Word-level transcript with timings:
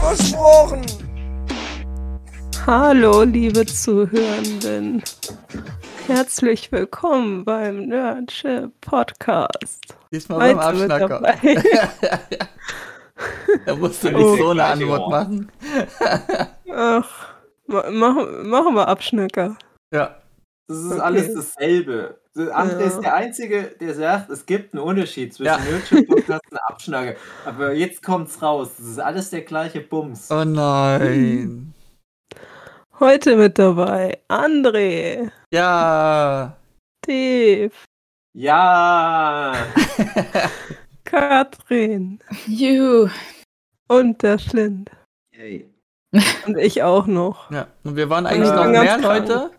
Versprochen. 0.00 0.82
Hallo, 2.66 3.22
liebe 3.22 3.64
Zuhörenden. 3.66 5.02
Herzlich 6.06 6.70
willkommen 6.72 7.44
beim 7.44 7.86
Nerdship 7.88 8.72
Podcast. 8.80 9.94
Diesmal 10.12 10.38
beim 10.54 10.58
Abschnacker. 10.58 11.20
Da 13.66 13.76
musst 13.76 14.02
du 14.02 14.08
nicht 14.08 14.16
Oh. 14.18 14.36
so 14.36 14.50
eine 14.50 14.64
Antwort 14.64 15.00
Ort. 15.02 15.10
machen. 15.10 15.52
Ach, 16.74 17.08
ma- 17.66 17.90
machen, 17.90 18.74
wir 18.74 18.88
Abschnicker. 18.88 19.56
Ja. 19.92 20.16
Das 20.68 20.78
ist 20.78 20.92
Okay. 20.92 21.00
alles 21.00 21.34
dasselbe. 21.34 22.18
André 22.36 22.80
Ja. 22.80 22.86
ist 22.86 23.00
der 23.00 23.14
Einzige, 23.14 23.62
der 23.80 23.94
sagt, 23.94 24.30
es 24.30 24.46
gibt 24.46 24.72
einen 24.72 24.82
Unterschied 24.82 25.34
zwischen 25.34 25.46
Ja. 25.52 25.58
Nerdship 25.58 26.08
Podcast 26.08 26.42
und 26.50 26.58
Abschnacke. 26.66 27.16
Aber 27.44 27.74
jetzt 27.74 28.02
kommt's 28.02 28.40
raus. 28.40 28.70
Das 28.78 28.86
ist 28.86 28.98
alles 28.98 29.30
der 29.30 29.42
gleiche 29.42 29.80
Bums. 29.80 30.30
Oh 30.30 30.44
nein. 30.44 31.74
Heute 33.00 33.36
mit 33.36 33.58
dabei 33.58 34.18
André, 34.28 35.30
Ja. 35.52 36.56
Dave, 37.06 37.72
Ja! 38.34 39.52
Katrin 41.04 42.20
Juhu. 42.46 43.08
und 43.88 44.22
der 44.22 44.38
Schlind. 44.38 44.90
Hey. 45.34 45.68
Und 46.46 46.56
ich 46.58 46.82
auch 46.82 47.06
noch. 47.06 47.50
ja. 47.50 47.66
Und 47.84 47.96
wir 47.96 48.08
waren 48.08 48.24
Und 48.24 48.30
eigentlich 48.32 48.50
ich 48.50 48.54
noch 48.54 48.66
mehr 48.66 48.98
krank. 48.98 49.28
Leute. 49.28 49.50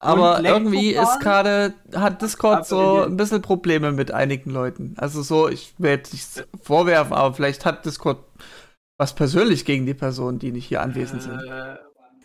Aber 0.00 0.44
irgendwie 0.44 0.92
ist 0.92 1.20
gerade, 1.20 1.74
hat 1.94 2.22
Discord 2.22 2.66
so 2.66 3.02
ein 3.02 3.16
bisschen 3.16 3.42
Probleme 3.42 3.92
mit 3.92 4.12
einigen 4.12 4.50
Leuten. 4.50 4.94
Also 4.96 5.22
so, 5.22 5.48
ich 5.48 5.74
will 5.78 5.90
jetzt 5.90 6.12
nichts 6.12 6.44
vorwerfen, 6.62 7.14
aber 7.14 7.34
vielleicht 7.34 7.64
hat 7.64 7.84
Discord 7.84 8.18
was 8.96 9.14
persönlich 9.14 9.64
gegen 9.64 9.86
die 9.86 9.94
Personen, 9.94 10.38
die 10.38 10.52
nicht 10.52 10.66
hier 10.66 10.82
anwesend 10.82 11.22
sind. 11.22 11.40
Äh, 11.40 11.76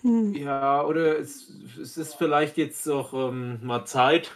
Hm. 0.03 0.35
ja, 0.35 0.83
oder 0.83 1.17
es, 1.17 1.49
es 1.81 1.97
ist 1.97 2.15
vielleicht 2.15 2.57
jetzt 2.57 2.87
auch 2.89 3.13
ähm, 3.13 3.59
mal 3.63 3.85
Zeit, 3.85 4.31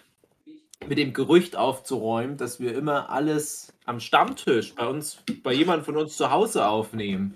mit 0.88 0.98
dem 0.98 1.12
Gerücht 1.12 1.56
aufzuräumen, 1.56 2.38
dass 2.38 2.60
wir 2.60 2.74
immer 2.76 3.10
alles 3.10 3.74
am 3.86 4.00
Stammtisch 4.00 4.76
bei 4.76 4.88
uns, 4.88 5.18
bei 5.44 5.52
jemandem 5.52 5.86
von 5.86 5.98
uns 5.98 6.16
zu 6.16 6.32
Hause 6.32 6.68
aufnehmen. 6.68 7.36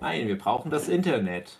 Nein, 0.00 0.26
wir 0.26 0.38
brauchen 0.38 0.70
das 0.70 0.88
Internet. 0.88 1.59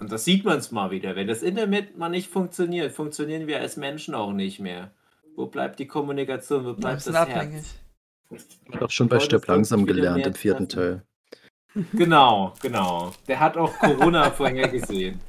Und 0.00 0.10
das 0.10 0.24
sieht 0.24 0.44
man 0.44 0.58
es 0.58 0.72
mal 0.72 0.90
wieder. 0.90 1.14
Wenn 1.14 1.28
das 1.28 1.42
Internet 1.42 1.96
mal 1.98 2.08
nicht 2.08 2.30
funktioniert, 2.30 2.90
funktionieren 2.92 3.46
wir 3.46 3.60
als 3.60 3.76
Menschen 3.76 4.14
auch 4.14 4.32
nicht 4.32 4.58
mehr. 4.58 4.90
Wo 5.36 5.46
bleibt 5.46 5.78
die 5.78 5.86
Kommunikation? 5.86 6.64
Wo 6.64 6.72
bleibt 6.72 7.02
sind 7.02 7.12
das 7.12 7.28
abhängig. 7.28 7.66
Herz? 8.30 8.58
Hat 8.72 8.82
auch 8.82 8.90
schon 8.90 9.08
bei 9.08 9.20
Stirb 9.20 9.46
langsam 9.46 9.86
gelernt 9.86 10.26
im 10.26 10.34
vierten 10.34 10.68
treffen? 10.68 11.02
Teil. 11.74 11.84
Genau, 11.92 12.54
genau. 12.60 13.12
Der 13.28 13.38
hat 13.38 13.56
auch 13.56 13.72
Corona 13.78 14.30
vorhergesehen. 14.32 15.20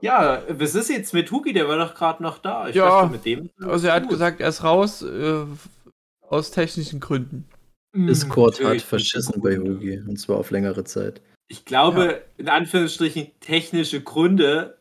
Ja, 0.00 0.42
was 0.48 0.74
ist 0.74 0.90
jetzt 0.90 1.12
mit 1.14 1.30
Hugi? 1.30 1.52
Der 1.52 1.68
war 1.68 1.76
doch 1.76 1.94
gerade 1.94 2.22
noch 2.22 2.38
da. 2.38 2.68
Ich 2.68 2.74
Ja, 2.74 3.02
dachte, 3.02 3.12
mit 3.12 3.24
dem. 3.24 3.50
Also 3.60 3.88
er 3.88 3.94
hat 3.94 4.04
Gut. 4.04 4.12
gesagt, 4.12 4.40
er 4.40 4.48
ist 4.48 4.64
raus, 4.64 5.02
äh, 5.02 5.44
aus 6.22 6.50
technischen 6.50 7.00
Gründen. 7.00 7.48
Hm, 7.94 8.06
Discord 8.06 8.62
hat 8.62 8.80
verschissen 8.80 9.40
bei 9.40 9.56
Hugi 9.56 10.00
und 10.00 10.18
zwar 10.18 10.38
auf 10.38 10.50
längere 10.50 10.84
Zeit. 10.84 11.20
Ich 11.48 11.64
glaube, 11.64 12.24
in 12.36 12.48
Anführungsstrichen 12.48 13.28
technische 13.40 14.02
Gründe. 14.02 14.78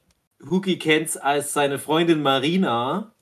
Hugi 0.50 0.78
kennt's 0.78 1.18
als 1.18 1.54
seine 1.54 1.80
Freundin 1.80 2.22
Marina. 2.22 3.14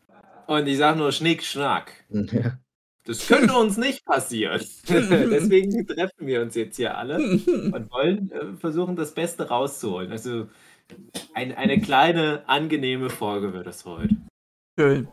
Und 0.47 0.67
ich 0.67 0.77
sag 0.77 0.97
nur 0.97 1.11
Schnick, 1.11 1.43
Schnack. 1.43 2.05
Ja. 2.09 2.57
Das 3.05 3.27
könnte 3.27 3.53
uns 3.53 3.77
nicht 3.77 4.03
passieren. 4.03 4.59
Deswegen 4.89 5.85
treffen 5.85 6.25
wir 6.25 6.41
uns 6.41 6.55
jetzt 6.55 6.77
hier 6.77 6.97
alle 6.97 7.17
und 7.17 7.91
wollen 7.91 8.31
äh, 8.31 8.55
versuchen, 8.57 8.95
das 8.95 9.13
Beste 9.13 9.47
rauszuholen. 9.47 10.11
Also 10.11 10.47
ein, 11.35 11.53
eine 11.55 11.79
kleine, 11.79 12.43
angenehme 12.47 13.11
Folge 13.11 13.53
wird 13.53 13.67
es 13.67 13.85
heute. 13.85 14.15
Schön. 14.79 15.07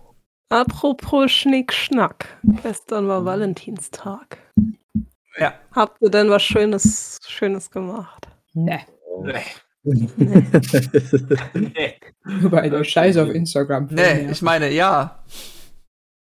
Apropos 0.49 1.31
Schnick-Schnack. 1.31 2.39
Gestern 2.63 3.09
war 3.09 3.25
Valentinstag. 3.25 4.39
Ja. 5.39 5.55
Habt 5.73 6.01
ihr 6.03 6.11
denn 6.11 6.29
was 6.31 6.43
Schönes, 6.43 7.19
Schönes 7.27 7.71
gemacht? 7.71 8.27
Ne. 8.55 8.81
Nee, 9.23 9.41
nee. 11.55 11.95
Überall 12.41 12.71
der 12.71 12.85
Scheiß 12.85 13.17
auf 13.17 13.29
Instagram. 13.31 13.89
Nee, 13.91 14.29
ich 14.31 14.43
meine, 14.43 14.71
ja. 14.71 15.23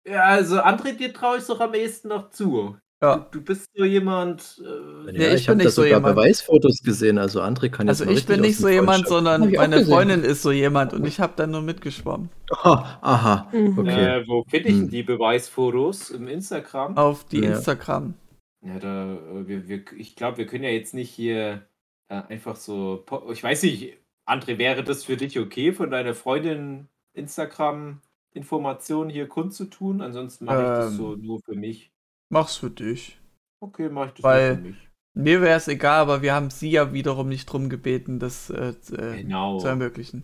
Ja, 0.06 0.22
also 0.25 0.60
André, 0.60 0.97
dir 0.97 1.12
traue 1.12 1.38
ich 1.38 1.44
doch 1.47 1.60
am 1.60 1.75
ehesten 1.75 2.09
noch 2.09 2.31
zu. 2.31 2.76
Ja. 3.03 3.26
Du 3.31 3.41
bist 3.43 3.66
so 3.75 3.84
jemand. 3.84 4.60
Äh, 4.62 5.12
Nee, 5.12 5.28
ich 5.28 5.41
ich 5.42 5.47
bin 5.47 5.59
nicht 5.59 5.66
so 5.71 5.82
sogar 5.82 5.98
jemand. 5.98 6.16
Beweisfotos 6.16 6.82
gesehen, 6.82 7.16
also 7.19 7.41
André 7.42 7.71
kann 7.71 7.87
jetzt 7.87 8.00
Also 8.00 8.04
mal 8.06 8.16
ich 8.19 8.27
bin 8.27 8.41
nicht 8.42 8.59
so 8.59 8.69
jemand, 8.69 9.09
sondern 9.09 9.50
meine. 9.53 9.84
Freundin 9.87 10.22
ist 10.22 10.42
so 10.42 10.53
jemand 10.53 10.92
und 10.92 11.06
ich 11.06 11.19
habe 11.21 11.32
dann 11.37 11.50
nur 11.50 11.62
mitgeschwommen. 11.62 12.28
Oh, 12.65 12.77
aha, 13.00 13.48
Mhm. 13.53 13.78
okay. 13.78 14.19
äh, 14.21 14.25
wo 14.27 14.44
finde 14.50 14.69
ich 14.69 14.75
denn 14.75 14.82
Hm. 14.84 14.91
die 14.91 15.03
Beweisfotos? 15.03 16.10
Im 16.10 16.28
Instagram? 16.28 16.97
Auf 16.97 17.25
die 17.25 17.41
Ja. 17.41 17.53
Instagram. 17.56 18.15
Ja, 18.62 18.78
da, 18.78 19.15
äh, 19.15 19.48
wir, 19.48 19.69
wir, 19.69 19.84
ich 19.97 20.16
glaube, 20.16 20.38
wir 20.38 20.47
können 20.47 20.65
ja 20.65 20.71
jetzt 20.71 20.94
nicht 20.94 21.10
hier 21.10 21.66
äh, 22.09 22.15
einfach 22.28 22.56
so. 22.56 23.04
Ich 23.32 23.43
weiß 23.43 23.62
nicht, 23.62 23.97
André, 24.26 24.59
wäre 24.59 24.84
das 24.84 25.04
für 25.04 25.16
dich 25.16 25.38
okay, 25.38 25.72
von 25.72 25.91
deiner 25.91 26.15
Freundin 26.15 26.88
Instagram-Informationen 27.15 29.10
hier 29.10 29.28
kundzutun? 29.28 30.00
Ansonsten 30.00 30.44
mache 30.44 30.59
ich 30.59 30.69
das 30.69 30.93
Ähm. 30.93 30.97
so 30.98 31.16
nur 31.16 31.41
für 31.41 31.54
mich. 31.54 31.91
Mach's 32.28 32.56
für 32.56 32.71
dich. 32.71 33.19
Okay, 33.60 33.88
mache 33.88 34.09
ich 34.09 34.15
das 34.15 34.22
Weil- 34.25 34.48
nur 34.48 34.56
für 34.56 34.69
mich. 34.71 34.77
Mir 35.12 35.41
wäre 35.42 35.56
es 35.56 35.66
egal, 35.66 36.03
aber 36.03 36.22
wir 36.22 36.34
haben 36.34 36.50
sie 36.50 36.71
ja 36.71 36.92
wiederum 36.92 37.28
nicht 37.28 37.47
drum 37.47 37.69
gebeten, 37.69 38.21
das 38.21 38.48
äh, 38.48 38.75
äh, 38.92 39.22
Genau. 39.22 39.59
zu 39.59 39.66
ermöglichen. 39.66 40.22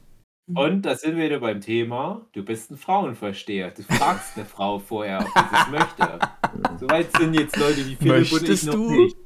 Und 0.54 0.82
da 0.82 0.94
sind 0.94 1.16
wir 1.16 1.24
wieder 1.24 1.40
beim 1.40 1.60
Thema. 1.60 2.24
Du 2.32 2.44
bist 2.44 2.70
ein 2.70 2.76
Frauenversteher. 2.76 3.72
Du 3.72 3.82
fragst 3.82 4.36
eine 4.36 4.46
Frau 4.46 4.78
vorher, 4.78 5.18
ob 5.18 5.26
sie 5.26 5.44
das 5.50 5.70
möchte. 5.70 6.18
Soweit 6.80 7.08
sind 7.16 7.34
jetzt 7.34 7.56
Leute 7.56 7.78
wie 7.78 7.96
Philipp 7.96 8.14
und 8.14 8.22
ich 8.22 8.32
Möchtest 8.32 8.66
noch 8.66 8.74
du? 8.74 8.90
nicht. 8.90 9.16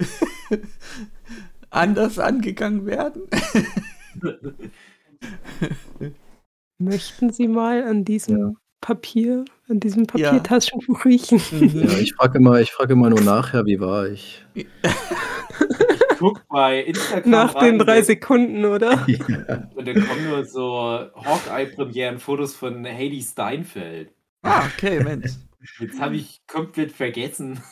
Anders 1.70 2.18
angegangen 2.18 2.86
werden? 2.86 3.22
Möchten 6.78 7.30
Sie 7.32 7.46
mal 7.46 7.84
an 7.84 8.06
diesem 8.06 8.38
Ja. 8.38 8.52
Papier, 8.80 9.44
an 9.68 9.78
diesem 9.78 10.04
Ja. 10.16 10.30
Papiertaschentuch 10.30 11.04
riechen? 11.04 11.40
Mhm. 11.52 11.82
Ja, 11.86 11.98
ich 11.98 12.14
frage 12.14 12.38
immer, 12.38 12.58
ich 12.60 12.72
frage 12.72 12.94
immer 12.94 13.10
nur 13.10 13.20
nachher, 13.20 13.66
wie 13.66 13.78
war 13.78 14.08
ich? 14.08 14.42
Guck 16.20 16.46
bei 16.48 16.82
Instagram 16.82 17.30
Nach 17.30 17.54
rein, 17.54 17.64
den 17.64 17.78
drei 17.78 18.02
Sekunden, 18.02 18.66
oder? 18.66 19.06
Ja. 19.08 19.70
Und 19.74 19.88
da 19.88 19.94
kommen 19.94 20.28
nur 20.28 20.44
so 20.44 21.08
Hawkeye-Premieren-Fotos 21.14 22.54
von 22.54 22.84
Haley 22.84 23.22
Steinfeld. 23.22 24.12
ah, 24.42 24.66
okay, 24.66 25.02
Mensch. 25.02 25.30
Jetzt 25.78 25.98
habe 25.98 26.16
ich 26.16 26.42
komplett 26.46 26.92
vergessen, 26.92 27.62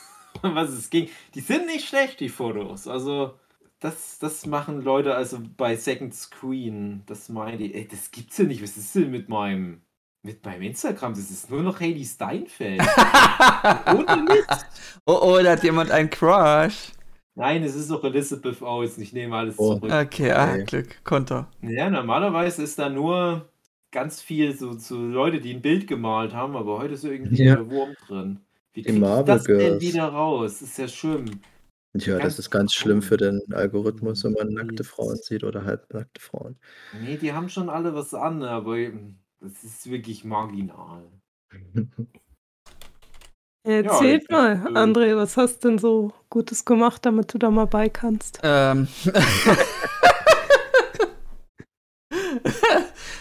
um 0.41 0.55
was 0.55 0.71
es 0.71 0.89
ging. 0.89 1.09
Die 1.35 1.41
sind 1.41 1.67
nicht 1.67 1.87
schlecht, 1.87 2.19
die 2.21 2.29
Fotos. 2.29 2.87
Also, 2.87 3.35
das, 3.79 4.17
das 4.17 4.47
machen 4.47 4.81
Leute 4.81 5.13
also 5.13 5.39
bei 5.55 5.75
Second 5.75 6.15
Screen. 6.15 7.03
Das 7.05 7.29
meine 7.29 7.63
ich. 7.63 7.75
Ey, 7.75 7.87
das 7.87 8.09
gibt's 8.09 8.39
ja 8.39 8.45
nicht. 8.45 8.63
Was 8.63 8.77
ist 8.77 8.95
denn 8.95 9.11
mit 9.11 9.29
meinem, 9.29 9.81
mit 10.23 10.43
meinem 10.43 10.63
Instagram? 10.63 11.13
Das 11.13 11.29
ist 11.29 11.51
nur 11.51 11.61
noch 11.61 11.79
Haley 11.79 12.03
Steinfeld. 12.03 12.81
Ohne 13.93 14.23
Mist. 14.23 14.65
oh, 15.05 15.19
oh, 15.21 15.39
da 15.39 15.51
hat 15.51 15.63
jemand 15.63 15.91
einen 15.91 16.09
Crush. 16.09 16.93
Nein, 17.39 17.63
es 17.63 17.73
ist 17.73 17.89
doch 17.89 18.03
Elizabeth 18.03 18.61
Olsen. 18.61 19.01
Ich 19.01 19.13
nehme 19.13 19.33
alles 19.33 19.55
Oh. 19.57 19.75
zurück. 19.75 19.91
Okay, 19.93 20.31
ah, 20.33 20.51
Okay. 20.55 20.65
Glück, 20.65 21.03
Konter. 21.05 21.49
Ja, 21.61 21.89
normalerweise 21.89 22.63
ist 22.63 22.77
da 22.77 22.89
nur 22.89 23.47
ganz 23.91 24.21
viel 24.21 24.53
so, 24.57 24.73
so 24.73 24.97
Leute, 24.97 25.39
die 25.39 25.53
ein 25.53 25.61
Bild 25.61 25.87
gemalt 25.87 26.33
haben, 26.33 26.57
aber 26.57 26.79
heute 26.79 26.95
ist 26.95 27.05
irgendwie 27.05 27.41
Ja. 27.45 27.55
der 27.55 27.69
Wurm 27.69 27.95
drin. 28.07 28.41
Wie 28.73 28.81
Die 28.81 28.87
krieg 28.87 28.95
ich 28.95 28.99
Marvel 28.99 29.25
das 29.25 29.43
denn 29.45 29.57
Girls. 29.57 29.81
wieder 29.81 30.03
raus? 30.09 30.59
Das 30.59 30.69
ist 30.69 30.77
ja 30.77 30.87
schlimm. 30.89 31.25
ja, 31.95 32.17
Ganz 32.17 32.23
das 32.23 32.39
ist 32.39 32.49
ganz 32.51 32.73
schlimm 32.73 33.01
für 33.01 33.15
den. 33.15 33.41
Algorithmus, 33.53 34.23
wenn 34.25 34.33
man 34.33 34.49
nackte 34.49 34.83
Frauen 34.83 35.15
sieht 35.15 35.45
oder 35.45 35.63
halbnackte 35.63 36.19
Frauen. 36.21 36.57
Nee, 37.01 37.15
die 37.17 37.31
haben 37.31 37.47
schon 37.47 37.69
alle 37.69 37.95
was 37.95 38.13
an, 38.13 38.43
aber 38.43 38.75
das 39.39 39.63
ist 39.63 39.89
wirklich 39.89 40.25
marginal. 40.25 41.03
Erzählt 43.63 44.21
jetzt 44.21 44.31
mal, 44.31 44.53
äh, 44.53 44.69
André, 44.77 45.15
was 45.15 45.35
hast 45.37 45.63
denn 45.63 45.77
so 45.77 46.13
Gutes 46.29 46.63
gemacht, 46.65 47.05
damit 47.05 47.33
du 47.33 47.37
da 47.37 47.49
mal 47.51 47.65
bei 47.65 47.89
kannst? 47.89 48.39
Ähm. 48.41 48.87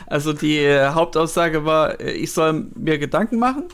also 0.06 0.32
die 0.32 0.58
äh, 0.58 0.88
Hauptaussage 0.90 1.64
war, 1.64 2.00
äh, 2.00 2.12
ich 2.12 2.32
soll 2.32 2.66
mir 2.74 2.98
Gedanken 2.98 3.38
machen 3.38 3.68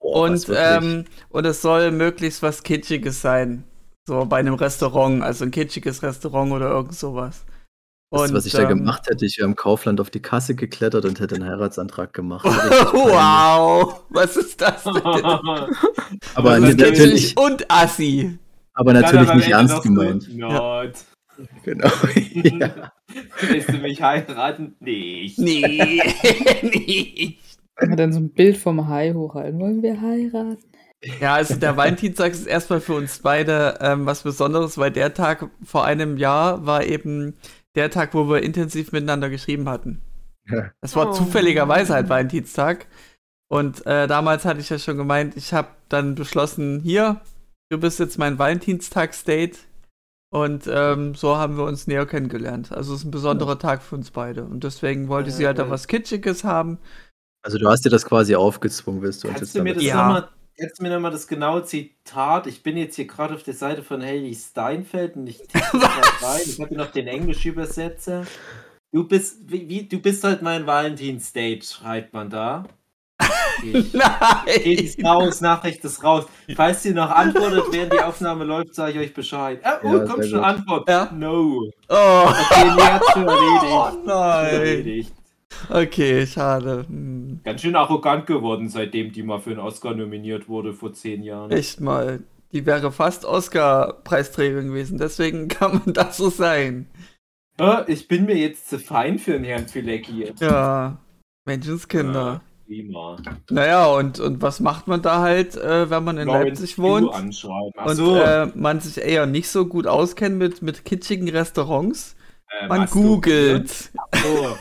was 0.00 0.48
und, 0.48 0.56
ähm, 0.56 1.04
und 1.30 1.44
es 1.46 1.62
soll 1.62 1.90
möglichst 1.92 2.42
was 2.42 2.62
Kitschiges 2.62 3.20
sein. 3.20 3.64
So 4.06 4.24
bei 4.24 4.38
einem 4.38 4.54
Restaurant, 4.54 5.22
also 5.22 5.44
ein 5.44 5.50
kitschiges 5.50 6.02
Restaurant 6.02 6.52
oder 6.52 6.70
irgend 6.70 6.94
sowas. 6.94 7.44
Weißt 8.10 8.30
du, 8.32 8.36
was 8.36 8.46
ich 8.46 8.52
da 8.52 8.62
ähm, 8.62 8.68
gemacht 8.78 9.06
hätte? 9.08 9.26
Ich 9.26 9.36
wäre 9.36 9.46
im 9.46 9.54
Kaufland 9.56 10.00
auf 10.00 10.08
die 10.10 10.20
Kasse 10.22 10.54
geklettert 10.54 11.04
und 11.04 11.20
hätte 11.20 11.34
einen 11.34 11.44
Heiratsantrag 11.44 12.12
gemacht. 12.14 12.44
Wow, 12.92 14.00
was 14.08 14.36
ist 14.36 14.60
das 14.60 14.82
denn? 14.84 14.94
Aber 16.34 16.58
Das 16.60 16.70
ist 16.70 16.78
natürlich, 16.78 17.34
kitschig 17.34 17.36
und 17.36 17.70
assi. 17.70 18.38
aber 18.74 18.92
natürlich 18.94 19.32
nicht 19.34 19.50
ernst 19.50 19.82
gemeint. 19.82 20.28
Not. 20.36 20.92
Genau. 21.64 21.88
ja. 22.32 22.92
Willst 23.48 23.68
du 23.68 23.76
mich 23.78 24.02
heiraten? 24.02 24.74
Nicht. 24.80 25.38
Nee, 25.38 26.02
nicht. 26.62 27.38
Man 27.80 27.96
dann 27.96 28.12
so 28.12 28.18
ein 28.20 28.30
Bild 28.30 28.56
vom 28.56 28.88
Hai 28.88 29.12
hochhalten. 29.12 29.60
Wollen 29.60 29.82
wir 29.82 30.00
heiraten? 30.00 30.58
Ja, 31.20 31.34
also 31.34 31.54
der 31.54 31.76
Valentinstag 31.76 32.32
ist 32.32 32.46
erstmal 32.46 32.80
für 32.80 32.94
uns 32.94 33.20
beide 33.20 33.78
ähm, 33.80 34.04
was 34.04 34.22
Besonderes, 34.24 34.78
weil 34.78 34.90
der 34.90 35.14
Tag 35.14 35.48
vor 35.62 35.84
einem 35.84 36.16
Jahr 36.16 36.66
war 36.66 36.84
eben 36.84 37.34
der 37.78 37.90
Tag, 37.90 38.12
wo 38.14 38.28
wir 38.28 38.42
intensiv 38.42 38.92
miteinander 38.92 39.30
geschrieben 39.30 39.68
hatten. 39.68 40.02
Ja. 40.50 40.70
Das 40.80 40.94
war 40.96 41.08
Oh. 41.08 41.12
zufälligerweise 41.12 41.94
halt 41.94 42.08
Valentinstag. 42.08 42.86
Und 43.50 43.86
äh, 43.86 44.06
damals 44.06 44.44
hatte 44.44 44.60
ich 44.60 44.68
ja 44.68 44.78
schon 44.78 44.96
gemeint, 44.98 45.36
ich 45.36 45.52
habe 45.54 45.68
dann 45.88 46.14
beschlossen, 46.14 46.80
hier, 46.80 47.20
du 47.70 47.78
bist 47.78 47.98
jetzt 47.98 48.18
mein 48.18 48.38
Valentinstag-State. 48.38 49.58
Und 50.30 50.68
ähm, 50.70 51.14
so 51.14 51.36
haben 51.38 51.56
wir 51.56 51.64
uns 51.64 51.86
näher 51.86 52.04
kennengelernt. 52.04 52.70
Also 52.72 52.92
es 52.92 53.00
ist 53.00 53.06
ein 53.06 53.10
besonderer 53.10 53.58
Tag 53.58 53.82
für 53.82 53.94
uns 53.94 54.10
beide. 54.10 54.44
Und 54.44 54.62
deswegen 54.64 55.08
wollte 55.08 55.30
sie 55.30 55.46
halt 55.46 55.58
da 55.58 55.70
was 55.70 55.86
Kitschiges 55.86 56.44
haben. 56.44 56.76
Also 57.42 57.56
du 57.56 57.66
hast 57.68 57.84
dir 57.86 57.90
das 57.90 58.04
quasi 58.04 58.34
aufgezwungen, 58.34 59.00
willst 59.00 59.24
du 59.24 59.28
uns 59.28 59.40
jetzt 59.40 59.54
du 59.54 59.62
mir 59.62 59.70
damit 59.72 59.76
das 59.76 59.84
Ja. 59.84 59.96
nochmal, 59.96 60.28
du 60.58 60.82
mir 60.82 60.90
nochmal 60.90 61.10
das 61.10 61.26
genaue 61.28 61.64
Zitat? 61.64 62.46
Ich 62.46 62.62
bin 62.62 62.76
jetzt 62.76 62.96
hier 62.96 63.06
gerade 63.06 63.34
auf 63.34 63.42
der 63.42 63.54
Seite 63.54 63.82
von 63.82 64.02
Haley 64.02 64.34
Steinfeld 64.34 65.16
und 65.16 65.26
ich 65.28 65.40
rein. 65.54 66.40
Ich 66.44 66.58
habe 66.58 66.68
hier 66.68 66.78
noch 66.78 66.90
den 66.90 67.06
Englisch-Übersetzer. 67.06 68.26
Du 68.92 69.04
bist, 69.06 69.38
wie, 69.50 69.68
wie, 69.68 69.82
du 69.88 69.98
bist 70.00 70.24
halt 70.24 70.42
mein 70.42 70.66
Valentin-State, 70.66 71.64
schreibt 71.64 72.12
man 72.14 72.30
da. 72.30 72.64
Ich, 73.64 73.92
Geht 74.62 74.80
ist 74.80 74.98
Nein! 75.00 75.06
raus, 75.12 75.40
Nachricht 75.40 75.84
ist 75.84 76.04
raus. 76.04 76.26
Falls 76.54 76.84
ihr 76.84 76.94
noch 76.94 77.10
antwortet, 77.10 77.64
während 77.72 77.92
die 77.92 77.98
Aufnahme 78.00 78.44
läuft, 78.44 78.72
sage 78.76 78.92
ich 78.92 78.98
euch 79.08 79.14
Bescheid. 79.14 79.58
Ah, 79.64 79.80
oh, 79.82 79.96
Ja, 79.96 80.04
kommt 80.04 80.24
schon 80.26 80.38
gut. 80.38 80.44
Antwort. 80.48 80.88
Ja. 80.88 81.10
No. 81.12 81.68
Oh, 81.88 82.28
Okay, 82.28 82.70
nee, 82.76 82.82
hat 82.82 83.02
schon 83.12 83.24
oh 83.28 83.32
erledigt. 83.32 84.06
nein! 84.06 84.54
Erledigt. 84.54 85.12
Okay, 85.70 86.26
schade. 86.26 86.84
Hm. 86.88 87.40
Ganz 87.44 87.60
schön 87.62 87.76
arrogant 87.76 88.26
geworden, 88.26 88.68
seitdem 88.68 89.12
die 89.12 89.22
mal 89.22 89.40
für 89.40 89.50
einen 89.50 89.60
Oscar 89.60 89.94
nominiert 89.94 90.48
wurde 90.48 90.72
vor 90.72 90.92
zehn 90.92 91.22
Jahren. 91.22 91.50
Echt 91.50 91.80
mal. 91.80 92.22
Die 92.52 92.64
wäre 92.64 92.92
fast 92.92 93.24
Oscar-Preisträgerin 93.24 94.68
gewesen, 94.68 94.98
deswegen 94.98 95.48
kann 95.48 95.82
man 95.84 95.94
das 95.94 96.16
so 96.16 96.30
sein. 96.30 96.86
Äh, 97.60 97.90
ich 97.92 98.08
bin 98.08 98.24
mir 98.26 98.36
jetzt 98.36 98.68
zu 98.70 98.78
fein 98.78 99.18
für 99.18 99.34
einen 99.34 99.44
Herrn 99.44 99.68
Filecki. 99.68 100.32
Ja, 100.40 100.98
Menschenskinder. 101.46 102.40
Prima. 102.66 103.16
Naja, 103.50 103.86
und, 103.86 104.20
und 104.20 104.42
was 104.42 104.60
macht 104.60 104.88
man 104.88 105.00
da 105.00 105.20
halt, 105.20 105.56
äh, 105.56 105.88
wenn 105.88 106.04
man 106.04 106.18
in 106.18 106.28
Lawrence 106.28 106.62
Leipzig 106.62 106.78
wohnt 106.78 107.08
und 107.08 107.32
so. 107.32 108.16
äh, 108.16 108.46
man 108.54 108.80
sich 108.80 109.02
eher 109.02 109.24
nicht 109.26 109.48
so 109.48 109.66
gut 109.66 109.86
auskennt 109.86 110.36
mit, 110.36 110.60
mit 110.60 110.84
kitschigen 110.84 111.28
Restaurants? 111.30 112.14
äh, 112.60 112.68
Man 112.68 112.86
googelt. 112.86 113.70
So. 113.70 114.58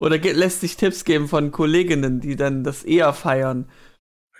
Oder 0.00 0.18
ge- 0.18 0.32
lässt 0.32 0.60
sich 0.60 0.76
Tipps 0.76 1.04
geben 1.04 1.28
von 1.28 1.50
Kolleginnen, 1.52 2.20
die 2.20 2.34
dann 2.36 2.64
das 2.64 2.82
eher 2.84 3.12
feiern. 3.12 3.68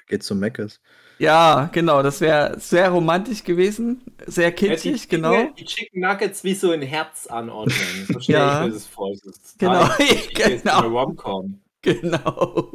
Geht 0.08 0.22
zum 0.22 0.38
Meckes. 0.40 0.80
Ja, 1.18 1.68
genau, 1.72 2.02
das 2.02 2.22
wäre 2.22 2.58
sehr 2.58 2.88
romantisch 2.88 3.44
gewesen. 3.44 4.00
Sehr 4.26 4.44
Ja, 4.44 4.50
die 4.50 4.56
kitschig, 4.56 5.02
Chicken- 5.02 5.22
genau. 5.22 5.50
Die 5.58 5.64
Chicken 5.66 6.00
Nuggets 6.00 6.42
wie 6.44 6.54
so 6.54 6.70
ein 6.70 6.80
Herz 6.82 7.26
anordnen. 7.26 7.76
So 8.10 8.18
stelle 8.20 8.38
Ja. 8.38 8.60
ich 8.62 8.68
mir 8.68 8.72
das 8.74 8.86
vor. 8.86 9.10
Das 9.12 9.36
ist 9.36 9.58
Genau, 9.58 9.82
total 9.82 9.96
kitschig, 9.98 10.32
das 10.34 10.48
ist 10.50 10.62
genau. 10.64 10.80
Rom-Com. 10.88 11.60
Genau. 11.82 12.72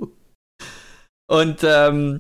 Und 1.28 1.58
ähm, 1.64 2.20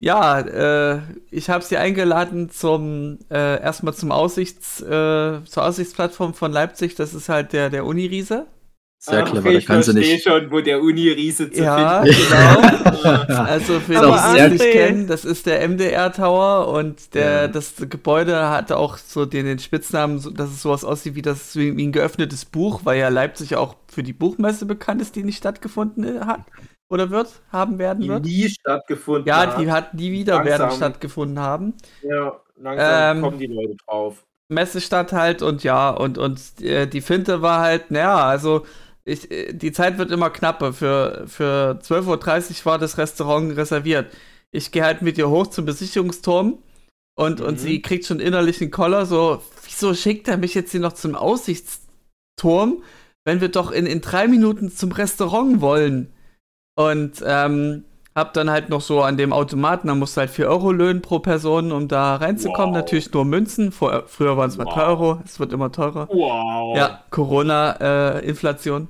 ja, 0.00 0.40
äh, 0.40 1.00
ich 1.30 1.48
habe 1.50 1.64
sie 1.64 1.76
eingeladen 1.78 2.50
zum 2.50 3.18
äh, 3.30 3.60
erstmal 3.60 3.94
zum 3.94 4.12
Aussichts 4.12 4.80
äh, 4.82 5.42
zur 5.44 5.64
Aussichtsplattform 5.64 6.34
von 6.34 6.52
Leipzig. 6.52 6.94
Das 6.94 7.14
ist 7.14 7.28
halt 7.30 7.52
der 7.54 7.70
der 7.70 7.84
Uniriese. 7.86 8.46
Sehr 9.00 9.22
Ach, 9.22 9.30
clever, 9.30 9.52
da 9.52 9.58
ich 9.58 9.64
kannst 9.66 9.88
du 9.88 9.92
verstehe 9.92 10.14
nicht. 10.14 10.24
schon, 10.24 10.50
wo 10.50 10.60
der 10.60 10.82
Uni-Riese 10.82 11.52
zu 11.52 11.62
Ja, 11.62 12.02
finden 12.02 12.18
genau. 13.28 13.42
Also 13.44 13.78
für 13.78 13.92
die, 13.94 14.00
die 14.00 14.38
es 14.40 14.50
nicht 14.50 14.72
kennen, 14.72 15.06
das 15.06 15.24
ist 15.24 15.46
der 15.46 15.66
MDR 15.68 16.12
Tower 16.12 16.66
und 16.66 17.14
der, 17.14 17.42
Ja. 17.42 17.48
das 17.48 17.74
Gebäude 17.78 18.48
hatte 18.50 18.76
auch 18.76 18.96
so 18.98 19.24
den, 19.24 19.46
den 19.46 19.60
Spitznamen, 19.60 20.20
dass 20.34 20.50
es 20.50 20.62
sowas 20.62 20.84
aussieht 20.84 21.14
wie 21.14 21.22
das 21.22 21.54
wie, 21.54 21.68
ein 21.68 21.92
geöffnetes 21.92 22.44
Buch, 22.44 22.80
weil 22.84 22.98
ja 22.98 23.08
Leipzig 23.08 23.54
auch 23.54 23.76
für 23.86 24.02
die 24.02 24.12
Buchmesse 24.12 24.66
bekannt 24.66 25.00
ist, 25.00 25.14
die 25.14 25.22
nicht 25.22 25.36
stattgefunden 25.38 26.26
hat 26.26 26.40
oder 26.90 27.10
wird, 27.10 27.28
haben 27.52 27.78
werden 27.78 28.00
die 28.00 28.08
wird. 28.08 28.24
nie 28.24 28.48
stattgefunden 28.48 29.26
Ja, 29.28 29.46
hat. 29.46 29.60
die 29.60 29.70
hat 29.70 29.94
nie 29.94 30.10
wieder 30.10 30.44
werden 30.44 30.62
Langsam. 30.62 30.76
stattgefunden 30.76 31.38
haben. 31.38 31.74
Ja, 32.02 32.40
langsam 32.56 33.16
Ähm, 33.18 33.22
kommen 33.22 33.38
die 33.38 33.46
Leute 33.46 33.76
drauf. 33.86 34.24
Messestadt 34.48 35.12
halt 35.12 35.42
und 35.42 35.62
ja, 35.62 35.90
und, 35.90 36.16
und 36.18 36.40
äh, 36.62 36.86
die 36.86 37.02
Finte 37.02 37.42
war 37.42 37.60
halt, 37.60 37.90
naja, 37.90 38.16
also 38.16 38.64
ich, 39.08 39.30
äh, 39.30 39.52
die 39.52 39.72
Zeit 39.72 39.98
wird 39.98 40.10
immer 40.10 40.30
knapper. 40.30 40.72
Für, 40.72 41.24
für 41.26 41.78
12.30 41.82 42.60
Uhr 42.60 42.66
war 42.66 42.78
das 42.78 42.98
Restaurant 42.98 43.56
reserviert. 43.56 44.12
Ich 44.50 44.70
gehe 44.72 44.84
halt 44.84 45.02
mit 45.02 45.18
ihr 45.18 45.28
hoch 45.28 45.48
zum 45.48 45.64
Besichtigungsturm 45.64 46.58
und, 47.18 47.40
und 47.40 47.54
Mhm. 47.54 47.58
sie 47.58 47.82
kriegt 47.82 48.06
schon 48.06 48.20
innerlich 48.20 48.60
einen 48.60 48.70
Koller, 48.70 49.04
so, 49.06 49.42
wieso 49.64 49.92
schickt 49.94 50.28
er 50.28 50.36
mich 50.38 50.54
jetzt 50.54 50.70
hier 50.70 50.80
noch 50.80 50.92
zum 50.94 51.14
Aussichtsturm, 51.14 52.82
wenn 53.24 53.40
wir 53.40 53.48
doch 53.48 53.70
in, 53.70 53.86
in 53.86 54.00
drei 54.00 54.28
Minuten 54.28 54.70
zum 54.70 54.92
Restaurant 54.92 55.60
wollen? 55.60 56.12
Und 56.76 57.22
ähm, 57.26 57.84
hab 58.14 58.32
dann 58.34 58.50
halt 58.50 58.68
noch 58.68 58.80
so 58.80 59.02
an 59.02 59.16
dem 59.16 59.32
Automaten, 59.32 59.88
da 59.88 59.94
musst 59.94 60.16
du 60.16 60.20
halt 60.20 60.30
4 60.30 60.48
Euro 60.48 60.72
löhnen 60.72 61.02
pro 61.02 61.18
Person, 61.18 61.72
um 61.72 61.88
da 61.88 62.16
reinzukommen. 62.16 62.70
Wow. 62.70 62.76
Natürlich 62.78 63.12
nur 63.12 63.24
Münzen. 63.24 63.70
Vor, 63.72 64.04
früher 64.06 64.36
waren 64.36 64.48
es 64.48 64.56
mal 64.56 64.66
Wow. 64.66 64.74
3 64.74 64.82
Euro, 64.86 65.20
es 65.24 65.38
wird 65.40 65.52
immer 65.52 65.70
teurer. 65.72 66.08
Wow. 66.10 66.76
Ja, 66.76 67.02
Corona, 67.10 67.72
äh, 68.18 68.26
Inflation. 68.26 68.88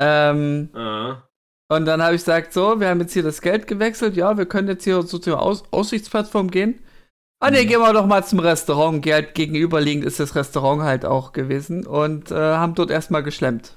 Ähm, 0.00 0.70
Ah. 0.74 1.22
und 1.68 1.84
dann 1.86 2.02
habe 2.02 2.14
ich 2.14 2.20
gesagt, 2.22 2.52
so, 2.52 2.78
wir 2.80 2.88
haben 2.88 3.00
jetzt 3.00 3.12
hier 3.12 3.22
das 3.22 3.40
Geld 3.42 3.66
gewechselt, 3.66 4.16
ja, 4.16 4.36
wir 4.38 4.46
können 4.46 4.68
jetzt 4.68 4.84
hier 4.84 5.02
so 5.02 5.18
zur 5.18 5.42
Aus 5.42 5.64
Aussichtsplattform 5.72 6.50
gehen. 6.50 6.80
Ah, 7.40 7.50
nee, 7.50 7.64
Mhm. 7.64 7.68
gehen 7.68 7.80
wir 7.80 7.92
doch 7.92 8.06
mal 8.06 8.24
zum 8.24 8.40
Restaurant. 8.40 9.04
Halt 9.06 9.34
gegenüberliegend 9.34 10.04
ist 10.04 10.18
das 10.18 10.34
Restaurant 10.34 10.82
halt 10.82 11.04
auch 11.04 11.32
gewesen 11.32 11.86
und 11.86 12.30
äh, 12.32 12.34
haben 12.34 12.74
dort 12.74 12.90
erstmal 12.90 13.22
geschlemmt. 13.22 13.74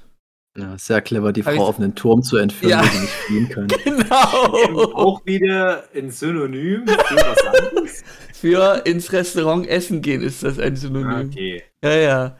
Ja, 0.58 0.76
sehr 0.76 1.00
clever, 1.00 1.32
die 1.32 1.42
Hab 1.44 1.54
Frau 1.54 1.62
ich- 1.62 1.68
auf 1.68 1.78
einen 1.78 1.94
Turm 1.94 2.22
zu 2.22 2.36
entführen, 2.36 2.70
Ja. 2.70 2.82
sie 2.84 2.98
nicht 2.98 3.12
fliehen 3.12 3.48
kann. 3.48 3.68
Genau. 3.84 4.92
Auch 4.94 5.24
wieder 5.24 5.84
ein 5.94 6.10
Synonym 6.10 6.86
für 6.86 7.16
was 7.16 7.46
anderes. 7.46 8.02
Für 8.34 8.82
ins 8.84 9.12
Restaurant 9.12 9.68
essen 9.68 10.02
gehen 10.02 10.20
ist 10.20 10.42
das 10.42 10.58
ein 10.58 10.74
Synonym. 10.74 11.28
Okay. 11.30 11.62
Ja, 11.84 11.94
ja. 11.94 12.36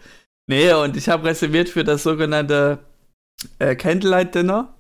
Nee, 0.49 0.73
und 0.73 0.97
ich 0.97 1.09
habe 1.09 1.29
reserviert 1.29 1.69
für 1.69 1.85
das 1.85 2.03
sogenannte 2.03 2.81
äh, 3.59 3.75
Candlelight 3.75 4.35
Dinner. 4.35 4.75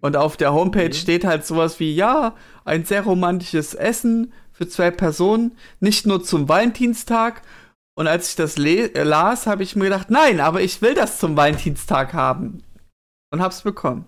Und 0.00 0.16
auf 0.16 0.36
der 0.36 0.52
Homepage 0.52 0.88
Mhm. 0.88 0.94
steht 0.94 1.24
halt 1.24 1.44
sowas 1.46 1.78
wie, 1.78 1.94
ja, 1.94 2.34
ein 2.64 2.84
sehr 2.84 3.02
romantisches 3.02 3.74
Essen 3.74 4.32
für 4.52 4.66
zwei 4.68 4.90
Personen, 4.90 5.52
nicht 5.80 6.06
nur 6.06 6.22
zum 6.24 6.48
Valentinstag. 6.48 7.42
Und 7.96 8.06
als 8.06 8.30
ich 8.30 8.36
das 8.36 8.56
äh, 8.56 9.02
las, 9.02 9.46
habe 9.46 9.62
ich 9.62 9.76
mir 9.76 9.84
gedacht, 9.84 10.10
nein, 10.10 10.40
aber 10.40 10.62
ich 10.62 10.80
will 10.82 10.94
das 10.94 11.18
zum 11.18 11.36
Valentinstag 11.36 12.12
haben. 12.14 12.62
Und 13.32 13.42
hab's 13.42 13.62
bekommen. 13.62 14.06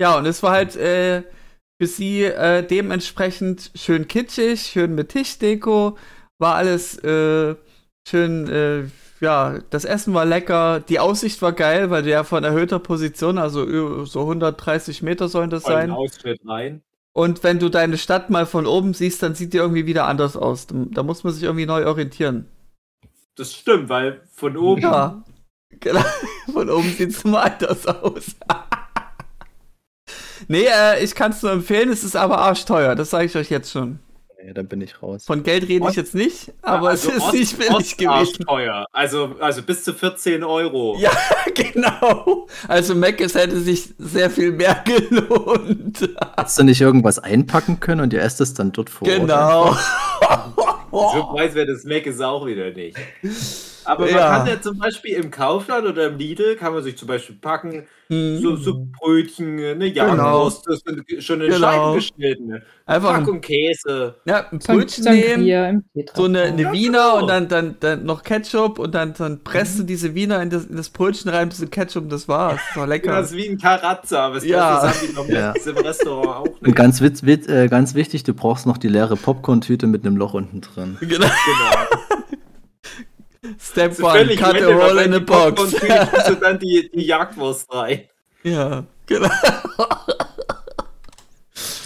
Ja, 0.00 0.16
und 0.16 0.26
es 0.26 0.42
war 0.42 0.52
halt 0.52 0.76
äh, 0.76 1.22
für 1.80 1.86
sie 1.86 2.24
äh, 2.24 2.66
dementsprechend 2.66 3.70
schön 3.74 4.08
kitschig, 4.08 4.62
schön 4.62 4.94
mit 4.94 5.10
Tischdeko, 5.10 5.98
war 6.40 6.54
alles 6.54 6.96
äh, 7.04 7.54
schön, 8.08 8.48
äh, 8.48 8.84
ja, 9.20 9.58
das 9.70 9.84
Essen 9.84 10.14
war 10.14 10.24
lecker, 10.24 10.80
die 10.80 11.00
Aussicht 11.00 11.42
war 11.42 11.52
geil, 11.52 11.90
weil 11.90 12.06
ja 12.06 12.24
von 12.24 12.44
erhöhter 12.44 12.78
Position, 12.78 13.38
also 13.38 14.04
so 14.04 14.20
130 14.20 15.02
Meter 15.02 15.28
sollen 15.28 15.50
das 15.50 15.64
sein. 15.64 15.90
Ausschnitt 15.90 16.40
rein. 16.46 16.82
Und 17.12 17.42
wenn 17.42 17.58
du 17.58 17.68
deine 17.68 17.98
Stadt 17.98 18.30
mal 18.30 18.46
von 18.46 18.66
oben 18.66 18.94
siehst, 18.94 19.22
dann 19.22 19.34
sieht 19.34 19.52
die 19.52 19.56
irgendwie 19.56 19.86
wieder 19.86 20.06
anders 20.06 20.36
aus. 20.36 20.68
Da, 20.70 21.02
muss 21.02 21.24
man 21.24 21.32
sich 21.32 21.42
irgendwie 21.42 21.66
neu 21.66 21.84
orientieren. 21.84 22.46
Das 23.34 23.54
stimmt, 23.54 23.88
weil 23.88 24.22
von 24.32 24.56
oben. 24.56 24.82
Ja, 24.82 25.24
genau. 25.70 26.04
Von 26.52 26.70
oben 26.70 26.90
sieht 26.90 27.10
es 27.10 27.24
immer 27.24 27.42
anders 27.42 27.86
aus. 27.86 28.36
nee, 30.48 30.64
äh, 30.64 31.04
ich 31.04 31.14
kann 31.14 31.32
es 31.32 31.42
nur 31.42 31.52
empfehlen, 31.52 31.90
es 31.90 32.04
ist 32.04 32.16
aber 32.16 32.38
arschteuer, 32.38 32.94
das 32.94 33.10
sage 33.10 33.26
ich 33.26 33.36
euch 33.36 33.50
jetzt 33.50 33.70
schon. 33.70 33.98
Nee, 34.40 34.52
dann 34.52 34.68
bin 34.68 34.80
ich 34.80 35.02
raus. 35.02 35.24
Von 35.26 35.42
Geld 35.42 35.68
rede 35.68 35.88
ich 35.90 35.96
jetzt 35.96 36.14
nicht, 36.14 36.52
aber 36.62 36.90
Also 36.90 37.08
es 37.10 37.16
ist 37.16 37.22
Ost- 37.24 37.32
nicht 37.34 37.58
billig 37.58 37.96
gewesen. 37.96 38.44
Teuer. 38.46 38.86
Also, 38.92 39.34
also 39.40 39.62
bis 39.62 39.82
zu 39.82 39.92
14 39.92 40.44
Euro. 40.44 40.96
Ja, 41.00 41.10
genau. 41.54 42.46
Also 42.68 42.94
Meckes 42.94 43.34
hätte 43.34 43.58
sich 43.60 43.94
sehr 43.98 44.30
viel 44.30 44.52
mehr 44.52 44.76
gelohnt. 44.84 46.08
Hast 46.36 46.56
du 46.56 46.62
nicht 46.62 46.80
irgendwas 46.80 47.18
einpacken 47.18 47.80
können 47.80 48.00
und 48.02 48.12
ihr 48.12 48.22
esst 48.22 48.40
es 48.40 48.54
dann 48.54 48.70
dort 48.70 48.90
vor 48.90 49.08
Ort? 49.08 49.16
Genau. 49.18 49.76
So 50.90 51.24
preiswert 51.32 51.68
das 51.68 51.82
Mac 51.84 52.06
ist 52.06 52.22
auch 52.22 52.46
wieder 52.46 52.70
nicht. 52.70 52.96
Aber 53.88 54.04
man 54.04 54.14
Ja. 54.14 54.38
kann 54.38 54.46
ja 54.46 54.60
zum 54.60 54.78
Beispiel 54.78 55.14
im 55.14 55.30
Kaufland 55.30 55.86
oder 55.86 56.06
im 56.08 56.18
Lidl 56.18 56.56
kann 56.56 56.74
man 56.74 56.82
sich 56.82 56.96
zum 56.98 57.08
Beispiel 57.08 57.36
packen, 57.40 57.86
Hm. 58.10 58.38
so, 58.40 58.56
so 58.56 58.86
Brötchen, 58.98 59.58
eine 59.58 59.86
Jagdwurst, 59.86 60.66
das 60.66 60.80
sind 60.80 61.22
schon 61.22 61.42
in 61.42 61.50
Genau. 61.50 61.58
Scheiben 61.66 61.94
geschnitten. 61.94 62.62
Einfach 62.86 63.10
ein, 63.14 63.20
Packung 63.24 63.40
Käse. 63.42 64.14
ja, 64.24 64.46
ein 64.50 64.58
Brötchen 64.60 65.04
nehmen, 65.04 65.84
so 66.14 66.24
eine, 66.24 66.40
eine 66.42 66.62
Ja, 66.62 66.72
Wiener 66.72 66.98
genau. 67.12 67.20
und 67.20 67.26
dann, 67.28 67.48
dann, 67.48 67.76
dann 67.80 68.06
noch 68.06 68.22
Ketchup 68.22 68.78
und 68.78 68.94
dann, 68.94 69.12
dann 69.12 69.44
presst 69.44 69.78
du 69.78 69.82
diese 69.82 70.14
Wiener 70.14 70.40
in 70.40 70.48
das, 70.48 70.64
in 70.64 70.76
das 70.76 70.88
Brötchen 70.88 71.30
rein, 71.30 71.50
bisschen 71.50 71.68
Ketchup 71.70 72.04
und 72.04 72.10
das 72.12 72.28
war's. 72.28 72.58
Das 72.68 72.76
war 72.80 72.86
lecker. 72.86 73.12
Das 73.12 73.30
ist 73.32 73.36
wie 73.36 73.48
ein 73.48 73.58
Karazza, 73.58 74.26
aber 74.26 74.42
Ja. 74.42 74.80
das 74.86 75.00
haben 75.02 75.06
die 75.08 75.14
noch 75.14 75.28
Ja. 75.28 75.52
im 75.52 75.76
Restaurant 75.76 76.28
auch 76.28 76.44
Und 76.46 76.62
nicht. 76.62 76.76
ganz, 76.76 77.02
witz, 77.02 77.24
witz, 77.24 77.46
äh, 77.46 77.68
ganz 77.68 77.94
wichtig, 77.94 78.22
du 78.24 78.32
brauchst 78.32 78.66
noch 78.66 78.78
die 78.78 78.88
leere 78.88 79.16
Popcorn-Tüte 79.16 79.86
mit 79.86 80.06
einem 80.06 80.16
Loch 80.16 80.32
unten 80.32 80.62
drin. 80.62 80.96
Genau. 81.00 81.10
Genau. 81.18 81.28
Step 83.68 84.00
one, 84.00 84.36
cut 84.36 84.56
a 84.56 84.74
roll 84.74 84.98
in 84.98 85.12
a 85.14 85.20
box. 85.20 85.72
Du 86.26 86.34
dann 86.36 86.58
die, 86.58 86.90
die 86.92 87.04
Jagdwurst 87.04 87.72
rein. 87.72 88.08
ja, 88.42 88.84
genau. 89.06 89.28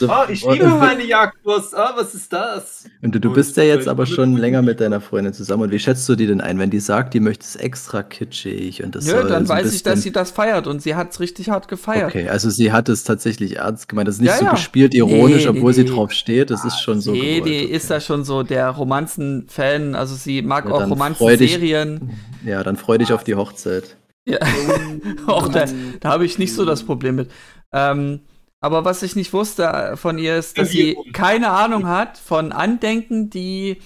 So, 0.02 0.09
Oh, 0.11 0.25
ich 0.28 0.44
liebe 0.44 0.66
meine 0.66 1.04
Jagdwurst. 1.04 1.75
Oh, 1.76 1.97
was 1.97 2.12
ist 2.12 2.32
das? 2.32 2.87
Und 3.02 3.14
du, 3.14 3.21
du 3.21 3.30
Oh, 3.30 3.35
bist 3.35 3.56
ja 3.56 3.62
jetzt 3.62 3.87
aber 3.87 4.04
schon 4.04 4.37
länger 4.37 4.61
mit 4.61 4.80
deiner 4.80 5.00
Freundin 5.00 5.32
zusammen. 5.32 5.62
Und 5.62 5.71
wie 5.71 5.78
schätzt 5.78 6.09
du 6.09 6.16
die 6.16 6.26
denn 6.26 6.40
ein, 6.40 6.59
wenn 6.59 6.71
die 6.71 6.80
sagt, 6.80 7.14
die 7.14 7.21
möchte 7.21 7.44
es 7.44 7.54
extra 7.54 8.02
kitschig 8.02 8.82
und 8.82 8.97
das 8.97 9.06
Nö, 9.06 9.23
dann 9.28 9.47
so 9.47 9.52
weiß 9.52 9.73
ich, 9.73 9.85
dass 9.85 10.02
sie 10.02 10.11
das 10.11 10.32
feiert 10.32 10.66
und 10.66 10.82
sie 10.82 10.97
hat's 10.97 11.21
richtig 11.21 11.50
hart 11.50 11.68
gefeiert. 11.68 12.09
Okay, 12.09 12.28
also 12.28 12.50
sie 12.50 12.73
hat 12.73 12.88
es 12.88 13.04
tatsächlich 13.04 13.59
ernst 13.59 13.88
gemeint. 13.88 14.09
Das 14.09 14.16
ist 14.16 14.23
nicht 14.23 14.30
Ja, 14.30 14.38
so 14.38 14.44
ja. 14.47 14.50
gespielt 14.50 14.92
ironisch, 14.92 15.44
Nee, 15.44 15.49
obwohl 15.50 15.71
nee, 15.71 15.76
sie 15.76 15.85
drauf 15.85 16.11
steht. 16.11 16.50
Das 16.50 16.64
ist 16.64 16.80
schon 16.82 17.00
so. 17.00 17.12
nee, 17.12 17.37
gewollt, 17.38 17.47
die 17.47 17.64
okay. 17.66 17.75
ist 17.76 17.88
da 17.88 18.00
schon 18.00 18.25
so 18.25 18.42
der 18.42 18.71
Romanzen-Fan. 18.71 19.94
Also 19.94 20.16
sie 20.16 20.42
mag 20.42 20.64
Ja, 20.64 20.73
auch 20.73 20.90
Romanzen-Serien. 20.90 22.11
Ja, 22.44 22.64
dann 22.64 22.76
freu 22.76 22.99
dich 22.99 23.12
auf 23.12 23.23
die 23.23 23.37
Hochzeit. 23.37 23.97
Ja. 24.26 24.38
auch 25.28 25.47
da, 25.47 25.64
da 26.00 26.11
habe 26.11 26.25
ich 26.25 26.38
nicht 26.38 26.54
so 26.54 26.64
das 26.64 26.82
Problem 26.82 27.14
mit. 27.14 27.30
Ähm, 27.73 28.21
aber 28.62 28.85
was 28.85 29.02
ich 29.02 29.16
nicht 29.16 29.33
wusste 29.33 29.64
äh, 29.64 29.97
von 29.97 30.19
ihr 30.19 30.37
ist, 30.37 30.57
dass 30.57 30.71
sie 30.71 30.97
keine 31.12 31.50
Ahnung 31.50 31.87
hat 31.87 32.16
von 32.16 32.52
Andenken, 32.52 33.28
die, 33.28 33.78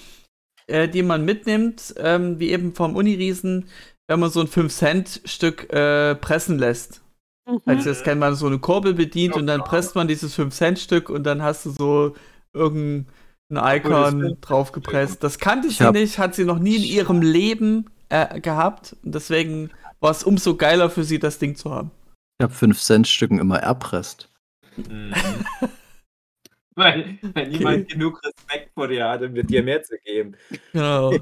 äh, 0.67 0.87
die 0.87 1.03
man 1.03 1.25
mitnimmt, 1.25 1.95
ähm, 1.97 2.39
wie 2.39 2.51
eben 2.51 2.75
vom 2.75 2.95
Uniriesen, 2.95 3.69
wenn 4.07 4.21
man 4.21 4.31
so 4.31 4.41
ein 4.41 4.49
5-Cent-Stück 4.49 5.73
äh, 5.73 6.15
pressen 6.15 6.59
lässt. 6.59 7.01
Mhm. 7.49 7.63
Also 7.65 7.89
das 7.89 8.05
kennt 8.05 8.21
man 8.21 8.35
so 8.35 8.47
eine 8.47 8.59
Kurbel 8.59 8.93
bedient 8.93 9.35
und 9.35 9.47
dann 9.47 9.63
presst 9.65 9.95
man 9.95 10.09
dieses 10.09 10.39
5-Cent-Stück 10.39 11.09
und 11.09 11.25
dann 11.25 11.43
hast 11.43 11.65
du 11.65 11.71
so 11.71 12.15
irgendein 12.53 13.07
Icon 13.51 14.37
draufgepresst. 14.43 15.25
Das 15.25 15.39
kannte 15.39 15.69
Ich 15.69 15.79
sie 15.79 15.91
nicht, 15.91 16.19
hat 16.19 16.35
sie 16.35 16.45
noch 16.45 16.59
nie 16.59 16.77
in 16.77 16.83
ihrem 16.83 17.23
Leben 17.23 17.87
äh, 18.11 18.41
gehabt. 18.41 18.95
Und 19.03 19.15
deswegen 19.15 19.71
war 20.01 20.11
es 20.11 20.23
umso 20.23 20.57
geiler 20.57 20.91
für 20.91 21.05
sie, 21.05 21.19
das 21.19 21.39
Ding 21.39 21.57
zu 21.57 21.71
haben. 21.71 21.91
Ich 22.39 22.45
habe 22.45 22.53
5 22.53 22.79
Cent 22.79 23.09
Stücken 23.09 23.39
immer 23.39 23.59
erpresst. 23.61 24.29
Mhm. 24.77 25.13
weil, 26.75 27.19
weil 27.35 27.49
niemand 27.49 27.89
genug 27.89 28.23
Respekt 28.25 28.73
vor 28.75 28.89
dir 28.89 29.09
hat, 29.09 29.23
um 29.23 29.35
dir 29.35 29.63
mehr 29.63 29.83
zu 29.83 29.99
geben. 29.99 30.37
Genau. 30.73 31.13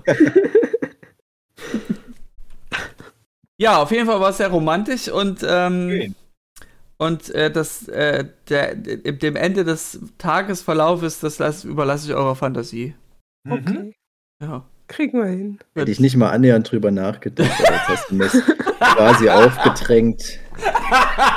ja, 3.56 3.82
auf 3.82 3.90
jeden 3.90 4.06
Fall 4.06 4.20
war 4.20 4.30
es 4.30 4.38
sehr 4.38 4.48
romantisch 4.48 5.08
und 5.08 5.44
ähm, 5.46 5.90
Schön. 5.90 6.14
und 6.98 7.30
äh, 7.30 7.50
das 7.50 7.88
äh, 7.88 8.28
der, 8.48 8.74
der, 8.74 9.12
dem 9.12 9.36
Ende 9.36 9.64
des 9.64 10.00
Tagesverlaufes, 10.18 11.20
das 11.20 11.38
lass, 11.38 11.64
überlasse 11.64 12.08
ich 12.08 12.14
eurer 12.14 12.36
Fantasie. 12.36 12.94
Mhm. 13.44 13.52
Okay. 13.52 13.96
Ja. 14.42 14.64
Kriegen 14.86 15.18
wir 15.18 15.26
hin. 15.28 15.58
Hätte 15.74 15.90
ich 15.90 16.00
nicht 16.00 16.16
mal 16.16 16.30
annähernd 16.30 16.70
drüber 16.70 16.90
nachgedacht, 16.90 17.50
aber 17.58 17.72
jetzt 17.74 17.88
hast 17.88 18.10
du 18.10 18.14
mir 18.16 18.28
quasi 18.28 19.28
aufgedrängt. 19.30 20.38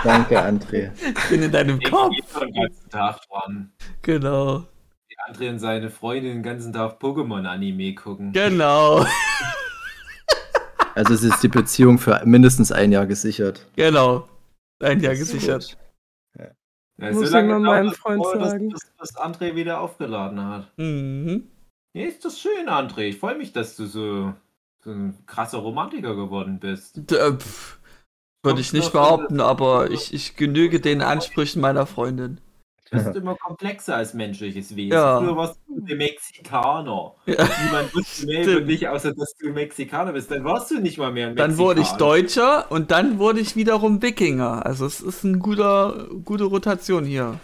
Danke, 0.04 0.42
André. 0.44 0.92
Ich 1.18 1.30
bin 1.30 1.42
in 1.44 1.51
deinem 1.51 1.80
Ich 1.80 1.89
Kopf. 1.89 2.13
schon 2.32 2.51
den 2.51 2.63
ganzen 2.63 2.89
Tag 2.89 3.20
dran. 3.30 3.72
Genau. 4.01 4.66
Die 5.10 5.16
André 5.32 5.50
und 5.50 5.60
seine 5.60 5.89
Freundin 5.89 6.34
den 6.38 6.44
ganzen 6.44 6.74
Tag 6.74 7.00
Pokémon-Anime 7.01 7.96
gucken. 7.96 8.32
Genau. 8.34 9.06
Also 10.96 11.13
es 11.13 11.22
ist 11.22 11.44
die 11.44 11.48
Beziehung 11.48 12.00
für 12.00 12.24
mindestens 12.25 12.72
ein 12.72 12.92
Jahr 12.92 13.06
gesichert. 13.06 13.68
Genau. 13.75 14.27
Ein 14.82 15.00
Jahr 15.00 15.13
gesichert. 15.13 15.77
Ja, 16.36 17.12
Muss 17.12 17.27
so 17.30 17.34
lange 17.36 17.50
ich 17.50 17.54
mal 17.54 17.84
meinem 17.84 17.92
Freund 17.92 18.25
sagen. 18.25 18.70
Bis, 18.70 18.80
bis 19.00 19.16
André 19.16 19.54
wieder 19.54 19.80
aufgeladen 19.80 20.44
hat. 20.44 20.72
Mhm. 20.77 21.51
Ja, 21.98 22.06
ist 22.06 22.24
das 22.24 22.39
schön, 22.39 22.68
André. 22.70 23.06
Ich 23.06 23.18
freue 23.18 23.36
mich, 23.36 23.54
dass 23.54 23.75
du 23.75 23.88
so, 23.88 24.32
so 24.84 24.92
ein 24.92 25.18
krasser 25.25 25.58
Romantiker 25.58 26.16
geworden 26.16 26.60
bist. 26.60 27.12
Äh, 27.12 27.34
Würde 28.44 28.62
ich 28.62 28.72
nicht 28.72 28.92
behaupten, 28.94 29.42
aber 29.42 29.89
ich, 29.89 30.13
ich 30.13 30.36
genüge 30.36 30.80
den 30.80 31.01
Ansprüchen 31.01 31.60
meiner 31.60 31.88
Freundin. 31.88 32.39
Du 32.92 32.98
bist 33.04 33.16
immer 33.16 33.36
komplexer 33.36 33.96
als 33.96 34.13
menschliches 34.13 34.75
Wesen. 34.75 34.94
Ja. 34.94 35.20
Früher 35.20 35.36
warst 35.36 35.60
du 35.68 35.82
der 35.82 35.98
Mexikaner. 35.98 37.16
Ja. 37.25 37.50
Niemand 37.66 37.96
wusste 37.96 38.27
mehr 38.27 38.44
Stimmt. 38.44 38.58
über 38.60 38.68
dich, 38.68 38.88
außer 38.88 39.13
dass 39.13 39.34
du 39.39 39.50
Mexikaner 39.50 40.13
bist. 40.13 40.30
Dann 40.30 40.44
warst 40.44 40.70
du 40.70 40.80
nicht 40.80 41.00
mal 41.00 41.12
mehr 41.12 41.30
ein 41.30 41.36
Dann 41.36 41.58
wurde 41.58 41.82
ich 41.82 41.88
Mexikaner. 41.92 42.12
Deutscher 42.12 42.72
und 42.72 42.92
dann 42.92 43.18
wurde 43.18 43.39
ich 43.39 43.56
wiederum 43.56 44.04
Wikinger. 44.04 44.66
Also 44.66 44.86
es 44.86 45.01
ist 45.01 45.25
eine 45.25 45.39
gute 45.39 46.44
Rotation 46.44 47.06
hier. 47.06 47.39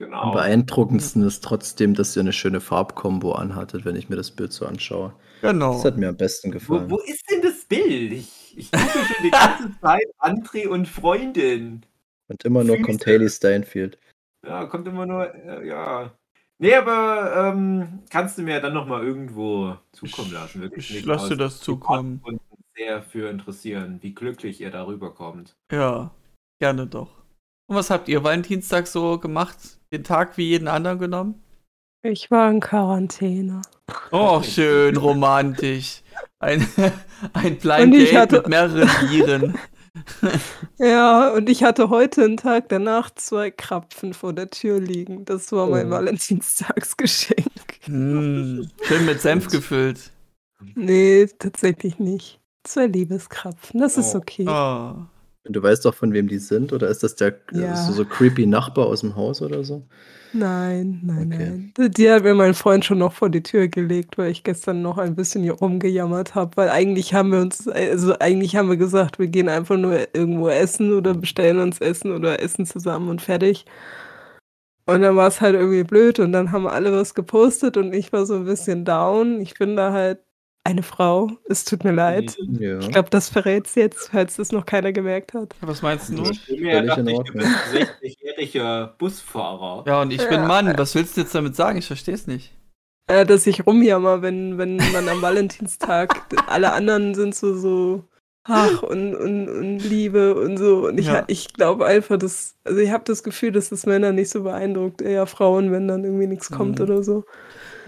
Am 0.00 0.06
Genau. 0.06 0.30
beeindruckendsten 0.32 1.22
ist 1.26 1.42
trotzdem, 1.42 1.94
dass 1.94 2.14
ihr 2.16 2.20
eine 2.20 2.32
schöne 2.32 2.60
Farbkombo 2.60 3.32
anhattet, 3.32 3.84
wenn 3.84 3.96
ich 3.96 4.08
mir 4.08 4.14
das 4.16 4.30
Bild 4.30 4.52
so 4.52 4.64
anschaue. 4.64 5.12
Genau. 5.42 5.72
Das 5.72 5.84
hat 5.84 5.96
mir 5.96 6.08
am 6.08 6.16
besten 6.16 6.48
Wo, 6.48 6.52
gefallen. 6.52 6.90
wo 6.90 6.98
ist 6.98 7.28
denn 7.30 7.42
das 7.42 7.64
Bild? 7.64 8.12
Ich, 8.12 8.56
ich 8.56 8.70
gucke 8.70 8.88
schon 9.04 9.24
die 9.24 9.30
ganze 9.30 9.70
Zeit 9.80 10.06
André 10.20 10.68
und 10.68 10.86
Freundin. 10.86 11.84
Und 12.28 12.44
immer 12.44 12.62
nur 12.62 12.76
Füße. 12.76 12.86
kommt 12.86 13.06
Haley 13.06 13.28
Steinfeld. 13.28 13.98
Ja, 14.46 14.66
kommt 14.66 14.86
immer 14.86 15.04
nur, 15.06 15.34
ja. 15.64 16.12
Nee, 16.58 16.74
aber 16.74 17.52
ähm, 17.52 18.00
kannst 18.10 18.38
du 18.38 18.42
mir 18.42 18.60
dann 18.60 18.74
nochmal 18.74 19.04
irgendwo 19.04 19.76
zukommen 19.92 20.32
lassen? 20.32 20.60
Wirklich 20.60 20.90
Ich 20.90 20.96
nicht 20.96 21.06
lasse 21.06 21.30
dir 21.30 21.36
das 21.36 21.60
zukommen. 21.60 22.20
Und 22.24 22.40
sehr 22.76 23.02
für 23.02 23.28
interessieren, 23.30 23.98
wie 24.02 24.14
glücklich 24.14 24.60
ihr 24.60 24.70
darüber 24.70 25.12
kommt. 25.12 25.56
Ja, 25.72 26.12
gerne 26.60 26.86
doch. 26.86 27.10
Und 27.68 27.76
was 27.76 27.90
habt 27.90 28.08
ihr 28.08 28.24
Valentinstag 28.24 28.86
so 28.86 29.18
gemacht? 29.18 29.56
Den 29.92 30.02
Tag 30.04 30.36
wie 30.36 30.48
jeden 30.48 30.68
anderen 30.68 30.98
genommen? 30.98 31.42
Ich 32.02 32.30
war 32.30 32.50
in 32.50 32.60
Quarantäne. 32.60 33.62
Oh, 34.10 34.42
schön 34.44 34.96
romantisch. 34.96 36.02
Ein, 36.38 36.66
ein 37.34 37.56
Blind 37.58 37.94
Date 37.94 38.14
hatte- 38.14 38.36
mit 38.38 38.48
mehreren 38.48 38.88
Viren. 39.10 39.58
Ja, 40.78 41.30
und 41.32 41.48
ich 41.48 41.64
hatte 41.64 41.88
heute 41.90 42.22
einen 42.22 42.36
Tag 42.36 42.68
danach 42.68 43.10
zwei 43.16 43.50
Krapfen 43.50 44.14
vor 44.14 44.32
der 44.32 44.48
Tür 44.48 44.78
liegen. 44.78 45.24
Das 45.24 45.50
war 45.50 45.66
mein 45.66 45.88
Oh. 45.88 45.90
Valentinstagsgeschenk. 45.90 47.50
Hm, 47.82 48.70
schön 48.82 49.06
mit 49.06 49.20
Senf 49.20 49.48
gefüllt. 49.48 50.12
Nee, 50.76 51.26
tatsächlich 51.40 51.98
nicht. 51.98 52.38
Zwei 52.62 52.86
Liebeskrapfen, 52.86 53.80
das 53.80 53.96
ist 53.98 54.14
Oh. 54.14 54.18
okay. 54.18 54.46
Oh. 54.48 54.94
Und 55.48 55.54
du 55.56 55.62
weißt 55.62 55.84
doch, 55.84 55.94
von 55.94 56.12
wem 56.12 56.28
die 56.28 56.38
sind? 56.38 56.72
Oder 56.72 56.88
ist 56.88 57.02
das 57.02 57.16
der 57.16 57.34
Ja. 57.52 57.74
so, 57.74 57.92
so 57.92 58.04
creepy 58.04 58.46
Nachbar 58.46 58.86
aus 58.86 59.00
dem 59.00 59.16
Haus 59.16 59.40
oder 59.42 59.64
so? 59.64 59.82
Nein, 60.34 61.00
nein, 61.02 61.32
Okay. 61.32 61.44
nein. 61.48 61.72
Die- 61.78 61.90
Die 61.90 62.10
hat 62.10 62.22
mir 62.22 62.34
mein 62.34 62.52
Freund 62.52 62.84
schon 62.84 62.98
noch 62.98 63.14
vor 63.14 63.30
die 63.30 63.42
Tür 63.42 63.66
gelegt, 63.68 64.18
weil 64.18 64.30
ich 64.30 64.44
gestern 64.44 64.82
noch 64.82 64.98
ein 64.98 65.16
bisschen 65.16 65.42
hier 65.42 65.54
rumgejammert 65.54 66.34
habe. 66.34 66.54
Weil 66.58 66.68
eigentlich 66.68 67.14
haben 67.14 67.32
wir 67.32 67.40
uns, 67.40 67.66
also 67.66 68.14
eigentlich 68.18 68.54
haben 68.56 68.68
wir 68.68 68.76
gesagt, 68.76 69.18
wir 69.18 69.28
gehen 69.28 69.48
einfach 69.48 69.78
nur 69.78 70.14
irgendwo 70.14 70.48
essen 70.50 70.92
oder 70.92 71.14
bestellen 71.14 71.58
uns 71.60 71.80
Essen 71.80 72.12
oder 72.12 72.42
essen 72.42 72.66
zusammen 72.66 73.08
und 73.08 73.22
fertig. 73.22 73.64
Und 74.86 75.02
dann 75.02 75.16
war 75.16 75.28
es 75.28 75.40
halt 75.40 75.54
irgendwie 75.54 75.84
blöd 75.84 76.18
und 76.18 76.32
dann 76.32 76.52
haben 76.52 76.66
alle 76.66 76.92
was 76.92 77.14
gepostet 77.14 77.76
und 77.78 77.94
ich 77.94 78.12
war 78.12 78.24
so 78.26 78.34
ein 78.36 78.44
bisschen 78.44 78.84
down. 78.84 79.40
Ich 79.40 79.54
bin 79.58 79.76
da 79.76 79.92
halt 79.92 80.18
eine 80.68 80.82
Frau. 80.82 81.30
Es 81.48 81.64
tut 81.64 81.82
mir 81.82 81.92
leid. 81.92 82.36
Ja. 82.60 82.78
Ich 82.78 82.90
glaube, 82.90 83.08
das 83.10 83.28
verrät's 83.30 83.74
jetzt, 83.74 84.10
falls 84.10 84.36
das 84.36 84.52
noch 84.52 84.66
keiner 84.66 84.92
gemerkt 84.92 85.32
hat. 85.34 85.54
Was 85.62 85.80
meinst 85.82 86.10
du? 86.10 86.22
Ich 86.30 86.46
bin 86.46 86.58
Völlig 86.70 86.86
dachte 86.88 87.10
ich, 87.10 87.18
ein 87.18 87.86
60-jähriger 88.02 88.90
Busfahrer. 88.98 89.84
Ja, 89.86 90.02
und 90.02 90.12
ich 90.12 90.22
bin 90.28 90.40
Ja. 90.42 90.46
Mann. 90.46 90.72
Was 90.76 90.94
willst 90.94 91.16
du 91.16 91.22
jetzt 91.22 91.34
damit 91.34 91.56
sagen? 91.56 91.78
Ich 91.78 91.86
verstehe 91.86 92.14
es 92.14 92.26
nicht. 92.26 92.52
Äh, 93.06 93.24
dass 93.24 93.46
ich 93.46 93.66
rumjammer, 93.66 94.20
wenn, 94.20 94.58
wenn 94.58 94.76
man 94.76 95.08
am 95.08 95.22
Valentinstag, 95.22 96.14
alle 96.46 96.72
anderen 96.72 97.14
sind 97.14 97.34
so, 97.34 97.54
so 97.56 98.04
ach, 98.44 98.82
und, 98.82 99.14
und, 99.14 99.48
und 99.48 99.78
Liebe 99.78 100.34
und 100.34 100.58
so. 100.58 100.86
Und 100.88 100.98
ich, 100.98 101.06
Ja. 101.06 101.24
ich 101.28 101.52
glaube 101.54 101.86
einfach, 101.86 102.18
dass, 102.18 102.56
also 102.64 102.78
ich 102.80 102.90
habe 102.90 103.04
das 103.06 103.22
Gefühl, 103.22 103.52
dass 103.52 103.70
das 103.70 103.86
Männer 103.86 104.12
nicht 104.12 104.28
so 104.30 104.42
beeindruckt, 104.42 105.00
eher 105.00 105.26
Frauen, 105.26 105.72
wenn 105.72 105.88
dann 105.88 106.04
irgendwie 106.04 106.26
nichts 106.26 106.50
kommt 106.50 106.78
Mhm. 106.78 106.84
oder 106.84 107.02
so. 107.02 107.24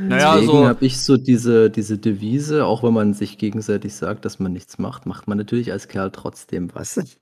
Naja, 0.00 0.35
Deswegen 0.35 0.52
so. 0.52 0.66
habe 0.66 0.85
ich 0.87 1.00
so 1.00 1.16
diese, 1.16 1.71
diese 1.71 1.99
Devise, 1.99 2.64
auch 2.64 2.83
wenn 2.83 2.95
man 2.95 3.12
sich 3.14 3.38
gegenseitig 3.38 3.95
sagt, 3.95 4.25
dass 4.25 4.38
man 4.38 4.52
nichts 4.52 4.78
macht, 4.78 5.07
macht 5.07 5.28
man 5.28 5.37
natürlich 5.38 5.73
als 5.73 5.88
Kerl 5.88 6.11
trotzdem 6.11 6.75
was. 6.75 6.97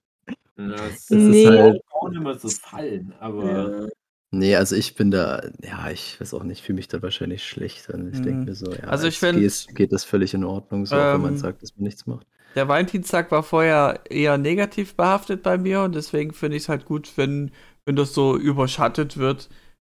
Ja, 0.60 0.70
das 0.70 1.08
ist 1.08 1.10
Nee. 1.10 1.46
halt- 1.46 1.80
auch 1.92 2.08
nicht 2.10 2.20
mehr 2.20 2.36
so 2.36 2.48
fallen, 2.48 3.14
aber 3.20 3.44
Ja. 3.84 3.88
Nee, 4.30 4.56
also 4.56 4.74
ich 4.76 4.94
bin 4.96 5.10
da, 5.12 5.40
ja, 5.62 5.88
ich 5.90 6.20
weiß 6.20 6.34
auch 6.34 6.42
nicht, 6.42 6.62
fühle 6.62 6.76
mich 6.76 6.88
da 6.88 7.00
wahrscheinlich 7.00 7.44
schlecht. 7.46 7.88
Und 7.90 8.12
ich 8.12 8.18
Mhm. 8.18 8.22
denke 8.24 8.44
mir 8.50 8.54
so, 8.56 8.66
ja, 8.72 8.80
Also 8.80 9.06
ich 9.06 9.18
find- 9.20 9.38
Geste 9.38 9.72
geht 9.72 9.92
das 9.92 10.04
völlig 10.04 10.34
in 10.34 10.44
Ordnung, 10.44 10.84
so, 10.84 10.96
auch 10.96 11.14
wenn 11.14 11.22
man 11.22 11.30
Ähm, 11.34 11.38
sagt, 11.38 11.62
dass 11.62 11.74
man 11.76 11.84
nichts 11.84 12.06
macht. 12.06 12.26
Der 12.56 12.66
Valentinstag 12.68 13.30
war 13.30 13.42
vorher 13.44 14.00
eher 14.10 14.36
negativ 14.36 14.96
behaftet 14.96 15.42
bei 15.44 15.56
mir 15.58 15.80
und 15.82 15.94
deswegen 15.94 16.32
finde 16.34 16.56
ich 16.56 16.64
es 16.64 16.68
halt 16.68 16.84
gut, 16.86 17.12
wenn, 17.16 17.52
wenn 17.86 17.94
das 17.96 18.12
so 18.12 18.36
überschattet 18.36 19.16
wird 19.16 19.48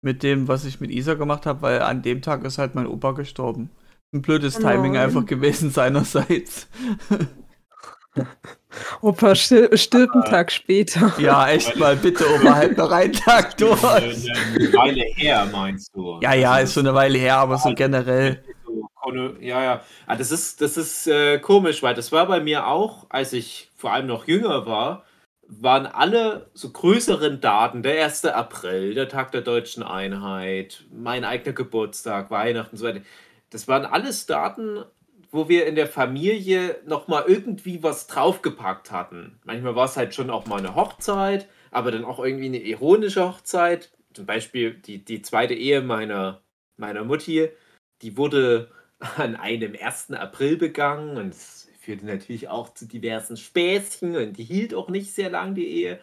mit 0.05 0.23
dem, 0.23 0.47
was 0.47 0.63
ich 0.65 0.79
mit 0.79 0.91
Isa 0.91 1.15
gemacht 1.15 1.45
habe, 1.45 1.61
weil 1.63 1.81
an 1.81 2.01
dem 2.03 2.21
Tag 2.21 2.43
ist 2.45 2.57
halt 2.59 2.75
mein 2.75 2.87
Opa 2.87 3.11
gestorben. 3.11 3.69
Ein 4.13 4.21
blödes 4.21 4.57
Oh 4.57 4.61
Timing 4.61 4.95
einfach 4.97 5.25
gewesen 5.25 5.69
seinerseits. 5.71 6.67
Opa 9.01 9.35
stirbt, 9.35 9.77
stirbt 9.79 10.13
einen 10.13 10.23
Tag 10.23 10.51
später. 10.51 11.11
Ja, 11.17 11.47
echt 11.49 11.75
mal, 11.77 11.95
bitte, 11.95 12.25
Opa, 12.35 12.55
halt 12.55 12.77
noch 12.77 12.91
einen 12.91 13.13
Tag 13.27 13.57
durch. 13.57 13.83
eine 13.83 14.73
Weile 14.73 15.03
her, 15.15 15.47
meinst 15.51 15.93
du? 15.95 16.19
Ja, 16.21 16.33
ja, 16.33 16.51
Also 16.51 16.63
ist 16.63 16.73
schon 16.75 16.87
eine 16.87 16.95
Weile 16.95 17.17
her, 17.17 17.37
aber 17.37 17.57
so 17.57 17.73
generell. 17.73 18.43
so 18.65 18.87
konno- 18.95 19.39
Ja, 19.41 19.63
ja. 19.63 19.81
Ah, 20.07 20.15
das 20.15 20.31
ist, 20.31 20.61
das 20.61 20.77
ist 20.77 21.07
äh, 21.07 21.39
komisch, 21.39 21.83
weil 21.83 21.93
das 21.95 22.11
war 22.11 22.25
bei 22.27 22.39
mir 22.39 22.67
auch, 22.67 23.05
als 23.09 23.33
ich 23.33 23.69
vor 23.75 23.91
allem 23.91 24.07
noch 24.07 24.27
jünger 24.27 24.65
war, 24.65 25.03
waren 25.47 25.85
alle 25.85 26.49
so 26.53 26.69
größeren 26.71 27.41
Daten, 27.41 27.83
der 27.83 28.03
1. 28.03 28.25
April, 28.25 28.93
der 28.93 29.09
Tag 29.09 29.31
der 29.31 29.41
deutschen 29.41 29.83
Einheit, 29.83 30.85
mein 30.91 31.23
eigener 31.23 31.53
Geburtstag, 31.53 32.31
Weihnachten 32.31 32.75
und 32.75 32.77
so 32.77 32.85
weiter. 32.85 33.01
Das 33.49 33.67
waren 33.67 33.85
alles 33.85 34.25
Daten, 34.25 34.83
wo 35.31 35.49
wir 35.49 35.65
in 35.65 35.75
der 35.75 35.87
Familie 35.87 36.79
nochmal 36.85 37.25
irgendwie 37.27 37.83
was 37.83 38.07
draufgepackt 38.07 38.91
hatten. 38.91 39.39
Manchmal 39.43 39.75
war 39.75 39.85
es 39.85 39.97
halt 39.97 40.15
schon 40.15 40.29
auch 40.29 40.45
mal 40.45 40.59
eine 40.59 40.75
Hochzeit, 40.75 41.47
aber 41.71 41.91
dann 41.91 42.05
auch 42.05 42.19
irgendwie 42.19 42.45
eine 42.45 42.61
ironische 42.61 43.27
Hochzeit. 43.27 43.91
Zum 44.13 44.25
Beispiel 44.25 44.73
die, 44.73 45.03
die 45.03 45.21
zweite 45.21 45.53
Ehe 45.53 45.81
meiner, 45.81 46.41
meiner 46.77 47.03
Mutti, 47.03 47.49
die 48.01 48.17
wurde 48.17 48.71
an 49.17 49.35
einem 49.35 49.75
1. 49.79 50.11
April 50.11 50.57
begangen 50.57 51.17
und 51.17 51.29
es 51.29 51.64
führte 51.85 52.05
natürlich 52.05 52.49
auch 52.49 52.73
zu 52.73 52.87
diversen 52.87 53.37
Späßchen 53.37 54.15
und 54.15 54.37
die 54.37 54.43
hielt 54.43 54.73
auch 54.73 54.89
nicht 54.89 55.13
sehr 55.13 55.29
lang, 55.29 55.55
die 55.55 55.67
Ehe. 55.67 55.99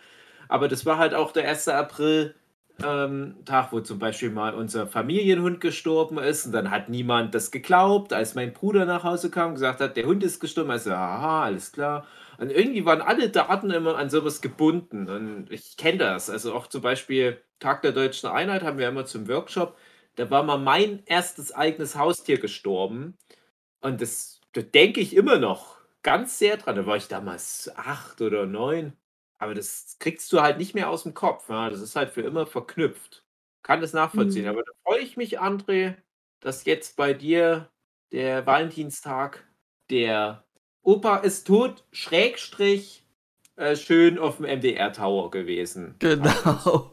Aber 0.49 0.69
das 0.69 0.87
war 0.87 0.99
halt 0.99 1.15
auch 1.15 1.33
der 1.33 1.49
1. 1.49 1.69
April. 1.69 2.35
Ähm, 2.83 3.37
Tag, 3.45 3.73
wo 3.73 3.81
zum 3.81 3.99
Beispiel 3.99 4.31
mal 4.31 4.55
unser 4.55 4.87
Familienhund 4.87 5.61
gestorben 5.61 6.19
ist 6.19 6.47
und 6.47 6.53
dann 6.53 6.71
hat 6.71 6.89
niemand 6.89 7.35
das 7.35 7.51
geglaubt, 7.51 8.13
als 8.15 8.35
mein 8.35 8.55
Bruder 8.55 8.87
nach 8.87 9.05
Hause 9.05 9.31
kam 9.31 9.49
und 9.49 9.55
gesagt 9.55 9.81
hat, 9.81 9.97
der 9.97 10.07
Hund 10.07 10.25
ist 10.25 10.41
gestorben, 10.41 10.71
also 10.71 10.91
aha, 10.91 11.45
alles 11.45 11.73
klar. 11.73 12.07
Und 12.39 12.51
irgendwie 12.51 12.85
waren 12.85 13.03
alle 13.03 13.29
Daten 13.29 13.71
immer 13.71 13.97
an 13.99 14.09
sowas 14.11 14.41
gebunden 14.41 15.09
und 15.09 15.53
ich 15.53 15.77
kenne 15.77 15.99
das, 15.99 16.31
also 16.31 16.55
auch 16.55 16.67
zum 16.67 16.81
Beispiel 16.81 17.41
Tag 17.61 17.83
der 17.83 17.93
Deutschen 17.93 18.31
Einheit 18.31 18.63
haben 18.63 18.79
wir 18.79 18.89
immer 18.89 19.05
zum 19.05 19.29
Workshop, 19.29 19.77
da 20.17 20.31
war 20.31 20.43
mal 20.43 20.59
mein 20.59 21.03
erstes 21.07 21.55
eigenes 21.55 21.97
Haustier 21.97 22.39
gestorben 22.39 23.17
und 23.81 24.01
das, 24.01 24.32
da 24.53 24.63
denke 24.63 25.01
ich 25.01 25.15
immer 25.17 25.39
noch 25.39 25.79
ganz 26.03 26.39
sehr 26.39 26.57
dran, 26.57 26.77
da 26.77 26.87
war 26.87 26.97
ich 26.97 27.09
damals 27.09 27.71
acht 27.77 28.21
oder 28.21 28.47
neun. 28.47 28.93
Aber 29.39 29.55
das 29.55 29.97
kriegst 29.99 30.33
du 30.33 30.41
halt 30.41 30.59
nicht 30.59 30.75
mehr 30.75 30.89
aus 30.89 31.03
dem 31.03 31.15
Kopf. 31.15 31.49
Ja? 31.49 31.69
Das 31.71 31.81
ist 31.81 31.97
halt 31.97 32.11
für 32.11 32.21
immer 32.23 32.47
verknüpft. 32.47 33.25
Kann 33.63 33.81
das 33.81 33.93
nachvollziehen. 33.93 34.45
Mhm. 34.45 34.51
Aber 34.51 34.63
da 34.63 34.73
freue 34.85 35.01
ich 35.01 35.17
mich, 35.17 35.41
André, 35.41 35.95
dass 36.41 36.65
jetzt 36.65 36.97
bei 36.97 37.13
dir 37.15 37.69
der 38.13 38.47
Valentinstag, 38.47 39.45
der 39.91 40.45
Opa 40.83 41.19
ist 41.19 41.47
tot, 41.47 41.85
Schrägstrich, 41.93 43.05
äh, 43.57 43.77
schön 43.77 44.19
auf 44.19 44.37
dem 44.39 44.47
MDR 44.47 44.93
Tower 44.93 45.31
gewesen. 45.31 45.95
Genau. 45.99 46.91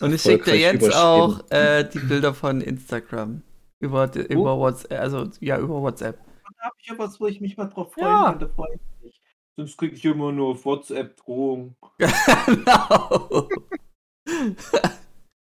Und 0.00 0.14
ich 0.14 0.22
schicke 0.22 0.52
dir 0.52 0.58
jetzt 0.58 0.94
auch 0.94 1.40
äh, 1.50 1.84
die 1.84 1.98
Bilder 1.98 2.32
von 2.34 2.60
Instagram. 2.60 3.42
Über, 3.80 4.06
die- 4.08 4.20
über 4.20 4.56
WhatsApp, 4.58 5.00
also 5.00 5.30
ja, 5.40 5.58
über 5.58 5.80
WhatsApp. 5.82 6.18
Da 6.58 6.64
habe 6.66 6.76
ich 6.80 6.86
ja 6.88 6.98
was, 6.98 7.20
wo 7.20 7.26
ich 7.26 7.40
mich 7.40 7.56
mal 7.56 7.66
drauf 7.66 7.92
freuen 7.92 8.06
Ja. 8.06 8.24
kann. 8.30 8.38
Da 8.40 8.48
freue 8.48 8.74
ich 8.74 8.80
mich. 9.04 9.20
Sonst 9.56 9.76
kriege 9.76 9.94
ich 9.96 10.04
immer 10.04 10.32
nur 10.32 10.48
auf 10.50 10.64
WhatsApp 10.64 11.16
Drohung. 11.16 11.76
genau. 11.98 13.48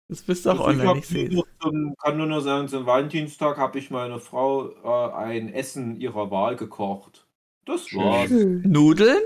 Das 0.08 0.22
bist 0.24 0.46
du 0.46 0.52
auch 0.52 0.68
Also 0.68 0.72
ich 0.82 0.88
online, 0.88 1.00
ich 1.00 1.32
nur 1.32 1.46
zum, 1.62 1.96
kann 1.98 2.18
nur 2.18 2.26
noch 2.28 2.42
sagen, 2.42 2.68
zum 2.68 2.86
Valentinstag 2.86 3.58
habe 3.58 3.80
ich 3.80 3.92
meiner 3.92 4.20
Frau 4.20 4.70
äh, 4.70 5.14
ein 5.14 5.54
Essen 5.54 6.00
ihrer 6.00 6.30
Wahl 6.32 6.56
gekocht. 6.56 7.28
Das 7.66 7.88
Schön. 7.88 8.02
war's. 8.02 8.30
Nudeln? 8.32 9.22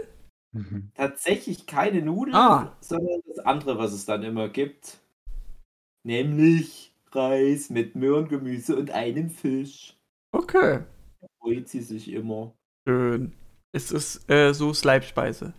Mhm. 0.52 0.92
Tatsächlich 0.96 1.66
keine 1.66 2.02
Nudeln, 2.02 2.36
Ah. 2.36 2.78
sondern 2.82 3.22
das 3.28 3.40
andere, 3.40 3.78
was 3.78 3.94
es 3.94 4.06
dann 4.06 4.24
immer 4.24 4.48
gibt. 4.50 5.00
Nämlich 6.04 6.94
Reis 7.12 7.70
mit 7.70 7.96
Möhrengemüse 7.96 8.76
und 8.76 8.92
einem 8.92 9.30
Fisch. 9.30 9.98
Okay. 10.32 10.82
Freut 11.46 11.70
sie 11.70 11.82
sich 11.82 12.12
immer. 12.12 12.56
Schön. 12.88 13.32
Es 13.72 13.92
ist 13.92 14.28
äh, 14.32 14.52
so 14.52 14.74
Leibspeise. 14.84 15.54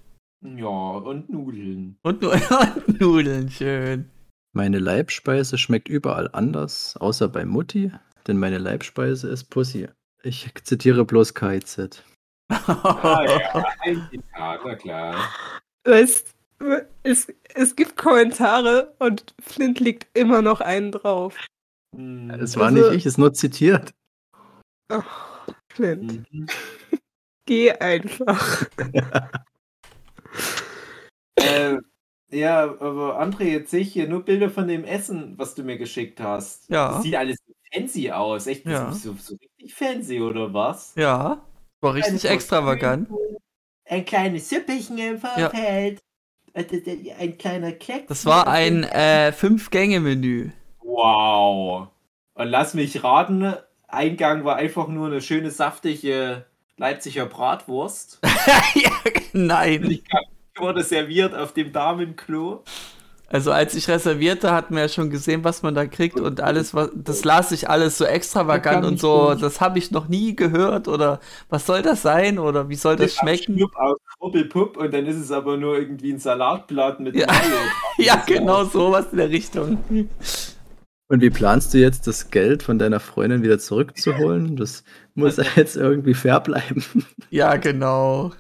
Ja, 0.45 0.67
und 0.67 1.31
Nudeln. 1.31 1.97
Und, 2.03 2.25
und 2.87 3.01
Nudeln, 3.01 3.49
schön. 3.49 4.11
Meine 4.53 4.81
Leibspeise 4.81 5.59
schmeckt 5.59 5.89
überall 5.89 6.29
anders, 6.33 6.97
außer 6.97 7.29
bei 7.29 7.45
Mutti, 7.45 7.93
denn 8.27 8.37
meine 8.39 8.59
Leibspeise 8.59 9.29
ist 9.29 9.45
Pussy. 9.45 9.87
Ich 10.25 10.53
zitiere 10.65 11.05
bloß 11.05 11.35
KIZ. 11.35 12.03
Ah 12.51 13.25
ja, 13.25 13.65
ein 13.81 14.09
Zitat, 14.11 14.61
na 14.65 14.75
klar. 14.77 15.17
Weißt, 15.85 16.35
es, 17.05 17.33
es 17.55 17.77
gibt 17.77 17.97
Kommentare 17.97 18.95
und 18.99 19.35
Flint 19.41 19.79
legt 19.79 20.07
immer 20.19 20.43
noch 20.43 20.61
einen 20.61 20.91
drauf. 20.91 21.37
Hm. 21.95 22.31
Es 22.31 22.57
war 22.57 22.67
Also- 22.67 22.79
nicht 22.79 22.91
ich, 22.93 23.07
es 23.07 23.13
ist 23.15 23.19
nur 23.19 23.35
zitiert. 23.35 23.95
Oh, 24.93 25.03
Flint, 25.77 26.25
Mhm. 26.33 26.47
geh 27.47 27.73
einfach. 27.73 28.67
Äh, 31.39 31.77
ja, 32.31 32.63
aber 32.65 33.21
André, 33.21 33.45
jetzt 33.45 33.71
sehe 33.71 33.81
ich 33.81 33.93
hier 33.93 34.09
nur 34.09 34.25
Bilder 34.25 34.51
von 34.51 34.67
dem 34.69 34.85
Essen, 34.85 35.35
was 35.39 35.55
du 35.55 35.63
mir 35.63 35.79
geschickt 35.79 36.21
hast. 36.21 36.69
Ja. 36.71 36.93
Das 36.95 37.03
sieht 37.03 37.15
alles 37.15 37.39
fancy 37.73 38.11
aus. 38.11 38.47
Echt 38.47 38.67
Ja. 38.67 38.93
so, 38.93 39.15
so 39.19 39.37
richtig 39.37 39.75
fancy, 39.75 40.21
oder 40.21 40.53
was? 40.53 40.95
Ja, 40.97 41.45
war 41.81 41.95
richtig 41.95 42.21
Kleine 42.21 42.35
extravagant. 42.35 43.09
Ein 43.85 44.05
kleines 44.05 44.49
Süppchen 44.49 44.99
im 44.99 45.19
Vorfeld. 45.19 46.01
Äh, 46.55 47.13
Ein 47.19 47.37
kleiner 47.39 47.73
Kleck. 47.73 48.09
Das 48.09 48.25
war 48.25 48.49
ein 48.49 48.83
äh, 48.85 49.31
Fünf-Gänge-Menü. 49.33 50.51
Wow. 50.81 51.89
Und 52.35 52.49
lass 52.49 52.73
mich 52.75 53.05
raten, 53.05 53.55
Eingang 53.89 54.45
war 54.45 54.57
einfach 54.57 54.89
nur 54.89 55.07
eine 55.07 55.21
schöne, 55.21 55.51
saftige 55.51 56.45
Leipziger 56.77 57.27
Bratwurst. 57.27 58.21
ja, 58.75 58.91
nein. 59.33 60.01
Wurde 60.57 60.83
serviert 60.83 61.35
auf 61.35 61.53
dem 61.53 61.73
Damenklo. 61.73 62.65
Also 63.29 63.51
als 63.51 63.75
ich 63.75 63.89
reservierte, 63.89 64.53
hatten 64.53 64.75
wir 64.75 64.83
ja 64.83 64.89
schon 64.89 65.11
gesehen, 65.11 65.43
was 65.43 65.63
man 65.63 65.75
da 65.75 65.87
kriegt 65.87 66.21
und 66.21 66.41
alles, 66.41 66.75
was 66.75 66.91
das 66.95 67.25
las 67.25 67.51
ich 67.51 67.69
alles 67.69 67.99
so 67.99 68.05
extravagant 68.05 68.85
und 68.85 69.01
so, 69.01 69.35
das 69.35 69.61
habe 69.61 69.81
ich 69.81 69.91
noch 69.91 70.07
nie 70.07 70.37
gehört 70.37 70.87
oder 70.87 71.19
was 71.49 71.67
soll 71.67 71.83
das 71.83 72.03
sein 72.03 72.39
oder 72.39 72.69
wie 72.69 72.77
soll 72.77 72.95
das 72.95 73.15
schmecken? 73.15 73.57
Schnupp 73.57 73.75
aus 73.75 73.97
Rubbelpupp 74.21 74.77
und 74.77 74.95
dann 74.95 75.07
ist 75.07 75.17
es 75.17 75.33
aber 75.33 75.57
nur 75.57 75.77
irgendwie 75.77 76.13
ein 76.13 76.21
Salatblatt 76.21 77.01
mit 77.01 77.17
Ja. 77.17 77.27
Mayo. 77.27 77.57
Ja, 77.99 78.23
genau 78.25 78.65
sowas 78.65 79.07
in 79.11 79.19
der 79.19 79.31
Richtung. 79.31 79.79
Und 81.09 81.23
wie 81.23 81.31
planst 81.31 81.73
du 81.73 81.79
jetzt, 81.79 82.07
das 82.07 82.31
Geld 82.31 82.63
von 82.63 82.79
deiner 82.79 82.99
Freundin 82.99 83.43
wieder 83.43 83.59
zurückzuholen? 83.59 84.57
Das 84.57 84.83
muss 85.15 85.37
ja 85.37 85.45
jetzt 85.57 85.77
irgendwie 85.77 86.15
fair 86.15 86.41
bleiben. 86.41 86.85
Ja, 87.31 87.57
genau. 87.57 88.33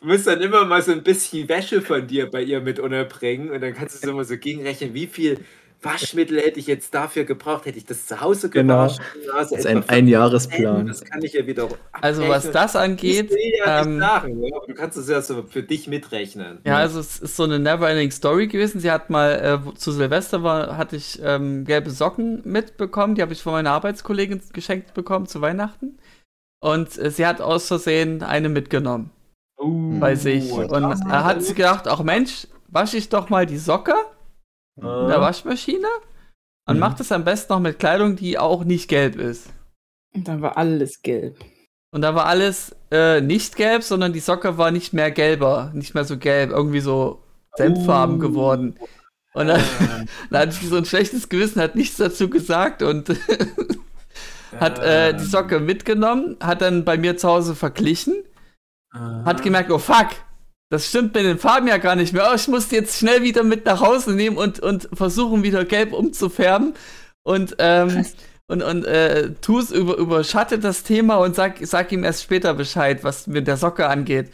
Du 0.00 0.06
musst 0.06 0.26
dann 0.26 0.40
immer 0.40 0.64
mal 0.64 0.82
so 0.82 0.92
ein 0.92 1.02
bisschen 1.02 1.48
Wäsche 1.48 1.80
von 1.80 2.06
dir 2.06 2.30
bei 2.30 2.42
ihr 2.42 2.60
mit 2.60 2.78
unterbringen 2.78 3.50
und 3.50 3.60
dann 3.62 3.74
kannst 3.74 4.02
du 4.02 4.06
so 4.06 4.14
mal 4.14 4.24
so 4.24 4.36
gegenrechnen, 4.36 4.94
wie 4.94 5.06
viel 5.06 5.38
Waschmittel 5.80 6.40
hätte 6.40 6.58
ich 6.58 6.66
jetzt 6.66 6.92
dafür 6.92 7.24
gebraucht, 7.24 7.66
hätte 7.66 7.78
ich 7.78 7.84
das 7.84 8.06
zu 8.06 8.20
Hause 8.20 8.50
Genau. 8.50 8.84
gewaschen. 8.84 9.04
Also 9.32 9.54
Das 9.54 9.64
ist 9.64 9.66
ein 9.66 9.88
Einjahresplan. 9.88 10.86
Das 10.86 11.04
kann 11.04 11.22
ich 11.22 11.34
ja 11.34 11.46
wieder 11.46 11.68
Also 11.92 12.22
was 12.22 12.46
abrechnen. 12.46 12.52
das 12.52 12.76
angeht, 12.76 13.30
ja 13.64 13.82
ähm, 13.82 14.00
sagen, 14.00 14.42
du 14.66 14.74
kannst 14.74 14.98
es 14.98 15.08
ja 15.08 15.22
so 15.22 15.44
für 15.44 15.62
dich 15.62 15.86
mitrechnen. 15.86 16.58
Ja, 16.64 16.78
also 16.78 16.98
es 16.98 17.20
ist 17.20 17.36
so 17.36 17.44
eine 17.44 17.60
never-ending 17.60 18.10
Story 18.10 18.48
gewesen. 18.48 18.80
Sie 18.80 18.90
hat 18.90 19.08
mal, 19.08 19.62
äh, 19.66 19.74
zu 19.76 19.92
Silvester 19.92 20.42
war, 20.42 20.76
hatte 20.76 20.96
ich 20.96 21.20
ähm, 21.22 21.64
gelbe 21.64 21.90
Socken 21.90 22.42
mitbekommen. 22.44 23.14
Die 23.14 23.22
habe 23.22 23.32
ich 23.32 23.42
von 23.42 23.52
meiner 23.52 23.70
Arbeitskollegin 23.70 24.40
geschenkt 24.52 24.94
bekommen 24.94 25.26
zu 25.26 25.40
Weihnachten. 25.40 25.98
Und 26.60 26.98
äh, 26.98 27.10
sie 27.12 27.24
hat 27.24 27.40
aus 27.40 27.68
Versehen 27.68 28.24
eine 28.24 28.48
mitgenommen. 28.48 29.10
Uh, 29.60 29.98
bei 29.98 30.14
sich. 30.14 30.52
Und 30.52 30.70
er 30.72 31.24
hat 31.24 31.42
sich 31.42 31.54
gedacht, 31.56 31.86
ach 31.88 32.02
Mensch, 32.02 32.46
wasche 32.68 32.96
ich 32.96 33.08
doch 33.08 33.28
mal 33.28 33.44
die 33.46 33.58
Socke 33.58 33.94
in 34.80 35.08
der 35.08 35.20
Waschmaschine 35.20 35.88
und 36.66 36.74
Mhm. 36.76 36.80
mach 36.80 36.94
das 36.94 37.12
am 37.12 37.24
besten 37.24 37.52
noch 37.52 37.60
mit 37.60 37.78
Kleidung, 37.78 38.16
die 38.16 38.38
auch 38.38 38.64
nicht 38.64 38.88
gelb 38.88 39.16
ist. 39.16 39.50
Und 40.14 40.26
dann 40.28 40.40
war 40.42 40.56
alles 40.56 41.02
gelb. 41.02 41.36
Und 41.90 42.02
da 42.02 42.14
war 42.14 42.26
alles 42.26 42.74
äh, 42.90 43.20
nicht 43.20 43.56
gelb, 43.56 43.82
sondern 43.82 44.12
die 44.12 44.20
Socke 44.20 44.58
war 44.58 44.70
nicht 44.70 44.92
mehr 44.92 45.10
gelber, 45.10 45.70
nicht 45.74 45.94
mehr 45.94 46.04
so 46.04 46.18
gelb, 46.18 46.50
irgendwie 46.50 46.80
so 46.80 47.22
senffarben 47.56 48.16
Oh. 48.16 48.18
geworden. 48.18 48.78
Und 49.34 49.46
dann, 49.48 49.60
Äh, 49.60 49.62
dann 50.30 50.40
hatte 50.48 50.58
ich 50.60 50.68
so 50.68 50.76
ein 50.76 50.84
schlechtes 50.84 51.28
Gewissen, 51.28 51.60
hat 51.62 51.74
nichts 51.76 51.96
dazu 51.96 52.28
gesagt 52.28 52.82
und 52.82 53.08
hat 54.60 54.78
äh, 54.80 55.14
die 55.14 55.24
Socke 55.24 55.60
mitgenommen, 55.60 56.36
hat 56.40 56.60
dann 56.62 56.84
bei 56.84 56.96
mir 56.98 57.16
zu 57.16 57.28
Hause 57.28 57.54
verglichen, 57.54 58.14
hat 59.24 59.42
gemerkt, 59.42 59.70
oh 59.70 59.78
fuck, 59.78 60.08
das 60.70 60.88
stimmt 60.88 61.14
mit 61.14 61.24
den 61.24 61.38
Farben 61.38 61.66
ja 61.66 61.78
gar 61.78 61.96
nicht 61.96 62.12
mehr. 62.12 62.28
Oh, 62.30 62.34
ich 62.34 62.48
muss 62.48 62.68
die 62.68 62.76
jetzt 62.76 62.98
schnell 62.98 63.22
wieder 63.22 63.42
mit 63.42 63.64
nach 63.64 63.80
Hause 63.80 64.12
nehmen 64.12 64.36
und, 64.36 64.60
und 64.60 64.88
versuchen 64.92 65.42
wieder 65.42 65.64
gelb 65.64 65.92
umzufärben. 65.92 66.74
Und, 67.22 67.56
ähm, 67.58 68.04
und, 68.46 68.62
und 68.62 68.84
äh, 68.84 69.32
Tus 69.40 69.70
über, 69.70 69.96
überschattet 69.96 70.64
das 70.64 70.82
Thema 70.82 71.16
und 71.16 71.34
sag, 71.34 71.58
sag 71.62 71.90
ihm 71.92 72.04
erst 72.04 72.22
später 72.22 72.54
Bescheid, 72.54 73.02
was 73.02 73.26
mit 73.26 73.46
der 73.46 73.56
Socke 73.56 73.88
angeht. 73.88 74.30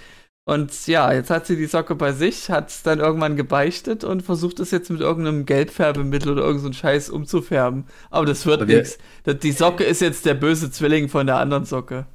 Und 0.47 0.87
ja, 0.87 1.11
jetzt 1.13 1.31
hat 1.31 1.47
sie 1.47 1.57
die 1.57 1.67
Socke 1.67 1.95
bei 1.95 2.13
sich, 2.13 2.51
hat 2.51 2.69
es 2.69 2.83
dann 2.83 3.01
irgendwann 3.01 3.35
gebeichtet 3.37 4.05
und 4.05 4.23
versucht 4.23 4.61
es 4.61 4.73
jetzt 4.73 4.91
mit 4.91 5.01
irgendeinem 5.01 5.47
Gelbfärbemittel 5.47 6.33
oder 6.33 6.43
irgendeinem 6.43 6.75
so 6.75 6.79
Scheiß 6.81 7.11
umzufärben. 7.11 7.87
Aber 8.11 8.27
das 8.27 8.45
wird 8.45 8.67
nichts. 8.67 8.99
Die 9.27 9.53
Socke 9.53 9.85
ist 9.85 10.03
jetzt 10.03 10.27
der 10.27 10.35
böse 10.35 10.71
Zwilling 10.71 11.09
von 11.09 11.27
der 11.27 11.37
anderen 11.37 11.65
Socke. 11.65 12.07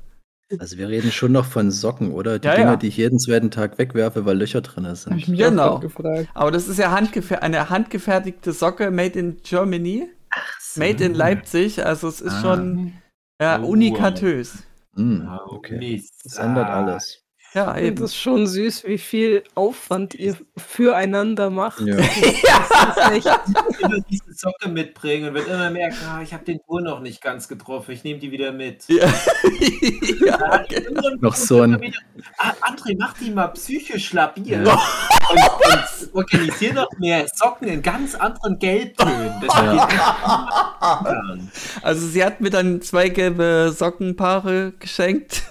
Also 0.57 0.77
wir 0.77 0.89
reden 0.89 1.11
schon 1.11 1.31
noch 1.31 1.45
von 1.45 1.69
Socken, 1.69 2.11
oder? 2.11 2.39
Die 2.39 2.47
Ja, 2.47 2.55
Dinger, 2.55 2.69
ja. 2.71 2.75
die 2.77 2.87
ich 2.87 2.97
jeden 2.97 3.19
zweiten 3.19 3.51
Tag 3.51 3.77
wegwerfe, 3.77 4.25
weil 4.25 4.37
Löcher 4.37 4.61
drin 4.61 4.85
Hab 4.87 4.93
ich 4.93 4.99
sind. 5.25 5.37
Genau. 5.37 5.63
auch 5.63 5.71
grad 5.73 5.81
gefragt. 5.81 6.27
Aber 6.33 6.49
das 6.51 6.67
ist 6.67 6.79
ja 6.79 6.91
handgefer 6.91 7.43
eine 7.43 7.69
handgefertigte 7.69 8.51
Socke, 8.51 8.89
made 8.89 9.19
in 9.19 9.37
Germany, 9.43 10.09
made 10.75 11.03
in 11.03 11.13
Leipzig. 11.13 11.85
Also 11.85 12.07
es 12.07 12.19
ist 12.21 12.33
Ah. 12.33 12.41
schon 12.41 12.93
ja, 13.39 13.61
Oh. 13.61 13.67
unikatös. 13.67 14.63
Hm, 14.95 15.29
Oh, 15.31 15.55
okay. 15.55 16.03
Das 16.23 16.37
ändert 16.37 16.67
Ah. 16.67 16.83
alles. 16.83 17.21
Ja, 17.53 17.75
eben. 17.77 17.95
das 17.95 18.15
schon 18.15 18.45
süß, 18.45 18.83
wie 18.85 18.99
viel 18.99 19.43
Aufwand 19.55 20.13
ihr 20.13 20.35
füreinander 20.55 21.49
macht. 21.49 21.81
Ja. 21.81 21.97
Das 22.79 22.95
ist 23.17 23.25
echt, 23.27 23.39
immer 23.81 23.99
diese 24.09 24.33
Socke 24.33 24.69
mitbringen 24.69 25.27
und 25.29 25.33
wird 25.35 25.47
immer 25.47 25.69
merken, 25.69 25.97
ah, 26.07 26.21
ich 26.21 26.33
habe 26.33 26.45
den 26.45 26.59
Ton 26.65 26.83
noch 26.83 27.01
nicht 27.01 27.21
ganz 27.21 27.47
getroffen, 27.49 27.91
ich 27.91 28.03
nehme 28.05 28.19
die 28.19 28.31
wieder 28.31 28.51
mit. 28.53 28.85
Ja. 28.87 29.05
ja, 30.25 30.63
Noch 31.19 31.35
so 31.35 31.61
ein- 31.61 31.93
Ah, 32.37 32.53
André, 32.61 32.95
mach 32.97 33.13
die 33.17 33.31
mal 33.31 33.47
psychisch 33.49 34.13
labil 34.13 34.63
Ja. 34.63 34.73
und, 35.29 35.39
und 35.73 36.15
organisier 36.15 36.73
doch 36.73 36.89
mehr 36.99 37.25
Socken 37.35 37.67
in 37.67 37.81
ganz 37.81 38.15
anderen 38.15 38.57
Gelbtönen. 38.59 39.33
Also 41.81 42.07
sie 42.07 42.23
hat 42.23 42.39
mir 42.41 42.49
dann 42.49 42.81
zwei 42.81 43.09
gelbe 43.09 43.73
Sockenpaare 43.75 44.73
geschenkt. 44.79 45.43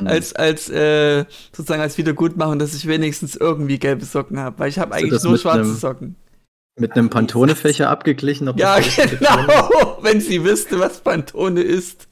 Mhm. 0.00 0.06
als 0.06 0.34
als 0.34 0.68
äh, 0.70 1.24
sozusagen 1.52 1.80
als 1.82 1.98
Wiedergutmachung, 1.98 2.58
dass 2.58 2.74
ich 2.74 2.86
wenigstens 2.86 3.36
irgendwie 3.36 3.78
gelbe 3.78 4.04
Socken 4.04 4.38
habe. 4.38 4.58
Weil 4.58 4.68
ich 4.68 4.78
habe 4.78 4.90
du 4.90 4.96
eigentlich 4.96 5.22
nur 5.22 5.38
schwarze 5.38 5.60
einem- 5.60 5.74
Socken. 5.74 6.16
Mit 6.76 6.92
einem 6.96 7.08
Pantone-Fächer 7.08 7.88
abgeglichen, 7.88 8.48
ob 8.48 8.58
Ja, 8.58 8.78
genau. 8.96 9.98
Wenn 10.02 10.20
sie 10.20 10.42
wüsste, 10.42 10.80
was 10.80 11.00
Pantone 11.00 11.60
ist. 11.62 12.08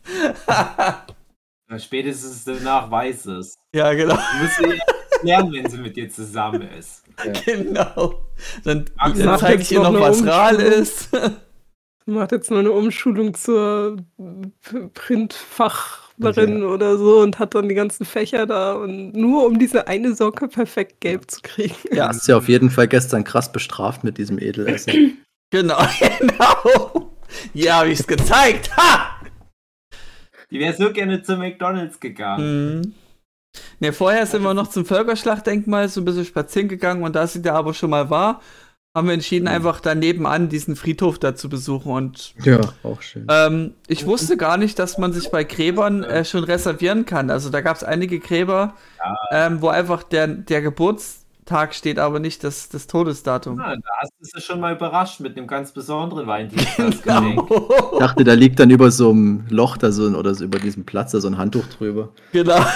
Spätestens 1.78 2.44
danach 2.44 2.90
weiß 2.90 3.26
es. 3.26 3.56
ja, 3.74 3.92
genau. 3.94 4.14
Du 4.14 4.42
musst 4.42 4.56
sie 4.58 5.26
lernen, 5.26 5.52
wenn 5.52 5.68
sie 5.70 5.78
mit 5.78 5.96
dir 5.96 6.08
zusammen 6.11 6.62
ist. 6.78 7.02
Genau. 7.46 8.22
Dann, 8.64 8.85
Max, 8.96 9.18
dann 9.18 9.38
zeige 9.38 9.62
ich 9.62 9.72
ihr 9.72 9.80
noch 9.80 9.98
was 9.98 10.24
RAL 10.24 10.56
ist. 10.61 11.08
macht 12.06 12.32
jetzt 12.32 12.50
nur 12.50 12.61
eine 12.61 12.72
Umschulung 12.72 13.35
zur 13.35 13.96
P- 14.62 14.88
Printfachlerin 16.20 16.62
oder 16.62 16.96
so 16.98 17.20
und 17.20 17.38
hat 17.38 17.55
dann 17.55 17.68
die 17.68 17.75
ganzen 17.75 18.05
Fächer 18.05 18.46
da 18.46 18.75
und 18.75 19.12
nur 19.12 19.46
um 19.46 19.59
diese 19.59 19.87
eine 19.87 20.14
Socke 20.14 20.48
perfekt 20.48 21.01
gelb 21.01 21.31
zu 21.31 21.40
kriegen. 21.42 21.75
Ja. 21.92 22.09
Hast 22.12 22.29
ja 22.29 22.37
auf 22.37 22.48
jeden 22.48 22.70
Fall 22.70 22.88
gestern 22.88 23.25
krass 23.25 23.53
bestraft 23.53 24.05
mit 24.05 24.18
diesem 24.18 24.38
Edelessen. 24.38 25.18
Genau, 25.55 25.87
genau. 26.18 27.12
Ja, 27.53 27.81
habe 27.81 27.90
ich 27.90 28.01
es 28.01 28.07
gezeigt. 28.07 28.75
Ha! 28.75 29.20
Die 30.51 30.59
wäre 30.59 30.72
so 30.72 30.90
gerne 30.90 31.22
zu 31.22 31.37
McDonalds 31.37 32.01
gegangen. 32.01 32.81
Mhm. 32.81 32.94
Ne, 33.81 33.92
vorher 33.92 34.25
sind 34.25 34.42
wir 34.42 34.55
noch 34.55 34.68
zum 34.68 34.87
Völkerschlachtdenkmal 34.87 35.90
so 35.90 36.01
ein 36.01 36.07
bisschen 36.07 36.25
spazieren 36.25 36.68
gegangen 36.68 37.03
und 37.03 37.14
da 37.14 37.27
sie 37.27 37.42
da 37.42 37.55
aber 37.55 37.75
schon 37.75 37.90
mal 37.90 38.09
war, 38.09 38.40
haben 38.94 39.07
wir 39.07 39.14
entschieden, 39.14 39.48
einfach 39.48 39.81
da 39.81 39.94
nebenan 39.94 40.50
diesen 40.50 40.76
Friedhof 40.76 41.18
da 41.18 41.35
zu 41.35 41.48
besuchen. 41.48 41.90
Und 41.92 42.35
ja, 42.44 42.61
auch 42.83 43.00
schön. 43.00 43.26
ähm, 43.31 43.72
ich 43.87 44.07
wusste 44.07 44.37
gar 44.37 44.59
nicht, 44.59 44.78
dass 44.78 44.98
man 44.98 45.12
sich 45.14 45.31
bei 45.31 45.44
Gräbern 45.44 46.05
äh, 46.05 46.24
schon 46.26 46.44
reservieren 46.44 47.07
kann. 47.07 47.31
Also 47.31 47.48
da 47.48 47.62
gab 47.62 47.76
es 47.76 47.85
einige 47.85 48.18
Gräber, 48.18 48.74
ähm, 49.31 49.62
wo 49.62 49.68
einfach 49.68 50.02
der, 50.02 50.26
der 50.28 50.61
Geburtstag 50.61 51.74
steht, 51.74 51.98
aber 51.98 52.18
nicht 52.20 52.44
das, 52.44 52.68
das 52.68 52.87
Todesdatum. 52.87 53.59
Ah, 53.61 53.76
da 53.76 53.90
hast 54.02 54.12
du 54.20 54.24
sie 54.26 54.40
schon 54.44 54.61
mal 54.61 54.74
überrascht 54.74 55.20
mit 55.20 55.38
einem 55.38 55.46
ganz 55.46 55.72
besonderen 55.72 56.26
Weindienstgeschenk. 56.26 57.02
Genau. 57.05 57.48
Ich 57.94 57.98
dachte, 57.98 58.24
da 58.24 58.35
liegt 58.35 58.59
dann 58.61 58.68
über 58.68 58.90
so 58.90 59.09
einem 59.11 59.44
Loch 59.48 59.78
da 59.78 59.90
so 59.90 60.07
ein- 60.07 60.14
oder 60.14 60.35
so 60.35 60.44
über 60.44 60.59
diesem 60.59 60.85
Platz 60.85 61.12
da 61.12 61.20
so 61.20 61.28
ein 61.28 61.38
Handtuch 61.38 61.64
drüber. 61.78 62.11
genau. 62.33 62.61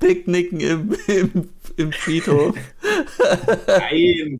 Picknicken 0.00 0.60
im, 0.60 0.94
im, 1.08 1.48
im 1.78 1.92
Friedhof. 1.92 2.56
Nein. 3.66 4.38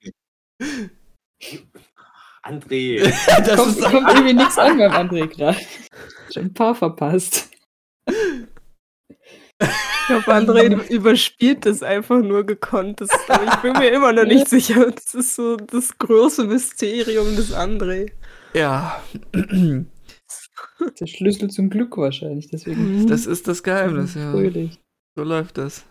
André. 2.43 3.13
Das 3.45 3.57
Kommt, 3.57 3.79
ist 3.79 3.85
kommt 3.85 4.09
irgendwie 4.09 4.33
nichts 4.35 4.59
an 4.59 4.79
beim 4.79 4.93
André 4.93 5.27
gerade. 5.27 5.59
Schon 6.33 6.45
ein 6.45 6.55
paar 6.55 6.75
verpasst. 6.75 7.51
Ich 9.61 10.07
glaube, 10.25 10.33
André 10.35 10.89
überspielt 10.89 11.67
das 11.67 11.83
einfach 11.83 12.23
nur 12.23 12.47
gekonnt. 12.47 13.01
Das, 13.03 13.11
ich 13.11 13.57
bin 13.57 13.73
mir 13.73 13.91
immer 13.91 14.13
noch 14.15 14.25
nicht 14.25 14.49
sicher. 14.51 14.91
Das 14.91 15.15
ist 15.15 15.35
so 15.35 15.57
das 15.57 15.99
große 15.99 16.45
Mysterium 16.45 17.35
des 17.37 17.53
André. 17.53 18.13
ja. 18.55 19.03
Der 21.01 21.07
Schlüssel 21.07 21.51
zum 21.51 21.69
Glück 21.71 21.97
wahrscheinlich. 21.99 22.49
Deswegen 22.49 23.07
Das 23.09 23.27
ist 23.27 23.49
das 23.49 23.63
Geheimnis, 23.63 24.15
ja. 24.15 24.31
fröhlich. 24.31 24.79
So 25.17 25.25
läuft 25.25 25.59
das. 25.59 25.85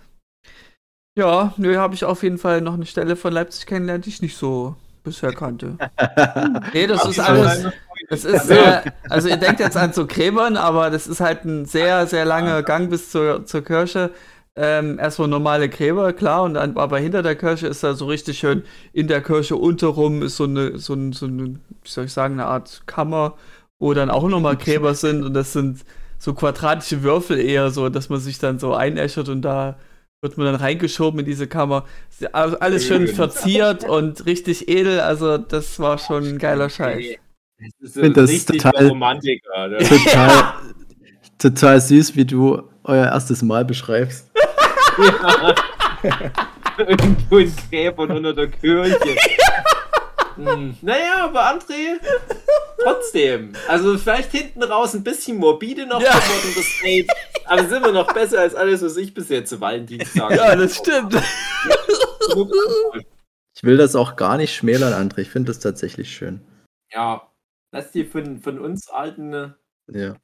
Ja, 1.17 1.51
nö, 1.57 1.77
habe 1.77 1.95
ich 1.95 2.05
auf 2.05 2.21
jeden 2.21 2.37
Fall 2.37 2.61
noch 2.61 2.75
eine 2.75 2.85
Stelle 2.85 3.15
von 3.15 3.33
Leipzig 3.33 3.65
kennengelernt, 3.65 4.05
die 4.05 4.11
ich 4.11 4.21
nicht 4.21 4.37
so 4.37 4.75
bisher 5.03 5.33
kannte. 5.33 5.75
Nee, 6.73 6.85
das 6.85 7.05
ist 7.05 7.19
alles. 7.19 7.65
Das 8.07 8.23
ist, 8.23 8.51
äh, 8.51 8.81
also 9.09 9.27
ihr 9.27 9.37
denkt 9.37 9.59
jetzt 9.59 9.75
an 9.75 9.93
so 9.93 10.05
Gräbern, 10.05 10.57
aber 10.57 10.91
das 10.91 11.07
ist 11.07 11.19
halt 11.19 11.43
ein 11.43 11.65
sehr, 11.65 12.05
sehr 12.05 12.23
langer 12.23 12.61
Gang 12.61 12.91
bis 12.91 13.09
zur, 13.09 13.45
zur 13.47 13.63
Kirche. 13.63 14.11
Ähm, 14.55 14.99
erstmal 14.99 15.27
normale 15.27 15.69
Gräber, 15.69 16.13
klar, 16.13 16.43
und 16.43 16.53
dann, 16.53 16.77
aber 16.77 16.99
hinter 16.99 17.23
der 17.23 17.35
Kirche 17.35 17.65
ist 17.65 17.83
da 17.83 17.95
so 17.95 18.05
richtig 18.05 18.37
schön, 18.37 18.63
in 18.93 19.07
der 19.07 19.21
Kirche 19.21 19.55
unterrum 19.55 20.21
ist 20.21 20.37
so 20.37 20.43
eine, 20.43 20.77
so, 20.77 20.93
ein, 20.93 21.13
so 21.13 21.25
eine, 21.25 21.45
wie 21.47 21.89
soll 21.89 22.05
ich 22.05 22.13
sagen, 22.13 22.35
eine 22.35 22.45
Art 22.45 22.83
Kammer, 22.85 23.33
wo 23.79 23.93
dann 23.95 24.11
auch 24.11 24.27
nochmal 24.29 24.55
Gräber 24.55 24.93
sind 24.93 25.23
und 25.23 25.33
das 25.33 25.53
sind 25.53 25.83
so 26.19 26.35
quadratische 26.35 27.01
Würfel 27.01 27.39
eher 27.39 27.71
so, 27.71 27.89
dass 27.89 28.09
man 28.09 28.19
sich 28.19 28.37
dann 28.37 28.59
so 28.59 28.75
einäschert 28.75 29.29
und 29.29 29.41
da 29.41 29.77
wird 30.21 30.37
man 30.37 30.47
dann 30.47 30.55
reingeschoben 30.55 31.19
in 31.19 31.25
diese 31.25 31.47
Kammer. 31.47 31.85
Also 32.31 32.59
alles 32.59 32.85
schön 32.87 33.07
verziert 33.07 33.83
und 33.87 34.25
richtig 34.25 34.67
edel, 34.67 34.99
also 34.99 35.37
das 35.37 35.79
war 35.79 35.97
schon 35.99 36.23
ein 36.27 36.37
geiler 36.39 36.69
Scheiß. 36.69 37.15
Das 37.59 37.89
ist 37.89 37.97
Ich 37.97 38.01
find 38.03 38.17
das 38.17 38.45
total- 38.45 38.87
Romantiker. 38.87 39.77
Total, 39.79 40.53
total 41.39 41.81
süß, 41.81 42.15
wie 42.15 42.25
du 42.25 42.61
euer 42.83 43.05
erstes 43.07 43.41
Mal 43.41 43.65
beschreibst. 43.65 44.29
Irgendwo 46.77 47.37
in 47.39 47.53
Gräbern 47.69 48.11
unter 48.11 48.33
der 48.33 48.47
Kirche. 48.47 48.97
Hm, 50.35 50.77
Naja, 50.81 51.23
aber 51.25 51.51
André, 51.51 51.97
trotzdem. 52.83 53.53
Also 53.67 53.97
vielleicht 53.97 54.31
hinten 54.31 54.61
raus 54.63 54.93
ein 54.93 55.03
bisschen 55.03 55.37
morbide 55.37 55.87
noch 55.87 55.99
Ja. 56.01 56.11
geworden, 56.11 56.53
das 56.55 56.65
Date. 56.83 57.09
Aber 57.47 57.67
sind 57.67 57.83
wir 57.83 57.91
noch 57.91 58.11
besser 58.13 58.41
als 58.41 58.55
alles, 58.55 58.81
was 58.81 58.97
ich 58.97 59.13
bis 59.13 59.29
jetzt 59.29 59.49
zu 59.49 59.59
Valentinstag 59.61 60.31
Ja, 60.35 60.55
das 60.55 60.75
stimmt. 60.77 61.15
Ich 63.55 63.63
will 63.63 63.77
das 63.77 63.95
auch 63.95 64.15
gar 64.15 64.37
nicht 64.37 64.53
schmälern, 64.53 64.93
André. 64.93 65.19
Ich 65.21 65.29
finde 65.29 65.47
das 65.51 65.59
tatsächlich 65.59 66.13
schön. 66.15 66.41
Ja, 66.91 67.27
lass 67.73 67.91
dir 67.91 68.05
von, 68.05 68.39
von 68.39 68.59
uns 68.59 68.87
alten, 68.89 69.53
Ja. 69.91 70.15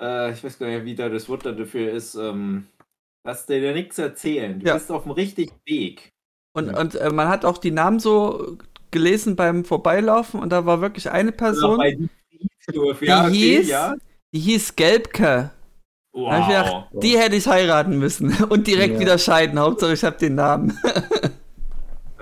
äh, 0.00 0.32
ich 0.32 0.42
weiß 0.42 0.58
gar 0.58 0.66
nicht, 0.68 0.84
wie 0.84 0.94
da 0.94 1.08
das 1.08 1.28
Wort 1.28 1.46
dafür 1.46 1.92
ist, 1.92 2.14
ähm, 2.16 2.66
lass 3.24 3.46
dir 3.46 3.58
ja 3.58 3.72
nichts 3.72 3.98
erzählen. 3.98 4.58
Du 4.60 4.66
Ja. 4.66 4.74
bist 4.74 4.90
auf 4.90 5.04
dem 5.04 5.12
richtigen 5.12 5.54
Weg. 5.66 6.10
Und, 6.52 6.66
Ja. 6.68 6.80
und 6.80 6.94
äh, 6.96 7.10
man 7.10 7.28
hat 7.28 7.44
auch 7.44 7.58
die 7.58 7.70
Namen 7.70 8.00
so 8.00 8.58
gelesen 8.90 9.36
beim 9.36 9.64
Vorbeilaufen 9.64 10.40
und 10.40 10.50
da 10.50 10.66
war 10.66 10.80
wirklich 10.80 11.10
eine 11.10 11.30
Person, 11.32 11.80
ja, 11.80 11.90
Die 12.72 12.78
okay, 12.78 13.30
hieß- 13.30 13.68
ja. 13.68 13.94
die 14.34 14.40
hieß 14.40 14.74
Gelbke. 14.76 15.52
Da 16.12 16.20
hab 16.32 16.40
ich 16.40 16.46
gedacht, 16.48 16.72
Wow. 16.92 17.00
die 17.02 17.18
hätte 17.18 17.36
ich 17.36 17.46
heiraten 17.46 17.98
müssen 17.98 18.32
und 18.48 18.66
direkt 18.66 18.94
Ja. 18.94 19.00
wieder 19.00 19.18
scheiden. 19.18 19.58
Hauptsache, 19.58 19.92
ich 19.92 20.04
habe 20.04 20.16
den 20.18 20.34
Namen. 20.36 20.78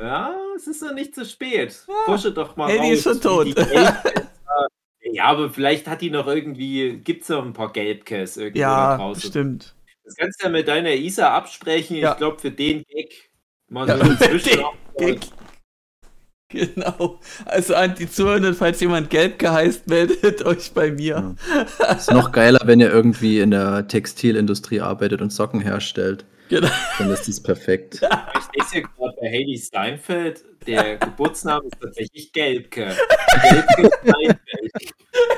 Ja, 0.01 0.33
es 0.55 0.69
ist 0.69 0.81
noch 0.81 0.95
nicht 0.95 1.13
zu 1.13 1.25
spät. 1.25 1.73
Forsche 2.05 2.31
doch 2.33 2.57
mal 2.57 2.71
Hey, 2.71 2.81
die 2.81 2.95
ist 2.95 3.05
raus, 3.05 3.19
schon 3.21 3.21
tot. 3.21 3.49
ja, 5.13 5.25
aber 5.25 5.51
vielleicht 5.51 5.89
hat 5.89 6.01
die 6.03 6.11
noch 6.11 6.29
irgendwie, 6.29 6.99
gibt 6.99 7.23
es 7.23 7.29
noch 7.31 7.45
ein 7.45 7.53
paar 7.53 7.73
Gelbkäs 7.73 8.37
irgendwo 8.37 8.61
da 8.61 8.93
ja, 8.93 8.97
draußen. 8.97 9.29
stimmt. 9.31 9.75
Das 10.05 10.15
kannst 10.15 10.41
du 10.41 10.47
ja 10.47 10.53
mit 10.53 10.69
deiner 10.69 10.93
Isa 10.93 11.31
absprechen. 11.35 11.97
Ja. 11.97 12.13
Ich 12.13 12.19
glaube, 12.19 12.39
für 12.39 12.53
den 12.53 12.85
Gag 12.85 13.13
mal 13.69 13.89
Ja, 13.89 13.97
so 13.99 14.05
inzwischen 14.11 14.63
auch- 14.63 14.75
Gag. 14.99 15.19
Genau. 16.53 17.21
Also 17.45 17.75
an 17.75 17.95
die 17.95 18.11
Zuhörenden, 18.11 18.55
falls 18.55 18.81
jemand 18.81 19.11
gelb 19.11 19.39
geheißt, 19.39 19.87
meldet 19.87 20.45
euch 20.47 20.73
bei 20.73 20.91
mir. 20.91 21.37
Ist 21.95 22.11
noch 22.11 22.33
geiler, 22.33 22.61
wenn 22.65 22.81
ihr 22.81 22.91
irgendwie 22.91 23.41
in 23.41 23.51
der 23.51 23.87
Textilindustrie 23.87 24.81
arbeitet 24.81 25.21
und 25.21 25.31
Socken 25.31 25.61
herstellt. 25.61 26.25
Genau. 26.49 26.71
Dann 26.97 27.11
ist 27.11 27.29
das 27.29 27.43
perfekt. 27.43 28.01
Ich 28.39 28.63
lese 28.63 28.73
hier 28.73 28.83
gerade 28.83 29.15
bei 29.21 29.27
Haley 29.29 29.59
Steinfeld, 29.59 30.45
der 30.67 30.97
Geburtsname 30.97 31.67
ist 31.67 31.81
tatsächlich 31.81 32.33
Gelbke. 32.33 32.97
Gelbke 33.43 33.91
Steinfeld. 34.03 34.73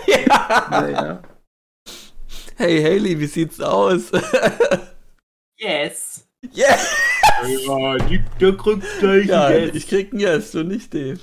ja. 0.07 0.69
Naja. 0.71 1.23
Hey 2.57 2.83
Haley, 2.83 3.19
wie 3.19 3.27
sieht's 3.27 3.61
aus? 3.61 4.13
Yes. 5.63 6.27
yeah. 6.57 6.79
Ja, 7.67 7.97
der 8.41 8.57
kriegt 8.57 8.85
gleich 9.01 9.27
Ja, 9.27 9.51
Yes. 9.51 9.75
ich 9.75 9.89
krieg 9.89 10.13
ein 10.13 10.21
Yes, 10.21 10.53
du 10.53 10.63
nicht, 10.65 10.93
Dave. 10.95 11.21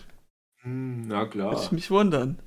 Hm, 0.62 1.08
Na 1.08 1.20
Würde 1.20 1.30
klar. 1.32 1.62
ich 1.64 1.72
mich 1.72 1.90
wundern. 1.92 2.40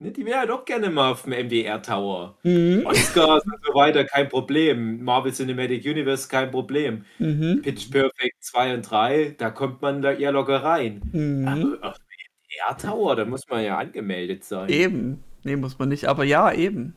Ne, 0.00 0.10
Die 0.10 0.24
wäre 0.26 0.46
doch 0.46 0.64
gerne 0.64 0.90
mal 0.90 1.12
auf 1.12 1.22
dem 1.22 1.32
MDR 1.32 1.80
Tower. 1.82 2.36
Mhm. 2.42 2.82
Oscars 2.86 3.44
und 3.44 3.54
so 3.64 3.74
weiter, 3.74 4.04
kein 4.04 4.28
Problem. 4.28 5.02
Marvel 5.04 5.32
Cinematic 5.32 5.84
Universe, 5.84 6.28
kein 6.28 6.50
Problem. 6.50 7.04
Mhm. 7.18 7.60
Pitch 7.62 7.90
Perfect 7.90 8.42
2 8.42 8.74
und 8.74 8.82
3, 8.90 9.34
da 9.38 9.50
kommt 9.50 9.80
man 9.82 10.02
da 10.02 10.12
eher 10.12 10.32
locker 10.32 10.62
rein. 10.64 11.02
Mhm. 11.12 11.46
Aber 11.46 11.88
auf 11.88 11.96
dem 11.98 12.06
MDR 12.68 12.78
Tower, 12.78 13.14
da 13.16 13.24
muss 13.24 13.48
man 13.48 13.62
ja 13.64 13.78
angemeldet 13.78 14.42
sein. 14.44 14.68
Eben. 14.70 15.22
Nee, 15.44 15.56
muss 15.56 15.78
man 15.78 15.88
nicht, 15.88 16.06
aber 16.06 16.24
ja, 16.24 16.52
eben. 16.52 16.94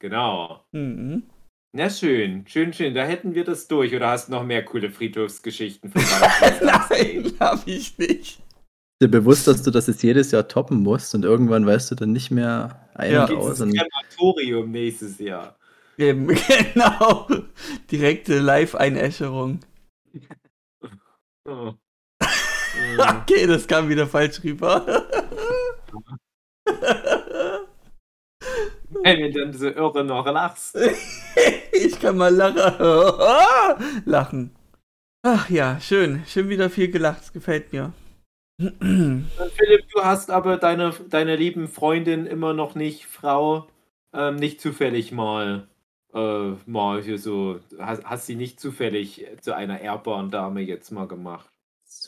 Genau. 0.00 0.62
Mhm. 0.72 1.24
Na 1.72 1.90
schön, 1.90 2.46
schön, 2.46 2.72
schön. 2.72 2.94
Da 2.94 3.04
hätten 3.04 3.34
wir 3.34 3.44
das 3.44 3.68
durch. 3.68 3.94
Oder 3.94 4.10
hast 4.10 4.28
du 4.28 4.32
noch 4.32 4.44
mehr 4.44 4.64
coole 4.64 4.90
Friedhofsgeschichten 4.90 5.90
von? 5.92 6.02
Nein, 6.62 7.32
hab 7.38 7.66
ich 7.66 7.98
nicht. 7.98 8.40
Dir 9.00 9.08
bewusst, 9.08 9.46
dass 9.46 9.62
du 9.62 9.70
das 9.70 9.86
jetzt 9.86 10.02
jedes 10.02 10.32
Jahr 10.32 10.48
toppen 10.48 10.82
musst 10.82 11.14
und 11.14 11.24
irgendwann 11.24 11.66
weißt 11.66 11.90
du 11.90 11.94
dann 11.94 12.12
nicht 12.12 12.30
mehr 12.30 12.88
ein 12.94 13.12
Ja. 13.12 13.26
aus. 13.28 13.60
Und 13.60 13.74
Krematorium 13.76 14.70
nächstes 14.70 15.18
Jahr. 15.18 15.56
Eben, 15.98 16.26
genau. 16.74 17.28
Direkte 17.90 18.38
Live-Einäscherung. 18.38 19.60
Oh. 21.48 21.74
Okay, 22.98 23.46
das 23.46 23.66
kam 23.66 23.88
wieder 23.88 24.06
falsch 24.06 24.44
rüber. 24.44 25.04
Wenn 29.02 29.20
du 29.20 29.30
dann 29.32 29.52
so 29.52 29.68
irre 29.68 30.04
noch 30.04 30.26
lachst. 30.26 30.76
ich 31.72 31.98
kann 32.00 32.16
mal 32.16 32.34
lachen. 32.34 34.02
lachen. 34.04 34.50
Ach 35.22 35.48
ja, 35.50 35.80
schön. 35.80 36.22
Schön 36.26 36.48
wieder 36.48 36.70
viel 36.70 36.90
gelacht. 36.90 37.22
Es 37.22 37.32
gefällt 37.32 37.72
mir. 37.72 37.92
Und 38.60 39.26
Philipp, 39.54 39.88
du 39.94 40.02
hast 40.02 40.30
aber 40.30 40.56
deine, 40.56 40.92
deine 41.08 41.36
lieben 41.36 41.68
Freundin 41.68 42.26
immer 42.26 42.54
noch 42.54 42.74
nicht, 42.74 43.06
Frau, 43.06 43.68
ähm, 44.12 44.34
nicht 44.34 44.60
zufällig 44.60 45.12
mal, 45.12 45.68
äh, 46.12 46.52
mal 46.66 47.00
hier 47.00 47.18
so, 47.18 47.60
hast, 47.78 48.04
hast 48.04 48.26
sie 48.26 48.34
nicht 48.34 48.58
zufällig 48.58 49.26
zu 49.40 49.54
einer 49.54 49.80
ehrbaren 49.80 50.30
Dame 50.30 50.60
jetzt 50.60 50.90
mal 50.90 51.06
gemacht. 51.06 51.47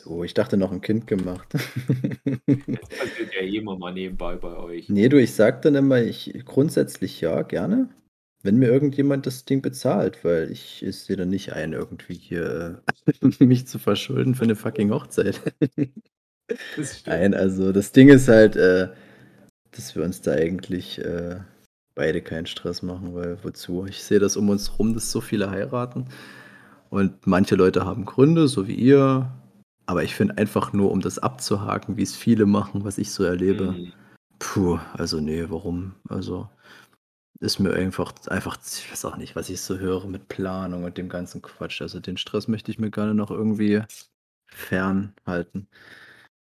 So, 0.02 0.24
ich 0.24 0.34
dachte 0.34 0.56
noch 0.56 0.72
ein 0.72 0.80
Kind 0.80 1.06
gemacht. 1.06 1.48
Das 2.46 2.88
passiert 2.98 3.34
ja 3.34 3.40
immer 3.42 3.78
mal 3.78 3.92
nebenbei 3.92 4.36
bei 4.36 4.56
euch. 4.56 4.88
nee, 4.88 5.08
du, 5.08 5.20
ich 5.20 5.34
sag 5.34 5.62
dann 5.62 5.74
immer, 5.74 6.00
ich 6.02 6.42
grundsätzlich 6.44 7.20
ja, 7.20 7.42
gerne. 7.42 7.88
Wenn 8.42 8.56
mir 8.56 8.68
irgendjemand 8.68 9.26
das 9.26 9.44
Ding 9.44 9.60
bezahlt, 9.60 10.24
weil 10.24 10.50
ich 10.50 10.82
es 10.82 11.04
sehe 11.04 11.16
dann 11.16 11.28
nicht 11.28 11.52
ein, 11.52 11.72
irgendwie 11.74 12.14
hier 12.14 12.82
äh, 13.22 13.26
mich 13.44 13.66
zu 13.66 13.78
verschulden 13.78 14.34
für 14.34 14.44
eine 14.44 14.56
fucking 14.56 14.90
Hochzeit. 14.90 15.40
Nein, 17.06 17.34
also 17.34 17.72
das 17.72 17.92
Ding 17.92 18.08
ist 18.08 18.28
halt, 18.28 18.56
äh, 18.56 18.88
dass 19.72 19.94
wir 19.94 20.02
uns 20.02 20.22
da 20.22 20.32
eigentlich 20.32 20.98
äh, 20.98 21.40
beide 21.94 22.22
keinen 22.22 22.46
Stress 22.46 22.82
machen, 22.82 23.14
weil 23.14 23.38
wozu? 23.42 23.86
Ich 23.86 24.02
sehe 24.02 24.18
das 24.18 24.36
um 24.36 24.48
uns 24.48 24.78
rum, 24.78 24.94
dass 24.94 25.10
so 25.10 25.20
viele 25.20 25.50
heiraten. 25.50 26.06
Und 26.88 27.26
manche 27.26 27.54
Leute 27.54 27.84
haben 27.84 28.04
Gründe, 28.04 28.48
so 28.48 28.66
wie 28.66 28.74
ihr. 28.74 29.30
Aber 29.90 30.04
ich 30.04 30.14
finde 30.14 30.38
einfach 30.38 30.72
nur, 30.72 30.92
um 30.92 31.00
das 31.00 31.18
abzuhaken, 31.18 31.96
wie 31.96 32.04
es 32.04 32.14
viele 32.14 32.46
machen, 32.46 32.84
was 32.84 32.96
ich 32.96 33.10
so 33.10 33.24
erlebe. 33.24 33.72
Mhm. 33.72 33.92
Puh, 34.38 34.78
also 34.92 35.18
nee, 35.18 35.46
warum? 35.48 35.96
Also 36.08 36.48
ist 37.40 37.58
mir 37.58 37.72
einfach, 37.72 38.14
einfach, 38.28 38.56
ich 38.64 38.88
weiß 38.88 39.04
auch 39.06 39.16
nicht, 39.16 39.34
was 39.34 39.50
ich 39.50 39.60
so 39.60 39.78
höre 39.78 40.06
mit 40.06 40.28
Planung 40.28 40.84
und 40.84 40.96
dem 40.96 41.08
ganzen 41.08 41.42
Quatsch. 41.42 41.82
Also 41.82 41.98
den 41.98 42.16
Stress 42.18 42.46
möchte 42.46 42.70
ich 42.70 42.78
mir 42.78 42.92
gerne 42.92 43.14
noch 43.16 43.32
irgendwie 43.32 43.82
fernhalten. 44.46 45.66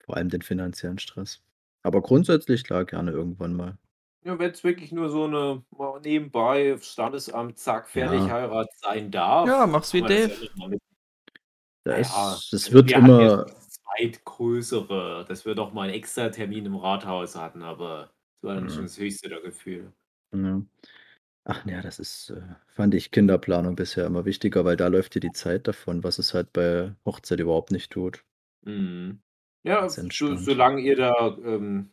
Vor 0.05 0.17
allem 0.17 0.29
den 0.29 0.43
finanziellen 0.43 1.01
Stress. 1.01 1.43
Aber 1.83 2.03
grundsätzlich 2.03 2.63
klar, 2.63 2.85
gerne 2.85 3.11
irgendwann 3.11 3.57
mal. 3.57 3.79
Ja, 4.23 4.39
wenn 4.39 4.53
es 4.53 4.63
wirklich 4.63 4.93
nur 4.93 5.11
so 5.11 5.25
eine 5.25 5.65
mal 5.77 6.01
nebenbei 6.01 6.79
Standesamt, 6.81 7.59
zack, 7.59 7.89
fertig 7.89 8.21
Ja. 8.21 8.29
Heirat 8.29 8.69
sein 8.77 9.11
darf. 9.11 9.49
Ja, 9.49 9.67
mach's 9.67 9.93
wie 9.93 10.03
Dave. 10.03 10.35
ja 10.55 10.69
noch 11.85 11.93
mal 11.93 11.99
mit- 11.99 12.07
Da 12.07 12.17
Ja, 12.17 12.35
ist, 12.35 12.53
es 12.53 12.73
wird 12.73 12.91
wir 12.91 12.97
immer, 12.99 13.45
das 13.47 13.71
zweitgrößere, 13.71 15.25
dass 15.29 15.45
wir 15.45 15.55
doch 15.55 15.73
mal 15.73 15.83
einen 15.83 15.95
extra 15.95 16.29
Termin 16.31 16.67
im 16.67 16.77
Rathaus 16.77 17.37
hatten, 17.37 17.63
aber 17.63 18.11
das 18.41 18.49
war 18.49 18.55
dann 18.57 18.65
Mhm. 18.65 18.69
schon 18.71 18.83
das 18.83 18.99
höchste 18.99 19.29
der 19.29 19.41
Gefühle. 19.41 19.93
Ja. 20.35 20.63
Ach 21.47 21.67
ja, 21.67 21.83
das 21.83 21.99
ist, 21.99 22.31
äh, 22.31 22.41
fand 22.69 22.95
ich 22.95 23.11
Kinderplanung 23.11 23.77
bisher 23.77 24.07
immer 24.07 24.25
wichtiger, 24.25 24.65
weil 24.65 24.77
da 24.77 24.89
läuft 24.89 25.15
dir 25.15 25.21
die 25.21 25.33
Zeit 25.33 25.69
davon, 25.69 26.03
was 26.03 26.19
es 26.19 26.33
halt 26.35 26.53
bei 26.55 26.95
Hochzeit 27.05 27.39
überhaupt 27.41 27.71
nicht 27.71 27.93
tut. 27.93 28.25
Mhm. 28.63 29.21
Ja, 29.63 29.89
so, 29.89 30.37
solange 30.37 30.81
ihr 30.81 30.97
da, 30.97 31.37
ähm, 31.45 31.91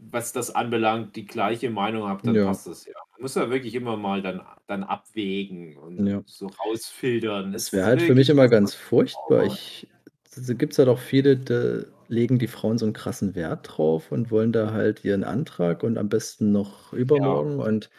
was 0.00 0.32
das 0.32 0.54
anbelangt, 0.54 1.16
die 1.16 1.26
gleiche 1.26 1.70
Meinung 1.70 2.08
habt, 2.08 2.26
dann 2.26 2.34
Ja. 2.36 2.46
passt 2.46 2.66
das 2.68 2.86
ja. 2.86 2.94
Muss 3.22 3.36
ja 3.36 3.48
wirklich 3.50 3.76
immer 3.76 3.96
mal 3.96 4.20
dann, 4.20 4.42
dann 4.66 4.82
abwägen 4.82 5.76
und 5.76 6.04
Ja. 6.04 6.24
so 6.26 6.48
rausfiltern. 6.48 7.54
Es 7.54 7.72
wäre 7.72 7.86
halt 7.86 8.02
für 8.02 8.16
mich 8.16 8.28
immer 8.28 8.48
ganz 8.48 8.74
furchtbar. 8.74 9.44
Ich, 9.44 9.86
da 10.34 10.54
gibt 10.54 10.72
es 10.72 10.80
halt 10.80 10.88
auch 10.88 10.98
viele, 10.98 11.36
da 11.36 11.84
legen 12.08 12.40
die 12.40 12.48
Frauen 12.48 12.78
so 12.78 12.84
einen 12.84 12.94
krassen 12.94 13.36
Wert 13.36 13.68
drauf 13.70 14.10
und 14.10 14.32
wollen 14.32 14.50
da 14.50 14.72
halt 14.72 15.04
ihren 15.04 15.22
Antrag 15.22 15.84
und 15.84 15.98
am 15.98 16.08
besten 16.08 16.50
noch 16.50 16.92
übermorgen. 16.92 17.60
Und 17.60 17.90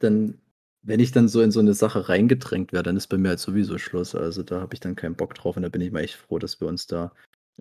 dann, 0.00 0.38
wenn 0.82 1.00
ich 1.00 1.12
dann 1.12 1.28
so 1.28 1.40
in 1.40 1.50
so 1.50 1.60
eine 1.60 1.72
Sache 1.72 2.10
reingedrängt 2.10 2.74
werde, 2.74 2.90
dann 2.90 2.98
ist 2.98 3.06
bei 3.06 3.16
mir 3.16 3.30
halt 3.30 3.40
sowieso 3.40 3.78
Schluss. 3.78 4.14
Also 4.14 4.42
da 4.42 4.60
habe 4.60 4.74
ich 4.74 4.80
dann 4.80 4.96
keinen 4.96 5.16
Bock 5.16 5.34
drauf 5.34 5.56
und 5.56 5.62
da 5.62 5.70
bin 5.70 5.80
ich 5.80 5.92
mal 5.92 6.00
echt 6.00 6.16
froh, 6.16 6.38
dass 6.38 6.60
wir 6.60 6.68
uns 6.68 6.86
da 6.86 7.10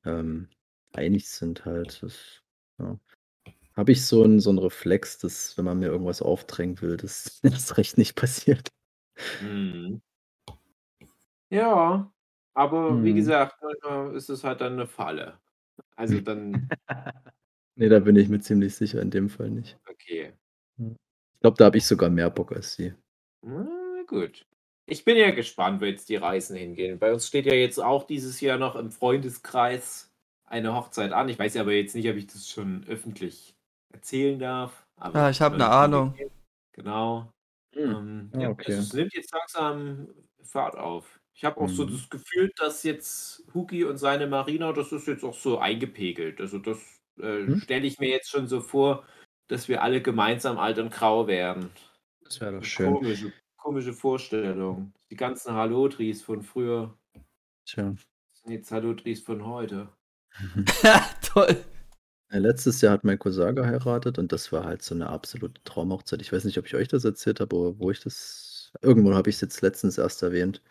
ähm, 0.03 0.49
einig 0.91 1.29
sind 1.29 1.63
halt. 1.63 2.03
Das, 2.03 2.41
ja. 2.79 2.99
Habe 3.77 3.91
ich 3.93 4.05
so 4.05 4.23
einen, 4.23 4.39
so 4.39 4.49
einen 4.49 4.59
Reflex, 4.59 5.19
dass 5.19 5.57
wenn 5.57 5.65
man 5.65 5.79
mir 5.79 5.87
irgendwas 5.87 6.21
aufdrängen 6.21 6.81
will, 6.81 6.97
dass 6.97 7.39
das 7.43 7.77
recht 7.77 7.97
nicht 7.97 8.15
passiert. 8.15 8.69
Mhm. 9.39 10.01
Ja, 11.49 12.11
aber 12.53 13.03
wie 13.03 13.13
Mhm. 13.13 13.15
gesagt, 13.15 13.61
ist 14.13 14.29
es 14.29 14.43
halt 14.43 14.61
dann 14.61 14.73
eine 14.73 14.87
Falle. 14.87 15.39
Also 15.95 16.19
dann, 16.21 16.69
Nee, 17.75 17.89
da 17.89 17.99
bin 17.99 18.15
ich 18.17 18.27
mir 18.29 18.39
ziemlich 18.39 18.75
sicher, 18.75 19.01
in 19.01 19.09
dem 19.11 19.29
Fall 19.29 19.49
nicht. 19.49 19.79
okay. 19.89 20.33
Ich 20.79 21.39
glaube, 21.41 21.57
da 21.57 21.65
habe 21.65 21.77
ich 21.77 21.85
sogar 21.85 22.09
mehr 22.09 22.29
Bock 22.29 22.51
als 22.51 22.73
sie. 22.75 22.93
Na 23.41 24.03
gut. 24.07 24.45
Ich 24.85 25.03
bin 25.05 25.17
ja 25.17 25.31
gespannt, 25.31 25.81
wo 25.81 25.85
jetzt 25.85 26.09
die 26.09 26.15
Reisen 26.15 26.55
hingehen. 26.55 26.97
Bei 26.99 27.13
uns 27.13 27.27
steht 27.27 27.45
ja 27.45 27.53
jetzt 27.53 27.79
auch 27.79 28.05
dieses 28.05 28.39
Jahr 28.41 28.57
noch 28.57 28.75
im 28.75 28.89
Freundeskreis 28.91 30.13
eine 30.45 30.73
Hochzeit 30.75 31.11
an. 31.11 31.27
Ich 31.29 31.37
weiß 31.39 31.55
ja 31.55 31.61
aber 31.61 31.73
jetzt 31.73 31.95
nicht, 31.95 32.09
ob 32.09 32.15
ich 32.15 32.27
das 32.27 32.49
schon 32.49 32.85
öffentlich 32.87 33.56
erzählen 33.97 34.39
darf. 34.39 34.85
Aber 34.97 35.19
Ja, 35.19 35.29
ich 35.29 35.41
hab 35.41 35.53
soll 35.53 35.61
eine 35.61 35.69
es 35.69 35.75
Ahnung. 35.75 36.13
geben. 36.15 36.31
Genau. 36.73 37.31
Ähm, 37.73 38.31
Ah, 38.33 38.39
ja, 38.39 38.49
okay. 38.49 38.65
also 38.67 38.79
es 38.79 38.93
nimmt 38.93 39.13
jetzt 39.13 39.33
langsam 39.33 40.07
Fahrt 40.43 40.75
auf. 40.77 41.19
Ich 41.33 41.43
habe 41.45 41.59
auch 41.61 41.69
so 41.69 41.85
Mhm. 41.85 41.91
das 41.91 42.09
Gefühl, 42.09 42.51
dass 42.57 42.83
jetzt 42.83 43.43
Huki 43.53 43.83
und 43.83 43.97
seine 43.97 44.25
Marina, 44.27 44.71
das 44.73 44.91
ist 44.91 45.07
jetzt 45.07 45.23
auch 45.23 45.33
so 45.35 45.59
eingepegelt. 45.59 46.39
Also 46.41 46.57
das 46.59 46.79
äh, 47.19 47.45
Hm? 47.45 47.59
stelle 47.61 47.85
ich 47.87 47.99
mir 47.99 48.09
jetzt 48.09 48.29
schon 48.29 48.47
so 48.47 48.61
vor, 48.61 49.03
dass 49.47 49.67
wir 49.67 49.81
alle 49.83 50.01
gemeinsam 50.01 50.57
alt 50.57 50.77
und 50.79 50.91
grau 50.91 51.27
werden. 51.27 51.69
Das 52.23 52.39
wäre 52.41 52.53
doch 52.57 52.63
schön. 52.63 52.93
Komische, 52.93 53.33
komische 53.57 53.93
Vorstellung. 53.93 54.93
Die 55.11 55.15
ganzen 55.15 55.53
Hallotris 55.53 56.21
von 56.21 56.41
früher 56.43 56.95
Tja. 57.65 57.93
sind 58.33 58.51
jetzt 58.53 58.71
Hallotris 58.71 59.21
von 59.21 59.45
heute. 59.45 59.89
Toll. 61.21 61.57
Ja, 62.31 62.39
letztes 62.39 62.81
Jahr 62.81 62.91
hat 62.91 63.05
mein 63.05 63.17
Cousin 63.19 63.55
geheiratet 63.55 64.17
und 64.19 64.33
das 64.33 64.51
war 64.51 64.65
halt 64.65 64.81
so 64.81 64.93
eine 64.93 65.07
absolute 65.07 65.63
Traumhochzeit. 65.63 66.21
Ich 66.21 66.33
weiß 66.33 66.43
nicht, 66.43 66.57
ob 66.57 66.65
ich 66.65 66.75
euch 66.75 66.89
das 66.89 67.05
erzählt 67.05 67.39
habe 67.39 67.55
oder 67.55 67.79
wo 67.79 67.89
ich 67.89 68.01
das 68.01 68.71
das 68.73 68.81
irgendwo 68.81 69.13
habe 69.15 69.29
ich's 69.29 69.39
jetzt 69.39 69.61
letztens 69.61 69.97
erst 69.97 70.21
erwähnt. 70.23 70.61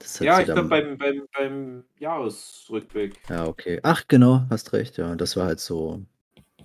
Das 0.00 0.18
hat 0.20 0.32
Ja, 0.32 0.34
sie 0.34 0.42
ich 0.42 0.52
glaube 0.52 0.68
dann 0.68 0.68
beim 0.68 0.98
beim 0.98 1.26
beim 1.32 1.84
Jahresrückblick. 1.98 3.20
Ja, 3.28 3.46
okay. 3.46 3.80
Ach 3.82 4.04
genau, 4.08 4.46
hast 4.50 4.72
recht, 4.72 4.96
ja. 4.96 5.14
Das 5.14 5.36
war 5.36 5.46
halt 5.46 5.60
so 5.60 6.04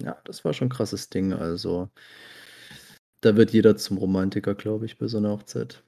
ja, 0.02 0.18
das 0.26 0.46
war 0.46 0.54
schon 0.54 0.68
'n 0.70 0.72
krasses 0.72 1.10
Ding. 1.10 1.34
Also 1.34 1.90
da 3.24 3.36
wird 3.38 3.52
jeder 3.52 3.78
zum 3.78 3.98
Romantiker, 3.98 4.56
glaube 4.56 4.86
ich, 4.86 4.98
bei 4.98 5.08
so 5.08 5.20
'ner 5.20 5.32
Hochzeit. 5.32 5.84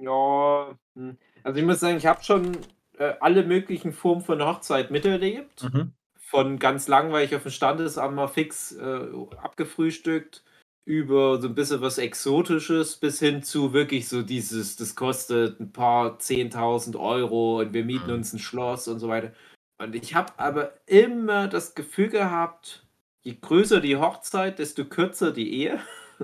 Ja, 0.00 0.78
hm, 0.94 1.18
also 1.42 1.58
ich 1.60 1.64
muss 1.66 1.80
sagen, 1.80 1.96
ich 1.96 2.06
habe 2.06 2.22
schon, 2.22 2.56
äh, 2.98 3.14
alle 3.20 3.44
möglichen 3.44 3.92
Formen 3.92 4.22
von 4.22 4.42
Hochzeit 4.42 4.90
miterlebt. 4.90 5.62
Mhm. 5.62 5.92
Von 6.32 6.58
ganz 6.58 6.88
langweilig 6.88 7.36
aufm 7.36 7.50
Standesamt 7.50 8.14
mal 8.16 8.26
fix, 8.26 8.72
äh, 8.72 9.00
abgefrühstückt, 9.42 10.42
über 10.86 11.38
so 11.42 11.46
'n 11.48 11.54
bisschen 11.54 11.82
was 11.82 11.98
Exotisches 11.98 12.96
bis 12.96 13.18
hin 13.18 13.42
zu 13.42 13.74
wirklich 13.74 14.08
so 14.08 14.22
dieses, 14.22 14.76
das 14.76 14.94
kostet 14.94 15.60
'n 15.60 15.72
paar 15.74 16.18
10.000 16.20 16.96
€ 16.96 17.60
und 17.60 17.74
wir 17.74 17.84
mieten 17.84 18.06
Mhm. 18.12 18.16
uns 18.16 18.32
'n 18.32 18.38
Schloss 18.38 18.88
und 18.88 18.98
so 18.98 19.08
weiter. 19.08 19.32
Und 19.78 19.94
ich 19.94 20.14
habe 20.14 20.32
aber 20.38 20.72
immer 20.86 21.48
das 21.48 21.74
Gefühl 21.74 22.08
gehabt, 22.08 22.86
je 23.24 23.36
größer 23.38 23.80
die 23.82 23.96
Hochzeit, 23.98 24.58
desto 24.58 24.86
kürzer 24.86 25.32
die 25.32 25.52
Ehe. 25.52 25.80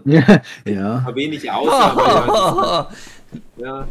Ja. 0.67 1.01
Paar 1.05 1.15
wenige 1.17 1.55
Ausnahmen, 1.55 2.01
aber 2.01 2.91
ja. 3.57 3.89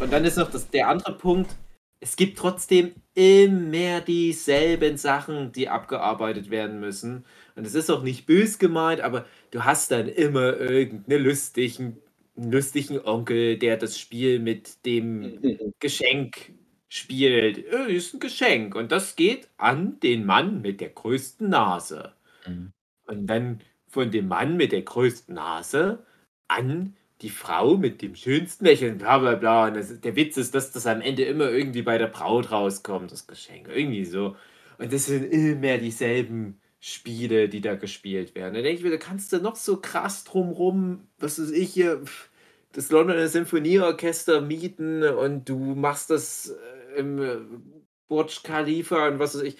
Und 0.00 0.12
dann 0.12 0.24
ist 0.24 0.38
noch 0.38 0.50
das 0.50 0.70
der 0.70 0.88
andere 0.88 1.14
Punkt, 1.18 1.56
es 2.00 2.16
gibt 2.16 2.38
trotzdem 2.38 2.92
immer 3.14 4.00
dieselben 4.00 4.96
Sachen, 4.96 5.52
die 5.52 5.68
abgearbeitet 5.68 6.50
werden 6.50 6.80
müssen. 6.80 7.24
Und 7.56 7.66
es 7.66 7.74
ist 7.74 7.90
auch 7.90 8.02
nicht 8.02 8.26
böse 8.26 8.58
gemeint, 8.58 9.00
aber 9.02 9.26
du 9.50 9.64
hast 9.64 9.90
dann 9.90 10.08
immer 10.08 10.56
irgend 10.58 11.08
'ne 11.08 11.18
lustigen 11.18 11.98
lustigen 12.36 13.00
Onkel, 13.04 13.58
der 13.58 13.76
das 13.76 13.98
Spiel 13.98 14.38
mit 14.40 14.84
dem 14.86 15.42
Geschenk 15.80 16.52
spielt. 16.88 17.58
„Äh, 17.58 17.86
hier 17.88 17.96
ist 17.98 18.14
'n 18.14 18.20
Geschenk 18.20 18.74
und 18.74 18.92
das 18.92 19.16
geht 19.16 19.48
an 19.58 20.00
den 20.00 20.24
Mann 20.26 20.62
mit 20.62 20.80
der 20.80 20.90
größten 20.90 21.48
Nase.“ 21.50 22.14
Mhm. 22.46 22.72
Und 23.06 23.26
dann 23.28 23.60
von 23.88 24.10
dem 24.12 24.28
Mann 24.28 24.56
mit 24.56 24.72
der 24.72 24.82
größten 24.82 25.34
Nase 25.36 26.04
an 26.48 26.96
die 27.22 27.30
Frau 27.30 27.76
mit 27.76 28.02
dem 28.02 28.14
schönsten 28.16 28.64
Lächeln, 28.64 28.98
bla 28.98 29.18
bla 29.18 29.34
bla. 29.34 29.66
Und 29.68 29.74
das 29.76 29.90
ist 29.90 30.04
der 30.04 30.16
Witz 30.16 30.36
ist, 30.36 30.54
dass 30.54 30.72
das 30.72 30.86
am 30.86 31.00
Ende 31.00 31.24
immer 31.24 31.50
irgendwie 31.50 31.82
bei 31.82 31.98
der 31.98 32.06
Braut 32.08 32.50
rauskommt, 32.52 33.12
das 33.12 33.26
Geschenk, 33.26 33.68
irgendwie 33.68 34.04
so. 34.04 34.36
Und 34.78 34.92
das 34.92 35.06
sind 35.06 35.24
immer 35.24 35.78
dieselben 35.78 36.60
Spiele, 36.80 37.48
die 37.48 37.60
da 37.60 37.74
gespielt 37.76 38.34
werden. 38.34 38.54
Da 38.54 38.62
denke 38.62 38.78
ich 38.78 38.84
mir, 38.84 38.90
da 38.90 38.96
kannst 38.96 39.32
du 39.32 39.38
noch 39.38 39.56
so 39.56 39.80
krass 39.80 40.24
drum 40.24 40.50
rum, 40.50 41.08
was 41.18 41.38
weiß 41.40 41.50
ich 41.50 41.72
hier, 41.74 42.02
das 42.72 42.90
Londoner 42.90 43.28
Sinfonieorchester 43.28 44.40
mieten 44.40 45.02
und 45.04 45.48
du 45.48 45.58
machst 45.58 46.10
das, 46.10 46.50
äh, 46.96 47.00
im, 47.00 47.20
äh, 47.22 47.36
Burj 48.08 48.42
Khalifa 48.42 49.08
und 49.08 49.18
was 49.18 49.34
weiß 49.36 49.42
ich. 49.42 49.56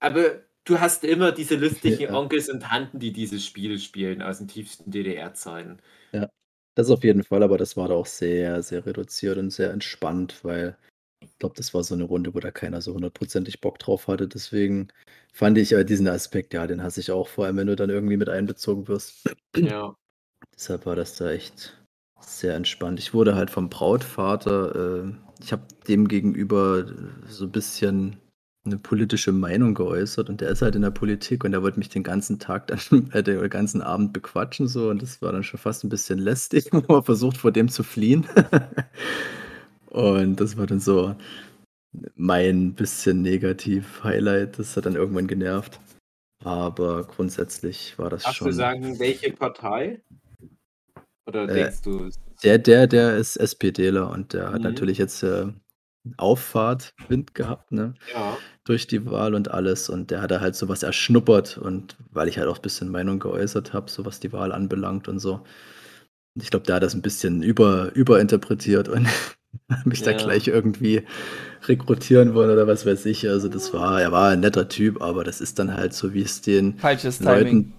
Aber 0.00 0.42
du 0.64 0.80
hast 0.80 1.04
immer 1.04 1.32
diese 1.32 1.56
lustigen 1.56 2.00
Ja. 2.00 2.14
Onkels 2.14 2.48
und 2.48 2.60
Tanten, 2.62 2.98
die 2.98 3.12
dieses 3.12 3.44
Spiel 3.46 3.78
spielen 3.78 4.22
aus 4.22 4.38
den 4.38 4.48
tiefsten 4.48 4.90
DDR-Zeiten. 4.90 5.78
Ja, 6.12 6.28
das 6.76 6.90
auf 6.90 7.04
jeden 7.04 7.24
Fall, 7.24 7.42
aber 7.44 7.58
das 7.58 7.76
war 7.76 7.88
da 7.88 7.94
auch 7.96 8.06
sehr, 8.06 8.62
sehr 8.62 8.86
reduziert 8.86 9.38
und 9.38 9.50
sehr 9.52 9.72
entspannt, 9.72 10.44
weil 10.44 10.78
ich 11.22 11.38
glaube, 11.38 11.56
das 11.56 11.74
war 11.74 11.84
so 11.84 11.96
'ne 11.96 12.04
Runde, 12.04 12.34
wo 12.34 12.40
da 12.40 12.50
keiner 12.52 12.82
so 12.82 12.94
hundertprozentig 12.94 13.60
Bock 13.62 13.78
drauf 13.80 14.08
hatte. 14.08 14.28
Deswegen 14.28 14.88
fand 15.34 15.58
ich, 15.58 15.72
äh, 15.72 15.84
diesen 15.84 16.08
Aspekt, 16.08 16.54
ja, 16.54 16.66
den 16.68 16.82
hasse 16.82 17.00
ich 17.00 17.10
auch, 17.12 17.28
vor 17.28 17.46
allem, 17.46 17.56
wenn 17.58 17.68
du 17.68 17.76
dann 17.76 17.90
irgendwie 17.90 18.16
mit 18.18 18.28
einbezogen 18.30 18.88
wirst. 18.88 19.24
Ja. 19.60 19.96
Deshalb 20.56 20.86
war 20.86 20.96
das 20.96 21.16
da 21.16 21.30
echt 21.32 21.76
sehr 22.20 22.54
entspannt. 22.56 22.98
Ich 23.00 23.14
wurde 23.14 23.36
halt 23.36 23.50
vom 23.50 23.70
Brautvater 23.70 25.04
äh, 25.06 25.12
ich 25.42 25.52
habe 25.52 25.64
dem 25.88 26.08
gegenüber 26.08 26.86
so 27.28 27.44
'n 27.46 27.52
bisschen 27.52 28.18
'ne 28.66 28.78
politische 28.78 29.32
Meinung 29.32 29.74
geäußert 29.74 30.28
und 30.30 30.40
der 30.40 30.50
ist 30.50 30.62
halt 30.62 30.74
in 30.76 30.82
der 30.82 30.90
Politik 30.90 31.44
und 31.44 31.52
der 31.52 31.62
wollte 31.62 31.78
mich 31.78 31.88
den 31.88 32.02
ganzen 32.02 32.38
Tag 32.38 32.66
dann 32.68 32.78
äh, 33.12 33.22
den 33.22 33.48
ganzen 33.50 33.82
Abend 33.82 34.12
bequatschen 34.12 34.68
so 34.68 34.90
und 34.90 35.02
das 35.02 35.22
war 35.22 35.32
dann 35.32 35.44
schon 35.44 35.60
fast 35.60 35.84
'n 35.84 35.88
bisschen 35.90 36.18
lästig. 36.18 36.70
Habe 36.72 36.84
aber 36.88 37.02
versucht, 37.02 37.36
vor 37.38 37.52
dem 37.52 37.68
zu 37.68 37.82
fliehen. 37.82 38.26
Und 39.90 40.40
das 40.40 40.56
war 40.58 40.66
dann 40.66 40.80
so 40.80 41.16
mein 42.16 42.74
bisschen 42.74 43.22
Negativ-Highlight. 43.22 44.58
Das 44.58 44.76
hat 44.76 44.86
dann 44.86 44.94
irgendwann 44.96 45.26
genervt. 45.28 45.80
Aber 46.44 47.04
grundsätzlich 47.04 47.98
war 47.98 48.10
das 48.10 48.24
Darfst 48.24 48.40
du 48.40 48.44
schon 48.46 48.52
sagen, 48.52 48.98
welche 48.98 49.32
Partei? 49.32 50.02
Oder 51.26 51.46
Äh, 51.48 51.54
denkst 51.54 51.82
du 51.82 52.10
der 52.44 52.58
der 52.58 52.86
der 52.86 53.16
ist 53.16 53.36
SPDler 53.36 54.10
und 54.10 54.32
der 54.34 54.52
hat 54.52 54.60
Mhm. 54.60 54.68
natürlich 54.68 54.98
jetzt, 54.98 55.22
äh, 55.22 55.46
Auffahrt 56.18 56.94
Wind 57.08 57.34
gehabt, 57.34 57.72
ne, 57.72 57.94
Ja. 58.14 58.38
durch 58.64 58.86
die 58.88 59.06
Wahl 59.06 59.34
und 59.34 59.50
alles. 59.52 59.88
Und 59.90 60.10
der 60.10 60.22
hat 60.22 60.30
da 60.32 60.40
halt 60.40 60.56
so 60.56 60.68
was 60.68 60.82
erschnuppert 60.84 61.58
und 61.58 61.96
weil 62.12 62.28
ich 62.28 62.38
halt 62.38 62.48
auch 62.48 62.58
bisschen 62.58 62.90
Meinung 62.90 63.18
geäußert 63.20 63.72
habe, 63.74 63.90
so 63.90 64.04
was 64.06 64.20
die 64.20 64.32
Wahl 64.32 64.52
anbelangt 64.52 65.08
und 65.08 65.20
so. 65.20 65.34
Und 66.36 66.42
ich 66.44 66.50
glaube, 66.50 66.66
der 66.66 66.76
hat 66.76 66.82
das 66.84 66.94
'n 66.96 67.02
bisschen 67.02 67.42
über 67.42 67.92
überinterpretiert 67.94 68.88
und 68.88 69.08
mich 69.86 70.02
da 70.02 70.12
Ja. 70.12 70.16
gleich 70.18 70.48
irgendwie 70.48 71.04
rekrutieren 71.68 72.34
wollen 72.34 72.50
oder 72.50 72.66
was 72.68 72.86
weiß 72.86 73.06
ich. 73.06 73.28
Also, 73.28 73.48
das 73.48 73.72
war 73.74 74.00
er 74.02 74.12
war 74.12 74.32
'n 74.34 74.40
netter 74.40 74.68
Typ, 74.68 75.02
aber 75.02 75.24
das 75.24 75.40
ist 75.42 75.58
dann 75.60 75.74
halt 75.74 75.94
so, 75.94 76.14
wie's 76.14 76.42
den 76.42 76.78
Falsches 76.78 77.18
Timing. 77.18 77.64
Leuten 77.64 77.74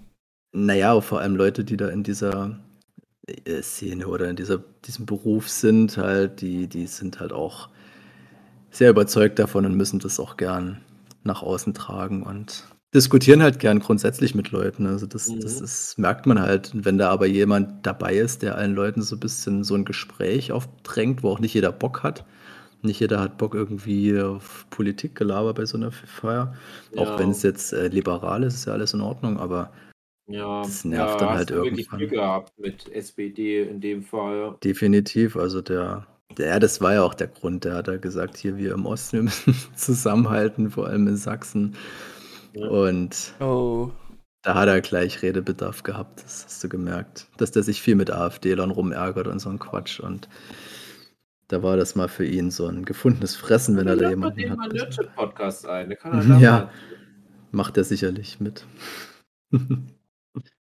na 0.54 0.74
ja, 0.76 1.02
vor 1.02 1.22
allem 1.22 1.36
Leute, 1.38 1.64
die 1.66 1.78
da 1.78 1.90
in 1.90 2.04
dieser, 2.04 2.60
äh, 3.46 3.62
Szene 3.64 4.08
oder 4.08 4.30
in 4.30 4.36
dieser 4.38 4.60
diesem 4.86 5.06
Beruf 5.08 5.50
sind 5.50 5.98
halt, 5.98 6.42
die 6.42 6.68
die 6.68 6.88
sind 6.88 7.20
halt 7.22 7.34
auch 7.34 7.70
sehr 8.78 8.90
überzeugt 8.92 9.40
davon 9.40 9.66
und 9.66 9.76
müssen 9.76 10.00
das 10.00 10.20
auch 10.20 10.38
gern 10.38 10.82
nach 11.24 11.42
außen 11.44 11.74
tragen 11.74 12.24
und 12.24 12.64
diskutieren 12.94 13.42
halt 13.44 13.60
gern 13.60 13.80
grundsätzlich 13.80 14.36
mit 14.36 14.52
Leuten. 14.52 14.86
Also, 14.88 15.06
das 15.08 15.38
das 15.40 15.60
Mhm. 15.60 15.62
ist 15.62 15.98
merkt 16.00 16.26
man 16.28 16.42
halt. 16.42 16.74
Und 16.74 16.86
wenn 16.86 16.98
da 16.98 17.10
aber 17.10 17.26
jemand 17.28 17.86
dabei 17.86 18.16
ist, 18.16 18.44
der 18.44 18.56
allen 18.56 18.76
Leuten 18.76 19.02
so 19.02 19.18
bisschen 19.18 19.64
so 19.64 19.76
'n 19.76 19.86
Gespräch 19.86 20.52
aufdrängt, 20.52 21.24
wo 21.24 21.30
auch 21.32 21.40
nicht 21.40 21.54
jeder 21.56 21.72
Bock 21.72 22.04
hat. 22.04 22.26
Nicht 22.84 23.00
jeder 23.02 23.20
hat 23.22 23.38
Bock 23.40 23.56
irgendwie 23.56 24.20
auf 24.22 24.68
Politikgelaber 24.72 25.54
bei 25.56 25.66
so 25.66 25.78
'ner 25.78 25.88
F 25.90 26.04
Feier. 26.08 26.56
Auch 26.96 27.14
Ja. 27.16 27.18
wenn's 27.18 27.44
jetzt, 27.44 27.74
äh, 27.74 27.88
liberal 27.90 28.44
ist, 28.44 28.56
ist 28.56 28.66
ja 28.68 28.74
alles 28.74 28.94
in 28.94 29.02
Ordnung, 29.02 29.40
aber 29.40 29.72
Ja, 30.30 30.68
das 30.68 30.86
nervt 30.86 31.22
ja, 31.22 31.22
dann 31.22 31.34
hast 31.34 31.36
halt 31.36 31.50
du 31.50 31.54
wirklich 31.54 31.90
Glück 31.94 32.10
irgendwann. 32.10 32.12
gehabt 32.12 32.58
mit 32.60 32.90
SPD 32.92 33.62
in 33.64 33.80
dem 33.80 34.04
Fall. 34.04 34.60
Definitiv, 34.64 35.36
also 35.38 35.62
der 35.62 36.08
ja, 36.38 36.60
das 36.60 36.82
war 36.82 36.94
ja 36.94 37.04
auch 37.04 37.14
der 37.14 37.28
Grund. 37.28 37.64
Der 37.66 37.76
hat 37.76 37.88
ja 37.88 37.98
gesagt: 37.98 38.38
„Hier, 38.38 38.58
wir 38.58 38.74
im 38.74 38.86
Osten, 38.86 39.18
wir 39.18 39.24
müssen 39.24 39.56
zusammenhalten, 39.76 40.72
vor 40.72 40.88
allem 40.88 41.08
in 41.08 41.18
Sachsen.“ 41.18 41.76
Ja. 42.54 42.68
Und 42.68 43.34
Oh. 43.40 43.92
da 44.44 44.56
hat 44.56 44.68
er 44.70 44.82
gleich 44.82 45.22
Redebedarf 45.24 45.84
gehabt. 45.84 46.24
Das 46.24 46.46
hast 46.46 46.64
du 46.64 46.70
gemerkt, 46.70 47.28
dass 47.38 47.52
der 47.52 47.64
sich 47.64 47.82
viel 47.82 47.96
mit 47.96 48.12
AfDlern 48.12 48.72
rumärgert 48.72 49.28
und 49.28 49.40
so 49.40 49.50
'n 49.50 49.60
Quatsch. 49.60 50.00
Und 50.00 50.30
da 51.50 51.64
war 51.64 51.78
das 51.78 51.96
mal 51.96 52.10
für 52.10 52.26
ihn 52.26 52.52
so 52.52 52.68
'n 52.68 52.84
gefundenes 52.86 53.36
Fressen, 53.36 53.78
wenn 53.78 53.88
er 53.88 53.96
da 53.96 54.10
jemanden 54.10 54.38
den 54.40 54.52
hat, 54.52 54.60
so 54.70 54.76
Nerdship-Podcast 54.76 55.66
ein, 55.68 55.96
kann 55.98 56.14
er 56.14 56.24
da 56.26 56.40
Ja, 56.40 56.52
mal 56.52 56.72
macht 57.52 57.78
er 57.78 57.84
sicherlich 57.86 58.40
mit. 58.40 58.66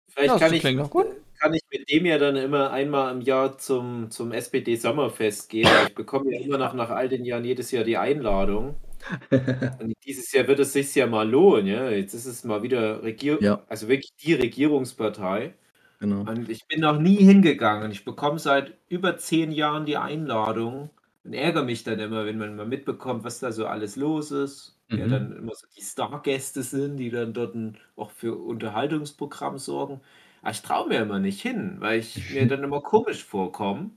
Vielleicht 0.10 0.36
Ja, 0.36 0.40
kann 0.40 0.54
ich 0.54 0.62
klingt 0.62 0.80
doch 0.82 0.90
gut. 0.90 1.08
Kann 1.44 1.54
ich 1.54 1.62
mit 1.72 1.90
dem 1.92 2.06
ja 2.06 2.18
dann 2.18 2.38
immer 2.38 2.72
einmal 2.72 3.14
im 3.14 3.22
Jahr 3.22 3.58
zum 3.58 4.10
zum 4.12 4.32
SPD-Sommerfest 4.32 5.50
gehen, 5.50 5.70
ich 5.88 5.94
bekomme 5.94 6.34
ja 6.34 6.40
immer 6.42 6.58
noch 6.58 6.74
nach 6.74 6.90
all 6.90 7.10
den 7.10 7.26
Jahren 7.26 7.44
jedes 7.44 7.72
Jahr 7.72 7.84
die 7.84 7.98
Einladung. 7.98 8.76
Und 9.82 9.94
dieses 10.06 10.32
Jahr 10.32 10.48
wird 10.48 10.60
es 10.60 10.72
sich 10.74 10.96
ja 10.96 11.06
mal 11.08 11.30
lohnen, 11.30 11.68
ja? 11.68 11.90
Jetzt 11.90 12.14
ist 12.14 12.26
es 12.26 12.46
mal 12.46 12.64
wieder 12.64 13.04
Regier 13.04 13.38
Ja. 13.42 13.64
also 13.68 13.90
wirklich 13.90 14.14
die 14.24 14.34
Regierungspartei. 14.34 15.54
Genau. 16.00 16.22
Und 16.22 16.50
ich 16.50 16.66
bin 16.68 16.80
noch 16.82 17.00
nie 17.00 17.18
hingegangen. 17.18 17.92
Ich 17.92 18.06
bekomme 18.06 18.40
seit 18.40 18.74
über 18.90 19.18
10 19.18 19.52
Jahren 19.52 19.86
die 19.86 19.98
Einladung 19.98 20.90
und 21.26 21.34
ärgere 21.34 21.64
mich 21.66 21.84
dann 21.84 22.00
immer, 22.00 22.26
wenn 22.26 22.38
man 22.38 22.56
mal 22.56 22.66
mitbekommt, 22.66 23.24
was 23.26 23.40
da 23.40 23.52
so 23.52 23.66
alles 23.68 23.96
los 23.98 24.32
ist. 24.32 24.78
Mhm. 24.90 25.10
dann 25.10 25.38
immer 25.38 25.56
so 25.56 25.66
die 25.78 25.82
Stargäste 25.82 26.62
sind, 26.64 26.98
die 26.98 27.10
dann 27.10 27.34
dort 27.34 27.56
auch 27.96 28.12
für 28.12 28.36
Unterhaltungsprogramm 28.38 29.58
sorgen. 29.58 30.02
Aber 30.44 30.52
ich 30.52 30.62
traue 30.62 30.90
mir 30.90 31.00
immer 31.02 31.20
nicht 31.20 31.42
hin, 31.42 31.78
weil 31.80 32.00
ich 32.00 32.30
mir 32.30 32.48
dann 32.48 32.64
immer 32.64 32.82
komisch 32.82 33.24
vorkomme, 33.24 33.92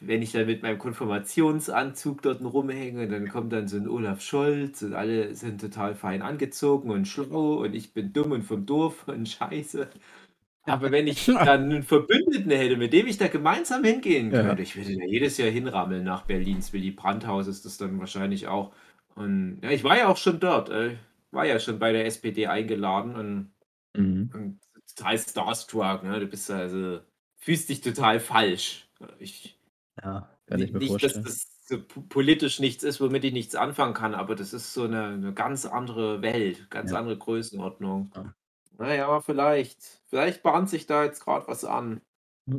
wenn 0.00 0.22
ich 0.22 0.32
dann 0.32 0.46
mit 0.46 0.62
meinem 0.62 0.78
Konfirmationsanzug 0.78 2.22
dort 2.22 2.40
rumhänge, 2.42 3.06
dann 3.08 3.28
kommt 3.28 3.52
dann 3.52 3.68
so 3.68 3.76
'n 3.76 3.86
Olaf 3.88 4.20
Scholz 4.22 4.82
und 4.82 4.94
alle 4.94 5.34
sind 5.34 5.60
total 5.60 5.94
fein 5.94 6.22
angezogen 6.22 6.90
und 6.90 7.06
schlau 7.06 7.62
und 7.64 7.74
ich 7.74 7.92
bin 7.92 8.12
dumm 8.14 8.32
und 8.32 8.42
vom 8.44 8.64
Dorf 8.66 9.06
und 9.08 9.28
Scheiße. 9.28 9.90
Aber 10.64 10.90
wenn 10.92 11.06
ich 11.08 11.26
dann 11.42 11.68
'nen 11.68 11.82
Verbündeten 11.84 12.50
hätte, 12.52 12.76
mit 12.78 12.92
dem 12.94 13.06
ich 13.08 13.18
da 13.18 13.28
gemeinsam 13.28 13.84
hingehen 13.84 14.32
Ja. 14.32 14.34
könnte, 14.34 14.62
ich 14.62 14.76
würde 14.76 14.96
da 14.96 15.04
jedes 15.06 15.38
Jahr 15.38 15.50
hinrammeln 15.50 16.04
nach 16.04 16.24
Berlins 16.26 16.72
Willy 16.72 16.92
Brandt-Haus 16.92 17.48
ist 17.48 17.64
das 17.66 17.78
dann 17.78 17.98
wahrscheinlich 18.00 18.48
auch. 18.48 18.74
Und 19.16 19.60
ja, 19.62 19.70
ich 19.70 19.84
war 19.84 19.98
ja 19.98 20.08
auch 20.08 20.16
schon 20.18 20.40
dort. 20.40 20.70
Äh, 20.70 20.96
war 21.32 21.46
ja 21.46 21.60
schon 21.60 21.78
bei 21.80 21.92
der 21.92 22.06
SPD 22.06 22.46
eingeladen 22.48 23.16
und 23.16 23.52
Mhm. 23.96 24.30
und 24.32 24.60
total 24.98 25.18
starstruck, 25.18 26.02
ne? 26.04 26.20
Du 26.20 26.26
bist 26.26 26.50
also 26.50 27.00
fühlst 27.36 27.68
dich 27.68 27.80
total 27.80 28.20
falsch. 28.20 28.88
Ich 29.18 29.58
Ja, 30.02 30.38
kann 30.46 30.60
ich 30.62 30.72
mir 30.72 30.80
Nicht, 30.80 31.02
dass 31.02 31.20
vorstellen. 31.22 31.24
das 31.24 31.46
so 31.66 31.82
po 31.86 32.00
politisch 32.02 32.60
nichts 32.60 32.82
ist, 32.84 33.00
womit 33.00 33.24
ich 33.24 33.32
nichts 33.32 33.54
anfangen 33.54 33.94
kann, 33.94 34.14
aber 34.14 34.34
das 34.34 34.52
ist 34.52 34.72
so 34.74 34.84
eine 34.84 35.16
'ne 35.18 35.34
ganz 35.34 35.66
andere 35.66 36.22
Welt, 36.22 36.70
ganz 36.70 36.92
Ja. 36.92 36.94
andere 36.94 37.18
Größenordnung. 37.18 38.12
Ja. 38.14 38.34
Na 38.78 38.94
ja, 38.94 39.20
vielleicht. 39.20 39.82
Vielleicht 40.08 40.42
bahnt 40.42 40.70
sich 40.70 40.86
da 40.86 41.04
jetzt 41.04 41.20
grad 41.24 41.48
was 41.48 41.64
an. 41.64 42.02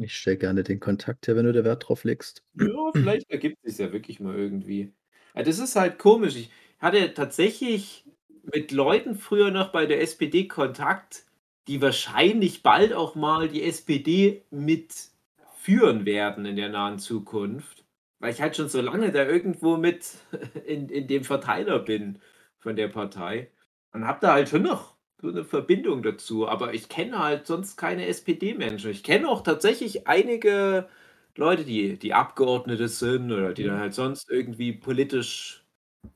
Ich 0.02 0.16
stelle 0.18 0.38
gerne 0.38 0.64
den 0.64 0.80
Kontakt 0.80 1.28
her, 1.28 1.36
wenn 1.36 1.46
du 1.46 1.54
da 1.54 1.64
Wert 1.64 1.88
drauf 1.90 2.04
legst. 2.04 2.44
Ja, 2.56 2.92
vielleicht 2.98 3.30
ergibt 3.30 3.58
sich's 3.64 3.78
ja 3.78 3.92
wirklich 3.92 4.20
mal 4.20 4.36
irgendwie. 4.36 4.94
Ja, 5.36 5.44
das 5.44 5.60
ist 5.60 5.76
halt 5.76 6.00
komisch. 6.00 6.36
Ich 6.36 6.50
hatte 6.80 7.14
tatsächlich 7.14 8.06
mit 8.52 8.72
Leuten 8.72 9.16
früher 9.16 9.52
noch 9.52 9.72
bei 9.72 9.86
der 9.86 10.02
SPD 10.02 10.48
Kontakt, 10.48 11.26
die 11.70 11.82
wahrscheinlich 11.82 12.64
bald 12.64 12.94
auch 12.94 13.16
mal 13.16 13.50
die 13.50 13.64
SPD 13.64 14.44
mitführen 14.52 16.06
werden 16.06 16.46
in 16.46 16.58
der 16.58 16.70
nahen 16.70 17.00
Zukunft, 17.00 17.86
weil 18.20 18.34
ich 18.34 18.42
halt 18.42 18.58
schon 18.58 18.70
so 18.70 18.82
lange 18.82 19.12
da 19.14 19.26
irgendwo 19.26 19.78
mit 19.78 20.08
in 20.68 20.90
in 20.90 21.08
dem 21.08 21.24
Verteiler 21.26 21.80
bin 21.80 22.20
von 22.60 22.76
der 22.76 22.90
Partei 22.90 23.52
und 23.94 24.08
habe 24.08 24.20
da 24.22 24.34
halt 24.34 24.50
schon 24.50 24.64
noch 24.64 24.98
so 25.22 25.30
'ne 25.30 25.44
Verbindung 25.46 26.04
dazu, 26.04 26.48
aber 26.50 26.74
ich 26.74 26.90
kenne 26.90 27.20
halt 27.20 27.48
sonst 27.48 27.78
keine 27.78 28.08
SPD-Menschen. 28.08 28.92
Ich 28.92 29.04
kenne 29.04 29.30
auch 29.30 29.42
tatsächlich 29.44 30.08
einige 30.08 30.90
Leute, 31.38 31.66
die 31.66 31.98
die 32.00 32.14
Abgeordnete 32.14 32.88
sind 32.90 33.32
oder 33.32 33.54
die 33.54 33.64
dann 33.66 33.80
halt 33.80 33.94
sonst 33.94 34.30
irgendwie 34.30 34.74
politisch 34.74 35.66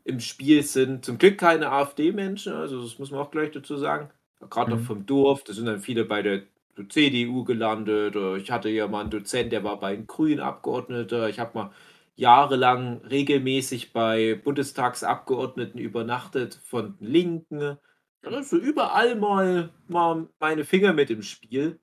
im 0.06 0.20
Spiel 0.22 0.64
sind. 0.64 1.06
Zum 1.06 1.18
Glück 1.20 1.38
keine 1.40 1.72
AfD-Menschen, 1.72 2.54
also 2.54 2.82
das 2.84 3.00
muss 3.00 3.12
man 3.12 3.22
auch 3.22 3.32
gleich 3.32 3.52
dazu 3.52 3.78
sagen. 3.78 4.12
Grad 4.50 4.70
noch 4.70 4.80
Mhm. 4.80 4.82
vom 4.82 5.06
Dorf, 5.06 5.44
da 5.44 5.54
sind 5.54 5.66
dann 5.66 5.80
viele 5.82 6.06
bei 6.06 6.22
der 6.22 6.44
CDU 6.90 7.44
gelandet 7.44 8.16
ich 8.42 8.50
hatte 8.52 8.70
ja 8.70 8.88
mal 8.88 9.04
'n 9.06 9.10
Dozent, 9.12 9.52
der 9.52 9.64
war 9.64 9.80
bei 9.80 9.96
den 9.96 10.08
Grünen 10.08 10.40
Abgeordneter. 10.40 11.30
Ich 11.30 11.40
habe 11.40 11.52
mal 11.58 11.72
jahrelang 12.16 13.02
regelmäßig 13.06 13.94
bei 13.94 14.36
Bundestagsabgeordneten 14.44 15.80
übernachtet 15.80 16.56
von 16.64 16.96
Linken. 17.00 17.78
Also, 18.26 18.58
überall 18.58 19.16
mal 19.16 19.70
mal 19.88 20.30
meine 20.40 20.64
Finger 20.64 20.94
mit 20.94 21.10
im 21.10 21.22
Spiel. 21.24 21.80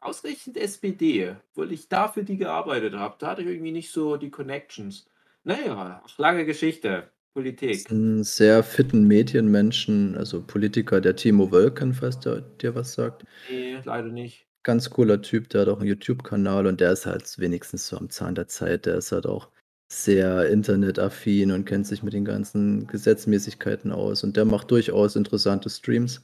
Ausgerechnet 0.00 0.56
SPD, 0.56 1.36
obwohl 1.52 1.72
ich 1.72 1.88
da 1.88 2.08
für 2.08 2.24
die 2.24 2.36
gearbeitet 2.36 2.94
habe. 2.94 3.16
Da 3.18 3.28
hatte 3.28 3.42
ich 3.42 3.48
irgendwie 3.48 3.72
nicht 3.72 3.90
so 3.92 4.16
die 4.16 4.30
Connections. 4.30 5.06
Na 5.44 5.58
ja, 5.64 6.02
ach, 6.04 6.18
lange 6.18 6.44
Geschichte. 6.46 7.13
Politik. 7.36 7.90
'n 7.90 8.22
sehr 8.24 8.62
fitten 8.62 9.04
Medienmenschen, 9.06 10.16
also 10.16 10.42
Politiker, 10.42 11.00
der 11.02 11.16
Timo 11.16 11.50
Wölken, 11.52 11.92
falls 11.92 12.18
der 12.20 12.40
dir 12.40 12.74
was 12.74 12.94
sagt. 12.94 13.24
Ne, 13.48 13.82
leider 13.84 14.08
nicht. 14.08 14.46
Ganz 14.66 14.88
cooler 14.88 15.20
Typ, 15.20 15.50
der 15.50 15.60
hat 15.60 15.68
auch 15.68 15.80
'n 15.82 15.86
YouTube-Kanal 15.86 16.66
und 16.66 16.80
der 16.80 16.90
ist 16.92 17.04
halt 17.04 17.38
wenigstens 17.38 17.86
so 17.86 17.98
am 17.98 18.08
Zahn 18.08 18.34
der 18.34 18.48
Zeit. 18.48 18.86
Der 18.86 18.94
ist 18.96 19.12
halt 19.12 19.26
auch 19.26 19.50
sehr 19.92 20.48
internetaffin 20.48 21.52
und 21.52 21.66
kennt 21.66 21.86
sich 21.86 22.02
mit 22.02 22.14
den 22.14 22.24
ganzen 22.24 22.86
Gesetzmäßigkeiten 22.86 23.92
aus 23.92 24.24
und 24.24 24.38
der 24.38 24.46
macht 24.46 24.70
durchaus 24.70 25.16
interessante 25.16 25.68
Streams. 25.68 26.22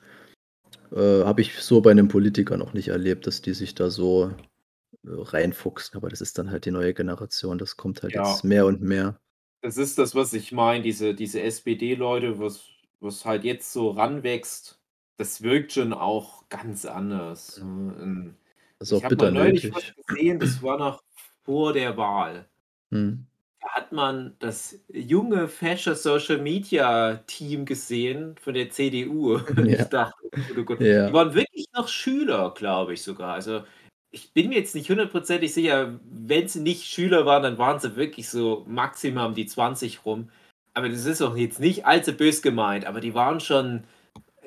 Äh, 0.92 1.24
habe 1.24 1.42
ich 1.42 1.54
so 1.60 1.80
bei 1.82 1.94
'nem 1.94 2.08
Politiker 2.08 2.56
noch 2.58 2.74
nicht 2.74 2.88
erlebt, 2.88 3.26
dass 3.26 3.42
die 3.42 3.54
sich 3.54 3.74
da 3.74 3.90
so, 3.90 4.26
äh, 4.28 5.10
reinfuchsen, 5.10 5.96
aber 5.98 6.10
das 6.10 6.20
ist 6.22 6.38
dann 6.38 6.50
halt 6.50 6.66
die 6.66 6.72
neue 6.72 6.94
Generation. 6.94 7.58
Das 7.58 7.76
kommt 7.76 8.02
halt 8.02 8.14
Ja. 8.14 8.16
jetzt 8.16 8.44
mehr 8.44 8.66
und 8.66 8.82
mehr. 8.82 9.18
Das 9.64 9.76
ist 9.76 9.98
das, 9.98 10.14
was 10.14 10.32
ich 10.32 10.52
meine, 10.52 10.82
diese 10.82 11.14
diese 11.14 11.42
SPD-Leute, 11.42 12.38
was 12.38 12.66
was 12.98 13.24
halt 13.26 13.44
jetzt 13.44 13.72
so 13.72 13.90
ranwächst, 13.90 14.80
das 15.18 15.42
wirkt 15.42 15.72
schon 15.72 15.92
auch 15.92 16.48
ganz 16.48 16.86
anders, 16.86 17.58
Ja. 17.58 17.70
Ähm, 18.00 18.36
Das 18.80 18.90
ist 18.92 18.92
ich 18.96 19.04
habe 19.04 19.26
neulich 19.26 19.70
was 19.70 19.92
gesehen, 19.94 20.38
das 20.40 20.62
war 20.62 20.78
noch 20.78 21.02
vor 21.44 21.72
der 21.74 21.96
Wahl. 21.98 22.48
Mhm. 22.92 23.30
Da 23.62 23.68
hat 23.72 23.92
man 23.92 24.36
das 24.38 24.80
junge, 24.88 25.46
fesche 25.46 25.94
Social-Media-Team 25.94 27.66
gesehen 27.66 28.36
von 28.38 28.54
der 28.54 28.70
CDU. 28.70 29.34
Und 29.56 29.68
ich 29.74 29.88
Ja. 29.88 29.90
dachte: 29.90 30.14
„Oh 30.22 30.30
Gott, 30.46 30.58
oh 30.58 30.64
Gott.“ 30.64 30.80
Die 31.06 31.12
Ja. 31.12 31.12
waren 31.12 31.34
wirklich 31.34 31.66
noch 31.74 31.86
Schüler, 31.88 32.54
glaube 32.54 32.94
ich 32.94 33.02
sogar. 33.02 33.34
Also, 33.34 33.64
ich 34.10 34.32
bin 34.32 34.48
mir 34.48 34.56
jetzt 34.58 34.74
nicht 34.74 34.90
hundertprozentig 34.90 35.52
sicher, 35.54 36.00
wenn 36.04 36.48
sie 36.48 36.60
nicht 36.60 36.84
Schüler 36.86 37.26
waren, 37.26 37.42
dann 37.42 37.58
waren 37.58 37.78
sie 37.80 37.96
wirklich 37.96 38.28
so 38.28 38.64
maximal 38.68 39.28
um 39.28 39.34
die 39.34 39.46
20 39.46 40.04
rum. 40.04 40.30
Aber 40.74 40.88
das 40.88 41.04
ist 41.06 41.22
auch 41.22 41.36
jetzt 41.36 41.60
nicht 41.60 41.86
allzu 41.86 42.12
böse 42.12 42.42
gemeint, 42.42 42.86
aber 42.86 43.00
die 43.00 43.14
waren 43.14 43.40
schon 43.40 43.84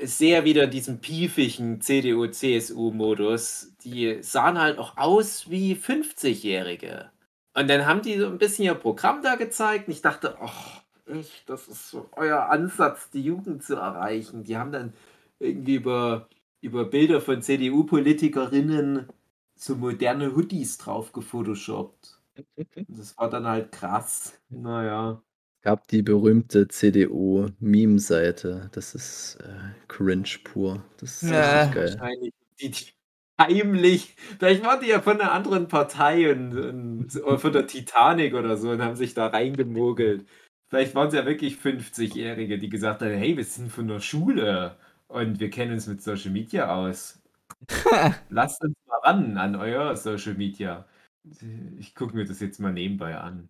sehr 0.01 0.45
wieder 0.45 0.65
in 0.65 0.71
diesem 0.71 0.99
piefigen 1.01 1.81
CDU, 1.81 2.27
CSU-Modus. 2.27 3.73
Die 3.83 4.19
sahen 4.23 4.59
halt 4.59 4.79
auch 4.79 4.97
aus 4.97 5.49
wie 5.49 5.75
50-Jährige. 5.75 7.11
Und 7.55 7.69
dann 7.69 7.85
haben 7.87 8.01
die 8.01 8.17
so 8.19 8.27
'n 8.27 8.37
bisschen 8.39 8.65
ihr 8.65 8.75
Programm 8.75 9.21
da 9.23 9.35
gezeigt 9.35 9.87
und 9.87 9.93
ich 9.93 10.01
dachte: 10.01 10.37
„Och, 10.41 10.83
echt, 11.07 11.49
das 11.49 11.67
ist 11.67 11.89
so 11.89 12.09
euer 12.15 12.49
Ansatz, 12.49 13.09
die 13.11 13.21
Jugend 13.23 13.63
zu 13.63 13.75
erreichen.“ 13.75 14.43
Die 14.43 14.57
haben 14.57 14.71
dann 14.71 14.93
irgendwie 15.39 15.75
über 15.75 16.27
über 16.61 16.85
Bilder 16.85 17.21
von 17.21 17.41
CDU-Politikerinnen 17.41 19.07
so 19.55 19.75
moderne 19.75 20.35
Hoodies 20.35 20.77
drauf 20.77 21.11
gefotoshoppt. 21.13 22.19
Das 22.87 23.17
war 23.17 23.29
dann 23.29 23.47
halt 23.47 23.71
krass. 23.71 24.39
Na 24.49 24.83
ja. 24.85 25.23
Gab 25.63 25.87
die 25.87 26.01
berühmte 26.01 26.67
CDU-Meme-Seite. 26.67 28.69
Das 28.73 28.93
ist, 28.95 29.37
äh, 29.41 29.71
cringe 29.87 30.27
pur. 30.43 30.83
Das 30.97 31.31
ist 31.31 31.31
Ja. 31.31 31.71
geil. 31.71 32.01
Wahrscheinlich 32.01 32.33
die 32.59 32.69
die 32.71 32.85
heimlich 33.39 34.15
vielleicht 34.39 34.63
waren 34.63 34.79
die 34.81 34.87
ja 34.89 35.01
von 35.01 35.17
'ner 35.17 35.31
anderen 35.31 35.67
Partei 35.67 36.31
und 36.31 36.55
und 36.57 37.15
oder 37.23 37.39
von 37.39 37.53
der 37.53 37.65
Titanic 37.67 38.33
oder 38.33 38.57
so 38.57 38.71
und 38.71 38.81
haben 38.81 38.95
sich 38.95 39.13
da 39.13 39.27
reingemogelt. 39.27 40.25
Vielleicht 40.67 40.95
waren's 40.95 41.13
ja 41.13 41.25
wirklich 41.25 41.57
50-Jährige, 41.57 42.57
die 42.59 42.69
gesagt 42.69 43.01
haben: 43.01 43.11
„Hey, 43.13 43.37
wir 43.37 43.43
sind 43.45 43.71
von 43.71 43.87
der 43.87 43.99
Schule 44.01 44.77
und 45.07 45.39
wir 45.39 45.49
kennen 45.49 45.73
uns 45.73 45.87
mit 45.87 46.01
Social 46.01 46.31
Media 46.31 46.73
aus. 46.75 47.21
Lasst 48.29 48.61
uns 48.63 48.75
ran 49.03 49.37
an 49.37 49.55
euer 49.55 49.95
Social 49.95 50.35
Media.“ 50.35 50.87
Ich 51.79 51.95
gucke 51.95 52.15
mir 52.15 52.25
das 52.25 52.39
jetzt 52.39 52.59
mal 52.59 52.73
nebenbei 52.73 53.17
an. 53.17 53.49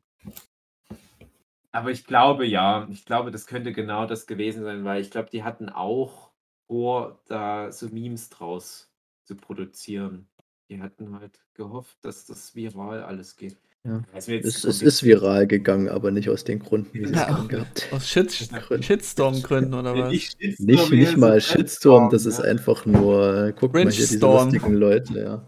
Aber 1.72 1.90
ich 1.90 2.06
glaube 2.06 2.46
ja, 2.46 2.88
ich 2.92 3.06
glaube, 3.06 3.32
das 3.32 3.48
könnte 3.48 3.74
genau 3.74 4.06
das 4.06 4.28
gewesen 4.28 4.64
sein, 4.64 4.84
weil 4.86 5.02
ich 5.02 5.10
glaube, 5.10 5.30
die 5.32 5.44
hatten 5.44 5.70
auch 5.70 6.32
vor, 6.68 7.22
da 7.28 7.72
so 7.72 7.90
Memes 7.90 8.30
draus 8.30 8.92
zu 9.24 9.36
produzieren. 9.36 10.28
Die 10.70 10.82
hatten 10.82 11.20
halt 11.20 11.40
gehofft, 11.54 11.98
dass 12.06 12.26
das 12.26 12.56
viral 12.56 13.04
alles 13.04 13.38
geht. 13.38 13.58
Ja. 13.86 14.02
Jetzt 14.16 14.30
Es 14.30 14.64
es 14.64 14.82
ist 14.82 15.04
viral 15.04 15.46
gegangen, 15.46 15.90
aber 15.90 16.12
nicht 16.12 16.30
aus 16.30 16.46
den 16.46 16.60
Gründen, 16.60 16.94
wie 16.94 17.06
sie's 17.06 17.18
Ja, 17.18 17.26
gern 17.26 17.48
gehabt 17.50 17.88
aus 17.92 18.08
Shit 18.08 18.50
Gründen. 18.50 18.84
Shitstorm-Gründen 18.84 19.74
oder 19.74 19.98
was? 19.98 20.12
nicht 20.14 20.38
Shitstorm, 20.42 20.66
Nicht 20.68 20.92
nicht 20.94 21.18
mal 21.18 21.42
Shitstorm, 21.42 22.10
das 22.10 22.26
ist 22.26 22.40
einfach 22.40 22.86
nur: 22.86 23.52
„Guck 23.60 23.74
mal 23.74 23.92
hier, 23.92 24.08
diese 24.08 24.26
lustigen 24.26 24.74
Leute“, 24.76 25.20
ja. 25.20 25.44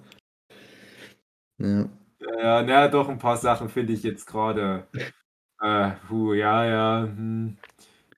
Ja. 1.60 1.90
Ja, 2.42 2.62
na 2.64 2.88
doch, 2.88 3.10
'n 3.10 3.20
paar 3.20 3.38
Sachen 3.38 3.70
finde 3.70 3.94
ich 3.94 4.04
jetzt 4.04 4.26
grade 4.26 4.88
äh, 5.62 5.92
puh, 6.08 6.34
ja, 6.34 6.66
ja, 6.66 7.04
hm. 7.06 7.58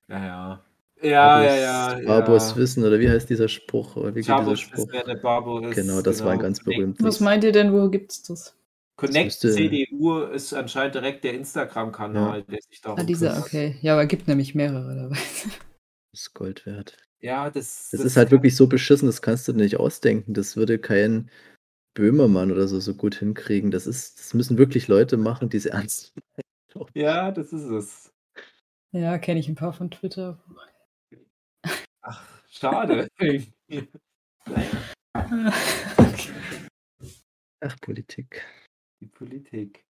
Ja, 0.09 0.26
ja. 0.26 0.61
Ja, 1.03 1.43
ja, 1.43 1.55
ja, 1.99 2.05
Barbos 2.05 2.51
ja. 2.51 2.57
Wissen 2.57 2.84
oder 2.86 2.99
wie 2.99 3.09
heißt 3.09 3.30
dieser 3.30 3.49
Spruch? 3.49 3.95
Oder 3.97 4.15
wie 4.15 4.24
geht 4.24 4.39
dieser 4.39 4.57
Spruch? 4.57 4.88
ist, 4.88 4.93
wer 4.93 5.03
der 5.05 5.15
Barbo 5.18 5.59
ist. 5.59 5.76
Genau, 5.76 6.01
das 6.01 6.24
war 6.26 6.32
ein 6.34 6.39
genau. 6.39 6.49
ganz 6.49 6.63
berühmtes. 6.63 7.05
Was 7.05 7.20
meint 7.22 7.43
ihr 7.43 7.51
denn, 7.53 7.74
wo 7.74 7.89
gibt's 7.89 8.24
das? 8.24 8.57
Connect 8.97 9.31
CDU 9.31 10.21
ist 10.23 10.53
anscheinend 10.53 10.95
direkt 10.95 11.23
der 11.23 11.33
Instagram-Kanal, 11.35 12.43
der 12.43 12.59
sich 12.61 12.81
darum 12.81 12.99
Ah, 12.99 13.03
dieser, 13.03 13.29
kümmert. 13.29 13.45
okay. 13.45 13.75
Ja, 13.81 13.93
aber 13.93 14.05
gibt 14.07 14.27
nämlich 14.27 14.55
mehrere 14.55 14.95
dabei. 15.09 15.17
Ist 16.13 16.33
Gold 16.33 16.65
wert. 16.65 16.97
Ja, 17.19 17.49
das 17.49 17.89
Das 17.91 18.01
ist 18.01 18.17
halt 18.17 18.31
wirklich 18.31 18.55
so 18.55 18.67
beschissen, 18.67 19.07
das 19.07 19.21
kannst 19.21 19.47
du 19.47 19.53
dir 19.53 19.59
nicht 19.63 19.77
ausdenken. 19.77 20.33
Das 20.33 20.55
würde 20.55 20.79
kein 20.79 21.29
Böhmermann 21.95 22.51
oder 22.51 22.67
so 22.67 22.79
so 22.79 22.93
gut 22.95 23.15
hinkriegen. 23.15 23.71
Das 23.71 23.87
ist 23.87 24.19
das 24.19 24.33
müssen 24.33 24.57
wirklich 24.57 24.87
Leute 24.87 25.17
machen, 25.17 25.49
die's 25.49 25.65
ernst 25.95 26.13
meinen. 26.15 26.89
Ja, 26.93 27.31
das 27.31 27.53
ist 27.53 27.63
es. 27.63 28.11
Ja, 28.91 29.17
kenne 29.19 29.39
ich 29.39 29.47
ein 29.47 29.55
paar 29.55 29.73
von 29.73 29.91
Twitter. 29.91 30.43
Ach, 32.01 32.23
schade. 32.49 33.07
ja, 33.67 33.81
Ach, 37.59 37.75
Politik. 37.81 38.43
Die 39.01 39.07
Politik. 39.07 39.83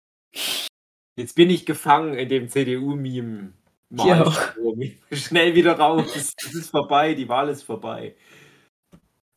Jetzt 1.18 1.34
bin 1.34 1.48
ich 1.50 1.64
gefangen 1.64 2.14
in 2.14 2.28
dem 2.28 2.48
CDU-Meme. 2.48 3.52
Ja. 3.90 4.24
Schnell 5.12 5.54
wieder 5.54 5.78
raus. 5.78 6.14
Es 6.16 6.54
ist 6.54 6.70
vorbei, 6.70 7.14
die 7.14 7.28
Wahl 7.28 7.48
ist 7.48 7.62
vorbei. 7.62 8.16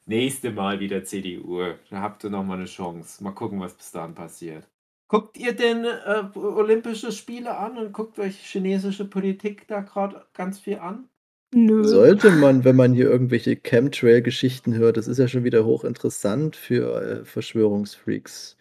Nächste 0.06 0.52
Mal 0.52 0.80
wieder 0.80 1.04
CDU. 1.04 1.62
Da 1.90 2.02
habt 2.02 2.24
ihr 2.24 2.30
noch 2.32 2.44
mal 2.44 2.58
'ne 2.58 2.66
Chance. 2.66 3.24
Mal 3.24 3.32
gucken, 3.32 3.60
was 3.62 3.76
bis 3.76 3.92
dahin 3.92 4.16
passiert. 4.16 4.68
Guckt 5.08 5.38
ihr 5.38 5.54
denn, 5.54 5.86
äh, 5.86 6.24
Olympische 6.36 7.12
Spiele 7.12 7.58
an 7.58 7.78
und 7.78 7.94
guckt 7.94 8.20
euch 8.20 8.38
chinesische 8.40 9.06
Politik 9.06 9.68
da 9.68 9.82
grad 9.82 10.34
ganz 10.34 10.60
viel 10.60 10.80
an? 10.80 11.10
Nö. 11.54 11.84
Sollte 11.84 12.30
man, 12.32 12.64
wenn 12.64 12.76
man 12.76 12.94
hier 12.94 13.10
irgendwelche 13.10 13.56
Chemtrail-Geschichten 13.56 14.76
hört, 14.76 14.98
das 14.98 15.08
ist 15.08 15.18
ja 15.18 15.28
schon 15.28 15.44
wieder 15.44 15.66
hochinteressant 15.66 16.56
für, 16.56 17.02
äh, 17.22 17.26
Verschwörungsfreaks. 17.26 18.56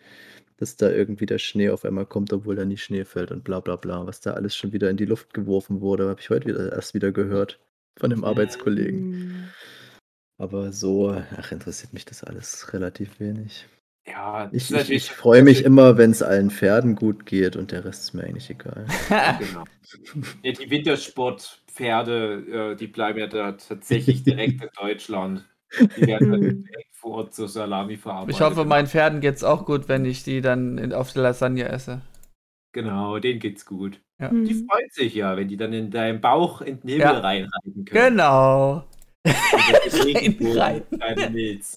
Dass 0.59 0.77
da 0.77 0.91
irgendwie 0.91 1.27
der 1.27 1.39
Schnee 1.39 1.71
auf 1.71 1.85
einmal 1.85 2.07
kommt, 2.07 2.33
obwohl 2.33 2.57
da 2.57 2.65
nie 2.65 2.77
Schnee 2.77 3.05
fällt 3.05 3.31
und 3.31 3.45
bla 3.45 3.61
bla 3.61 3.77
bla, 3.77 4.07
was 4.07 4.21
da 4.21 4.33
alles 4.33 4.57
schon 4.57 4.73
wieder 4.73 4.91
in 4.91 4.97
die 4.97 5.07
Luft 5.07 5.33
geworfen 5.33 5.81
wurde, 5.81 6.09
habe 6.09 6.21
ich 6.21 6.31
heute 6.31 6.49
wieder 6.49 6.73
erst 6.73 6.95
wieder 6.95 7.13
gehört 7.13 7.61
von 7.99 8.11
'nem 8.11 8.25
Arbeitskollegen. 8.25 9.11
Mhm. 9.11 9.45
Aber 10.41 10.73
so, 10.73 11.11
ach, 11.37 11.53
interessiert 11.53 11.93
mich 11.93 12.05
das 12.05 12.23
alles 12.23 12.73
relativ 12.73 13.19
wenig. 13.19 13.67
Ja, 14.07 14.49
Ich 14.53 14.73
ich 14.73 14.91
ich 14.91 15.11
freue 15.11 15.43
mich 15.43 15.65
immer, 15.65 15.99
wenn's 15.99 16.23
allen 16.23 16.51
Pferden 16.51 16.95
gut 16.95 17.27
geht 17.27 17.57
und 17.57 17.73
der 17.73 17.85
Rest 17.85 18.05
ist 18.05 18.15
mir 18.15 18.25
eigentlich 18.25 18.49
egal. 18.49 18.87
Genau. 19.39 19.65
Ja, 20.43 20.53
die 20.53 20.71
Wintersportpferde, 20.71 22.73
äh, 22.73 22.77
die 22.77 22.87
bleiben 22.87 23.19
ja 23.19 23.27
da 23.27 23.53
tatsächlich 23.53 24.23
direkt 24.23 24.63
in 24.63 24.69
Deutschland. 24.81 25.45
Die 25.97 26.07
werden 26.07 26.31
dann 26.31 26.41
Mhm. 26.41 26.65
direkt 26.65 26.97
vor 26.97 27.13
Ort 27.17 27.35
zur 27.35 27.49
Salami 27.49 27.97
verarbeitet. 27.97 28.35
Ich 28.37 28.41
hoffe, 28.41 28.57
Genau. 28.57 28.69
meinen 28.69 28.87
Pferden 28.89 29.21
geht's 29.21 29.45
auch 29.45 29.65
gut, 29.67 29.89
wenn 29.89 30.05
ich 30.05 30.25
die 30.25 30.41
dann 30.41 30.79
in 30.79 30.93
auf 30.93 31.13
der 31.13 31.23
Lasagne 31.25 31.69
esse. 31.69 32.01
Genau, 32.73 33.19
denen 33.19 33.41
geht's 33.41 33.65
gut. 33.67 34.01
Ja. 34.21 34.29
Die 34.31 34.35
Mhm. 34.55 34.67
freuen 34.69 34.89
sich 34.91 35.15
ja, 35.15 35.37
wenn 35.37 35.49
die 35.49 35.57
dann 35.57 35.73
in 35.73 35.91
deinen 35.91 36.21
Bauch 36.21 36.61
in 36.61 36.81
den 36.81 36.89
Himmel 36.89 37.01
Ja. 37.01 37.19
reinreiten 37.21 37.85
können. 37.85 38.17
Genau. 38.17 38.85
Deine 40.91 41.31
Milz. 41.31 41.77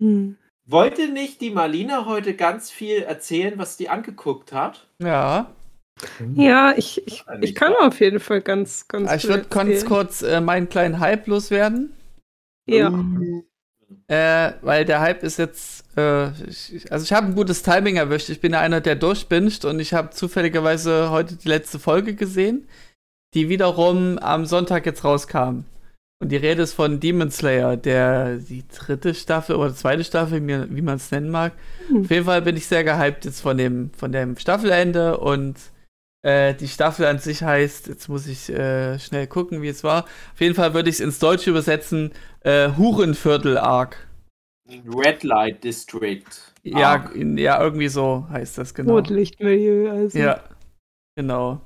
Mhm. 0.00 0.36
Wollte 0.66 1.08
nicht 1.08 1.40
die 1.40 1.50
Marlina 1.50 2.04
heute 2.04 2.34
ganz 2.34 2.70
viel 2.70 2.98
erzählen, 3.02 3.54
was 3.58 3.76
die 3.78 3.88
angeguckt 3.88 4.52
hat? 4.52 4.86
Ja. 5.02 5.50
Ja, 6.34 6.74
ich, 6.76 7.06
ich, 7.06 7.24
ich 7.40 7.54
kann 7.54 7.74
auf 7.80 8.00
jeden 8.00 8.20
Fall 8.20 8.40
ganz, 8.40 8.86
ganz 8.88 9.12
Ich 9.12 9.22
viel 9.22 9.30
würde 9.30 9.46
ganz 9.48 9.84
kurz 9.84 10.22
äh, 10.22 10.40
meinen 10.40 10.68
kleinen 10.68 11.00
Hype 11.00 11.26
loswerden. 11.26 11.92
Ja. 12.66 12.92
Äh, 14.06 14.52
weil 14.62 14.84
der 14.84 15.00
Hype 15.00 15.22
ist 15.22 15.38
jetzt, 15.38 15.84
äh, 15.96 16.28
ich, 16.48 16.90
also 16.90 17.04
ich 17.04 17.12
habe 17.12 17.26
ein 17.26 17.34
gutes 17.34 17.62
Timing 17.62 17.96
erwischt. 17.96 18.28
Ich 18.28 18.40
bin 18.40 18.52
ja 18.52 18.60
einer, 18.60 18.80
der 18.80 18.96
durchbinscht 18.96 19.64
und 19.64 19.80
ich 19.80 19.94
habe 19.94 20.10
zufälligerweise 20.10 21.10
heute 21.10 21.36
die 21.36 21.48
letzte 21.48 21.78
Folge 21.78 22.14
gesehen, 22.14 22.66
die 23.34 23.48
wiederum 23.48 24.18
am 24.18 24.46
Sonntag 24.46 24.86
jetzt 24.86 25.04
rauskam. 25.04 25.64
Und 26.20 26.32
die 26.32 26.36
Rede 26.36 26.62
ist 26.62 26.72
von 26.74 27.00
Demon 27.00 27.30
Slayer, 27.30 27.76
der 27.76 28.38
die 28.38 28.64
dritte 28.68 29.14
Staffel 29.14 29.56
oder 29.56 29.74
zweite 29.74 30.04
Staffel, 30.04 30.40
mir- 30.40 30.66
wie 30.70 30.82
man 30.82 30.96
es 30.96 31.10
nennen 31.10 31.30
mag. 31.30 31.52
Hm. 31.88 32.00
Auf 32.02 32.10
jeden 32.10 32.24
Fall 32.24 32.42
bin 32.42 32.56
ich 32.56 32.66
sehr 32.66 32.84
gehypt 32.84 33.24
jetzt 33.24 33.40
von 33.40 33.56
dem, 33.56 33.90
von 33.96 34.10
dem 34.10 34.36
Staffelende 34.36 35.18
und 35.18 35.56
äh, 36.22 36.54
die 36.54 36.68
Staffel 36.68 37.06
an 37.06 37.18
sich 37.18 37.42
heißt, 37.42 37.86
jetzt 37.86 38.08
muss 38.08 38.26
ich 38.26 38.50
äh, 38.50 38.98
schnell 38.98 39.26
gucken, 39.26 39.62
wie 39.62 39.68
es 39.68 39.84
war. 39.84 40.04
Auf 40.32 40.40
jeden 40.40 40.54
Fall 40.54 40.74
würde 40.74 40.90
ich 40.90 40.96
es 40.96 41.00
ins 41.00 41.18
Deutsche 41.18 41.50
übersetzen, 41.50 42.12
äh, 42.40 42.70
Hurenviertel-Arc. 42.76 44.08
Red 44.68 45.22
Light 45.22 45.64
District. 45.64 46.24
Ja, 46.62 47.08
in, 47.14 47.38
ja, 47.38 47.62
irgendwie 47.62 47.88
so 47.88 48.26
heißt 48.30 48.58
das 48.58 48.74
genau. 48.74 48.94
Rotlichtmilieu, 48.94 49.90
also. 49.90 50.18
Ja, 50.18 50.42
genau. 51.16 51.62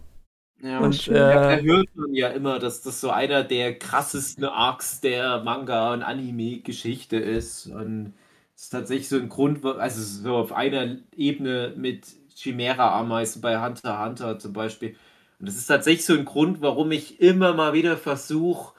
Ja, 0.62 0.78
Und, 0.78 0.94
schön. 0.94 1.16
ja, 1.16 1.50
äh, 1.50 1.56
da 1.56 1.62
hört 1.62 1.88
man 1.96 2.14
ja 2.14 2.28
immer, 2.28 2.60
dass 2.60 2.82
das 2.82 3.00
so 3.00 3.10
einer 3.10 3.42
der 3.42 3.76
krassesten 3.78 4.44
Arcs 4.44 5.00
der 5.00 5.42
Manga- 5.42 5.92
und 5.92 6.02
Anime-Geschichte 6.02 7.16
ist. 7.16 7.66
Und 7.66 8.14
es 8.54 8.64
ist 8.64 8.70
tatsächlich 8.70 9.08
so 9.08 9.16
ein 9.16 9.28
Grund, 9.28 9.64
also 9.64 10.00
so 10.00 10.36
auf 10.36 10.52
einer 10.52 10.98
Ebene 11.16 11.74
mit 11.76 12.06
Chimera-Ameisen 12.36 13.40
bei 13.42 13.60
Hunter 13.62 13.90
x 13.94 14.04
Hunter 14.04 14.38
zum 14.38 14.52
Beispiel. 14.52 14.96
Und 15.38 15.48
das 15.48 15.56
ist 15.56 15.66
tatsächlich 15.66 16.04
so 16.04 16.14
ein 16.14 16.24
Grund, 16.24 16.60
warum 16.60 16.92
ich 16.92 17.20
immer 17.20 17.54
mal 17.54 17.72
wieder 17.72 17.96
versuche, 17.96 18.74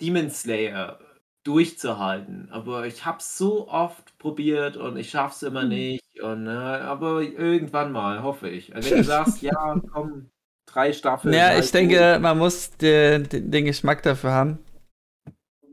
Demon 0.00 0.30
Slayer 0.30 0.98
durchzuhalten. 1.44 2.48
Aber 2.50 2.86
ich 2.86 3.04
habe 3.04 3.18
es 3.18 3.36
so 3.36 3.68
oft 3.68 4.16
probiert 4.18 4.76
und 4.76 4.96
ich 4.96 5.10
schaffe 5.10 5.34
es 5.34 5.42
immer 5.42 5.62
Hm. 5.62 5.68
nicht. 5.68 6.20
Und, 6.22 6.46
äh, 6.46 6.50
aber 6.50 7.22
irgendwann 7.22 7.92
mal, 7.92 8.22
hoffe 8.22 8.48
ich. 8.48 8.74
Also 8.74 8.90
wenn 8.90 8.98
du 8.98 9.04
sagst, 9.08 9.42
ja, 9.42 9.80
komm, 9.92 10.30
drei 10.66 10.92
Staffeln. 10.92 11.34
Ja, 11.34 11.58
ich 11.58 11.70
denke, 11.70 12.18
man 12.20 12.38
muss 12.38 12.70
den, 12.76 13.28
den, 13.28 13.50
den 13.50 13.64
Geschmack 13.64 14.02
dafür 14.02 14.32
haben. 14.32 14.58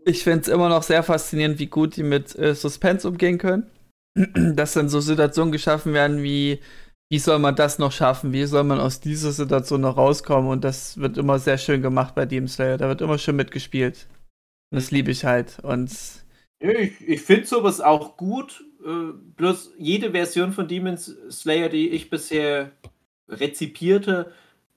Ich 0.05 0.23
finde 0.23 0.41
es 0.41 0.47
immer 0.47 0.69
noch 0.69 0.83
sehr 0.83 1.03
faszinierend, 1.03 1.59
wie 1.59 1.67
gut 1.67 1.95
die 1.95 2.03
mit 2.03 2.35
äh, 2.37 2.55
Suspense 2.55 3.07
umgehen 3.07 3.37
können. 3.37 3.69
Dass 4.55 4.73
dann 4.73 4.89
so 4.89 4.99
Situationen 4.99 5.51
geschaffen 5.51 5.93
werden 5.93 6.23
wie, 6.23 6.59
wie 7.11 7.19
soll 7.19 7.39
man 7.39 7.57
das 7.57 7.77
noch 7.77 7.91
schaffen? 7.91 8.31
Wie 8.31 8.45
soll 8.45 8.63
man 8.63 8.79
aus 8.79 9.01
dieser 9.01 9.33
Situation 9.33 9.81
noch 9.81 9.97
rauskommen? 9.97 10.49
Und 10.49 10.63
das 10.63 10.97
wird 10.97 11.17
immer 11.17 11.39
sehr 11.39 11.57
schön 11.57 11.81
gemacht 11.81 12.15
bei 12.15 12.25
Demon 12.25 12.47
Slayer. 12.47 12.77
Da 12.77 12.87
wird 12.87 13.01
immer 13.01 13.17
schön 13.17 13.35
mitgespielt. 13.35 14.07
Und 14.71 14.77
das 14.77 14.91
liebe 14.91 15.11
ich 15.11 15.25
halt. 15.25 15.59
Und 15.61 15.91
ich 16.59 17.01
ich 17.05 17.21
finde 17.21 17.47
sowas 17.47 17.81
auch 17.81 18.15
gut. 18.15 18.63
Äh, 18.85 19.11
bloß 19.35 19.73
jede 19.77 20.11
Version 20.11 20.53
von 20.53 20.69
Demon 20.69 20.95
Slayer, 20.97 21.67
die 21.67 21.89
ich 21.89 22.09
bisher 22.09 22.71
rezipierte, 23.27 24.31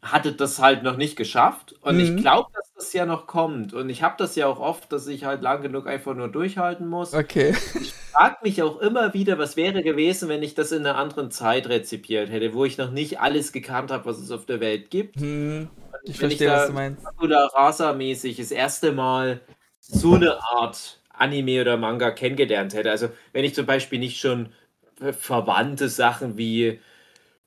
hatte 0.05 0.33
das 0.33 0.61
halt 0.61 0.83
noch 0.83 0.97
nicht 0.97 1.17
geschafft. 1.17 1.75
Und 1.81 1.99
ich 1.99 2.11
Mhm. 2.13 2.17
glaube, 2.19 2.51
dass 2.55 2.73
das 2.75 2.93
ja 2.93 3.07
noch 3.07 3.27
kommt. 3.27 3.73
Und 3.75 3.89
ich 3.91 4.03
habe 4.03 4.15
das 4.19 4.37
ja 4.37 4.47
auch 4.47 4.61
oft, 4.61 4.93
dass 4.93 5.07
ich 5.07 5.25
halt 5.25 5.43
lang 5.43 5.63
genug 5.63 5.87
einfach 5.87 6.15
nur 6.15 6.29
durchhalten 6.29 6.87
muss. 6.87 7.15
okay. 7.15 7.55
Ich 7.81 7.93
frage 8.13 8.37
mich 8.43 8.63
auch 8.63 8.79
immer 8.81 9.13
wieder, 9.15 9.39
was 9.39 9.57
wäre 9.57 9.83
gewesen, 9.83 10.29
wenn 10.29 10.43
ich 10.43 10.55
das 10.55 10.71
in 10.73 10.87
einer 10.87 10.97
anderen 10.97 11.31
Zeit 11.31 11.69
rezipiert 11.69 12.31
hätte, 12.31 12.55
wo 12.55 12.65
ich 12.65 12.79
noch 12.79 12.91
nicht 12.91 13.21
alles 13.21 13.51
gekannt 13.53 13.91
habe, 13.91 14.05
was 14.07 14.19
es 14.19 14.31
auf 14.31 14.47
der 14.47 14.61
Welt 14.61 14.91
gibt. 14.91 15.21
Hm, 15.21 15.69
ich 16.05 16.21
Wenn 16.21 16.31
ich 16.31 16.39
verstehe, 16.39 16.49
da- 16.49 16.55
was 16.59 16.67
du 16.69 16.73
meinst. 16.75 17.07
oder 17.21 17.51
Rasa-mäßig 17.55 18.37
das 18.37 18.51
erste 18.51 18.93
Mal 18.93 19.41
so 19.81 20.15
eine 20.15 20.43
Art 20.43 21.01
Anime 21.17 21.61
oder 21.61 21.77
Manga 21.77 22.11
kennengelernt 22.11 22.75
hätte. 22.75 22.91
Also 22.91 23.09
wenn 23.33 23.45
ich 23.45 23.55
zum 23.55 23.67
Beispiel 23.67 23.99
nicht 23.99 24.19
schon 24.21 24.49
ver- 24.97 25.13
verwandte 25.13 25.89
Sachen 25.89 26.37
wie, 26.37 26.81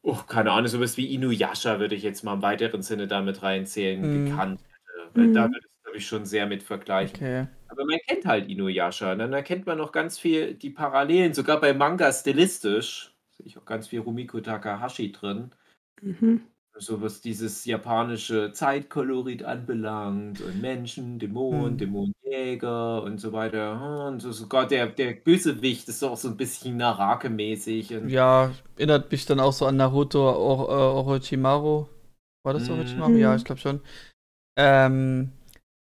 oh, 0.08 0.24
keine 0.28 0.52
Ahnung, 0.52 0.68
sowas 0.68 0.98
wie 0.98 1.14
Inuyasha 1.14 1.80
würde 1.80 1.96
ich 1.96 2.04
jetzt 2.04 2.24
mal 2.24 2.34
im 2.36 2.42
weiteren 2.42 2.82
Sinne 2.82 3.08
damit 3.08 3.44
reinzählen, 3.44 4.02
Mhm. 4.02 4.26
gekannt 4.26 4.62
hätte. 4.62 5.10
Weil 5.16 5.28
Mhm. 5.28 5.34
da 5.34 5.44
würde 5.46 5.60
ich 5.60 5.66
es, 5.66 5.84
glaube 5.84 5.98
ich, 5.98 6.08
schon 6.08 6.26
sehr 6.26 6.46
mit 6.48 6.64
vergleichen. 6.64 7.16
Okay. 7.16 7.48
Aber 7.70 7.86
man 7.86 8.00
kennt 8.08 8.26
halt 8.26 8.50
Inuyasha. 8.50 9.12
Und 9.12 9.20
dann 9.20 9.34
erkennt 9.34 9.66
man 9.66 9.78
noch 9.78 9.92
ganz 9.92 10.18
viel 10.18 10.54
die 10.54 10.70
Parallelen, 10.70 11.34
sogar 11.34 11.60
bei 11.62 11.74
Manga 11.74 12.12
stilistisch. 12.14 13.14
Sehe 13.38 13.46
ich 13.46 13.58
auch 13.58 13.66
ganz 13.66 13.88
viel 13.90 14.00
Rumiko 14.00 14.40
Takahashi 14.42 15.12
drin. 15.12 15.52
Mhm. 16.02 16.42
So 16.80 17.02
was 17.02 17.22
dieses 17.22 17.66
japanische 17.66 18.52
Zeitkolorit 18.54 19.44
anbelangt 19.44 20.42
und 20.42 20.62
Menschen, 20.62 21.18
Dämonen, 21.20 21.72
Hm. 21.72 21.78
Dämonenjäger 22.32 23.04
und 23.04 23.20
so 23.20 23.34
weiter. 23.34 24.08
Und 24.08 24.22
so 24.22 24.32
sogar 24.32 24.68
der, 24.68 24.88
der 24.88 25.14
Bösewicht 25.14 25.88
ist 25.88 26.04
auch 26.04 26.18
so 26.18 26.28
ein 26.30 26.38
bisschen 26.38 26.78
Narake-mäßig. 26.78 27.92
Ja, 28.08 28.52
erinnert 28.78 29.12
mich 29.12 29.26
dann 29.26 29.40
auch 29.40 29.54
so 29.54 29.66
an 29.66 29.78
Naruto 29.78 30.20
Or 30.20 30.70
äh, 30.70 30.72
Orochimaru. 30.72 31.88
War 32.44 32.54
das 32.54 32.68
Mhm. 32.70 32.76
Orochimaru? 32.76 33.12
Ja, 33.18 33.32
Mhm. 33.32 33.38
ich 33.38 33.46
glaube 33.46 33.62
schon. 33.62 33.82
Ähm, 34.58 35.32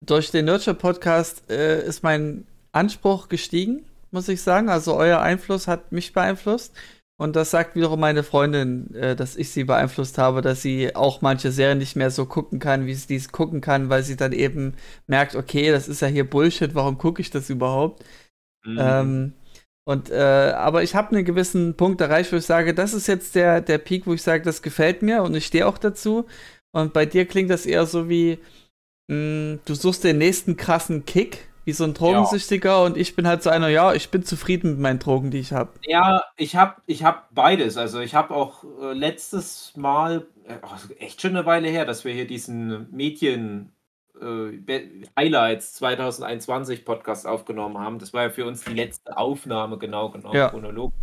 durch 0.05 0.30
den 0.30 0.47
Nurture 0.47 0.74
Podcast 0.74 1.51
äh, 1.51 1.84
ist 1.86 2.03
mein 2.03 2.47
Anspruch 2.72 3.28
gestiegen, 3.28 3.84
muss 4.11 4.28
ich 4.28 4.43
sagen. 4.43 4.68
Also 4.68 4.95
euer 4.97 5.20
Einfluss 5.20 5.68
hat 5.68 5.93
mich 5.93 6.12
beeinflusst. 6.12 6.74
Und 7.22 7.36
das 7.36 7.52
sagt 7.52 7.76
wiederum 7.76 8.00
meine 8.00 8.24
Freundin, 8.24 8.92
äh, 8.96 9.14
dass 9.14 9.36
ich 9.36 9.50
sie 9.52 9.62
beeinflusst 9.62 10.18
habe, 10.18 10.42
dass 10.42 10.60
sie 10.60 10.96
auch 10.96 11.22
manche 11.22 11.52
Serien 11.52 11.78
nicht 11.78 11.94
mehr 11.94 12.10
so 12.10 12.26
gucken 12.26 12.58
kann, 12.58 12.84
wie 12.86 12.94
sie 12.94 13.06
dies 13.06 13.30
gucken 13.30 13.60
kann, 13.60 13.88
weil 13.90 14.02
sie 14.02 14.16
dann 14.16 14.32
eben 14.32 14.74
merkt, 15.06 15.36
okay, 15.36 15.70
das 15.70 15.86
ist 15.86 16.02
ja 16.02 16.08
hier 16.08 16.28
Bullshit, 16.28 16.74
warum 16.74 16.98
gucke 16.98 17.22
ich 17.22 17.30
das 17.30 17.48
überhaupt? 17.48 18.04
Mhm. 18.64 18.76
Ähm, 18.80 19.32
und 19.84 20.10
äh, 20.10 20.52
aber 20.56 20.82
ich 20.82 20.96
habe 20.96 21.14
einen 21.14 21.24
gewissen 21.24 21.76
Punkt 21.76 22.00
erreicht, 22.00 22.32
wo 22.32 22.36
ich 22.36 22.44
sage, 22.44 22.74
das 22.74 22.92
ist 22.92 23.06
jetzt 23.06 23.36
der, 23.36 23.60
der 23.60 23.78
Peak, 23.78 24.08
wo 24.08 24.14
ich 24.14 24.22
sage, 24.22 24.42
das 24.42 24.60
gefällt 24.60 25.02
mir 25.02 25.22
und 25.22 25.36
ich 25.36 25.46
stehe 25.46 25.68
auch 25.68 25.78
dazu. 25.78 26.26
Und 26.72 26.92
bei 26.92 27.06
dir 27.06 27.24
klingt 27.26 27.50
das 27.50 27.66
eher 27.66 27.86
so 27.86 28.08
wie, 28.08 28.40
mh, 29.06 29.60
du 29.64 29.74
suchst 29.76 30.02
den 30.02 30.18
nächsten 30.18 30.56
krassen 30.56 31.04
Kick, 31.06 31.46
wie 31.64 31.72
so 31.72 31.84
ein 31.84 31.94
Drogensüchtiger, 31.94 32.82
und 32.84 32.96
ich 32.96 33.14
bin 33.14 33.26
halt 33.26 33.42
so 33.42 33.50
einer, 33.50 33.68
ja, 33.68 33.92
ich 33.94 34.10
bin 34.10 34.24
zufrieden 34.24 34.72
mit 34.72 34.80
meinen 34.80 34.98
Drogen, 34.98 35.30
die 35.30 35.38
ich 35.38 35.52
habe. 35.52 35.70
Ja, 35.86 36.24
ich 36.36 36.56
habe 36.56 36.82
ich 36.86 37.04
hab 37.04 37.32
beides. 37.34 37.76
Also 37.76 38.00
ich 38.00 38.14
habe 38.14 38.34
auch 38.34 38.64
äh, 38.80 38.92
letztes 38.92 39.76
Mal, 39.76 40.26
äh, 40.44 40.56
oh, 40.62 40.92
echt 40.98 41.20
schon 41.20 41.36
eine 41.36 41.46
Weile 41.46 41.68
her, 41.68 41.84
dass 41.84 42.04
wir 42.04 42.12
hier 42.12 42.26
diesen 42.26 42.90
Mädchen 42.90 43.72
äh, 44.20 45.06
Highlights 45.18 45.74
2021 45.74 46.84
Podcast 46.84 47.26
aufgenommen 47.26 47.78
haben. 47.78 47.98
Das 47.98 48.12
war 48.12 48.24
ja 48.24 48.30
für 48.30 48.46
uns 48.46 48.64
die 48.64 48.74
letzte 48.74 49.16
Aufnahme, 49.16 49.78
genau 49.78 50.10
genommen, 50.10 50.34
Ja. 50.36 50.48
chronologisch. 50.48 50.96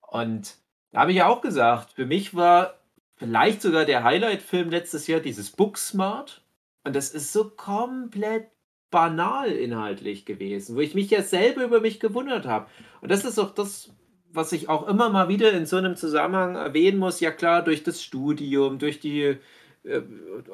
Und 0.00 0.56
da 0.92 1.00
habe 1.00 1.10
ich 1.10 1.18
ja 1.18 1.26
auch 1.28 1.40
gesagt, 1.40 1.92
für 1.92 2.06
mich 2.06 2.34
war 2.34 2.74
vielleicht 3.16 3.62
sogar 3.62 3.84
der 3.84 4.04
Highlight-Film 4.04 4.70
letztes 4.70 5.06
Jahr 5.06 5.20
dieses 5.20 5.50
Booksmart. 5.50 6.42
Und 6.84 6.94
das 6.94 7.10
ist 7.10 7.32
so 7.32 7.50
komplett 7.50 8.48
banal 8.94 9.50
inhaltlich 9.50 10.24
gewesen, 10.24 10.76
wo 10.76 10.80
ich 10.80 10.94
mich 10.94 11.10
ja 11.10 11.20
selber 11.20 11.64
über 11.64 11.80
mich 11.80 11.98
gewundert 11.98 12.46
habe. 12.46 12.68
Und 13.00 13.10
das 13.10 13.24
ist 13.24 13.40
auch 13.40 13.52
das, 13.52 13.90
was 14.32 14.52
ich 14.52 14.68
auch 14.68 14.86
immer 14.86 15.10
mal 15.10 15.28
wieder 15.28 15.50
in 15.52 15.66
so 15.66 15.78
einem 15.78 15.96
Zusammenhang 15.96 16.54
erwähnen 16.54 16.98
muss. 16.98 17.18
Ja 17.18 17.32
klar, 17.32 17.64
durch 17.64 17.82
das 17.82 18.04
Studium, 18.04 18.78
durch 18.78 19.00
die 19.00 19.36
äh, 19.82 20.02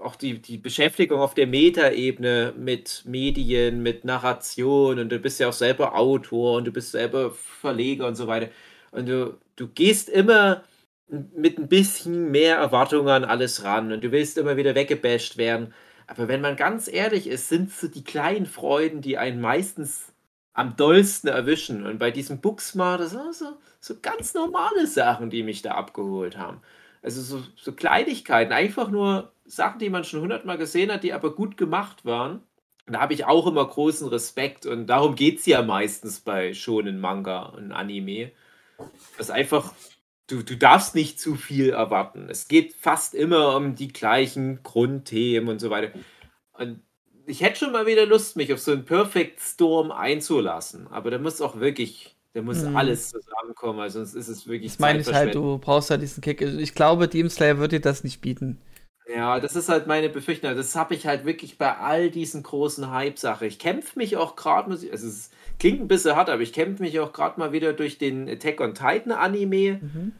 auch 0.02 0.16
die, 0.16 0.38
die 0.40 0.56
Beschäftigung 0.56 1.20
auf 1.20 1.34
der 1.34 1.48
Metaebene 1.48 2.54
mit 2.56 3.02
Medien, 3.06 3.82
mit 3.82 4.06
Narration 4.06 4.98
und 4.98 5.12
du 5.12 5.18
bist 5.18 5.38
ja 5.38 5.50
auch 5.50 5.52
selber 5.52 5.94
Autor 5.98 6.56
und 6.56 6.66
du 6.66 6.72
bist 6.72 6.92
selber 6.92 7.32
Verleger 7.32 8.06
und 8.06 8.14
so 8.14 8.26
weiter. 8.26 8.48
und 8.90 9.06
du, 9.06 9.36
du 9.56 9.68
gehst 9.68 10.08
immer 10.08 10.64
mit 11.10 11.58
ein 11.58 11.68
bisschen 11.68 12.30
mehr 12.30 12.56
Erwartungen 12.56 13.08
an 13.08 13.24
alles 13.24 13.64
ran 13.64 13.92
und 13.92 14.02
du 14.02 14.12
willst 14.12 14.38
immer 14.38 14.56
wieder 14.56 14.74
weggebasht 14.74 15.36
werden. 15.36 15.74
Aber 16.10 16.26
wenn 16.26 16.40
man 16.40 16.56
ganz 16.56 16.88
ehrlich 16.88 17.28
ist, 17.28 17.48
sind 17.48 17.70
so 17.70 17.86
die 17.86 18.02
kleinen 18.02 18.46
Freuden, 18.46 19.00
die 19.00 19.16
einen 19.16 19.40
meistens 19.40 20.12
am 20.52 20.76
dollsten 20.76 21.30
erwischen. 21.30 21.86
Und 21.86 22.00
bei 22.00 22.10
diesem 22.10 22.40
Booksmart, 22.40 23.00
das 23.00 23.12
sind 23.12 23.32
so, 23.32 23.56
so 23.78 23.94
ganz 24.02 24.34
normale 24.34 24.88
Sachen, 24.88 25.30
die 25.30 25.44
mich 25.44 25.62
da 25.62 25.76
abgeholt 25.76 26.36
haben. 26.36 26.62
Also 27.00 27.22
so, 27.22 27.44
so 27.54 27.70
Kleinigkeiten, 27.70 28.52
einfach 28.52 28.90
nur 28.90 29.30
Sachen, 29.44 29.78
die 29.78 29.88
man 29.88 30.02
schon 30.02 30.20
hundertmal 30.20 30.58
gesehen 30.58 30.90
hat, 30.90 31.04
die 31.04 31.12
aber 31.12 31.32
gut 31.32 31.56
gemacht 31.56 32.04
waren. 32.04 32.42
Da 32.88 33.00
habe 33.00 33.14
ich 33.14 33.26
auch 33.26 33.46
immer 33.46 33.64
großen 33.64 34.08
Respekt 34.08 34.66
und 34.66 34.88
darum 34.88 35.14
geht 35.14 35.38
es 35.38 35.46
ja 35.46 35.62
meistens 35.62 36.18
bei 36.18 36.54
schonen 36.54 36.98
Manga 36.98 37.42
und 37.42 37.70
Anime. 37.70 38.32
Das 39.16 39.30
einfach, 39.30 39.74
du, 40.30 40.42
du 40.42 40.56
darfst 40.56 40.94
nicht 40.94 41.20
zu 41.20 41.34
viel 41.34 41.70
erwarten. 41.70 42.28
Es 42.30 42.48
geht 42.48 42.74
fast 42.74 43.14
immer 43.14 43.56
um 43.56 43.74
die 43.74 43.88
gleichen 43.88 44.62
Grundthemen 44.62 45.48
und 45.48 45.58
so 45.60 45.70
weiter. 45.70 45.92
Und 46.52 46.80
ich 47.26 47.42
hätte 47.42 47.58
schon 47.58 47.72
mal 47.72 47.86
wieder 47.86 48.06
Lust, 48.06 48.36
mich 48.36 48.52
auf 48.52 48.60
so 48.60 48.72
einen 48.72 48.84
Perfect 48.84 49.40
Storm 49.40 49.90
einzulassen. 49.92 50.88
Aber 50.88 51.10
da 51.10 51.18
muss 51.18 51.40
auch 51.40 51.58
wirklich, 51.60 52.16
da 52.34 52.42
muss 52.42 52.62
Hm. 52.62 52.76
alles 52.76 53.10
zusammenkommen, 53.10 53.78
weil 53.78 53.90
sonst 53.90 54.14
ist 54.14 54.28
es 54.28 54.46
wirklich 54.46 54.72
Das 54.72 54.78
meine 54.78 55.00
ich 55.00 55.12
halt, 55.12 55.34
du 55.34 55.58
brauchst 55.58 55.90
halt 55.90 56.02
diesen 56.02 56.20
Kick. 56.22 56.40
Ich 56.42 56.74
glaube, 56.74 57.08
Demon 57.08 57.30
Slayer 57.30 57.58
wird 57.58 57.72
dir 57.72 57.80
das 57.80 58.04
nicht 58.04 58.20
bieten. 58.20 58.58
Ja, 59.12 59.40
das 59.40 59.56
ist 59.56 59.68
halt 59.68 59.86
meine 59.88 60.08
Befürchtung. 60.08 60.54
Das 60.54 60.76
habe 60.76 60.94
ich 60.94 61.06
halt 61.06 61.24
wirklich 61.24 61.58
bei 61.58 61.76
all 61.76 62.10
diesen 62.10 62.42
großen 62.44 62.90
Hype-Sachen. 62.90 63.48
Ich 63.48 63.58
kämpfe 63.58 63.98
mich 63.98 64.16
auch 64.16 64.36
gerade, 64.36 64.70
also 64.70 64.88
es 65.08 65.30
klingt 65.58 65.80
ein 65.80 65.88
bisschen 65.88 66.14
hart, 66.14 66.30
aber 66.30 66.42
ich 66.42 66.52
kämpfe 66.52 66.82
mich 66.82 67.00
auch 67.00 67.12
gerade 67.12 67.38
mal 67.40 67.50
wieder 67.52 67.72
durch 67.72 67.98
den 67.98 68.28
Attack 68.28 68.60
on 68.60 68.74
Titan 68.74 69.10
Anime. 69.12 69.80
Mhm. 69.82 70.12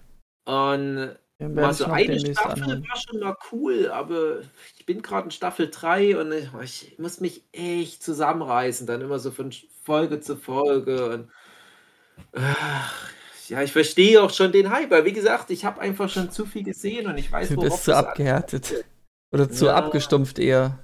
Und 0.45 1.17
Den 1.39 1.55
mal 1.55 1.63
werde 1.63 1.71
ich 1.73 1.77
so 1.79 1.87
noch 1.87 1.95
eine 1.95 2.21
Staffel 2.21 2.63
anhören. 2.63 2.87
war 2.89 2.97
schon 2.97 3.21
mal 3.21 3.37
cool, 3.53 3.91
aber 3.91 4.41
ich 4.79 4.87
bin 4.87 5.03
gerade 5.03 5.27
in 5.27 5.31
Staffel 5.31 5.71
3 5.71 6.19
und 6.19 6.33
ich, 6.33 6.93
ich 6.93 6.99
muss 6.99 7.21
mich 7.21 7.45
echt 7.53 8.03
zusammenreißen, 8.03 8.87
dann 8.87 9.01
immer 9.01 9.19
so 9.19 9.31
von 9.31 9.53
Folge 9.85 10.21
zu 10.21 10.37
Folge. 10.37 11.11
Und, 11.11 11.31
ach, 12.33 13.11
ja, 13.49 13.63
ich 13.63 13.73
verstehe 13.73 14.23
auch 14.23 14.31
schon 14.31 14.53
den 14.53 14.71
Hype, 14.71 14.91
weil 14.91 15.05
wie 15.05 15.13
gesagt, 15.13 15.51
ich 15.51 15.65
habe 15.65 15.81
einfach 15.81 16.09
schon 16.09 16.31
zu 16.31 16.47
viel 16.47 16.63
gesehen 16.63 17.07
und 17.07 17.19
ich 17.19 17.31
weiß, 17.31 17.49
Du 17.51 17.57
worauf 17.57 17.71
bist 17.71 17.85
zu 17.85 17.97
abgehärtet. 17.97 18.85
Oder 19.33 19.49
zu 19.51 19.67
Ja. 19.67 19.77
abgestumpft 19.77 20.39
eher. 20.39 20.79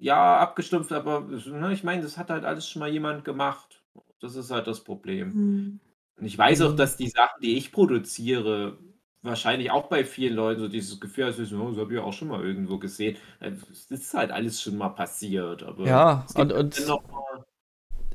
ja, 0.00 0.38
abgestumpft, 0.38 0.92
aber 0.92 1.20
ne, 1.20 1.72
ich 1.72 1.82
meine, 1.84 2.02
das 2.02 2.16
hat 2.16 2.30
halt 2.30 2.44
alles 2.44 2.68
schon 2.68 2.80
mal 2.80 2.90
jemand 2.90 3.24
gemacht. 3.24 3.82
Das 4.20 4.36
ist 4.36 4.50
halt 4.50 4.66
das 4.66 4.80
Problem. 4.84 5.32
Hm. 5.32 5.80
Und 6.20 6.26
ich 6.26 6.36
weiß 6.36 6.60
auch, 6.62 6.72
Mhm. 6.72 6.76
dass 6.76 6.96
die 6.96 7.08
Sachen, 7.08 7.40
die 7.42 7.56
ich 7.56 7.72
produziere, 7.72 8.76
wahrscheinlich 9.22 9.70
auch 9.70 9.88
bei 9.88 10.04
vielen 10.04 10.34
Leuten 10.34 10.60
so 10.60 10.68
dieses 10.68 11.00
Gefühl 11.00 11.32
so, 11.32 11.42
oh, 11.56 11.70
das 11.70 11.78
habe 11.78 11.92
ich 11.94 11.98
auch 12.00 12.12
schon 12.12 12.28
mal 12.28 12.42
irgendwo 12.44 12.78
gesehen. 12.78 13.16
Das 13.40 13.52
ist 13.90 14.14
halt 14.14 14.30
alles 14.30 14.60
schon 14.62 14.76
mal 14.76 14.90
passiert. 14.90 15.62
Aber 15.62 15.84
Ja, 15.86 16.26
und- 16.34 16.52
und- 16.52 16.86
noch 16.86 17.02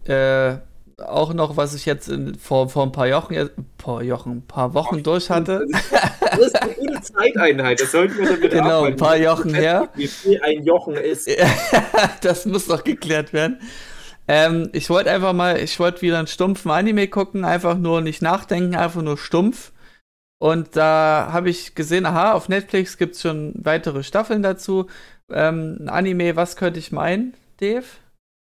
Äh, 0.06 0.58
auch 1.03 1.34
noch, 1.34 1.58
was 1.58 1.74
ich 1.74 1.86
jetzt 1.88 2.08
in, 2.10 2.36
vor, 2.36 2.70
vor 2.70 2.84
ein 2.84 2.91
paar 2.91 3.08
Jochen, 3.08 3.49
paar 3.78 4.01
Jochen, 4.03 4.45
paar 4.47 4.74
Wochen 4.76 5.01
durch 5.03 5.30
hatte. 5.32 5.66
das 6.22 6.39
ist 6.39 6.62
eine 6.62 6.74
gute 6.74 7.01
Zeiteinheit. 7.01 7.82
Das 7.82 7.91
sollten 7.91 8.18
wir 8.20 8.26
damit 8.28 8.51
Genau, 8.51 8.66
arbeiten. 8.80 8.93
ein 8.93 8.97
paar 8.97 9.18
Jochen 9.18 9.53
her. 9.53 9.89
Wie 9.95 10.08
viel 10.08 10.39
ein 10.43 10.64
Jochen 10.64 10.93
ist. 10.95 11.28
das 12.22 12.45
muss 12.45 12.68
noch 12.68 12.84
geklärt 12.84 13.34
werden. 13.34 13.60
Ähm, 14.28 14.70
ich 14.74 14.90
wollte 14.90 15.12
einfach 15.12 15.34
mal, 15.34 15.60
ich 15.60 15.80
wollte 15.80 16.02
wieder 16.02 16.18
einen 16.18 16.28
stumpfen 16.28 16.72
Anime 16.72 17.08
gucken, 17.08 17.46
einfach 17.46 17.78
nur 17.78 18.02
nicht 18.02 18.22
nachdenken, 18.22 18.76
einfach 18.76 19.02
nur 19.02 19.18
stumpf. 19.18 19.72
Und 20.40 20.76
da 20.76 21.30
habe 21.32 21.50
ich 21.50 21.76
gesehen, 21.76 22.06
aha, 22.06 22.34
auf 22.34 22.50
Netflix 22.50 22.98
gibt 22.98 23.16
es 23.16 23.22
schon 23.22 23.54
weitere 23.56 24.04
Staffeln 24.04 24.44
dazu. 24.44 24.88
Ähm, 25.32 25.78
ein 25.82 25.90
Anime, 25.90 26.36
was 26.36 26.56
könnte 26.56 26.80
ich 26.80 26.92
meinen, 26.92 27.36
Dave? 27.60 27.86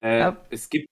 Äh, 0.03 0.19
Ja. 0.19 0.37
Es 0.49 0.69
gibt 0.69 0.87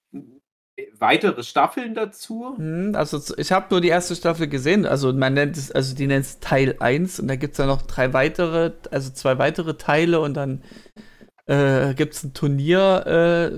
weitere 1.00 1.44
Staffeln 1.44 1.96
dazu. 1.96 2.54
Hm, 2.58 2.94
also 2.96 3.20
ich 3.38 3.52
habe 3.52 3.68
nur 3.72 3.82
die 3.82 3.88
erste 3.88 4.16
Staffel 4.16 4.48
gesehen, 4.48 4.86
also 4.86 5.12
man 5.14 5.34
nennt 5.34 5.58
es, 5.58 5.72
also 5.72 5.96
die 5.96 6.08
nennt 6.08 6.26
es 6.26 6.40
Teil 6.40 6.76
1 6.80 7.20
und 7.20 7.28
da 7.28 7.36
gibt 7.36 7.54
es 7.54 7.58
dann 7.58 7.68
noch 7.68 7.82
drei 7.82 8.14
weitere, 8.14 8.74
also 8.92 9.12
zwei 9.12 9.38
weitere 9.38 9.76
Teile 9.76 10.20
und 10.20 10.36
dann 10.36 10.64
äh, 11.48 11.94
gibt 11.96 12.14
es 12.14 12.24
ein 12.24 12.34
Turnier 12.34 13.06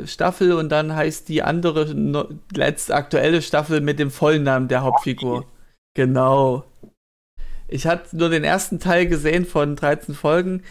äh, 0.04 0.08
Staffel 0.08 0.54
und 0.54 0.70
dann 0.70 0.96
heißt 0.96 1.28
die 1.30 1.44
andere 1.44 1.94
no, 1.96 2.30
letzte 2.54 2.96
aktuelle 2.96 3.42
Staffel 3.42 3.82
mit 3.82 4.00
dem 4.00 4.12
vollen 4.12 4.44
Namen 4.44 4.68
der 4.68 4.84
Hauptfigur. 4.84 5.46
Genau. 5.96 6.66
Ich 7.68 7.86
hatte 7.88 8.16
nur 8.18 8.30
den 8.30 8.44
ersten 8.44 8.80
Teil 8.80 9.08
gesehen 9.08 9.46
von 9.46 9.76
13 9.76 10.16
Folgen. 10.16 10.64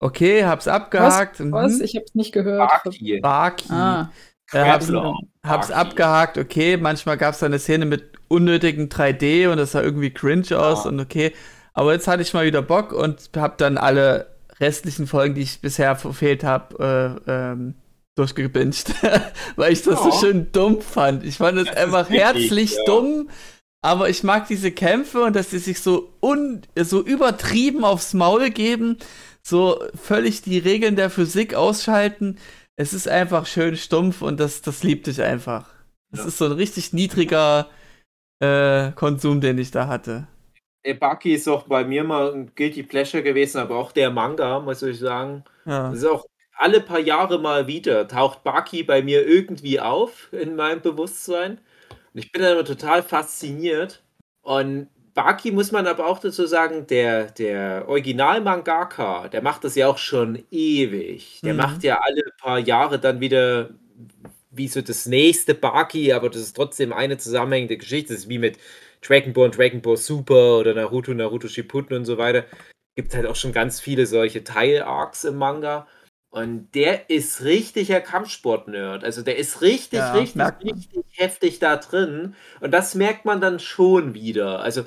Okay, 0.00 0.44
hab's 0.44 0.68
abgehakt. 0.68 1.40
Was? 1.52 1.78
mhm. 1.78 1.82
Ich 1.82 1.96
hab's 1.96 2.14
nicht 2.14 2.32
gehört. 2.32 2.70
Baki. 2.84 3.20
Baki. 3.20 3.66
Ah, 3.70 4.10
Äh, 4.52 4.64
hab's, 4.64 4.90
hab's 5.42 5.68
Baki. 5.68 5.72
abgehakt, 5.72 6.38
okay. 6.38 6.76
Manchmal 6.76 7.16
gab 7.16 7.34
es 7.34 7.40
da 7.40 7.46
eine 7.46 7.58
Szene 7.58 7.86
mit 7.86 8.12
unnötigen 8.28 8.88
3D 8.88 9.48
und 9.48 9.56
das 9.58 9.72
sah 9.72 9.82
irgendwie 9.82 10.10
cringe 10.12 10.58
aus 10.58 10.84
Ja. 10.84 10.90
und 10.90 11.00
okay. 11.00 11.32
Aber 11.74 11.92
jetzt 11.92 12.08
hatte 12.08 12.22
ich 12.22 12.32
mal 12.34 12.46
wieder 12.46 12.62
Bock 12.62 12.92
und 12.92 13.30
hab 13.36 13.58
dann 13.58 13.76
alle 13.78 14.35
restlichen 14.60 15.06
Folgen, 15.06 15.34
die 15.34 15.42
ich 15.42 15.60
bisher 15.60 15.96
verfehlt 15.96 16.44
habe, 16.44 17.18
äh, 17.26 17.30
ähm, 17.30 17.74
durchgebinged. 18.16 18.94
Weil 19.56 19.72
ich 19.72 19.82
das 19.82 20.02
so 20.02 20.08
Ja. 20.10 20.18
schön 20.18 20.52
dumm 20.52 20.80
fand. 20.80 21.24
Ich 21.24 21.36
fand 21.36 21.58
es 21.58 21.68
einfach 21.68 22.08
herzlich 22.08 22.72
ja. 22.74 22.84
dumm. 22.86 23.28
Aber 23.82 24.08
ich 24.08 24.24
mag 24.24 24.48
diese 24.48 24.72
Kämpfe 24.72 25.22
und 25.22 25.36
dass 25.36 25.50
sie 25.50 25.58
sich 25.58 25.80
so, 25.80 26.12
un 26.20 26.62
so 26.76 27.02
übertrieben 27.02 27.84
aufs 27.84 28.14
Maul 28.14 28.50
geben, 28.50 28.96
so 29.46 29.80
völlig 29.94 30.42
die 30.42 30.58
Regeln 30.58 30.96
der 30.96 31.10
Physik 31.10 31.54
ausschalten. 31.54 32.38
Es 32.76 32.92
ist 32.92 33.06
einfach 33.08 33.46
schön 33.46 33.76
stumpf 33.76 34.22
und 34.22 34.40
das, 34.40 34.60
das 34.62 34.82
liebt 34.82 35.06
ich 35.08 35.22
einfach. 35.22 35.68
Das 36.10 36.20
Ja. 36.20 36.26
ist 36.26 36.38
so 36.38 36.46
ein 36.46 36.52
richtig 36.52 36.92
niedriger 36.94 37.68
äh, 38.42 38.90
Konsum, 38.92 39.40
den 39.40 39.58
ich 39.58 39.70
da 39.70 39.86
hatte. 39.88 40.26
Ey, 40.82 40.94
Baki 40.94 41.34
ist 41.34 41.48
auch 41.48 41.64
bei 41.64 41.84
mir 41.84 42.04
mal 42.04 42.32
ein 42.32 42.52
Guilty 42.54 42.82
Pleasure 42.84 43.22
gewesen, 43.22 43.58
aber 43.58 43.76
auch 43.76 43.92
der 43.92 44.10
Manga, 44.10 44.60
muss 44.60 44.82
ich 44.82 44.98
sagen. 44.98 45.44
Ja. 45.64 45.90
Das 45.90 45.98
ist 45.98 46.04
auch 46.04 46.24
alle 46.58 46.80
paar 46.80 47.00
Jahre 47.00 47.38
mal 47.40 47.66
wieder, 47.66 48.06
taucht 48.08 48.44
Baki 48.44 48.82
bei 48.84 49.02
mir 49.02 49.26
irgendwie 49.26 49.80
auf 49.80 50.28
in 50.32 50.54
meinem 50.56 50.80
Bewusstsein. 50.80 51.60
Und 52.14 52.20
ich 52.24 52.30
bin 52.32 52.42
dann 52.42 52.52
immer 52.52 52.64
total 52.64 53.02
fasziniert. 53.02 54.04
Und 54.42 54.88
Baki 55.14 55.50
muss 55.50 55.72
man 55.72 55.86
aber 55.86 56.06
auch 56.06 56.18
dazu 56.20 56.46
sagen, 56.46 56.86
der, 56.86 57.30
der 57.32 57.88
Original-Mangaka, 57.88 59.28
der 59.28 59.42
macht 59.42 59.64
das 59.64 59.74
ja 59.74 59.88
auch 59.88 59.98
schon 59.98 60.44
ewig. 60.50 61.40
Der 61.44 61.54
Mhm. 61.54 61.58
macht 61.58 61.82
ja 61.82 61.98
alle 62.00 62.22
paar 62.40 62.58
Jahre 62.60 62.98
dann 63.00 63.20
wieder 63.20 63.70
wie 64.50 64.68
so 64.68 64.80
das 64.82 65.06
nächste 65.06 65.54
Baki, 65.54 66.12
aber 66.12 66.30
das 66.30 66.42
ist 66.42 66.56
trotzdem 66.56 66.92
eine 66.92 67.18
zusammenhängende 67.18 67.76
Geschichte. 67.76 68.14
Das 68.14 68.22
ist 68.24 68.28
wie 68.28 68.38
mit 68.38 68.58
Dragon 69.00 69.32
Ball 69.32 69.46
und 69.46 69.58
Dragon 69.58 69.82
Ball 69.82 69.96
Super 69.96 70.58
oder 70.58 70.74
Naruto, 70.74 71.12
Naruto 71.12 71.48
Shippuden 71.48 71.96
und 71.96 72.04
so 72.04 72.18
weiter. 72.18 72.44
Gibt 72.96 73.14
halt 73.14 73.26
auch 73.26 73.36
schon 73.36 73.52
ganz 73.52 73.80
viele 73.80 74.06
solche 74.06 74.44
Teil-Arcs 74.44 75.24
im 75.24 75.36
Manga. 75.36 75.86
Und 76.30 76.74
der 76.74 77.08
ist 77.08 77.44
richtiger 77.44 78.00
Kampfsport-Nerd. 78.00 79.04
Also 79.04 79.22
der 79.22 79.36
ist 79.38 79.62
richtig, 79.62 79.98
Ja, 79.98 80.12
richtig, 80.12 80.42
richtig 80.62 81.04
heftig 81.12 81.58
da 81.60 81.76
drin. 81.76 82.34
Und 82.60 82.72
das 82.72 82.94
merkt 82.94 83.24
man 83.24 83.40
dann 83.40 83.58
schon 83.58 84.14
wieder. 84.14 84.60
Also 84.60 84.84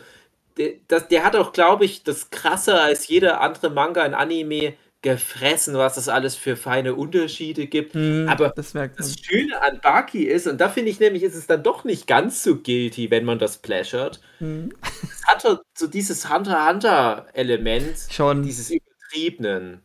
der, 0.57 0.74
das, 0.88 1.07
der 1.07 1.24
hat 1.24 1.36
auch, 1.36 1.53
glaube 1.53 1.86
ich, 1.86 2.03
das 2.03 2.30
krasser 2.30 2.82
als 2.82 3.07
jeder 3.07 3.41
andere 3.41 3.70
Manga 3.70 4.05
in 4.05 4.14
Anime 4.14 4.76
gefressen, 5.02 5.76
was 5.76 5.95
es 5.97 6.10
alles 6.10 6.36
für 6.36 6.56
feine 6.58 6.95
Unterschiede 6.95 7.68
gibt. 7.68 7.93
Hm, 7.93 8.28
Aber 8.30 8.50
das. 8.50 8.74
Das 8.74 9.16
Schöne 9.22 9.62
an 9.62 9.80
Baki 9.82 10.24
ist, 10.24 10.45
und 10.47 10.60
da 10.60 10.68
finde 10.70 10.91
ich 10.91 11.00
nämlich, 11.00 11.24
ist 11.24 11.36
es 11.36 11.47
dann 11.47 11.64
doch 11.64 11.84
nicht 11.86 12.06
ganz 12.08 12.43
so 12.43 12.58
guilty, 12.58 13.10
wenn 13.10 13.24
man 13.26 13.39
das 13.39 13.58
pleasured. 13.60 14.20
Hm. 14.39 14.74
Es 15.04 15.26
hat 15.26 15.43
halt 15.45 15.60
so 15.74 15.88
dieses 15.88 16.30
Hunter-Hunter-Element, 16.30 17.95
dieses 18.43 18.72
Übertriebenen. 18.72 19.82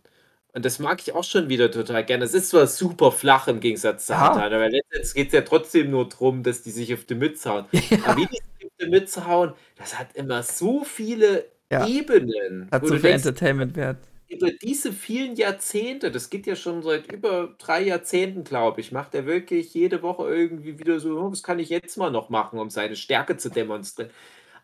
Und 0.52 0.64
das 0.64 0.78
mag 0.78 1.00
ich 1.00 1.12
auch 1.14 1.24
schon 1.24 1.48
wieder 1.48 1.70
total 1.70 2.04
gerne. 2.04 2.24
Es 2.24 2.34
ist 2.34 2.50
zwar 2.50 2.66
super 2.68 3.10
flach 3.10 3.48
im 3.48 3.58
Gegensatz 3.60 4.06
zu 4.06 4.12
Ja. 4.12 4.28
Hunter, 4.34 4.44
aber 4.46 4.68
letztendlich 4.70 5.14
geht 5.14 5.26
es 5.28 5.32
ja 5.32 5.40
trotzdem 5.42 5.90
nur 5.90 6.08
darum, 6.08 6.42
dass 6.44 6.62
die 6.62 6.70
sich 6.70 6.94
auf 6.94 7.04
die 7.04 7.16
Mütze 7.16 7.50
hauen. 7.50 7.64
Aber 8.06 8.16
wie 8.16 8.26
die 8.26 8.36
sich 8.36 8.66
auf 8.66 8.72
die 8.80 8.86
Mütze 8.88 9.26
hauen, 9.26 9.52
das 9.76 9.98
hat 9.98 10.14
immer 10.14 10.42
so 10.44 10.84
viele 10.84 11.46
Ja. 11.72 11.86
Ebenen. 11.86 12.68
Hat 12.70 12.86
so 12.86 12.96
viel 12.96 13.10
Entertainment-Wert. 13.10 13.96
Über 14.34 14.50
diese 14.52 14.92
vielen 14.92 15.36
Jahrzehnte, 15.36 16.10
das 16.10 16.30
geht 16.30 16.46
ja 16.46 16.56
schon 16.56 16.82
seit 16.82 17.10
über 17.12 17.54
drei 17.58 17.82
Jahrzehnten, 17.82 18.44
glaube 18.44 18.80
ich, 18.80 18.92
macht 18.92 19.14
er 19.14 19.26
wirklich 19.26 19.72
jede 19.74 20.02
Woche 20.02 20.28
irgendwie 20.34 20.78
wieder 20.78 21.00
so, 21.00 21.18
"Oh, 21.18 21.30
was 21.32 21.42
kann 21.42 21.58
ich 21.58 21.68
jetzt 21.70 21.96
mal 21.96 22.10
noch 22.10 22.28
machen, 22.30 22.58
um 22.58 22.70
seine 22.70 22.96
Stärke 22.96 23.36
zu 23.36 23.50
demonstrieren. 23.50 24.10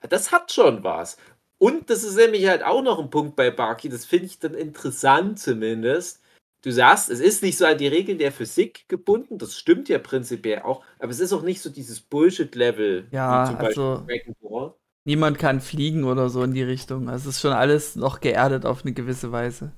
Das 0.08 0.32
hat 0.32 0.52
schon 0.52 0.82
was. 0.84 1.16
Und 1.58 1.90
das 1.90 2.04
ist 2.04 2.16
nämlich 2.16 2.46
halt 2.48 2.62
auch 2.64 2.82
noch 2.82 2.98
ein 2.98 3.10
Punkt 3.10 3.36
bei 3.36 3.50
Baki, 3.50 3.88
das 3.90 4.04
finde 4.06 4.26
ich 4.26 4.38
dann 4.38 4.54
interessant 4.54 5.38
zumindest. 5.38 6.22
Du 6.62 6.70
sagst, 6.72 7.10
es 7.10 7.20
ist 7.20 7.42
nicht 7.42 7.56
so 7.58 7.64
an 7.66 7.78
die 7.78 7.86
Regeln 7.88 8.18
der 8.18 8.32
Physik 8.32 8.86
gebunden, 8.88 9.38
das 9.38 9.56
stimmt 9.58 9.88
ja 9.88 9.98
prinzipiell 9.98 10.60
auch, 10.62 10.84
aber 10.98 11.10
es 11.10 11.20
ist 11.20 11.32
auch 11.32 11.42
nicht 11.42 11.60
so 11.62 11.70
dieses 11.70 12.00
Bullshit-Level, 12.00 13.08
Ja, 13.12 13.44
wie 13.44 13.46
zum 13.50 13.58
Beispiel 13.58 13.82
also- 13.82 14.04
Dragon 14.06 14.36
Ball. 14.42 14.74
Niemand 15.05 15.38
kann 15.38 15.61
fliegen 15.61 16.05
oder 16.05 16.28
so 16.30 16.42
in 16.42 16.55
die 16.55 16.62
Richtung. 16.62 17.09
Also 17.09 17.28
es 17.30 17.36
ist 17.36 17.42
schon 17.42 17.53
alles 17.53 17.96
noch 17.96 18.20
geerdet 18.20 18.66
auf 18.66 18.82
eine 18.84 18.92
gewisse 18.94 19.32
Weise. 19.32 19.72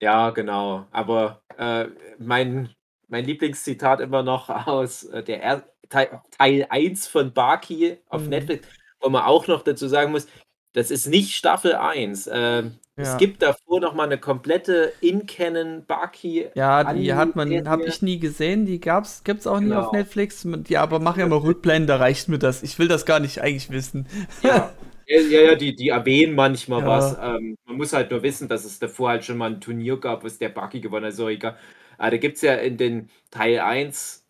Ja, 0.00 0.30
genau. 0.30 0.86
Aber 0.92 1.42
äh, 1.58 1.88
mein, 2.18 2.70
mein 3.08 3.24
Lieblingszitat 3.24 4.00
immer 4.00 4.22
noch 4.22 4.48
aus 4.66 5.04
äh, 5.04 5.22
der 5.22 5.42
er 5.42 5.64
Teil, 5.88 6.22
Teil 6.30 6.66
1 6.70 7.06
von 7.08 7.32
Baki 7.32 7.98
auf 8.08 8.26
Mhm. 8.26 8.28
Netflix, 8.28 8.66
wo 9.00 9.08
man 9.10 9.22
auch 9.24 9.46
noch 9.48 9.62
dazu 9.62 9.88
sagen 9.88 10.12
muss, 10.12 10.26
das 10.72 10.90
ist 10.90 11.06
nicht 11.08 11.34
Staffel 11.34 11.74
1. 11.74 12.28
Ähm, 12.32 12.78
Es 13.00 13.08
Ja. 13.08 13.16
gibt 13.16 13.42
davor 13.42 13.80
noch 13.80 13.94
mal 13.94 14.04
eine 14.04 14.18
komplette 14.18 14.96
In-Canon 15.00 15.86
Baki. 15.86 16.50
Ja, 16.54 16.84
die 16.84 17.14
hat 17.14 17.36
man, 17.36 17.68
habe 17.68 17.86
ich 17.86 18.02
nie 18.02 18.18
gesehen. 18.18 18.66
Die 18.66 18.80
gab's, 18.80 19.22
gibt's 19.24 19.46
auch 19.46 19.60
nie 19.60 19.76
auf 19.76 19.90
Genau. 19.90 19.92
Netflix. 19.92 20.42
Die 20.46 20.76
aber 20.78 20.98
machen 20.98 21.20
ja 21.20 21.26
immer 21.26 21.42
Rückblenden, 21.42 21.86
da 21.86 21.96
reicht 21.96 22.28
mir 22.28 22.38
das. 22.38 22.62
Ich 22.62 22.78
will 22.78 22.88
das 22.88 23.06
gar 23.06 23.20
nicht 23.20 23.40
eigentlich 23.40 23.70
wissen. 23.70 24.06
Ja, 24.42 24.74
ja, 25.06 25.20
ja, 25.20 25.40
ja, 25.42 25.54
die, 25.56 25.74
die 25.76 25.88
erwähnen 25.88 26.34
manchmal 26.34 26.80
Ja. 26.80 26.86
was. 26.86 27.16
Ähm, 27.20 27.56
man 27.64 27.76
muss 27.76 27.92
halt 27.92 28.10
nur 28.10 28.22
wissen, 28.22 28.48
dass 28.48 28.64
es 28.64 28.78
davor 28.78 29.10
halt 29.10 29.24
schon 29.24 29.38
mal 29.38 29.50
ein 29.52 29.60
Turnier 29.60 29.98
gab, 29.98 30.24
was 30.24 30.38
der 30.38 30.48
Bucky 30.48 30.80
gewonnen 30.80 31.06
hat. 31.06 31.14
So 31.14 31.28
egal. 31.28 31.56
Aber 31.98 32.10
da 32.12 32.16
gibt 32.16 32.36
es 32.36 32.42
ja 32.42 32.54
in 32.54 32.76
den 32.76 33.10
Teil 33.30 33.60
1 33.60 34.26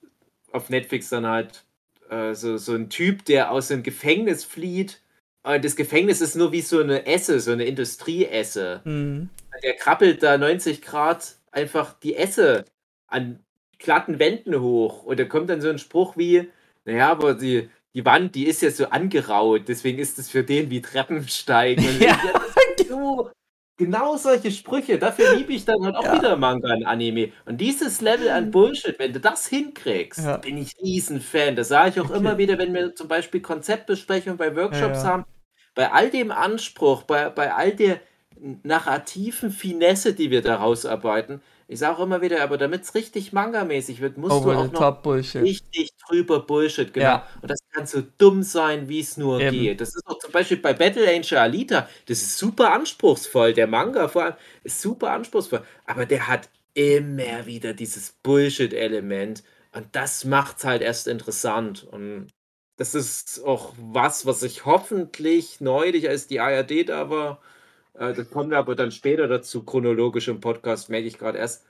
auf 0.52 0.68
Netflix 0.70 1.08
dann 1.10 1.26
halt 1.26 1.64
äh, 2.10 2.34
so, 2.34 2.56
so 2.56 2.74
ein 2.74 2.90
Typ, 2.90 3.24
der 3.26 3.50
aus 3.52 3.68
dem 3.68 3.82
Gefängnis 3.82 4.44
flieht. 4.44 5.00
Und 5.42 5.64
das 5.64 5.76
Gefängnis 5.76 6.20
ist 6.20 6.36
nur 6.36 6.52
wie 6.52 6.60
so 6.60 6.80
eine 6.80 7.06
Esse, 7.06 7.40
so 7.40 7.52
eine 7.52 7.64
Industrieesse. 7.64 8.80
Hm. 8.84 9.30
Der 9.62 9.74
krabbelt 9.74 10.22
da 10.22 10.36
90 10.36 10.82
Grad 10.82 11.36
einfach 11.50 11.98
die 11.98 12.16
Esse 12.16 12.64
an 13.06 13.40
glatten 13.78 14.18
Wänden 14.18 14.60
hoch. 14.60 15.04
Und 15.04 15.18
da 15.18 15.24
kommt 15.24 15.50
dann 15.50 15.60
so 15.60 15.68
ein 15.68 15.78
Spruch 15.78 16.16
wie, 16.16 16.48
naja, 16.84 17.10
aber 17.10 17.34
die, 17.34 17.70
die 17.94 18.04
Wand, 18.04 18.34
die 18.34 18.46
ist 18.46 18.62
ja 18.62 18.70
so 18.70 18.86
angeraut, 18.86 19.62
deswegen 19.68 19.98
ist 19.98 20.18
es 20.18 20.30
für 20.30 20.44
den 20.44 20.70
wie 20.70 20.82
Treppensteigen. 20.82 21.84
Ja. 22.00 22.20
ist 22.76 22.88
so, 22.88 23.30
genau 23.80 24.16
solche 24.16 24.50
Sprüche, 24.52 24.98
dafür 24.98 25.26
liebe 25.26 25.52
ich 25.52 25.64
dann 25.64 25.82
halt 25.84 25.96
auch 25.96 26.04
Ja. 26.04 26.12
wieder 26.12 26.36
Manga 26.36 26.72
und 26.74 26.84
Anime. 26.84 27.32
Und 27.46 27.60
dieses 27.60 28.00
Level 28.00 28.28
an 28.28 28.50
Bullshit, 28.50 28.98
wenn 28.98 29.12
du 29.12 29.20
das 29.20 29.46
hinkriegst, 29.48 30.20
Ja. 30.24 30.36
bin 30.36 30.58
ich 30.58 30.74
riesen 30.80 31.20
Fan. 31.20 31.56
Das 31.56 31.68
sage 31.68 31.90
ich 31.90 32.00
auch 32.00 32.10
immer 32.10 32.38
wieder, 32.38 32.58
wenn 32.58 32.74
wir 32.74 32.94
zum 32.94 33.08
Beispiel 33.08 33.40
Konzeptbesprechungen 33.40 34.36
bei 34.38 34.54
Workshops 34.54 35.02
Ja, 35.02 35.08
haben. 35.08 35.24
Bei 35.74 35.90
all 35.92 36.10
dem 36.10 36.30
Anspruch, 36.30 37.02
bei, 37.04 37.30
bei 37.30 37.54
all 37.54 37.72
der 37.74 38.00
narrativen 38.62 39.50
Finesse, 39.50 40.14
die 40.14 40.30
wir 40.30 40.42
da 40.42 40.56
rausarbeiten, 40.56 41.42
ich 41.68 41.78
sage 41.78 41.96
auch 41.98 42.02
immer 42.02 42.20
wieder, 42.20 42.42
aber 42.42 42.58
damit 42.58 42.82
es 42.82 42.94
richtig 42.94 43.32
Manga-mäßig 43.32 44.00
wird, 44.00 44.18
musst 44.18 44.44
du 44.44 44.50
Over 44.50 44.58
auch 44.58 44.66
the 44.66 44.72
noch 44.72 44.80
top 44.80 45.02
Bullshit. 45.04 45.42
richtig 45.42 45.90
drüber 46.08 46.40
Bullshit, 46.40 46.92
genau. 46.92 47.22
Und 47.42 47.50
das 47.50 47.59
kann 47.72 47.86
so 47.86 48.02
dumm 48.18 48.42
sein, 48.42 48.88
wie 48.88 49.00
es 49.00 49.16
nur 49.16 49.40
Eben. 49.40 49.56
geht. 49.56 49.80
Das 49.80 49.94
ist 49.94 50.06
auch 50.06 50.18
zum 50.18 50.32
Beispiel 50.32 50.56
bei 50.56 50.72
Battle 50.72 51.08
Angel 51.08 51.38
Alita, 51.38 51.88
das 52.06 52.22
ist 52.22 52.38
super 52.38 52.72
anspruchsvoll. 52.72 53.52
Der 53.52 53.66
Manga 53.66 54.08
vor 54.08 54.24
allem 54.24 54.34
ist 54.64 54.80
super 54.80 55.10
anspruchsvoll. 55.12 55.62
Aber 55.86 56.06
der 56.06 56.28
hat 56.28 56.48
immer 56.74 57.46
wieder 57.46 57.74
dieses 57.74 58.12
Bullshit-Element. 58.22 59.42
Und 59.72 59.86
das 59.92 60.24
macht 60.24 60.58
es 60.58 60.64
halt 60.64 60.82
erst 60.82 61.06
interessant. 61.06 61.84
Und 61.84 62.28
das 62.76 62.94
ist 62.94 63.44
auch 63.44 63.74
was, 63.78 64.26
was 64.26 64.42
ich 64.42 64.64
hoffentlich 64.64 65.60
neulich, 65.60 66.08
als 66.08 66.26
die 66.26 66.40
ARD 66.40 66.88
da 66.88 67.10
war, 67.10 67.40
äh, 67.94 68.14
das 68.14 68.30
kommen 68.30 68.50
wir 68.50 68.58
aber 68.58 68.74
dann 68.74 68.90
später 68.90 69.28
dazu, 69.28 69.64
chronologisch 69.64 70.28
im 70.28 70.40
Podcast, 70.40 70.88
merke 70.88 71.06
ich 71.06 71.18
gerade 71.18 71.38
erst, 71.38 71.66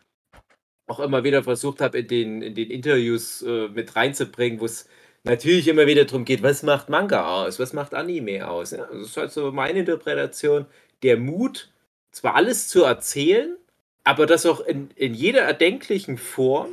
auch 0.86 1.00
immer 1.00 1.24
wieder 1.24 1.44
versucht 1.44 1.80
habe, 1.80 1.98
in 1.98 2.08
den, 2.08 2.42
in 2.42 2.54
den 2.54 2.70
Interviews 2.70 3.42
äh, 3.42 3.68
mit 3.68 3.94
reinzubringen, 3.94 4.60
wo 4.60 4.64
es 4.64 4.88
natürlich 5.24 5.68
immer 5.68 5.86
wieder 5.86 6.04
darum 6.04 6.24
geht, 6.24 6.42
was 6.42 6.62
macht 6.62 6.88
Manga 6.88 7.44
aus, 7.44 7.58
was 7.58 7.72
macht 7.72 7.94
Anime 7.94 8.48
aus. 8.48 8.72
Ja? 8.72 8.86
Das 8.90 9.08
ist 9.08 9.16
halt 9.16 9.32
so 9.32 9.52
meine 9.52 9.80
Interpretation, 9.80 10.66
der 11.02 11.16
Mut, 11.16 11.70
zwar 12.10 12.34
alles 12.34 12.68
zu 12.68 12.84
erzählen, 12.84 13.56
aber 14.04 14.26
das 14.26 14.46
auch 14.46 14.60
in, 14.60 14.90
in 14.96 15.14
jeder 15.14 15.42
erdenklichen 15.42 16.18
Form 16.18 16.70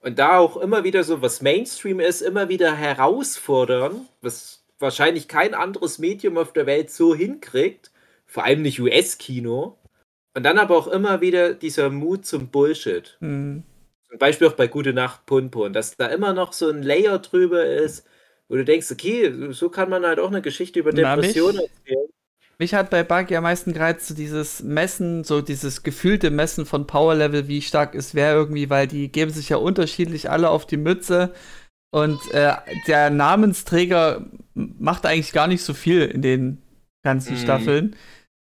und 0.00 0.18
da 0.18 0.38
auch 0.38 0.56
immer 0.56 0.84
wieder 0.84 1.02
so, 1.04 1.22
was 1.22 1.40
Mainstream 1.40 2.00
ist, 2.00 2.20
immer 2.20 2.48
wieder 2.48 2.74
herausfordern, 2.74 4.06
was 4.20 4.62
wahrscheinlich 4.78 5.28
kein 5.28 5.54
anderes 5.54 5.98
Medium 5.98 6.36
auf 6.36 6.52
der 6.52 6.66
Welt 6.66 6.90
so 6.90 7.14
hinkriegt, 7.14 7.90
vor 8.26 8.44
allem 8.44 8.62
nicht 8.62 8.80
US-Kino. 8.80 9.78
Und 10.36 10.42
dann 10.42 10.58
aber 10.58 10.76
auch 10.76 10.88
immer 10.88 11.20
wieder 11.20 11.54
dieser 11.54 11.90
Mut 11.90 12.26
zum 12.26 12.48
Bullshit. 12.48 13.16
Hm. 13.20 13.62
Zum 14.14 14.18
Beispiel 14.20 14.46
auch 14.46 14.52
bei 14.52 14.68
Gute 14.68 14.92
Nacht 14.92 15.26
Punpun, 15.26 15.72
dass 15.72 15.96
da 15.96 16.06
immer 16.06 16.32
noch 16.32 16.52
so 16.52 16.68
ein 16.70 16.84
Layer 16.84 17.18
drüber 17.18 17.64
ist, 17.66 18.06
wo 18.48 18.54
du 18.54 18.64
denkst, 18.64 18.92
okay, 18.92 19.50
so 19.50 19.70
kann 19.70 19.90
man 19.90 20.06
halt 20.06 20.20
auch 20.20 20.28
eine 20.28 20.40
Geschichte 20.40 20.78
über 20.78 20.92
Depressionen 20.92 21.62
erzählen. 21.62 22.08
Mich 22.60 22.74
hat 22.74 22.90
bei 22.90 23.02
Buggy 23.02 23.34
am 23.34 23.42
meisten 23.42 23.72
gereizt, 23.72 24.06
so 24.06 24.14
dieses 24.14 24.62
Messen, 24.62 25.24
so 25.24 25.40
dieses 25.40 25.82
gefühlte 25.82 26.30
Messen 26.30 26.64
von 26.64 26.86
Power-Level, 26.86 27.48
wie 27.48 27.60
stark 27.60 27.96
ist 27.96 28.14
wer 28.14 28.32
irgendwie, 28.34 28.70
weil 28.70 28.86
die 28.86 29.10
geben 29.10 29.32
sich 29.32 29.48
ja 29.48 29.56
unterschiedlich 29.56 30.30
alle 30.30 30.50
auf 30.50 30.64
die 30.64 30.76
Mütze. 30.76 31.34
Und 31.90 32.20
äh, 32.32 32.52
der 32.86 33.10
Namensträger 33.10 34.26
macht 34.54 35.06
eigentlich 35.06 35.32
gar 35.32 35.48
nicht 35.48 35.62
so 35.64 35.74
viel 35.74 36.02
in 36.02 36.22
den 36.22 36.62
ganzen 37.02 37.34
Mhm. 37.34 37.38
Staffeln. 37.38 37.96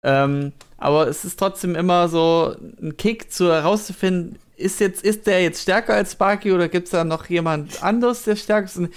Ähm, 0.03 0.53
aber 0.77 1.07
es 1.07 1.25
ist 1.25 1.37
trotzdem 1.39 1.75
immer 1.75 2.07
so 2.09 2.55
ein 2.81 2.97
Kick, 2.97 3.31
zu 3.31 3.51
herauszufinden, 3.51 4.39
ist 4.57 4.79
jetzt, 4.79 5.03
ist 5.03 5.27
der 5.27 5.41
jetzt 5.43 5.61
stärker 5.61 5.93
als 5.95 6.13
Sparky 6.13 6.51
oder 6.51 6.69
gibt 6.69 6.85
es 6.87 6.91
da 6.91 7.03
noch 7.03 7.27
jemand 7.29 7.83
anderes, 7.83 8.23
der 8.23 8.35
stärker 8.35 8.65
ist? 8.65 8.77
Und 8.77 8.93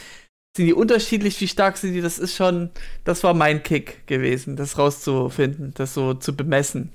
Sind 0.56 0.66
die 0.66 0.74
unterschiedlich, 0.74 1.40
wie 1.40 1.48
stark 1.48 1.76
sind 1.78 1.94
die? 1.94 2.00
Das 2.02 2.18
ist 2.18 2.36
schon, 2.36 2.70
das 3.04 3.24
war 3.24 3.34
mein 3.34 3.62
Kick 3.62 4.06
gewesen, 4.06 4.56
das 4.56 4.78
rauszufinden, 4.78 5.72
das 5.74 5.94
so 5.94 6.14
zu 6.14 6.36
bemessen. 6.36 6.92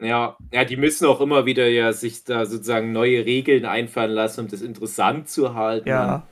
Ja, 0.00 0.36
ja, 0.52 0.64
die 0.64 0.76
müssen 0.76 1.06
auch 1.06 1.20
immer 1.20 1.44
wieder 1.44 1.66
ja 1.68 1.92
sich 1.92 2.22
da 2.24 2.46
sozusagen 2.46 2.92
neue 2.92 3.24
Regeln 3.26 3.64
einfallen 3.64 4.12
lassen, 4.12 4.42
um 4.42 4.48
das 4.48 4.62
interessant 4.62 5.28
zu 5.28 5.54
halten. 5.54 5.88
Ja, 5.88 6.22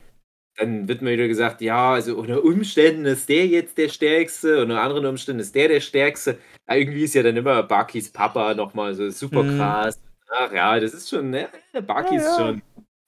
Dann 0.58 0.88
wird 0.88 1.02
mir 1.02 1.12
wieder 1.12 1.28
gesagt, 1.28 1.60
ja, 1.60 1.92
also 1.92 2.16
unter 2.16 2.42
Umständen 2.42 3.04
ist 3.04 3.28
der 3.28 3.46
jetzt 3.46 3.76
der 3.76 3.88
Stärkste, 3.90 4.62
unter 4.62 4.80
anderen 4.80 5.04
Umständen 5.06 5.40
ist 5.40 5.54
der 5.54 5.68
der 5.68 5.80
Stärkste. 5.80 6.38
Aber 6.66 6.78
irgendwie 6.78 7.02
ist 7.04 7.14
ja 7.14 7.22
dann 7.22 7.36
immer 7.36 7.62
Buckys 7.62 8.10
Papa 8.10 8.54
nochmal 8.54 8.94
so 8.94 9.10
super 9.10 9.42
Mhm. 9.42 9.58
krass. 9.58 10.00
Ach 10.30 10.52
ja, 10.52 10.80
das 10.80 10.94
ist 10.94 11.08
schon, 11.10 11.30
ne? 11.30 11.48
Bucky 11.72 12.14
Ja, 12.16 12.20
ist 12.20 12.26
ja. 12.26 12.36
schon. 12.38 12.62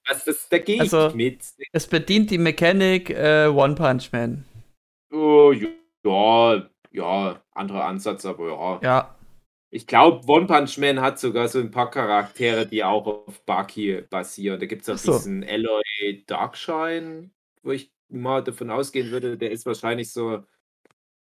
Das, 0.06 0.24
das, 0.24 0.48
da 0.48 0.58
gehe 0.58 0.76
ich 0.76 0.80
Also- 0.82 1.10
mit. 1.16 1.40
es 1.72 1.86
bedient 1.86 2.30
die 2.30 2.38
Mechanik 2.38 3.10
äh, 3.10 3.46
One 3.48 3.74
Punch 3.74 4.12
Man. 4.12 4.44
Oh, 5.10 5.52
ja, 6.04 6.68
ja, 6.92 7.42
anderer 7.52 7.84
Ansatz, 7.86 8.24
aber 8.26 8.48
ja. 8.48 8.80
Ja, 8.82 9.14
Ich 9.70 9.86
glaube, 9.86 10.26
One 10.30 10.46
Punch 10.46 10.78
Man 10.78 11.00
hat 11.00 11.18
sogar 11.18 11.48
so 11.48 11.58
ein 11.58 11.70
paar 11.70 11.90
Charaktere, 11.90 12.66
die 12.66 12.84
auch 12.84 13.06
auf 13.06 13.40
Bucky 13.44 14.02
basieren. 14.08 14.60
Da 14.60 14.66
gibt 14.66 14.82
es 14.82 14.88
auch 14.90 14.96
so. 14.98 15.12
diesen 15.12 15.44
Alloy 15.44 16.24
Darkshine, 16.26 17.30
wo 17.62 17.72
ich 17.72 17.92
mal 18.08 18.42
davon 18.42 18.70
ausgehen 18.70 19.10
würde, 19.10 19.36
der 19.36 19.50
ist 19.50 19.66
wahrscheinlich 19.66 20.12
so, 20.12 20.44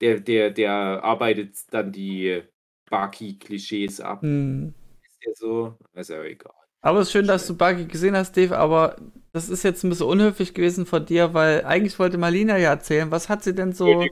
der, 0.01 0.21
der, 0.21 0.51
der 0.51 0.73
arbeitet 0.73 1.57
dann 1.71 1.93
die 1.93 2.43
Bucky-Klischees 2.91 4.01
ab. 4.01 4.23
hm. 4.23 4.75
Ist 5.03 5.19
der 5.25 5.35
so? 5.35 5.77
Ist 5.95 6.11
ja 6.11 6.23
egal. 6.23 6.55
Aber 6.81 7.01
es 7.01 7.09
ist 7.09 7.13
schön, 7.13 7.27
dass 7.27 7.47
du 7.47 7.57
Buggy 7.57 7.87
gesehen 7.87 8.17
hast, 8.17 8.37
Dave, 8.37 8.57
aber 8.57 8.97
das 9.33 9.49
ist 9.49 9.65
jetzt 9.65 9.83
ein 9.83 9.91
bisschen 9.91 10.07
unhöflich 10.07 10.55
gewesen 10.55 10.87
von 10.87 11.05
dir, 11.05 11.35
weil 11.35 11.65
eigentlich 11.65 11.99
wollte 11.99 12.19
Marlina 12.19 12.57
ja 12.57 12.71
erzählen, 12.71 13.11
was 13.11 13.29
hat 13.29 13.43
sie 13.43 13.55
denn 13.55 13.73
so 13.73 14.05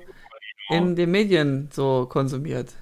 in 0.70 0.96
den 0.96 1.10
Medien 1.10 1.68
so 1.72 2.06
konsumiert? 2.06 2.72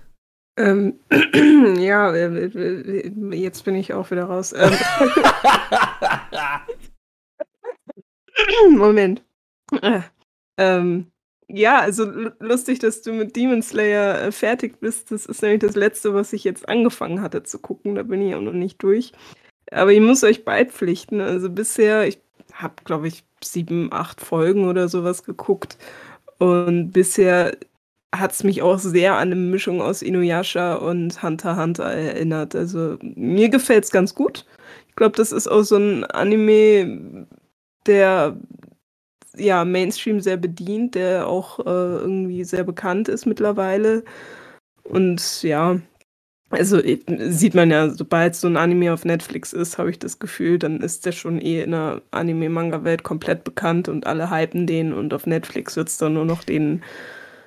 Ähm, 0.57 1.01
ja, 1.79 2.14
äh, 2.14 2.47
äh, 2.47 3.35
jetzt 3.35 3.64
bin 3.64 3.75
ich 3.75 3.93
auch 3.93 4.11
wieder 4.11 4.25
raus. 4.25 4.55
Ähm, 4.57 4.72
Moment. 8.70 9.22
Äh, 9.82 10.01
ähm, 10.59 11.12
ja, 11.49 11.80
also 11.80 12.05
lu- 12.07 12.30
lustig, 12.41 12.80
dass 12.80 13.03
du 13.03 13.12
mit 13.12 13.37
Demon 13.37 13.62
Slayer 13.62 14.22
äh, 14.22 14.32
fertig 14.32 14.80
bist. 14.80 15.11
Das 15.12 15.26
ist 15.26 15.43
nämlich 15.43 15.61
das 15.61 15.76
letzte, 15.76 16.14
was 16.14 16.32
ich 16.32 16.45
jetzt 16.45 16.68
angefangen 16.68 17.22
hatte 17.22 17.43
zu 17.45 17.59
gucken. 17.61 17.95
Da 17.97 18.03
bin 18.05 18.22
ich 18.26 18.35
auch 18.35 18.41
noch 18.41 18.53
nicht 18.53 18.82
durch. 18.82 19.12
Aber 19.72 19.93
ich 19.93 20.01
muss 20.01 20.24
euch 20.24 20.45
beipflichten. 20.45 21.20
Also 21.20 21.51
bisher, 21.51 22.07
ich 22.09 22.20
habe, 22.55 22.74
glaube 22.85 23.09
ich, 23.09 23.24
sieben, 23.45 23.93
acht 23.93 24.20
Folgen 24.20 24.68
oder 24.68 24.89
sowas 24.89 25.24
geguckt. 25.24 25.78
Und 26.39 26.93
bisher 26.93 27.57
hat 28.14 28.32
es 28.32 28.45
mich 28.45 28.62
auch 28.62 28.78
sehr 28.78 29.14
an 29.16 29.32
eine 29.32 29.37
Mischung 29.37 29.82
aus 29.82 30.03
Inuyasha 30.03 30.74
und 30.76 31.22
Hunter 31.22 31.53
x 31.53 31.61
Hunter 31.61 31.85
erinnert. 31.87 32.55
Also 32.55 32.99
mir 33.03 33.49
gefällt 33.49 33.85
es 33.85 33.91
ganz 33.91 34.14
gut. 34.14 34.47
Ich 34.89 34.97
glaube, 34.97 35.16
das 35.16 35.32
ist 35.32 35.49
auch 35.49 35.62
so 35.62 35.76
ein 35.76 36.05
Anime, 36.05 37.26
der 37.87 38.37
ja 39.37 39.64
Mainstream 39.64 40.20
sehr 40.20 40.37
bedient, 40.37 40.95
der 40.95 41.26
auch 41.26 41.61
äh, 41.61 41.62
irgendwie 41.64 42.45
sehr 42.45 42.64
bekannt 42.64 43.09
ist 43.09 43.26
mittlerweile. 43.26 44.05
Und 44.85 45.43
ja, 45.43 45.80
also 46.51 46.80
eh, 46.82 47.01
sieht 47.30 47.55
man 47.55 47.70
ja, 47.70 47.91
sobald 47.91 48.37
so 48.37 48.47
ein 48.49 48.57
Anime 48.57 48.93
auf 48.93 49.05
Netflix 49.05 49.53
ist, 49.53 49.78
habe 49.78 49.91
ich 49.91 49.99
das 49.99 50.18
Gefühl, 50.18 50.59
dann 50.59 50.80
ist 50.80 51.07
der 51.07 51.12
schon 51.12 51.41
eh 51.41 51.62
in 51.62 51.72
der 51.72 52.03
Anime-Manga-Welt 52.12 53.03
komplett 53.03 53.45
bekannt 53.45 53.89
und 53.89 54.07
alle 54.07 54.30
hypen 54.30 54.66
den 54.66 54.93
und 54.93 55.14
auf 55.14 55.26
Netflix 55.26 55.76
wird 55.76 55.89
es 55.89 55.99
dann 55.99 56.14
nur 56.14 56.24
noch 56.24 56.45
den 56.45 56.82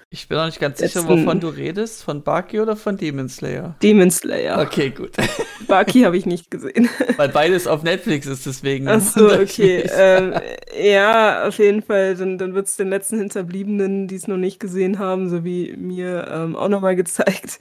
Ich 0.09 0.29
bin 0.29 0.37
noch 0.37 0.45
nicht 0.45 0.61
ganz 0.61 0.79
sicher, 0.79 1.01
Letzten- 1.01 1.25
wovon 1.25 1.41
du 1.41 1.49
redest. 1.49 2.01
Von 2.03 2.23
Baki 2.23 2.61
oder 2.61 2.77
von 2.77 2.95
Demon 2.95 3.27
Slayer? 3.27 3.75
Demon 3.81 4.09
Slayer. 4.09 4.61
Okay, 4.61 4.89
gut. 4.91 5.11
Baki 5.67 6.03
habe 6.03 6.15
ich 6.15 6.25
nicht 6.25 6.49
gesehen. 6.49 6.87
Weil 7.17 7.27
beides 7.27 7.67
auf 7.67 7.83
Netflix 7.83 8.25
ist, 8.25 8.45
deswegen. 8.45 8.87
Ach 8.87 9.01
so, 9.01 9.29
okay. 9.29 9.83
Ähm, 9.93 10.33
ja, 10.81 11.45
auf 11.45 11.57
jeden 11.57 11.81
Fall. 11.81 12.15
Dann, 12.15 12.37
dann 12.37 12.53
wird 12.53 12.67
es 12.67 12.77
den 12.77 12.89
letzten 12.89 13.17
Hinterbliebenen, 13.19 14.07
die 14.07 14.15
es 14.15 14.29
noch 14.29 14.37
nicht 14.37 14.61
gesehen 14.61 14.97
haben, 14.97 15.29
so 15.29 15.43
wie 15.43 15.75
mir, 15.75 16.25
ähm, 16.31 16.55
auch 16.55 16.69
nochmal 16.69 16.95
gezeigt. 16.95 17.59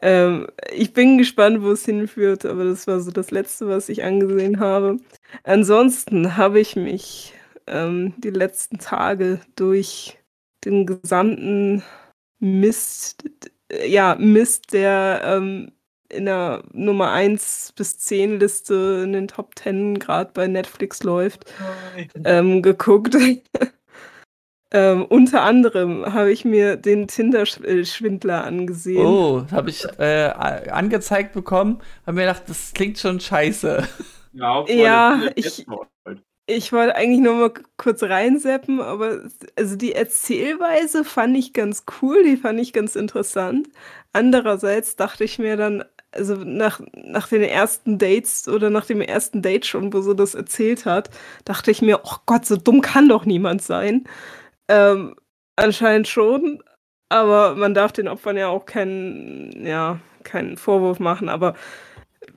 Ähm, 0.00 0.46
ich 0.72 0.92
bin 0.92 1.18
gespannt, 1.18 1.62
wo 1.62 1.72
es 1.72 1.84
hinführt, 1.84 2.44
aber 2.46 2.62
das 2.62 2.86
war 2.86 3.00
so 3.00 3.10
das 3.10 3.32
Letzte, 3.32 3.66
was 3.66 3.88
ich 3.88 4.04
angesehen 4.04 4.60
habe. 4.60 4.98
Ansonsten 5.42 6.36
habe 6.36 6.60
ich 6.60 6.76
mich 6.76 7.34
ähm, 7.66 8.14
die 8.18 8.30
letzten 8.30 8.78
Tage 8.78 9.40
durch 9.56 10.17
den 10.64 10.86
gesamten 10.86 11.82
Mist, 12.40 13.24
äh, 13.70 13.88
ja, 13.88 14.16
Mist, 14.18 14.72
der 14.72 15.20
ähm, 15.24 15.72
in 16.10 16.24
der 16.24 16.62
Nummer 16.72 17.12
1 17.12 17.72
bis 17.76 17.98
10 17.98 18.40
Liste 18.40 19.02
in 19.04 19.12
den 19.12 19.28
Top 19.28 19.58
10 19.58 19.98
gerade 19.98 20.30
bei 20.32 20.46
Netflix 20.46 21.02
läuft, 21.02 21.52
ähm, 22.24 22.62
geguckt. 22.62 23.14
ähm, 24.72 25.04
unter 25.04 25.42
anderem 25.42 26.12
habe 26.12 26.32
ich 26.32 26.44
mir 26.44 26.76
den 26.76 27.08
Tinder-Schwindler 27.08 28.44
angesehen. 28.44 29.04
Oh, 29.04 29.44
habe 29.50 29.70
ich 29.70 29.84
äh, 29.98 30.30
angezeigt 30.70 31.34
bekommen, 31.34 31.82
habe 32.06 32.14
mir 32.16 32.22
gedacht, 32.22 32.44
das 32.46 32.72
klingt 32.72 32.98
schon 32.98 33.20
scheiße. 33.20 33.86
Ja, 34.32 34.64
Ja, 34.68 35.20
ich-. 35.34 35.66
Ich 36.50 36.72
wollte 36.72 36.96
eigentlich 36.96 37.20
nur 37.20 37.34
mal 37.34 37.52
kurz 37.76 38.02
reinseppen, 38.02 38.80
aber 38.80 39.24
also 39.56 39.76
die 39.76 39.92
Erzählweise 39.94 41.04
fand 41.04 41.36
ich 41.36 41.52
ganz 41.52 41.84
cool, 42.00 42.24
die 42.24 42.38
fand 42.38 42.58
ich 42.58 42.72
ganz 42.72 42.96
interessant. 42.96 43.68
Andererseits 44.14 44.96
dachte 44.96 45.24
ich 45.24 45.38
mir 45.38 45.58
dann, 45.58 45.84
also 46.10 46.36
nach, 46.36 46.80
nach 46.94 47.28
den 47.28 47.42
ersten 47.42 47.98
Dates 47.98 48.48
oder 48.48 48.70
nach 48.70 48.86
dem 48.86 49.02
ersten 49.02 49.42
Date 49.42 49.66
schon, 49.66 49.92
wo 49.92 50.00
sie 50.00 50.16
das 50.16 50.34
erzählt 50.34 50.86
hat, 50.86 51.10
dachte 51.44 51.70
ich 51.70 51.82
mir, 51.82 52.00
oh 52.04 52.16
Gott, 52.24 52.46
so 52.46 52.56
dumm 52.56 52.80
kann 52.80 53.10
doch 53.10 53.26
niemand 53.26 53.60
sein. 53.60 54.04
Ähm, 54.68 55.16
anscheinend 55.56 56.08
schon, 56.08 56.62
aber 57.10 57.56
man 57.56 57.74
darf 57.74 57.92
den 57.92 58.08
Opfern 58.08 58.38
ja 58.38 58.48
auch 58.48 58.64
keinen, 58.64 59.66
ja, 59.66 60.00
keinen 60.24 60.56
Vorwurf 60.56 60.98
machen, 60.98 61.28
aber 61.28 61.54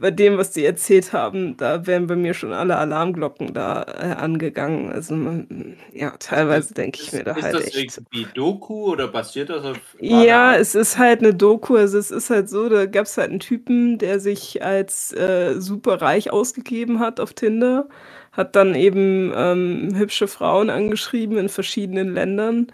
bei 0.01 0.11
dem, 0.11 0.37
was 0.37 0.51
die 0.51 0.65
erzählt 0.65 1.13
haben, 1.13 1.55
da 1.57 1.85
wären 1.87 2.07
bei 2.07 2.15
mir 2.15 2.33
schon 2.33 2.51
alle 2.53 2.77
Alarmglocken 2.77 3.53
da 3.53 3.83
äh, 3.83 4.15
angegangen. 4.15 4.91
Also 4.91 5.15
man, 5.15 5.77
ja, 5.93 6.11
teilweise 6.17 6.73
denke 6.73 6.99
ich 7.01 7.13
Ist, 7.13 7.13
mir 7.13 7.23
da 7.23 7.33
ist 7.33 7.43
halt 7.43 7.53
das 7.53 7.65
echt. 7.67 7.97
irgendwie 7.97 8.25
Doku 8.33 8.91
oder 8.91 9.07
basiert 9.07 9.49
das 9.49 9.63
auf. 9.63 9.77
Ja, 9.99 10.55
es 10.55 10.75
ist 10.75 10.97
halt 10.97 11.19
eine 11.21 11.33
Doku. 11.35 11.75
Also 11.77 11.97
es 11.99 12.11
ist 12.11 12.29
halt 12.31 12.49
so, 12.49 12.67
da 12.69 12.85
gab 12.87 13.05
es 13.05 13.17
halt 13.17 13.29
einen 13.29 13.39
Typen, 13.39 13.97
der 13.99 14.19
sich 14.19 14.63
als 14.63 15.13
äh, 15.13 15.59
super 15.61 16.01
reich 16.01 16.31
ausgegeben 16.31 16.99
hat 16.99 17.19
auf 17.19 17.33
Tinder, 17.33 17.87
hat 18.31 18.55
dann 18.55 18.75
eben 18.75 19.31
ähm, 19.35 19.93
hübsche 19.95 20.27
Frauen 20.27 20.69
angeschrieben 20.69 21.37
in 21.37 21.49
verschiedenen 21.49 22.13
Ländern 22.13 22.71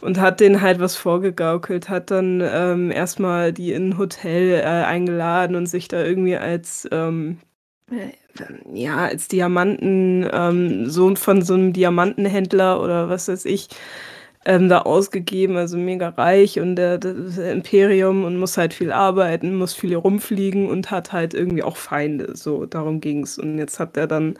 und 0.00 0.20
hat 0.20 0.40
denen 0.40 0.60
halt 0.60 0.80
was 0.80 0.96
vorgegaukelt, 0.96 1.88
hat 1.88 2.10
dann 2.10 2.42
ähm, 2.44 2.90
erstmal 2.90 3.52
die 3.52 3.72
in 3.72 3.90
ein 3.90 3.98
Hotel 3.98 4.60
äh, 4.60 4.64
eingeladen 4.64 5.56
und 5.56 5.66
sich 5.66 5.88
da 5.88 6.02
irgendwie 6.04 6.36
als 6.36 6.88
ähm, 6.92 7.38
äh, 7.90 8.10
ja, 8.72 8.98
als 9.06 9.28
Diamanten, 9.28 10.28
ähm, 10.32 10.90
Sohn 10.90 11.16
von 11.16 11.42
so 11.42 11.54
einem 11.54 11.72
Diamantenhändler 11.72 12.82
oder 12.82 13.08
was 13.08 13.28
weiß 13.28 13.44
ich, 13.46 13.68
ähm, 14.44 14.68
da 14.68 14.80
ausgegeben, 14.82 15.56
also 15.56 15.76
mega 15.76 16.08
reich 16.10 16.60
und 16.60 16.76
der, 16.76 16.98
das 16.98 17.38
Imperium 17.38 18.24
und 18.24 18.38
muss 18.38 18.56
halt 18.56 18.74
viel 18.74 18.92
arbeiten, 18.92 19.56
muss 19.56 19.74
viel 19.74 19.94
rumfliegen 19.96 20.68
und 20.68 20.90
hat 20.90 21.12
halt 21.12 21.34
irgendwie 21.34 21.62
auch 21.64 21.76
Feinde. 21.76 22.36
So, 22.36 22.66
darum 22.66 23.00
ging's. 23.00 23.38
Und 23.38 23.58
jetzt 23.58 23.80
hat 23.80 23.96
er 23.96 24.06
dann, 24.06 24.38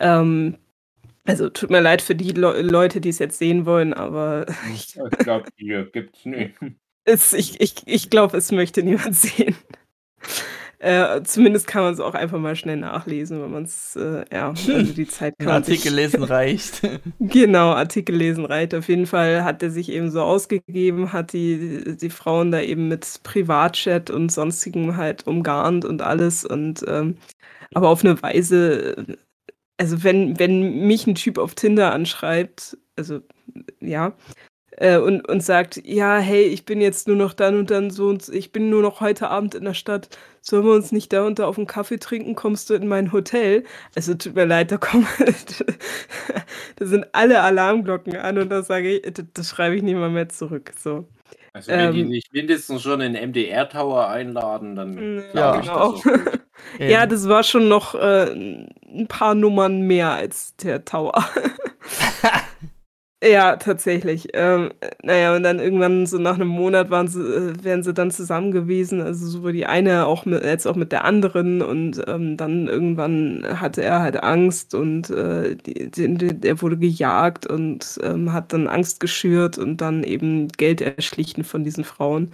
ähm, 0.00 0.56
also 1.26 1.48
tut 1.50 1.70
mir 1.70 1.80
leid 1.80 2.02
für 2.02 2.14
die 2.14 2.30
Le 2.32 2.62
Leute, 2.62 3.00
die 3.00 3.10
es 3.10 3.18
jetzt 3.18 3.38
sehen 3.38 3.66
wollen, 3.66 3.92
aber 3.94 4.46
ich, 4.74 4.96
Ich 4.96 5.18
glaube, 5.18 5.48
hier 5.56 5.84
gibt's 5.84 6.24
nicht. 6.24 6.54
es, 7.04 7.32
ich, 7.32 7.60
ich, 7.60 7.74
ich 7.86 8.10
glaube, 8.10 8.36
es 8.36 8.52
möchte 8.52 8.82
niemand 8.82 9.14
sehen. 9.16 9.54
Äh, 10.82 11.22
zumindest 11.24 11.66
kann 11.66 11.82
man 11.82 11.92
es 11.92 12.00
auch 12.00 12.14
einfach 12.14 12.38
mal 12.38 12.56
schnell 12.56 12.78
nachlesen, 12.78 13.42
wenn 13.42 13.50
man 13.50 13.64
es, 13.64 13.96
äh, 13.96 14.24
ja, 14.32 14.48
also 14.48 14.82
die 14.82 15.06
Zeit 15.06 15.34
kann 15.38 15.48
man 15.48 15.62
sich- 15.62 15.78
Artikel 15.80 15.94
lesen 15.94 16.22
reicht. 16.24 16.80
Genau, 17.18 17.72
Artikel 17.72 18.16
lesen 18.16 18.46
reicht. 18.46 18.74
Auf 18.74 18.88
jeden 18.88 19.04
Fall 19.06 19.44
hat 19.44 19.62
er 19.62 19.70
sich 19.70 19.90
eben 19.90 20.10
so 20.10 20.22
ausgegeben, 20.22 21.12
hat 21.12 21.34
die, 21.34 21.98
die 21.98 22.08
Frauen 22.08 22.50
da 22.50 22.62
eben 22.62 22.88
mit 22.88 23.20
Privatchat 23.24 24.08
und 24.08 24.32
sonstigem 24.32 24.96
halt 24.96 25.26
umgarnt 25.26 25.84
und 25.84 26.00
alles. 26.00 26.46
Und 26.46 26.82
ähm, 26.88 27.18
aber 27.74 27.90
auf 27.90 28.02
eine 28.02 28.20
Weise, 28.22 29.18
also 29.80 30.04
wenn, 30.04 30.38
wenn 30.38 30.86
mich 30.86 31.06
ein 31.06 31.14
Typ 31.14 31.38
auf 31.38 31.54
Tinder 31.54 31.92
anschreibt, 31.94 32.76
also 32.96 33.20
ja, 33.80 34.12
äh, 34.72 34.98
und, 34.98 35.26
und 35.26 35.42
sagt, 35.42 35.80
ja, 35.86 36.18
hey, 36.18 36.42
ich 36.42 36.66
bin 36.66 36.82
jetzt 36.82 37.08
nur 37.08 37.16
noch 37.16 37.32
dann 37.32 37.58
und 37.58 37.70
dann 37.70 37.90
so 37.90 38.08
und 38.08 38.28
ich 38.28 38.52
bin 38.52 38.68
nur 38.68 38.82
noch 38.82 39.00
heute 39.00 39.30
Abend 39.30 39.54
in 39.54 39.64
der 39.64 39.72
Stadt, 39.72 40.10
sollen 40.42 40.66
wir 40.66 40.74
uns 40.74 40.92
nicht 40.92 41.14
da 41.14 41.26
und 41.26 41.38
da 41.38 41.46
auf 41.46 41.56
einen 41.56 41.66
Kaffee 41.66 41.98
trinken, 41.98 42.34
kommst 42.34 42.68
du 42.68 42.74
in 42.74 42.88
mein 42.88 43.10
Hotel? 43.10 43.64
Also 43.96 44.12
tut 44.14 44.34
mir 44.34 44.44
leid, 44.44 44.70
da 44.70 44.76
kommen, 44.76 45.06
da 46.76 46.86
sind 46.86 47.06
alle 47.12 47.40
Alarmglocken 47.40 48.16
an 48.16 48.36
und 48.36 48.50
da 48.50 48.62
sage 48.62 48.96
ich, 48.96 49.12
das, 49.14 49.24
das 49.32 49.48
schreibe 49.48 49.76
ich 49.76 49.82
nicht 49.82 49.96
mal 49.96 50.10
mehr 50.10 50.28
zurück. 50.28 50.72
So. 50.78 51.08
Also, 51.52 51.74
wenn 51.76 51.92
die 51.92 52.02
Ähm. 52.02 52.10
sich 52.10 52.24
mindestens 52.32 52.82
schon 52.82 53.00
in 53.00 53.14
den 53.14 53.30
MDR-Tower 53.30 54.08
einladen, 54.08 54.76
dann. 54.76 55.24
Ja, 55.34 55.52
glaub 55.52 55.56
ich, 55.56 55.66
genau. 55.66 55.92
das 55.92 55.96
auch 55.96 56.02
gut. 56.02 56.40
Ja, 56.78 57.06
das 57.06 57.26
war 57.26 57.42
schon 57.42 57.68
noch 57.68 57.94
äh, 57.94 58.30
ein 58.32 59.06
paar 59.08 59.34
Nummern 59.34 59.80
mehr 59.82 60.10
als 60.12 60.54
der 60.56 60.84
Tower. 60.84 61.14
ja, 63.22 63.56
tatsächlich. 63.56 64.28
Ähm, 64.32 64.70
naja, 65.02 65.36
und 65.36 65.42
dann 65.42 65.58
irgendwann 65.58 66.06
so 66.06 66.16
nach 66.18 66.36
einem 66.36 66.48
Monat 66.48 66.90
waren 66.90 67.06
sie, 67.06 67.20
äh, 67.20 67.52
wären 67.62 67.82
sie 67.82 67.92
dann 67.92 68.10
zusammen 68.10 68.50
gewesen. 68.50 69.02
Also 69.02 69.26
sowohl 69.26 69.52
die 69.52 69.66
eine 69.66 70.06
auch 70.06 70.24
mit, 70.24 70.42
als 70.42 70.66
auch 70.66 70.76
mit 70.76 70.90
der 70.90 71.04
anderen. 71.04 71.60
Und 71.60 72.02
ähm, 72.06 72.38
dann 72.38 72.66
irgendwann 72.66 73.44
hatte 73.60 73.82
er 73.82 74.00
halt 74.00 74.22
Angst 74.22 74.74
und 74.74 75.10
äh, 75.10 75.54
die, 75.56 75.90
die, 75.90 76.14
die, 76.14 76.48
er 76.48 76.62
wurde 76.62 76.78
gejagt 76.78 77.46
und 77.46 77.98
ähm, 78.02 78.32
hat 78.32 78.54
dann 78.54 78.68
Angst 78.68 79.00
geschürt 79.00 79.58
und 79.58 79.82
dann 79.82 80.02
eben 80.02 80.48
Geld 80.48 80.80
erschlichen 80.80 81.44
von 81.44 81.62
diesen 81.62 81.84
Frauen 81.84 82.32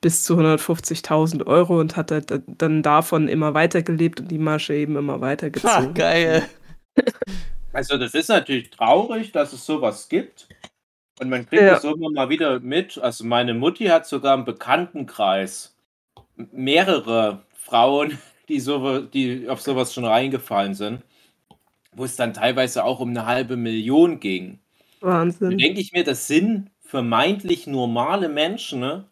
bis 0.00 0.24
zu 0.24 0.38
150.000 0.38 1.46
Euro 1.46 1.80
und 1.80 1.96
hat 1.96 2.10
halt 2.10 2.42
dann 2.46 2.82
davon 2.82 3.28
immer 3.28 3.54
weitergelebt 3.54 4.20
und 4.20 4.30
die 4.30 4.38
Masche 4.38 4.74
eben 4.74 4.96
immer 4.96 5.20
weitergezogen. 5.22 5.94
geil. 5.94 6.42
Also, 7.72 7.98
das 7.98 8.14
ist 8.14 8.28
natürlich 8.28 8.70
traurig, 8.70 9.32
dass 9.32 9.52
es 9.52 9.64
sowas 9.66 10.08
gibt. 10.08 10.48
Und 11.20 11.30
man 11.30 11.46
kriegt 11.46 11.62
Ja. 11.62 11.74
das 11.74 11.84
immer 11.84 12.10
mal 12.10 12.28
wieder 12.28 12.60
mit. 12.60 12.98
Also, 12.98 13.24
meine 13.24 13.54
Mutti 13.54 13.86
hat 13.86 14.06
sogar 14.06 14.34
im 14.34 14.44
Bekanntenkreis 14.44 15.76
mehrere 16.52 17.44
Frauen, 17.52 18.18
die, 18.48 18.60
so, 18.60 19.00
die 19.00 19.48
auf 19.48 19.60
sowas 19.60 19.92
schon 19.94 20.04
reingefallen 20.04 20.74
sind, 20.74 21.02
wo 21.92 22.04
es 22.04 22.16
dann 22.16 22.34
teilweise 22.34 22.84
auch 22.84 23.00
um 23.00 23.10
eine 23.10 23.26
halbe 23.26 23.56
Million 23.56 24.20
ging. 24.20 24.58
Da 25.00 25.08
Wahnsinn. 25.08 25.58
denke 25.58 25.80
ich 25.80 25.92
mir, 25.92 26.04
das 26.04 26.26
sind 26.26 26.70
vermeintlich 26.82 27.66
normale 27.66 28.28
Menschen, 28.28 28.80
ne, 28.80 29.04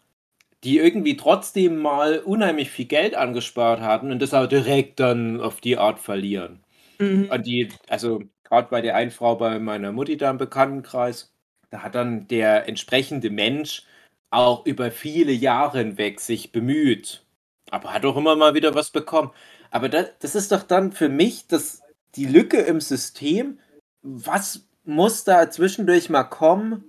die 0.64 0.78
irgendwie 0.78 1.16
trotzdem 1.16 1.78
mal 1.82 2.18
unheimlich 2.20 2.70
viel 2.70 2.86
Geld 2.86 3.14
angespart 3.14 3.80
hatten 3.80 4.10
und 4.12 4.20
das 4.22 4.34
aber 4.34 4.48
direkt 4.48 5.00
dann 5.00 5.40
auf 5.40 5.60
die 5.60 5.78
Art 5.78 6.00
verlieren. 6.00 6.60
Mhm. 6.98 7.28
Und 7.30 7.46
die, 7.46 7.68
also 7.88 8.22
gerade 8.48 8.68
bei 8.70 8.80
der 8.80 8.94
einen 8.94 9.10
Frau 9.10 9.36
bei 9.36 9.58
meiner 9.58 9.92
Mutti 9.92 10.16
da 10.16 10.30
im 10.30 10.38
Bekanntenkreis, 10.38 11.32
da 11.70 11.82
hat 11.82 11.94
dann 11.94 12.28
der 12.28 12.68
entsprechende 12.68 13.30
Mensch 13.30 13.84
auch 14.30 14.66
über 14.66 14.90
viele 14.90 15.32
Jahre 15.32 15.78
hinweg 15.78 16.20
sich 16.20 16.52
bemüht, 16.52 17.24
aber 17.70 17.92
hat 17.92 18.04
auch 18.04 18.16
immer 18.16 18.36
mal 18.36 18.54
wieder 18.54 18.74
was 18.74 18.90
bekommen. 18.90 19.30
Aber 19.70 19.88
das, 19.88 20.10
das 20.20 20.34
ist 20.34 20.52
doch 20.52 20.62
dann 20.62 20.92
für 20.92 21.08
mich 21.08 21.46
das, 21.48 21.82
die 22.14 22.26
Lücke 22.26 22.58
im 22.58 22.80
System. 22.80 23.58
Was 24.02 24.62
muss 24.84 25.24
da 25.24 25.50
zwischendurch 25.50 26.08
mal 26.08 26.24
kommen, 26.24 26.84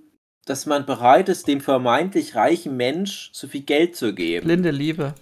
dass 0.46 0.66
man 0.66 0.86
bereit 0.86 1.28
ist, 1.28 1.48
dem 1.48 1.60
vermeintlich 1.60 2.34
reichen 2.34 2.76
Mensch 2.76 3.30
so 3.32 3.48
viel 3.48 3.62
Geld 3.62 3.96
zu 3.96 4.14
geben? 4.14 4.46
Blinde 4.46 4.70
Liebe. 4.70 5.14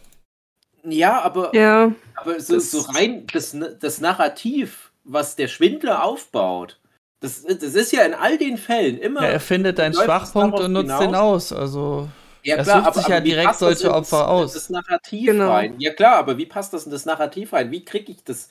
Ja, 0.85 1.21
aber 1.23 1.55
Ja, 1.55 1.95
aber 2.15 2.39
so, 2.41 2.55
Das- 2.55 2.71
so 2.71 2.81
rein 2.81 3.27
das, 3.33 3.57
das 3.81 4.01
Narrativ, 4.01 4.86
was 5.07 5.37
der 5.37 5.49
Schwindler 5.49 6.05
aufbaut, 6.05 6.79
das, 7.21 7.43
das 7.45 7.63
ist 7.75 7.93
ja 7.93 8.03
in 8.03 8.15
all 8.15 8.37
den 8.39 8.59
Fällen 8.59 8.99
immer. 8.99 9.23
Ja, 9.23 9.29
er 9.29 9.41
findet 9.41 9.81
einen 9.81 9.95
Schwachpunkt 9.95 10.61
und 10.61 10.73
nutzt 10.73 10.85
hinaus? 11.01 11.01
den 11.05 11.15
aus. 11.15 11.53
Also, 11.53 12.09
Ja, 12.43 12.57
er 12.57 12.65
sucht 12.65 12.95
sich 12.95 13.09
ja 13.09 13.21
direkt 13.21 13.55
solche 13.57 13.87
in 13.87 13.89
das- 13.93 13.97
Opfer 14.13 14.29
aus. 14.29 14.53
Das 14.53 14.69
Narrativ 14.71 15.27
Genau. 15.27 15.51
rein. 15.51 15.75
Ja 15.79 15.93
klar, 15.95 16.17
aber 16.17 16.37
wie 16.39 16.47
passt 16.47 16.73
das 16.75 16.85
in 16.85 16.93
das 16.93 17.07
Narrativ 17.07 17.53
rein? 17.53 17.71
Wie 17.71 17.85
kriege 17.85 18.13
ich 18.13 18.23
das 18.25 18.51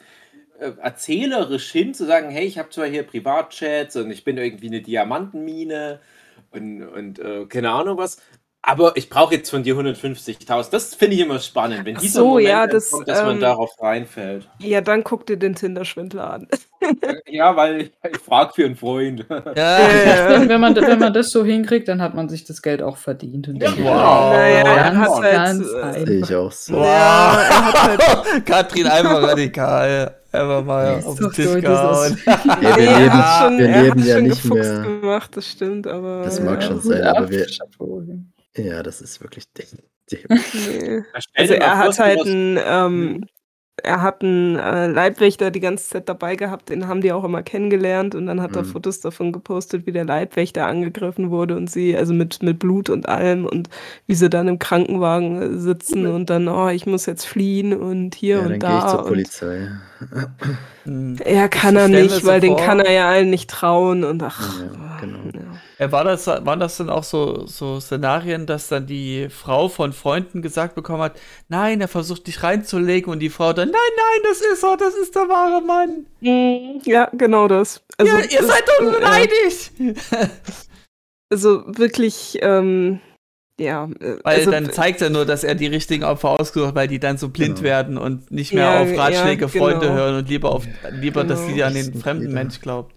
äh, 0.59 0.71
erzählerisch 0.81 1.71
hin, 1.71 1.93
zu 1.93 2.05
sagen, 2.05 2.29
hey, 2.29 2.45
ich 2.45 2.57
habe 2.57 2.69
zwar 2.69 2.87
hier 2.87 3.03
Privatchats 3.03 3.95
und 3.97 4.09
ich 4.09 4.23
bin 4.23 4.37
irgendwie 4.37 4.67
eine 4.67 4.81
Diamantenmine 4.81 5.99
und, 6.51 6.83
und 6.83 7.19
äh, 7.19 7.45
keine 7.45 7.71
Ahnung 7.71 7.97
was, 7.97 8.21
Aber 8.67 8.97
ich 8.97 9.09
brauche 9.09 9.35
jetzt 9.35 9.51
von 9.51 9.61
dir 9.61 9.75
150.000. 9.75 10.71
Das 10.71 10.95
finde 10.95 11.15
ich 11.15 11.21
immer 11.21 11.37
spannend, 11.39 11.85
wenn 11.85 11.97
Ach 11.97 12.01
dieser 12.01 12.21
so, 12.21 12.27
Moment 12.29 12.47
ja, 12.47 12.65
das, 12.65 12.89
kommt, 12.89 13.07
dass 13.07 13.21
man 13.21 13.35
ähm, 13.35 13.41
darauf 13.41 13.69
reinfällt. 13.79 14.49
Ja, 14.57 14.81
dann 14.81 15.03
guck 15.03 15.27
dir 15.27 15.37
den 15.37 15.53
Tinder-Schwindler 15.53 16.33
an. 16.33 16.47
Ja, 17.27 17.55
weil 17.55 17.81
ich, 17.81 17.91
ich 18.11 18.19
frage 18.19 18.53
für 18.53 18.65
einen 18.65 18.75
Freund. 18.75 19.25
Ja. 19.55 20.35
Und 20.35 20.49
wenn 20.49 20.61
man, 20.61 20.75
wenn 20.75 20.99
man 20.99 21.13
das 21.13 21.31
so 21.31 21.43
hinkriegt, 21.43 21.87
dann 21.87 21.99
hat 21.99 22.13
man 22.13 22.29
sich 22.29 22.43
das 22.43 22.61
Geld 22.61 22.83
auch 22.83 22.97
verdient. 22.97 23.47
Und 23.47 23.55
Ja, 23.55 23.71
dann- 23.71 23.83
wow. 23.83 24.33
Naja, 24.33 24.63
Ganz, 24.63 24.97
hat 24.99 25.09
halt, 25.23 25.33
ganz 25.33 25.67
äh, 25.67 25.81
einfach. 25.81 26.05
Sehe 26.05 26.19
ich 26.19 26.35
auch 26.35 26.51
so. 26.51 26.75
Ja, 26.75 27.37
hat 27.49 27.83
halt 27.87 28.45
Katrin 28.45 28.85
einfach 28.85 29.23
radikal. 29.23 30.15
Einfach 30.31 30.63
mal 30.63 31.01
auf 31.03 31.17
den 31.17 31.31
Tisch 31.31 31.61
gehauen. 31.61 32.21
Ja, 32.25 32.77
wir 32.77 32.87
er 32.87 32.99
leben, 32.99 33.13
hat 33.13 33.41
schon, 33.43 33.57
wir 33.57 33.67
leben 33.67 34.03
ja 34.05 34.15
schon 34.15 34.23
nicht 34.23 34.45
mehr. 34.45 34.79
gemacht, 34.81 35.37
das 35.37 35.47
stimmt, 35.47 35.87
aber. 35.87 36.21
Das 36.23 36.37
ja. 36.37 36.45
mag 36.45 36.61
schon 36.61 36.81
sein, 36.81 37.03
ab, 37.03 37.17
aber 37.17 37.29
wir. 37.31 37.47
Ja, 38.57 38.83
das 38.83 39.01
ist 39.01 39.21
wirklich. 39.21 39.45
Nee. 40.53 41.03
Also 41.35 41.53
er 41.55 41.77
hat 41.79 41.97
halt 41.99 42.21
einen, 42.21 42.59
ähm, 42.63 43.25
er 43.83 44.01
hat 44.03 44.23
einen 44.23 44.55
äh, 44.55 44.87
Leibwächter 44.87 45.51
die 45.51 45.59
ganze 45.59 45.89
Zeit 45.89 46.07
dabei 46.09 46.35
gehabt, 46.35 46.69
den 46.69 46.87
haben 46.87 47.01
die 47.01 47.11
auch 47.11 47.23
immer 47.23 47.43
kennengelernt 47.43 48.15
und 48.15 48.27
dann 48.27 48.41
hat 48.41 48.55
er 48.55 48.61
Mhm. 48.63 48.67
Fotos 48.67 49.01
davon 49.01 49.31
gepostet, 49.33 49.85
wie 49.87 49.91
der 49.91 50.05
Leibwächter 50.05 50.67
angegriffen 50.67 51.31
wurde 51.31 51.57
und 51.57 51.69
sie, 51.71 51.97
also 51.97 52.13
mit, 52.13 52.43
mit 52.43 52.59
Blut 52.59 52.89
und 52.89 53.09
allem 53.09 53.45
und 53.47 53.69
wie 54.07 54.15
sie 54.15 54.29
dann 54.29 54.47
im 54.47 54.59
Krankenwagen 54.59 55.41
äh, 55.41 55.57
sitzen 55.59 56.05
und 56.07 56.29
dann, 56.29 56.47
oh, 56.47 56.69
ich 56.69 56.85
muss 56.85 57.05
jetzt 57.07 57.25
fliehen 57.25 57.73
und 57.73 58.15
hier 58.15 58.37
Ja, 58.37 58.43
und 58.43 58.49
dann 58.51 58.59
gehe 58.59 58.77
ich 58.77 58.83
da. 58.83 58.89
zur 58.89 59.05
Polizei. 59.07 59.69
Hm. 60.85 61.17
er 61.23 61.49
kann 61.49 61.75
er 61.75 61.87
nicht, 61.87 62.11
so 62.21 62.25
weil 62.27 62.39
den 62.39 62.55
kann 62.55 62.79
er 62.79 62.91
ja 62.91 63.09
allen 63.09 63.29
nicht 63.29 63.49
trauen 63.49 64.03
und 64.03 64.21
ach. 64.23 64.59
Ja, 64.61 64.97
genau. 65.01 65.17
ja. 65.33 65.85
Äh, 65.85 65.91
War 65.91 66.03
das, 66.05 66.25
waren 66.27 66.59
das 66.59 66.77
dann 66.77 66.89
auch 66.89 67.03
so, 67.03 67.45
so 67.47 67.79
Szenarien, 67.81 68.45
dass 68.45 68.69
dann 68.69 68.85
die 68.87 69.27
Frau 69.29 69.67
von 69.67 69.91
Freunden 69.93 70.41
gesagt 70.41 70.75
bekommen 70.75 71.01
hat, 71.01 71.19
nein, 71.49 71.81
er 71.81 71.87
versucht 71.89 72.27
dich 72.27 72.43
reinzulegen 72.43 73.11
und 73.11 73.19
die 73.19 73.29
Frau 73.29 73.51
dann, 73.51 73.69
nein, 73.71 73.79
nein, 73.97 74.21
das 74.29 74.39
ist 74.41 74.63
er, 74.63 74.77
das 74.77 74.95
ist 74.95 75.13
der 75.15 75.27
wahre 75.27 75.61
Mann. 75.61 76.05
Ja, 76.85 77.09
genau 77.13 77.47
das. 77.49 77.81
Also, 77.97 78.15
ja, 78.15 78.21
ihr 78.23 78.37
das- 78.39 78.47
seid 78.47 78.63
doch 78.67 78.85
ja. 78.85 78.91
beleidigt. 78.91 79.71
Also 81.31 81.63
wirklich, 81.67 82.37
ähm, 82.41 82.99
ja. 83.59 83.85
äh, 83.99 84.17
Weil 84.23 84.37
also, 84.39 84.51
dann 84.51 84.71
zeigt 84.71 85.01
er 85.01 85.09
nur, 85.09 85.25
dass 85.25 85.43
er 85.43 85.55
die 85.55 85.67
richtigen 85.67 86.03
Opfer 86.03 86.39
ausgesucht 86.39 86.69
hat, 86.69 86.75
weil 86.75 86.87
die 86.87 86.99
dann 86.99 87.17
so 87.17 87.29
blind 87.29 87.55
Genau. 87.57 87.67
werden 87.67 87.97
und 87.97 88.31
nicht 88.31 88.53
mehr 88.53 88.63
Ja, 88.65 88.81
auf 88.81 88.97
Ratschläge 88.97 89.43
ja, 89.43 89.47
Freunde 89.47 89.87
genau. 89.87 89.93
hören 89.93 90.15
und 90.17 90.29
lieber 90.29 90.51
auf 90.51 90.65
lieber, 90.91 91.23
dass 91.23 91.41
Genau. 91.41 91.53
sie 91.55 91.63
an 91.63 91.73
Das 91.73 91.85
den 91.91 92.01
fremden. 92.01 92.33
Mensch 92.33 92.61
glaubt. 92.61 92.93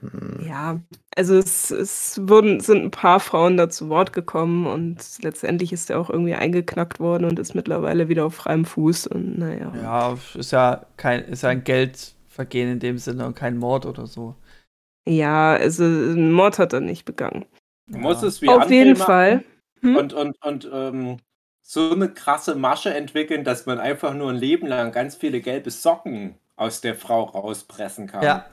Hm. 0.00 0.46
Ja, 0.48 0.80
also 1.14 1.36
es, 1.36 1.70
es 1.70 2.20
wurden, 2.24 2.60
sind 2.60 2.82
ein 2.84 2.90
paar 2.90 3.20
Frauen 3.20 3.56
da 3.58 3.68
zu 3.68 3.88
Wort 3.90 4.12
gekommen 4.14 4.66
und 4.66 4.96
letztendlich 5.22 5.72
ist 5.72 5.90
er 5.90 6.00
auch 6.00 6.08
irgendwie 6.08 6.34
eingeknackt 6.34 7.00
worden 7.00 7.24
und 7.26 7.38
ist 7.38 7.54
mittlerweile 7.54 8.08
wieder 8.08 8.24
auf 8.24 8.34
freiem 8.34 8.64
Fuß 8.64 9.06
und 9.08 9.38
naja. 9.38 9.72
Ja, 9.76 10.16
ist 10.34 10.52
ja 10.52 10.86
kein, 10.96 11.24
ist 11.24 11.42
ja 11.42 11.50
ein 11.50 11.64
Geldvergehen 11.64 12.72
in 12.72 12.78
dem 12.80 12.96
Sinne 12.98 13.26
und 13.26 13.36
kein 13.36 13.58
Mord 13.58 13.84
oder 13.84 14.06
so. 14.06 14.34
Ja, 15.06 15.52
also 15.54 15.84
einen 15.84 16.32
Mord 16.32 16.58
hat 16.58 16.72
er 16.72 16.80
nicht 16.80 17.04
begangen. 17.04 17.44
Ja. 17.90 18.10
es 18.12 18.40
wie 18.40 18.48
Auf 18.48 18.70
jeden 18.70 18.92
machen 18.92 19.04
Fall. 19.04 19.44
Hm? 19.82 19.96
Und, 19.96 20.12
und, 20.12 20.44
und 20.44 20.70
ähm, 20.72 21.16
so 21.62 21.92
eine 21.92 22.12
krasse 22.12 22.54
Masche 22.54 22.92
entwickeln, 22.92 23.44
dass 23.44 23.66
man 23.66 23.78
einfach 23.78 24.14
nur 24.14 24.30
ein 24.30 24.36
Leben 24.36 24.66
lang 24.66 24.92
ganz 24.92 25.14
viele 25.16 25.40
gelbe 25.40 25.70
Socken 25.70 26.34
aus 26.56 26.80
der 26.80 26.94
Frau 26.94 27.24
rauspressen 27.24 28.06
kann. 28.06 28.22
Ja, 28.22 28.46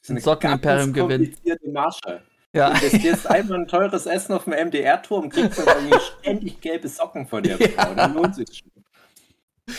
Das 0.00 0.02
ist 0.02 0.10
eine 0.10 0.20
Sockenimperium 0.20 0.92
komplizierte 0.92 1.68
Masche. 1.70 2.22
ja. 2.52 2.70
Du 2.70 2.74
investierst 2.74 3.26
einmal 3.30 3.60
ein 3.60 3.68
teures 3.68 4.06
Essen 4.06 4.32
auf 4.34 4.44
dem 4.44 4.54
MDR-Turm, 4.54 5.30
kriegst 5.30 5.58
dann 5.58 5.66
irgendwie 5.66 5.98
ständig 6.20 6.60
gelbe 6.60 6.88
Socken 6.88 7.26
von 7.26 7.42
der 7.42 7.58
Frau. 7.58 7.94
Dann 7.94 8.14
lohnt 8.14 8.34
sich 8.34 8.48
schon. 8.58 9.74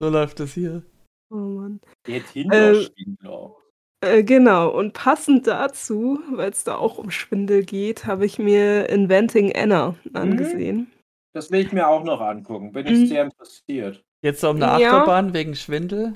So 0.00 0.08
läuft 0.08 0.40
das 0.40 0.52
hier. 0.52 0.82
Oh 1.30 1.36
Mann. 1.36 1.80
Der 2.06 2.24
Tinder-Schwindler. 2.24 3.56
Äh, 4.04 4.24
genau, 4.24 4.68
und 4.70 4.92
passend 4.92 5.46
dazu, 5.46 6.20
weil 6.32 6.50
es 6.50 6.64
da 6.64 6.76
auch 6.76 6.98
um 6.98 7.10
Schwindel 7.10 7.64
geht, 7.64 8.06
habe 8.06 8.24
ich 8.26 8.38
mir 8.38 8.88
Inventing 8.88 9.54
Anna 9.56 9.94
angesehen. 10.12 10.90
Das 11.32 11.50
will 11.50 11.60
ich 11.60 11.72
mir 11.72 11.88
auch 11.88 12.04
noch 12.04 12.20
angucken. 12.20 12.72
Bin 12.72 12.86
ich 12.86 13.00
Mhm. 13.00 13.06
sehr 13.06 13.24
interessiert. 13.24 14.04
Jetzt 14.22 14.44
um 14.44 14.56
eine 14.62 14.80
Ja. 14.80 14.90
Achterbahn 15.02 15.34
wegen 15.34 15.54
Schwindel. 15.54 16.14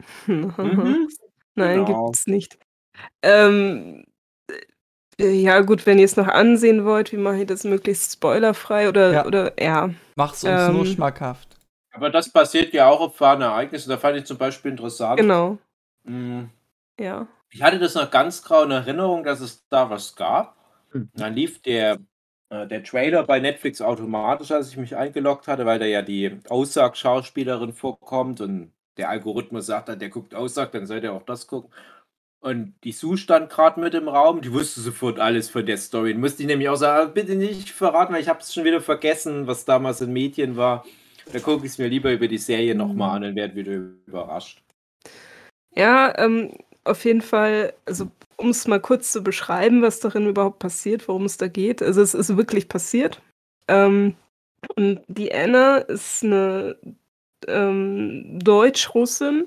Mhm. 0.26 1.08
Nein, 1.56 1.84
Genau. 1.84 2.06
gibt's 2.06 2.26
nicht. 2.26 2.58
Ähm, 3.22 4.04
äh, 5.20 5.30
ja, 5.30 5.60
gut, 5.60 5.86
wenn 5.86 5.98
ihr 5.98 6.04
es 6.04 6.16
noch 6.16 6.26
ansehen 6.28 6.84
wollt, 6.84 7.12
wie 7.12 7.16
mache 7.16 7.40
ich 7.42 7.46
das 7.46 7.64
möglichst 7.64 8.12
spoilerfrei 8.14 8.88
oder 8.88 9.12
Ja. 9.12 9.26
oder 9.26 9.52
ja. 9.62 9.90
Mach's 10.16 10.42
uns 10.44 10.68
nur 10.68 10.80
Ähm, 10.80 10.86
schmackhaft. 10.86 11.56
Aber 11.92 12.10
das 12.10 12.30
basiert 12.30 12.72
ja 12.72 12.88
auch 12.88 13.00
auf 13.00 13.20
wahren 13.20 13.42
Ereignissen. 13.42 13.90
Da 13.90 13.98
fand 13.98 14.16
ich 14.16 14.24
zum 14.24 14.38
Beispiel 14.38 14.70
interessant. 14.70 15.18
Genau. 15.20 15.58
Mm, 16.04 16.44
Ja. 17.00 17.26
Ich 17.50 17.62
hatte 17.62 17.78
das 17.78 17.94
noch 17.94 18.10
ganz 18.10 18.42
grau 18.42 18.62
in 18.62 18.70
Erinnerung, 18.70 19.24
dass 19.24 19.40
es 19.40 19.66
da 19.68 19.88
was 19.88 20.14
gab. 20.16 20.56
Hm. 20.90 21.08
Dann 21.14 21.34
lief 21.34 21.62
der, 21.62 21.98
äh, 22.50 22.66
der 22.66 22.84
Trailer 22.84 23.24
bei 23.24 23.40
Netflix 23.40 23.80
automatisch, 23.80 24.50
als 24.50 24.68
ich 24.68 24.76
mich 24.76 24.94
eingeloggt 24.96 25.48
hatte, 25.48 25.64
weil 25.64 25.78
da 25.78 25.86
ja 25.86 26.02
die 26.02 26.38
Aussag-Schauspielerin 26.48 27.72
vorkommt 27.72 28.42
und 28.42 28.72
der 28.98 29.08
Algorithmus 29.08 29.66
sagt 29.66 29.88
dann, 29.88 29.98
der 29.98 30.10
guckt 30.10 30.34
Aussag, 30.34 30.72
dann 30.72 30.86
sollt 30.86 31.02
ihr 31.02 31.14
auch 31.14 31.22
das 31.22 31.46
gucken. 31.46 31.72
Und 32.40 32.74
die 32.84 32.92
Sue 32.92 33.16
stand 33.16 33.50
gerade 33.50 33.80
mit 33.80 33.94
im 33.94 34.08
Raum, 34.08 34.42
die 34.42 34.52
wusste 34.52 34.80
sofort 34.80 35.18
alles 35.18 35.48
von 35.48 35.64
der 35.64 35.78
Story. 35.78 36.12
Dann 36.12 36.20
musste 36.20 36.42
ich 36.42 36.48
nämlich 36.48 36.68
auch 36.68 36.76
sagen, 36.76 37.08
"Ah, 37.08 37.12
bitte 37.12 37.34
nicht 37.34 37.70
verraten, 37.70 38.12
weil 38.14 38.22
ich 38.22 38.28
habe 38.28 38.40
es 38.40 38.52
schon 38.52 38.64
wieder 38.64 38.80
vergessen, 38.80 39.46
was 39.46 39.64
damals 39.64 40.00
in 40.02 40.12
Medien 40.12 40.56
war. 40.56 40.84
Da 41.32 41.38
gucke 41.40 41.64
ich 41.66 41.72
es 41.72 41.78
mir 41.78 41.88
lieber 41.88 42.12
über 42.12 42.28
die 42.28 42.38
Serie 42.38 42.74
nochmal 42.74 43.16
an 43.16 43.24
und 43.24 43.36
werde 43.36 43.54
wieder 43.56 43.72
überrascht. 43.72 44.62
Ja, 45.76 46.12
ähm, 46.18 46.52
auf 46.84 47.04
jeden 47.04 47.22
Fall, 47.22 47.74
also 47.86 48.10
um 48.36 48.50
es 48.50 48.66
mal 48.66 48.80
kurz 48.80 49.12
zu 49.12 49.22
beschreiben, 49.22 49.82
was 49.82 50.00
darin 50.00 50.26
überhaupt 50.28 50.58
passiert, 50.60 51.08
worum 51.08 51.26
es 51.26 51.36
da 51.36 51.48
geht. 51.48 51.82
Also 51.82 52.02
es 52.02 52.14
ist 52.14 52.36
wirklich 52.36 52.68
passiert. 52.68 53.20
Ähm, 53.68 54.16
und 54.76 55.00
die 55.08 55.32
Anna 55.32 55.78
ist 55.78 56.24
eine 56.24 56.76
ähm, 57.48 58.38
Deutsch-Russin, 58.40 59.46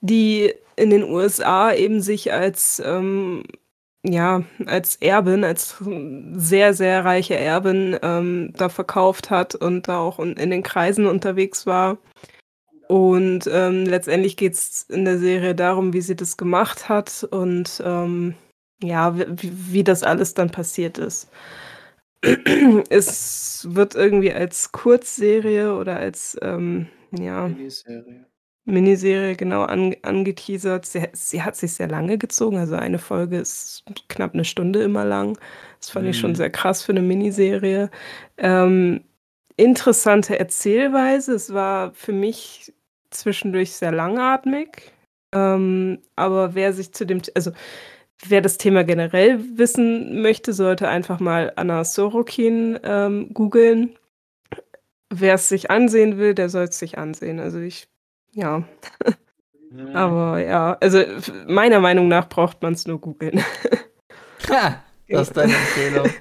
die 0.00 0.54
in 0.76 0.90
den 0.90 1.04
USA 1.04 1.72
eben 1.72 2.00
sich 2.00 2.32
als 2.32 2.82
ähm, 2.84 3.44
ja, 4.04 4.42
als 4.66 4.96
Erbin, 4.96 5.44
als 5.44 5.76
sehr, 6.34 6.72
sehr 6.74 7.04
reiche 7.04 7.36
Erbin 7.36 7.98
ähm, 8.02 8.52
da 8.56 8.68
verkauft 8.68 9.30
hat 9.30 9.54
und 9.54 9.88
da 9.88 9.98
auch 9.98 10.20
in, 10.20 10.34
in 10.34 10.50
den 10.50 10.62
Kreisen 10.62 11.06
unterwegs 11.06 11.66
war. 11.66 11.98
Und 12.88 13.48
ähm, 13.52 13.84
letztendlich 13.84 14.36
geht 14.36 14.54
es 14.54 14.84
in 14.88 15.04
der 15.04 15.18
Serie 15.18 15.54
darum, 15.54 15.92
wie 15.92 16.00
sie 16.00 16.16
das 16.16 16.36
gemacht 16.38 16.88
hat 16.88 17.24
und 17.30 17.82
ähm, 17.84 18.34
ja, 18.82 19.16
wie, 19.18 19.52
wie 19.72 19.84
das 19.84 20.02
alles 20.04 20.34
dann 20.34 20.50
passiert 20.50 20.98
ist. 20.98 21.30
es 22.90 23.66
wird 23.70 23.94
irgendwie 23.94 24.32
als 24.32 24.72
Kurzserie 24.72 25.74
oder 25.76 25.96
als 25.98 26.36
ähm, 26.42 26.88
ja, 27.12 27.48
Miniserie. 27.48 28.26
Miniserie 28.64 29.34
genau 29.36 29.62
an, 29.62 29.96
angeteasert. 30.02 30.84
Sie, 30.86 31.06
sie 31.12 31.42
hat 31.42 31.56
sich 31.56 31.72
sehr 31.74 31.88
lange 31.88 32.18
gezogen, 32.18 32.58
also 32.58 32.76
eine 32.76 32.98
Folge 32.98 33.38
ist 33.38 33.84
knapp 34.08 34.34
eine 34.34 34.44
Stunde 34.44 34.82
immer 34.82 35.04
lang. 35.04 35.38
Das 35.80 35.90
fand 35.90 36.06
ich 36.08 36.18
schon 36.18 36.32
Mhm. 36.32 36.36
sehr 36.36 36.50
krass 36.50 36.82
für 36.82 36.92
eine 36.92 37.00
Miniserie. 37.02 37.90
Ähm, 38.36 39.04
interessante 39.56 40.38
Erzählweise. 40.38 41.34
Es 41.34 41.52
war 41.54 41.94
für 41.94 42.12
mich 42.12 42.74
zwischendurch 43.10 43.72
sehr 43.72 43.92
langatmig. 43.92 44.92
Ähm, 45.34 45.98
aber 46.16 46.54
wer 46.54 46.72
sich 46.72 46.92
zu 46.92 47.04
dem, 47.06 47.20
also 47.34 47.52
wer 48.26 48.40
das 48.40 48.56
Thema 48.58 48.84
generell 48.84 49.40
wissen 49.58 50.22
möchte, 50.22 50.52
sollte 50.52 50.88
einfach 50.88 51.20
mal 51.20 51.52
Anna 51.56 51.84
Sorokin 51.84 52.78
ähm, 52.82 53.32
googeln. 53.34 53.96
Wer 55.10 55.34
es 55.34 55.48
sich 55.48 55.70
ansehen 55.70 56.18
will, 56.18 56.34
der 56.34 56.48
soll 56.48 56.64
es 56.64 56.78
sich 56.78 56.98
ansehen. 56.98 57.40
Also 57.40 57.58
ich, 57.58 57.88
ja, 58.32 58.64
Mhm. 59.70 59.94
aber 59.94 60.38
ja, 60.42 60.78
also 60.80 61.02
meiner 61.46 61.78
Meinung 61.80 62.08
nach 62.08 62.26
braucht 62.30 62.62
man 62.62 62.72
es 62.72 62.86
nur 62.86 62.98
googeln. 63.00 63.44
Ha, 64.48 64.82
das 65.10 65.28
ist 65.28 65.36
deine 65.36 65.52
Empfehlung. 65.54 66.08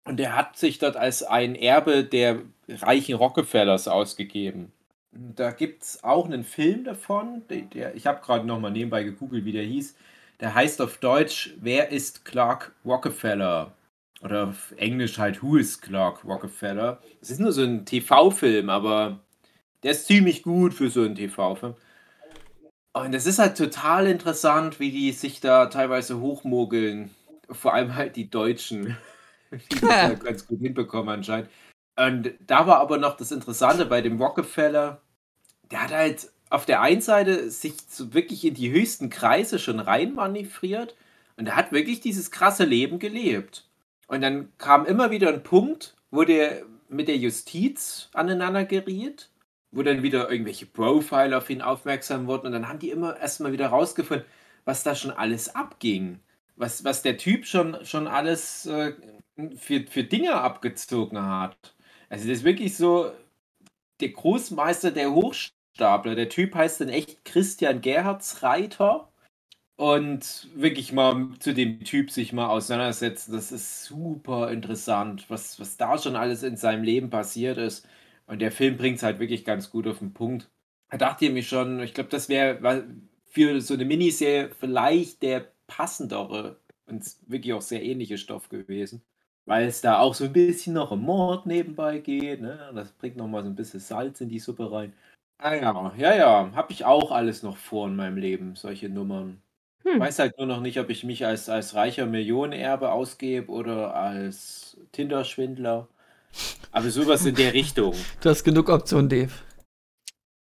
Und 0.07 0.19
er 0.19 0.35
hat 0.35 0.57
sich 0.57 0.79
dort 0.79 0.95
als 0.95 1.21
ein 1.21 1.55
Erbe 1.55 2.03
der 2.05 2.41
reichen 2.69 3.15
Rockefellers 3.15 3.87
ausgegeben. 3.87 4.71
Da 5.11 5.51
gibt 5.51 5.83
es 5.83 6.03
auch 6.03 6.25
einen 6.25 6.43
Film 6.43 6.85
davon. 6.85 7.43
Der, 7.49 7.61
der 7.61 7.95
ich 7.95 8.07
habe 8.07 8.21
gerade 8.21 8.47
noch 8.47 8.59
mal 8.59 8.69
nebenbei 8.69 9.03
gegoogelt, 9.03 9.43
wie 9.45 9.51
der 9.51 9.63
hieß. 9.63 9.95
Der 10.39 10.55
heißt 10.55 10.81
auf 10.81 10.97
Deutsch 10.97 11.53
Wer 11.59 11.91
ist 11.91 12.23
Clark 12.23 12.73
Rockefeller? 12.85 13.73
Oder 14.21 14.47
auf 14.47 14.73
Englisch 14.77 15.17
halt 15.17 15.43
Who 15.43 15.57
is 15.57 15.81
Clark 15.81 16.23
Rockefeller? 16.23 17.01
Es 17.21 17.29
ist 17.29 17.39
nur 17.39 17.51
so 17.51 17.63
ein 17.63 17.85
TV-Film, 17.85 18.69
aber 18.69 19.19
der 19.83 19.91
ist 19.91 20.07
ziemlich 20.07 20.41
gut 20.41 20.73
für 20.73 20.89
so 20.89 21.01
einen 21.01 21.15
TV-Film. 21.15 21.75
Und 22.93 23.13
es 23.13 23.25
ist 23.25 23.39
halt 23.39 23.57
total 23.57 24.07
interessant, 24.07 24.79
wie 24.79 24.91
die 24.91 25.11
sich 25.11 25.39
da 25.39 25.67
teilweise 25.67 26.19
hochmogeln. 26.19 27.11
Vor 27.49 27.73
allem 27.73 27.95
halt 27.95 28.15
die 28.15 28.29
Deutschen, 28.29 28.97
die 29.71 29.79
das 29.79 29.89
halt 29.89 30.23
ganz 30.23 30.47
gut 30.47 30.59
hinbekommen 30.59 31.09
anscheinend. 31.09 31.49
Und 31.97 32.33
da 32.45 32.67
war 32.67 32.79
aber 32.79 32.97
noch 32.97 33.17
das 33.17 33.31
Interessante 33.31 33.85
bei 33.85 34.01
dem 34.01 34.21
Rockefeller, 34.21 35.01
der 35.71 35.83
hat 35.83 35.91
halt 35.91 36.31
auf 36.49 36.65
der 36.65 36.81
einen 36.81 37.01
Seite 37.01 37.49
sich 37.49 37.73
so 37.89 38.13
wirklich 38.13 38.45
in 38.45 38.53
die 38.53 38.71
höchsten 38.71 39.09
Kreise 39.09 39.59
schon 39.59 39.79
reinmanövriert 39.79 40.95
und 41.35 41.47
er 41.47 41.55
hat 41.55 41.71
wirklich 41.71 41.99
dieses 41.99 42.31
krasse 42.31 42.63
Leben 42.63 42.99
gelebt. 42.99 43.67
Und 44.07 44.21
dann 44.21 44.51
kam 44.57 44.85
immer 44.85 45.11
wieder 45.11 45.29
ein 45.29 45.43
Punkt, 45.43 45.95
wo 46.11 46.23
der 46.23 46.63
mit 46.89 47.07
der 47.07 47.17
Justiz 47.17 48.09
aneinander 48.13 48.63
geriet, 48.63 49.29
wo 49.71 49.83
dann 49.83 50.03
wieder 50.03 50.31
irgendwelche 50.31 50.65
Profiler 50.65 51.39
auf 51.39 51.49
ihn 51.49 51.61
aufmerksam 51.61 52.27
wurden 52.27 52.47
und 52.47 52.53
dann 52.53 52.69
haben 52.69 52.79
die 52.79 52.91
immer 52.91 53.17
erstmal 53.17 53.51
wieder 53.51 53.67
rausgefunden, 53.67 54.25
was 54.63 54.83
da 54.83 54.95
schon 54.95 55.11
alles 55.11 55.53
abging. 55.53 56.19
Was, 56.55 56.83
was 56.83 57.03
der 57.03 57.17
Typ 57.17 57.45
schon, 57.45 57.77
schon 57.85 58.07
alles 58.07 58.65
äh, 58.65 58.93
für, 59.57 59.85
für 59.87 60.03
Dinge 60.03 60.35
abgezogen 60.35 61.21
hat. 61.21 61.75
Also 62.09 62.27
das 62.27 62.39
ist 62.39 62.43
wirklich 62.43 62.75
so 62.75 63.11
der 63.99 64.09
Großmeister 64.09 64.91
der 64.91 65.11
Hochstapler. 65.13 66.15
Der 66.15 66.29
Typ 66.29 66.55
heißt 66.55 66.81
dann 66.81 66.89
echt 66.89 67.25
Christian 67.25 67.81
Gerhardsreiter. 67.81 69.11
Und 69.77 70.49
wirklich 70.55 70.91
mal 70.91 71.29
zu 71.39 71.53
dem 71.53 71.83
Typ 71.83 72.09
sich 72.09 72.33
mal 72.33 72.47
auseinandersetzen, 72.47 73.31
das 73.33 73.51
ist 73.51 73.83
super 73.83 74.51
interessant, 74.51 75.29
was, 75.29 75.59
was 75.59 75.77
da 75.77 75.99
schon 75.99 76.15
alles 76.15 76.41
in 76.41 76.57
seinem 76.57 76.83
Leben 76.83 77.11
passiert 77.11 77.59
ist. 77.59 77.87
Und 78.25 78.39
der 78.39 78.51
Film 78.51 78.77
bringt 78.77 78.97
es 78.97 79.03
halt 79.03 79.19
wirklich 79.19 79.45
ganz 79.45 79.69
gut 79.69 79.87
auf 79.87 79.99
den 79.99 80.13
Punkt. 80.13 80.49
Da 80.89 80.97
dachte 80.97 81.25
ich 81.25 81.31
mir 81.31 81.43
schon, 81.43 81.79
ich 81.81 81.93
glaube, 81.93 82.09
das 82.09 82.27
wäre 82.27 82.87
für 83.25 83.61
so 83.61 83.75
eine 83.75 83.85
Miniserie 83.85 84.49
vielleicht 84.59 85.21
der 85.21 85.51
passendere 85.67 86.59
und 86.87 87.03
wirklich 87.27 87.53
auch 87.53 87.61
sehr 87.61 87.83
ähnliche 87.83 88.17
Stoff 88.17 88.49
gewesen. 88.49 89.03
Weil 89.47 89.67
es 89.67 89.79
da 89.79 89.99
auch 89.99 90.13
so 90.13 90.25
ein 90.25 90.33
bisschen 90.33 90.73
noch 90.73 90.91
um 90.91 91.01
Mord 91.01 91.45
nebenbei 91.45 91.99
geht. 91.99 92.41
Ne? 92.41 92.59
Das 92.75 92.91
bringt 92.91 93.15
nochmal 93.15 93.43
so 93.43 93.49
ein 93.49 93.55
bisschen 93.55 93.79
Salz 93.79 94.19
in 94.19 94.27
die 94.27 94.39
Suppe 94.39 94.71
rein. 94.71 94.93
Ah 95.39 95.55
ja, 95.55 95.93
ja, 95.97 96.15
ja, 96.15 96.51
habe 96.53 96.73
ich 96.73 96.83
auch 96.83 97.11
alles 97.11 97.43
noch 97.43 97.57
vor 97.57 97.87
in 97.87 97.95
meinem 97.95 98.17
Leben, 98.17 98.55
solche 98.55 98.89
Nummern. 98.89 99.41
Hm. 99.83 99.99
Weiß 99.99 100.19
halt 100.19 100.37
nur 100.37 100.47
noch 100.47 100.59
nicht, 100.59 100.79
ob 100.79 100.89
ich 100.89 101.03
mich 101.03 101.25
als, 101.25 101.47
als 101.47 101.75
reicher 101.75 102.07
Millionenerbe 102.07 102.91
ausgebe 102.91 103.49
oder 103.51 103.95
als 103.95 104.77
Tinder-Schwindler. 104.91 105.87
Aber 106.71 106.89
sowas 106.89 107.25
in 107.25 107.35
der 107.35 107.53
Richtung. 107.53 107.93
Du 108.19 108.29
hast 108.29 108.43
genug 108.43 108.67
Optionen, 108.69 109.09
Dave. 109.09 109.31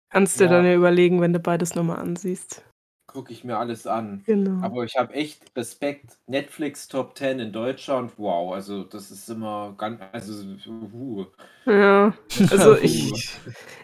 Kannst 0.09 0.39
du 0.39 0.45
ja. 0.45 0.49
dann 0.49 0.65
ja 0.65 0.73
überlegen, 0.73 1.21
wenn 1.21 1.33
du 1.33 1.39
beides 1.39 1.75
nochmal 1.75 1.99
ansiehst. 1.99 2.63
Gucke 3.11 3.33
ich 3.33 3.43
mir 3.43 3.57
alles 3.57 3.87
an. 3.87 4.21
Genau. 4.27 4.63
Aber 4.63 4.83
ich 4.83 4.95
habe 4.95 5.13
echt 5.15 5.41
Respekt. 5.55 6.17
Netflix 6.27 6.87
Top 6.87 7.17
10 7.17 7.39
in 7.39 7.51
Deutschland, 7.51 8.11
wow. 8.17 8.53
Also, 8.53 8.83
das 8.83 9.09
ist 9.09 9.27
immer 9.29 9.73
ganz. 9.77 9.99
Also, 10.11 10.33
uh. 10.67 11.25
Ja, 11.65 12.13
also 12.51 12.77
ich, 12.77 13.31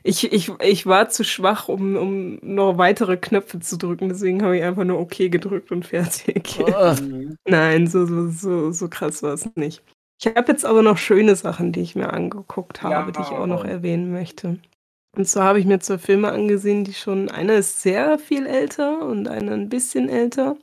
ich, 0.03 0.31
ich, 0.31 0.51
ich 0.61 0.85
war 0.85 1.09
zu 1.09 1.23
schwach, 1.23 1.69
um, 1.69 1.95
um 1.95 2.39
noch 2.41 2.77
weitere 2.77 3.17
Knöpfe 3.17 3.59
zu 3.59 3.77
drücken. 3.77 4.09
Deswegen 4.09 4.43
habe 4.43 4.57
ich 4.57 4.63
einfach 4.63 4.83
nur 4.83 4.99
OK 4.99 5.17
gedrückt 5.17 5.71
und 5.71 5.85
fertig. 5.85 6.59
Oh. 6.67 6.95
Nein, 7.45 7.87
so, 7.87 8.05
so, 8.05 8.29
so, 8.29 8.71
so 8.71 8.89
krass 8.89 9.23
war 9.23 9.33
es 9.33 9.49
nicht. 9.55 9.83
Ich 10.19 10.27
habe 10.27 10.51
jetzt 10.51 10.65
aber 10.65 10.81
noch 10.81 10.97
schöne 10.97 11.35
Sachen, 11.35 11.71
die 11.71 11.81
ich 11.81 11.95
mir 11.95 12.11
angeguckt 12.11 12.81
habe, 12.81 12.93
ja. 12.93 13.11
die 13.11 13.21
ich 13.21 13.27
auch 13.27 13.47
noch 13.47 13.65
erwähnen 13.65 14.11
möchte. 14.11 14.59
Und 15.15 15.27
zwar 15.27 15.45
habe 15.45 15.59
ich 15.59 15.65
mir 15.65 15.79
zwei 15.79 15.97
Filme 15.97 16.31
angesehen, 16.31 16.83
die 16.83 16.93
schon, 16.93 17.29
einer 17.29 17.55
ist 17.55 17.81
sehr 17.81 18.19
viel 18.19 18.45
älter 18.45 19.01
und 19.05 19.27
einer 19.27 19.53
ein 19.53 19.69
bisschen 19.69 20.09
älter. 20.09 20.57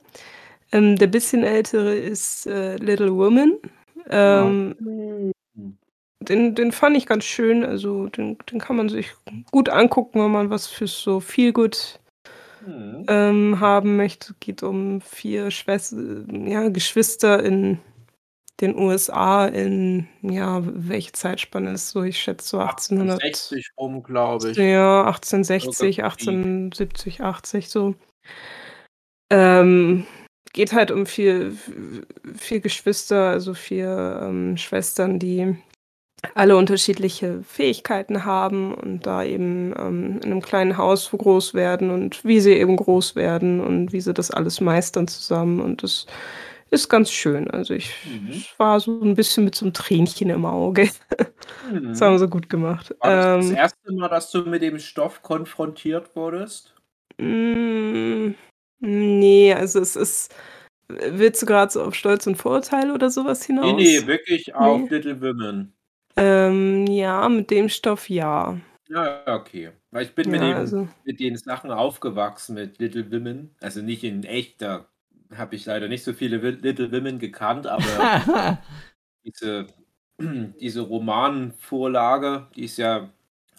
Ähm, 0.71 0.95
der 0.97 1.07
bisschen 1.07 1.43
ältere 1.43 1.95
ist 1.95 2.47
äh, 2.47 2.75
Little 2.77 3.15
Woman. 3.15 3.57
Ähm, 4.09 4.75
ja. 5.55 5.63
den, 6.19 6.55
den 6.55 6.71
fand 6.71 6.97
ich 6.97 7.05
ganz 7.05 7.23
schön, 7.23 7.63
also 7.63 8.07
den, 8.07 8.37
den 8.51 8.59
kann 8.59 8.75
man 8.75 8.89
sich 8.89 9.11
gut 9.51 9.69
angucken, 9.69 10.21
wenn 10.21 10.31
man 10.31 10.49
was 10.49 10.67
für 10.67 10.87
so 10.87 11.19
viel 11.19 11.53
gut 11.53 11.99
mhm. 12.65 13.05
ähm, 13.07 13.59
haben 13.59 13.95
möchte. 13.95 14.35
Geht 14.39 14.63
um 14.63 15.01
vier 15.01 15.51
Schwester, 15.51 15.97
ja, 16.31 16.69
Geschwister 16.69 17.43
in 17.43 17.79
den 18.61 18.77
USA 18.77 19.47
in, 19.47 20.07
ja, 20.21 20.61
welche 20.63 21.11
Zeitspanne 21.11 21.71
ist 21.71 21.89
so? 21.89 22.03
Ich 22.03 22.19
schätze 22.19 22.47
so 22.47 22.59
1800. 22.59 23.23
1860 23.23 23.71
rum, 23.77 24.03
glaube 24.03 24.51
ich. 24.51 24.57
Ja, 24.57 25.05
1860, 25.05 26.03
1870, 26.03 27.21
80 27.21 27.69
so. 27.69 27.95
Ähm, 29.31 30.05
geht 30.53 30.73
halt 30.73 30.91
um 30.91 31.05
vier, 31.05 31.53
vier 32.35 32.59
Geschwister, 32.59 33.29
also 33.29 33.53
vier 33.53 34.19
ähm, 34.23 34.57
Schwestern, 34.57 35.17
die 35.17 35.57
alle 36.35 36.55
unterschiedliche 36.55 37.43
Fähigkeiten 37.43 38.23
haben 38.23 38.73
und 38.73 39.05
da 39.05 39.23
eben 39.23 39.73
ähm, 39.77 40.19
in 40.23 40.31
einem 40.31 40.41
kleinen 40.41 40.77
Haus 40.77 41.09
groß 41.11 41.53
werden 41.53 41.89
und 41.89 42.23
wie 42.23 42.39
sie 42.39 42.53
eben 42.53 42.77
groß 42.77 43.15
werden 43.15 43.59
und 43.59 43.91
wie 43.91 43.99
sie 43.99 44.13
das 44.13 44.31
alles 44.31 44.61
meistern 44.61 45.07
zusammen 45.07 45.59
und 45.59 45.83
das 45.83 46.05
ist 46.73 46.89
ganz 46.89 47.11
schön. 47.11 47.49
Also 47.51 47.73
ich 47.73 47.93
mhm. 48.05 48.43
war 48.57 48.79
so 48.79 48.99
ein 49.01 49.15
bisschen 49.15 49.45
mit 49.45 49.55
so 49.55 49.65
einem 49.65 49.73
Tränchen 49.73 50.29
im 50.29 50.45
Auge. 50.45 50.89
Mhm. 51.71 51.89
Das 51.89 52.01
haben 52.01 52.17
sie 52.17 52.27
gut 52.27 52.49
gemacht. 52.49 52.95
War 52.99 53.37
das 53.37 53.45
ähm, 53.45 53.51
das 53.51 53.59
erste 53.59 53.93
Mal, 53.93 54.09
dass 54.09 54.31
du 54.31 54.41
mit 54.41 54.61
dem 54.61 54.79
Stoff 54.79 55.21
konfrontiert 55.21 56.15
wurdest? 56.15 56.73
Mm, 57.17 58.31
nee, 58.79 59.53
also 59.53 59.79
es 59.79 59.95
ist. 59.95 60.35
Willst 60.89 61.41
du 61.41 61.45
gerade 61.45 61.71
so 61.71 61.81
auf 61.83 61.95
Stolz 61.95 62.27
und 62.27 62.35
Vorurteile 62.35 62.93
oder 62.93 63.09
sowas 63.09 63.45
hinaus? 63.45 63.65
Nee, 63.65 63.99
nee, 64.01 64.07
wirklich 64.07 64.53
auf 64.53 64.81
nee. 64.81 64.87
Little 64.89 65.21
Women. 65.21 65.73
Ähm, 66.17 66.85
ja, 66.87 67.29
mit 67.29 67.49
dem 67.49 67.69
Stoff 67.69 68.09
ja. 68.09 68.57
Ja, 68.89 69.23
okay. 69.27 69.71
Weil 69.91 70.03
ich 70.03 70.13
bin 70.13 70.25
ja, 70.25 70.31
mit, 70.31 70.41
dem, 70.41 70.55
also. 70.55 70.87
mit 71.05 71.19
den 71.19 71.37
Sachen 71.37 71.71
aufgewachsen, 71.71 72.55
mit 72.55 72.79
Little 72.79 73.11
Women. 73.11 73.55
Also 73.61 73.81
nicht 73.81 74.03
in 74.03 74.23
echter 74.23 74.89
habe 75.37 75.55
ich 75.55 75.65
leider 75.65 75.87
nicht 75.87 76.03
so 76.03 76.13
viele 76.13 76.37
Little 76.37 76.91
Women 76.91 77.19
gekannt, 77.19 77.67
aber 77.67 78.59
diese, 79.25 79.67
diese 80.19 80.81
Romanvorlage, 80.81 82.47
die 82.55 82.65
ist 82.65 82.77
ja 82.77 83.09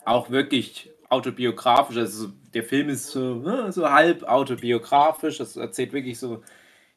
auch 0.05 0.31
wirklich 0.31 0.91
autobiografisch. 1.09 1.97
Also 1.97 2.29
der 2.53 2.65
Film 2.65 2.89
ist 2.89 3.09
so, 3.09 3.37
ne, 3.37 3.73
so 3.73 3.91
halb 3.91 4.25
autobiografisch. 4.25 5.39
Das 5.39 5.57
erzählt 5.57 5.93
wirklich 5.93 6.19
so 6.19 6.43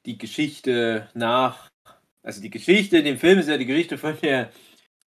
die 0.05 0.17
Geschichte 0.17 1.09
nach. 1.13 1.69
Also 2.23 2.41
die 2.41 2.49
Geschichte 2.49 2.97
in 2.97 3.05
dem 3.05 3.17
Film 3.17 3.39
ist 3.39 3.49
ja 3.49 3.57
die 3.57 3.65
Geschichte 3.65 3.97
von 3.97 4.17
der 4.21 4.51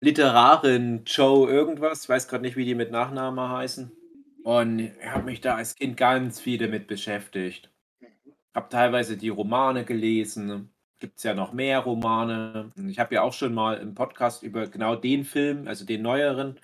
Literarin 0.01 1.05
Joe 1.07 1.51
irgendwas. 1.51 2.05
Ich 2.05 2.09
weiß 2.09 2.29
gerade 2.29 2.43
nicht, 2.43 2.57
wie 2.57 2.65
die 2.65 2.75
mit 2.75 2.91
Nachname 2.93 3.49
heißen. 3.49 3.91
Und 4.45 4.79
ich 4.81 4.93
habe 5.07 5.25
mich 5.25 5.41
da 5.41 5.57
als 5.57 5.75
Kind 5.75 5.97
ganz 5.97 6.41
viel 6.41 6.59
damit 6.59 6.87
beschäftigt 6.87 7.71
habe 8.59 8.69
teilweise 8.71 9.17
die 9.17 9.29
Romane 9.29 9.85
gelesen. 9.85 10.71
Gibt 10.99 11.19
es 11.19 11.23
ja 11.23 11.33
noch 11.33 11.53
mehr 11.53 11.79
Romane. 11.79 12.73
Ich 12.89 12.99
habe 12.99 13.15
ja 13.15 13.23
auch 13.23 13.33
schon 13.33 13.55
mal 13.55 13.75
im 13.79 13.95
Podcast 13.95 14.43
über 14.43 14.67
genau 14.67 14.97
den 14.97 15.25
Film, 15.25 15.69
also 15.69 15.85
den 15.85 16.03
neueren, 16.03 16.59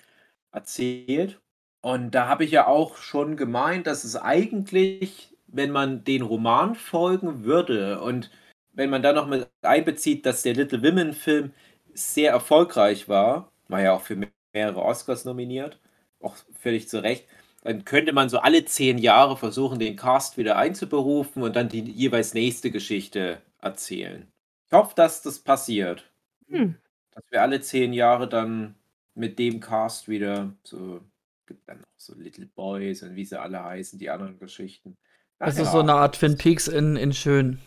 erzählt. 0.51 1.39
Und 1.79 2.11
da 2.11 2.27
habe 2.27 2.43
ich 2.43 2.51
ja 2.51 2.67
auch 2.67 2.97
schon 2.97 3.37
gemeint, 3.37 3.87
dass 3.87 4.03
es 4.03 4.17
eigentlich, 4.17 5.33
wenn 5.47 5.71
man 5.71 6.03
den 6.03 6.21
Roman 6.21 6.75
folgen 6.75 7.45
würde 7.45 8.01
und 8.01 8.29
wenn 8.73 8.89
man 8.89 9.01
dann 9.01 9.15
noch 9.15 9.27
mit 9.27 9.47
einbezieht, 9.61 10.25
dass 10.25 10.41
der 10.43 10.55
Little 10.55 10.83
Women-Film 10.83 11.53
sehr 11.93 12.31
erfolgreich 12.31 13.07
war, 13.07 13.53
war 13.69 13.81
ja 13.81 13.93
auch 13.93 14.01
für 14.01 14.17
mehrere 14.53 14.81
Oscars 14.81 15.23
nominiert, 15.23 15.79
auch 16.19 16.35
völlig 16.59 16.89
zu 16.89 17.01
Recht, 17.01 17.25
dann 17.65 17.83
könnte 17.83 18.13
man 18.13 18.29
so 18.29 18.37
alle 18.37 18.63
zehn 18.63 18.99
Jahre 18.99 19.37
versuchen, 19.37 19.79
den 19.79 19.95
Cast 19.95 20.37
wieder 20.37 20.55
einzuberufen 20.55 21.41
und 21.41 21.55
dann 21.55 21.67
die 21.67 21.81
jeweils 21.81 22.35
nächste 22.35 22.69
Geschichte 22.69 23.41
erzählen. 23.59 24.27
Ich 24.67 24.71
hoffe, 24.71 24.93
dass 24.95 25.23
das 25.23 25.39
passiert. 25.39 26.07
Hm. 26.47 26.75
Dass 27.09 27.23
wir 27.31 27.41
alle 27.41 27.61
zehn 27.61 27.91
Jahre 27.91 28.29
dann 28.29 28.75
mit 29.15 29.39
dem 29.39 29.61
Cast 29.61 30.07
wieder 30.07 30.53
so, 30.61 31.01
gibt 31.47 31.67
dann 31.67 31.81
auch 31.81 31.97
so 31.97 32.13
Little 32.13 32.45
Boys 32.45 33.01
und 33.01 33.15
wie 33.15 33.25
sie 33.25 33.41
alle 33.41 33.63
heißen, 33.63 33.97
die 33.97 34.11
anderen 34.11 34.37
Geschichten. 34.37 34.95
Ach, 35.39 35.47
also 35.47 35.63
ja. 35.63 35.71
so 35.71 35.79
eine 35.79 35.93
Art 35.93 36.19
Twin 36.19 36.37
Peaks 36.37 36.67
in, 36.67 36.95
in 36.95 37.13
schön. 37.13 37.57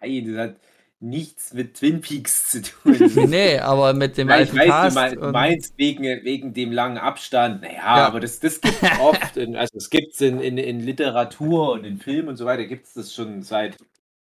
Nein, 0.00 0.56
nichts 1.04 1.52
mit 1.52 1.74
Twin 1.76 2.00
Peaks 2.00 2.50
zu 2.50 2.62
tun. 2.62 2.96
nee, 3.28 3.58
aber 3.58 3.92
mit 3.94 4.16
dem 4.16 4.28
Ja, 4.28 4.40
ich 4.40 4.54
weiß, 4.54 4.94
Cast 4.94 4.96
du 5.16 5.30
meinst 5.30 5.74
wegen, 5.78 6.02
wegen 6.24 6.54
dem 6.54 6.72
langen 6.72 6.98
Abstand. 6.98 7.62
Naja, 7.62 7.76
Ja. 7.96 8.06
aber 8.06 8.20
das, 8.20 8.40
das 8.40 8.60
gibt 8.60 8.82
es 8.82 8.90
oft. 9.00 9.36
In, 9.36 9.56
also 9.56 9.76
es 9.76 9.90
gibt 9.90 10.14
es 10.14 10.20
in, 10.20 10.40
in, 10.40 10.58
in 10.58 10.80
Literatur 10.80 11.72
und 11.72 11.84
in 11.84 11.98
Film 11.98 12.28
und 12.28 12.36
so 12.36 12.46
weiter, 12.46 12.64
gibt 12.64 12.86
es 12.86 12.94
das 12.94 13.14
schon 13.14 13.42
seit, 13.42 13.76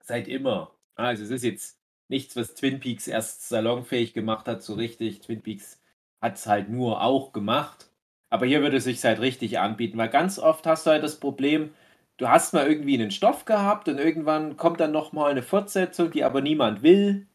seit 0.05 0.29
immer. 0.29 0.73
Also 0.95 1.25
es 1.25 1.31
ist 1.31 1.45
jetzt 1.45 1.79
nichts, 2.09 2.37
was 2.37 2.55
Twin 2.55 2.81
Peaks 2.81 3.09
erst 3.09 3.49
salonfähig 3.49 4.15
gemacht 4.15 4.47
hat, 4.49 4.63
so 4.63 4.75
richtig. 4.75 5.21
Twin 5.21 5.43
Peaks 5.43 5.81
hat 6.21 6.37
es 6.37 6.47
halt 6.47 6.69
nur 6.71 7.03
auch 7.03 7.33
gemacht. 7.33 7.91
Aber 8.31 8.47
hier 8.47 8.63
würde 8.63 8.77
es 8.77 8.85
sich 8.85 9.03
halt 9.05 9.21
richtig 9.21 9.59
anbieten, 9.59 9.99
weil 9.99 10.09
ganz 10.11 10.39
oft 10.39 10.67
hast 10.67 10.87
du 10.87 10.91
halt 10.91 11.03
das 11.03 11.19
Problem, 11.19 11.71
du 12.19 12.29
hast 12.29 12.53
mal 12.53 12.69
irgendwie 12.69 12.95
einen 12.95 13.11
Stoff 13.11 13.45
gehabt 13.45 13.89
und 13.89 13.99
irgendwann 13.99 14.57
kommt 14.57 14.81
dann 14.81 14.93
nochmal 14.93 15.31
eine 15.31 15.43
Fortsetzung, 15.43 16.11
die 16.11 16.25
aber 16.25 16.43
niemand 16.43 16.83
will. 16.83 17.27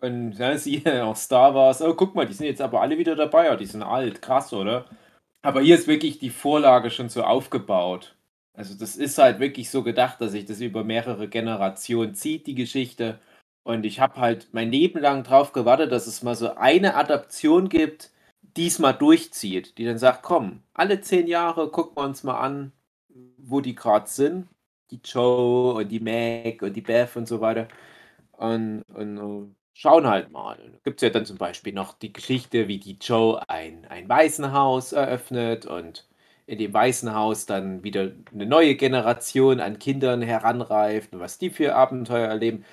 Und 0.00 0.32
ja, 0.32 0.56
siehe 0.56 1.04
auch 1.04 1.16
Star 1.16 1.54
Wars, 1.54 1.82
oh 1.82 1.94
guck 1.94 2.14
mal, 2.14 2.26
die 2.26 2.34
sind 2.34 2.46
jetzt 2.46 2.62
aber 2.62 2.80
alle 2.80 2.98
wieder 2.98 3.16
dabei, 3.16 3.46
ja, 3.46 3.56
die 3.56 3.66
sind 3.66 3.82
alt, 3.82 4.22
krass, 4.22 4.52
oder? 4.52 4.86
Aber 5.42 5.60
hier 5.60 5.74
ist 5.74 5.88
wirklich 5.88 6.18
die 6.18 6.30
Vorlage 6.30 6.90
schon 6.90 7.08
so 7.08 7.24
aufgebaut. 7.24 8.14
Also 8.54 8.74
das 8.78 8.96
ist 8.96 9.18
halt 9.18 9.40
wirklich 9.40 9.70
so 9.70 9.82
gedacht, 9.82 10.20
dass 10.20 10.32
sich 10.32 10.44
das 10.44 10.60
über 10.60 10.84
mehrere 10.84 11.28
Generationen 11.28 12.14
zieht, 12.14 12.46
die 12.46 12.54
Geschichte. 12.54 13.18
Und 13.64 13.84
ich 13.86 14.00
habe 14.00 14.20
halt 14.20 14.48
mein 14.52 14.70
Leben 14.70 15.00
lang 15.00 15.24
drauf 15.24 15.52
gewartet, 15.52 15.90
dass 15.92 16.06
es 16.06 16.22
mal 16.22 16.34
so 16.34 16.54
eine 16.54 16.94
Adaption 16.94 17.68
gibt, 17.68 18.10
die 18.56 18.66
es 18.66 18.78
mal 18.78 18.92
durchzieht, 18.92 19.78
die 19.78 19.84
dann 19.84 19.98
sagt, 19.98 20.22
komm, 20.22 20.62
alle 20.74 21.00
zehn 21.00 21.26
Jahre 21.26 21.70
gucken 21.70 21.96
wir 21.96 22.04
uns 22.04 22.22
mal 22.24 22.38
an, 22.38 22.72
wo 23.42 23.60
die 23.60 23.74
gerade 23.74 24.08
sind. 24.08 24.48
Die 24.90 25.00
Joe 25.04 25.74
und 25.74 25.88
die 25.88 26.00
Meg 26.00 26.62
und 26.62 26.74
die 26.74 26.82
Beth 26.82 27.16
und 27.16 27.26
so 27.28 27.40
weiter. 27.40 27.68
Und, 28.32 28.82
und 28.94 29.56
schauen 29.74 30.06
halt 30.06 30.30
mal. 30.30 30.58
Gibt 30.84 31.02
es 31.02 31.06
ja 31.06 31.10
dann 31.10 31.26
zum 31.26 31.38
Beispiel 31.38 31.72
noch 31.72 31.94
die 31.94 32.12
Geschichte, 32.12 32.68
wie 32.68 32.78
die 32.78 32.98
Joe 33.00 33.42
ein, 33.48 33.86
ein 33.86 34.08
Waisenhaus 34.08 34.92
eröffnet 34.92 35.66
und 35.66 36.08
in 36.46 36.58
dem 36.58 36.74
Waisenhaus 36.74 37.46
dann 37.46 37.84
wieder 37.84 38.12
eine 38.32 38.46
neue 38.46 38.74
Generation 38.76 39.60
an 39.60 39.78
Kindern 39.78 40.22
heranreift 40.22 41.12
und 41.14 41.20
was 41.20 41.38
die 41.38 41.50
für 41.50 41.74
Abenteuer 41.76 42.28
erleben. 42.28 42.64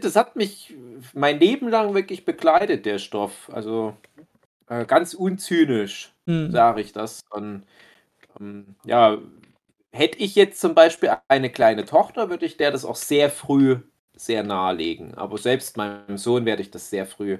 Das 0.00 0.16
hat 0.16 0.36
mich 0.36 0.74
mein 1.12 1.38
Leben 1.38 1.68
lang 1.68 1.94
wirklich 1.94 2.24
begleitet, 2.24 2.86
der 2.86 2.98
Stoff. 2.98 3.50
Also 3.52 3.96
äh, 4.68 4.86
ganz 4.86 5.14
unzynisch 5.14 6.12
Hm. 6.26 6.50
sage 6.52 6.80
ich 6.82 6.92
das. 6.92 7.22
Und 7.30 7.64
ja, 8.84 9.18
hätte 9.92 10.18
ich 10.18 10.34
jetzt 10.34 10.60
zum 10.60 10.74
Beispiel 10.74 11.10
eine 11.28 11.50
kleine 11.50 11.84
Tochter, 11.84 12.30
würde 12.30 12.46
ich 12.46 12.56
der 12.56 12.70
das 12.70 12.84
auch 12.84 12.96
sehr 12.96 13.30
früh 13.30 13.78
sehr 14.14 14.42
nahelegen. 14.42 15.14
Aber 15.14 15.38
selbst 15.38 15.76
meinem 15.76 16.16
Sohn 16.18 16.46
werde 16.46 16.62
ich 16.62 16.70
das 16.70 16.90
sehr 16.90 17.06
früh 17.06 17.38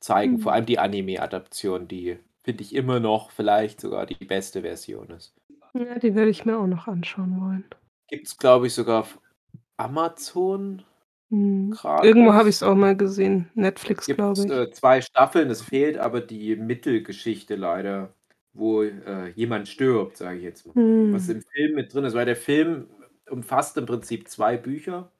zeigen. 0.00 0.34
Mhm. 0.34 0.38
Vor 0.40 0.52
allem 0.52 0.66
die 0.66 0.78
Anime-Adaption, 0.78 1.88
die 1.88 2.18
finde 2.42 2.62
ich 2.62 2.74
immer 2.74 3.00
noch 3.00 3.30
vielleicht 3.30 3.80
sogar 3.80 4.06
die 4.06 4.24
beste 4.24 4.62
Version 4.62 5.10
ist. 5.10 5.34
Ja, 5.74 5.98
die 5.98 6.14
werde 6.14 6.30
ich 6.30 6.44
mir 6.44 6.58
auch 6.58 6.66
noch 6.66 6.86
anschauen 6.88 7.40
wollen. 7.40 7.64
Gibt 8.08 8.26
es, 8.26 8.36
glaube 8.36 8.66
ich, 8.66 8.74
sogar 8.74 9.00
auf 9.00 9.20
Amazon 9.76 10.82
Hm. 11.30 11.72
gratis. 11.72 12.06
Irgendwo 12.06 12.32
habe 12.34 12.48
ich 12.48 12.56
es 12.56 12.62
auch 12.62 12.74
mal 12.74 12.96
gesehen. 12.96 13.48
Netflix, 13.54 14.06
glaube 14.06 14.44
ich. 14.44 14.50
äh, 14.50 14.70
zwei 14.70 15.00
Staffeln, 15.00 15.50
es 15.50 15.62
fehlt 15.62 15.98
aber 15.98 16.20
die 16.20 16.54
Mittelgeschichte 16.56 17.56
leider, 17.56 18.14
wo 18.56 18.82
äh, 18.82 19.30
jemand 19.34 19.68
stirbt, 19.68 20.16
sage 20.16 20.38
ich 20.38 20.44
jetzt 20.44 20.66
mal. 20.66 20.74
Hm. 20.74 21.12
was 21.12 21.28
im 21.28 21.42
Film 21.42 21.74
mit 21.74 21.92
drin 21.94 22.04
ist, 22.04 22.14
weil 22.14 22.26
der 22.26 22.36
Film 22.36 22.88
umfasst 23.30 23.76
im 23.76 23.86
Prinzip 23.86 24.28
zwei 24.28 24.56
Bücher 24.56 25.10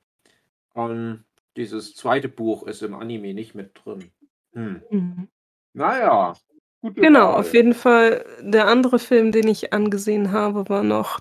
und 0.74 1.24
dieses 1.56 1.94
zweite 1.94 2.28
Buch 2.28 2.66
ist 2.66 2.82
im 2.82 2.94
Anime 2.94 3.34
nicht 3.34 3.54
mit 3.54 3.70
drin. 3.84 4.10
Hm. 4.54 4.82
Hm. 4.90 5.28
Naja, 5.74 6.34
gute 6.82 7.00
Genau, 7.00 7.32
Wahl. 7.32 7.40
auf 7.40 7.54
jeden 7.54 7.74
Fall. 7.74 8.24
Der 8.42 8.68
andere 8.68 8.98
Film, 8.98 9.32
den 9.32 9.48
ich 9.48 9.72
angesehen 9.72 10.32
habe, 10.32 10.68
war 10.68 10.82
noch. 10.82 11.20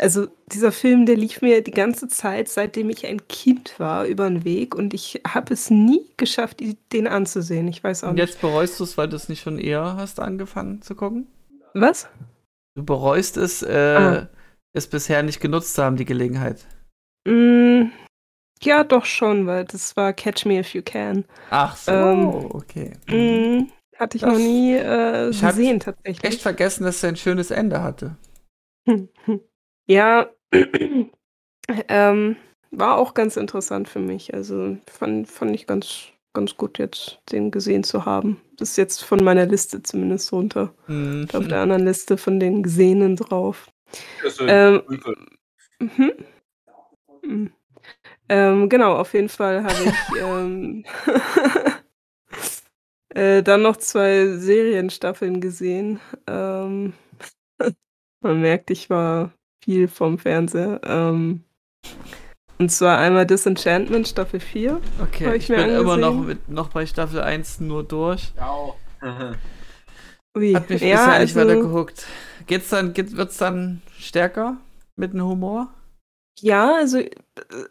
Also, 0.00 0.28
dieser 0.52 0.70
Film, 0.70 1.06
der 1.06 1.16
lief 1.16 1.42
mir 1.42 1.62
die 1.62 1.72
ganze 1.72 2.06
Zeit, 2.08 2.48
seitdem 2.48 2.88
ich 2.90 3.04
ein 3.06 3.26
Kind 3.28 3.80
war, 3.80 4.06
über 4.06 4.28
den 4.28 4.44
Weg 4.44 4.76
und 4.76 4.94
ich 4.94 5.20
habe 5.26 5.52
es 5.54 5.70
nie 5.70 6.06
geschafft, 6.16 6.60
den 6.92 7.08
anzusehen. 7.08 7.66
Ich 7.68 7.82
weiß 7.82 8.04
auch 8.04 8.10
Und 8.10 8.14
nicht. 8.14 8.28
jetzt 8.28 8.40
bereust 8.40 8.78
du 8.78 8.84
es, 8.84 8.96
weil 8.96 9.08
du 9.08 9.16
es 9.16 9.28
nicht 9.28 9.42
schon 9.42 9.58
eher 9.58 9.96
hast 9.96 10.20
angefangen 10.20 10.82
zu 10.82 10.94
gucken? 10.94 11.26
Was? 11.74 12.08
Du 12.76 12.84
bereust 12.84 13.36
es, 13.36 13.62
äh, 13.62 13.96
Ah. 13.98 14.28
es 14.72 14.86
bisher 14.86 15.22
nicht 15.22 15.40
genutzt 15.40 15.74
zu 15.74 15.82
haben, 15.82 15.96
die 15.96 16.04
Gelegenheit. 16.04 16.66
Mm, 17.26 17.90
ja, 18.62 18.84
doch 18.84 19.04
schon, 19.04 19.46
weil 19.46 19.64
das 19.64 19.96
war 19.96 20.12
Catch 20.12 20.46
Me 20.46 20.58
If 20.60 20.74
You 20.74 20.82
Can. 20.82 21.24
Ach 21.50 21.76
so, 21.76 21.92
Ähm, 21.92 22.28
okay. 22.54 22.92
Mm, 23.08 23.68
hatte 23.96 24.16
ich 24.16 24.22
Das- 24.22 24.32
noch 24.32 24.38
nie 24.38 24.74
äh, 24.74 25.30
Ich 25.30 25.40
gesehen, 25.40 25.80
tatsächlich. 25.80 26.24
Echt 26.24 26.42
vergessen, 26.42 26.84
dass 26.84 27.02
er 27.02 27.10
ein 27.10 27.16
schönes 27.16 27.50
Ende 27.50 27.82
hatte. 27.82 28.16
Ja, 29.90 30.28
ähm, 31.88 32.36
war 32.70 32.96
auch 32.98 33.14
ganz 33.14 33.36
interessant 33.36 33.88
für 33.88 34.00
mich. 34.00 34.34
Also 34.34 34.76
fand, 34.86 35.28
fand 35.28 35.54
ich 35.54 35.66
ganz, 35.66 36.08
ganz 36.32 36.56
gut 36.56 36.78
jetzt, 36.78 37.20
den 37.32 37.50
gesehen 37.50 37.84
zu 37.84 38.04
haben. 38.04 38.40
Das 38.56 38.70
ist 38.70 38.76
jetzt 38.76 39.04
von 39.04 39.22
meiner 39.22 39.46
Liste 39.46 39.82
zumindest 39.82 40.32
runter. 40.32 40.74
Hm. 40.86 41.28
Auf 41.32 41.48
der 41.48 41.60
anderen 41.60 41.84
Liste 41.84 42.16
von 42.16 42.40
den 42.40 42.62
Gesehenen 42.62 43.16
drauf. 43.16 43.70
Das 44.22 44.38
Ähm. 44.40 44.82
Mhm. 45.80 46.12
Mhm. 47.22 47.52
Ähm, 48.28 48.68
genau, 48.68 48.96
auf 48.96 49.14
jeden 49.14 49.28
Fall 49.28 49.64
habe 49.64 49.84
ich 49.84 50.16
ähm, 50.20 50.84
äh, 53.14 53.42
dann 53.42 53.62
noch 53.62 53.76
zwei 53.76 54.26
Serienstaffeln 54.26 55.40
gesehen. 55.40 56.00
Ähm, 56.26 56.92
man 58.20 58.40
merkt, 58.40 58.70
ich 58.70 58.90
war 58.90 59.32
viel 59.64 59.88
vom 59.88 60.18
Fernseher. 60.18 60.80
Und 62.58 62.70
zwar 62.70 62.98
einmal 62.98 63.24
Disenchantment 63.26 64.08
Staffel 64.08 64.40
4. 64.40 64.80
Okay, 65.00 65.36
ich, 65.36 65.48
ich 65.50 65.56
bin 65.56 65.70
immer 65.70 65.96
noch, 65.96 66.08
angesehen. 66.08 66.26
mit, 66.26 66.48
noch 66.48 66.70
bei 66.70 66.86
Staffel 66.86 67.20
1 67.20 67.60
nur 67.60 67.84
durch. 67.84 68.32
Ui. 70.36 70.52
Hat 70.54 70.68
mich 70.68 70.82
ja, 70.82 70.96
bisher 70.96 71.20
nicht 71.20 71.36
also- 71.36 71.40
weiter 71.40 71.60
gehuckt. 71.60 72.06
Geht's 72.46 72.70
dann, 72.70 72.94
geht, 72.94 73.16
wird's 73.16 73.36
dann 73.36 73.82
stärker 73.98 74.56
mit 74.96 75.12
dem 75.12 75.22
Humor? 75.22 75.68
Ja, 76.40 76.76
also 76.76 77.02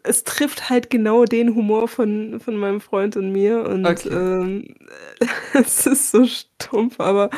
es 0.04 0.24
trifft 0.24 0.68
halt 0.68 0.90
genau 0.90 1.24
den 1.24 1.54
Humor 1.54 1.88
von, 1.88 2.38
von 2.38 2.56
meinem 2.56 2.80
Freund 2.80 3.16
und 3.16 3.32
mir 3.32 3.64
und 3.66 3.86
Okay. 3.86 4.08
ähm, 4.10 4.74
es 5.54 5.86
ist 5.86 6.10
so 6.10 6.26
stumpf, 6.26 7.00
aber 7.00 7.30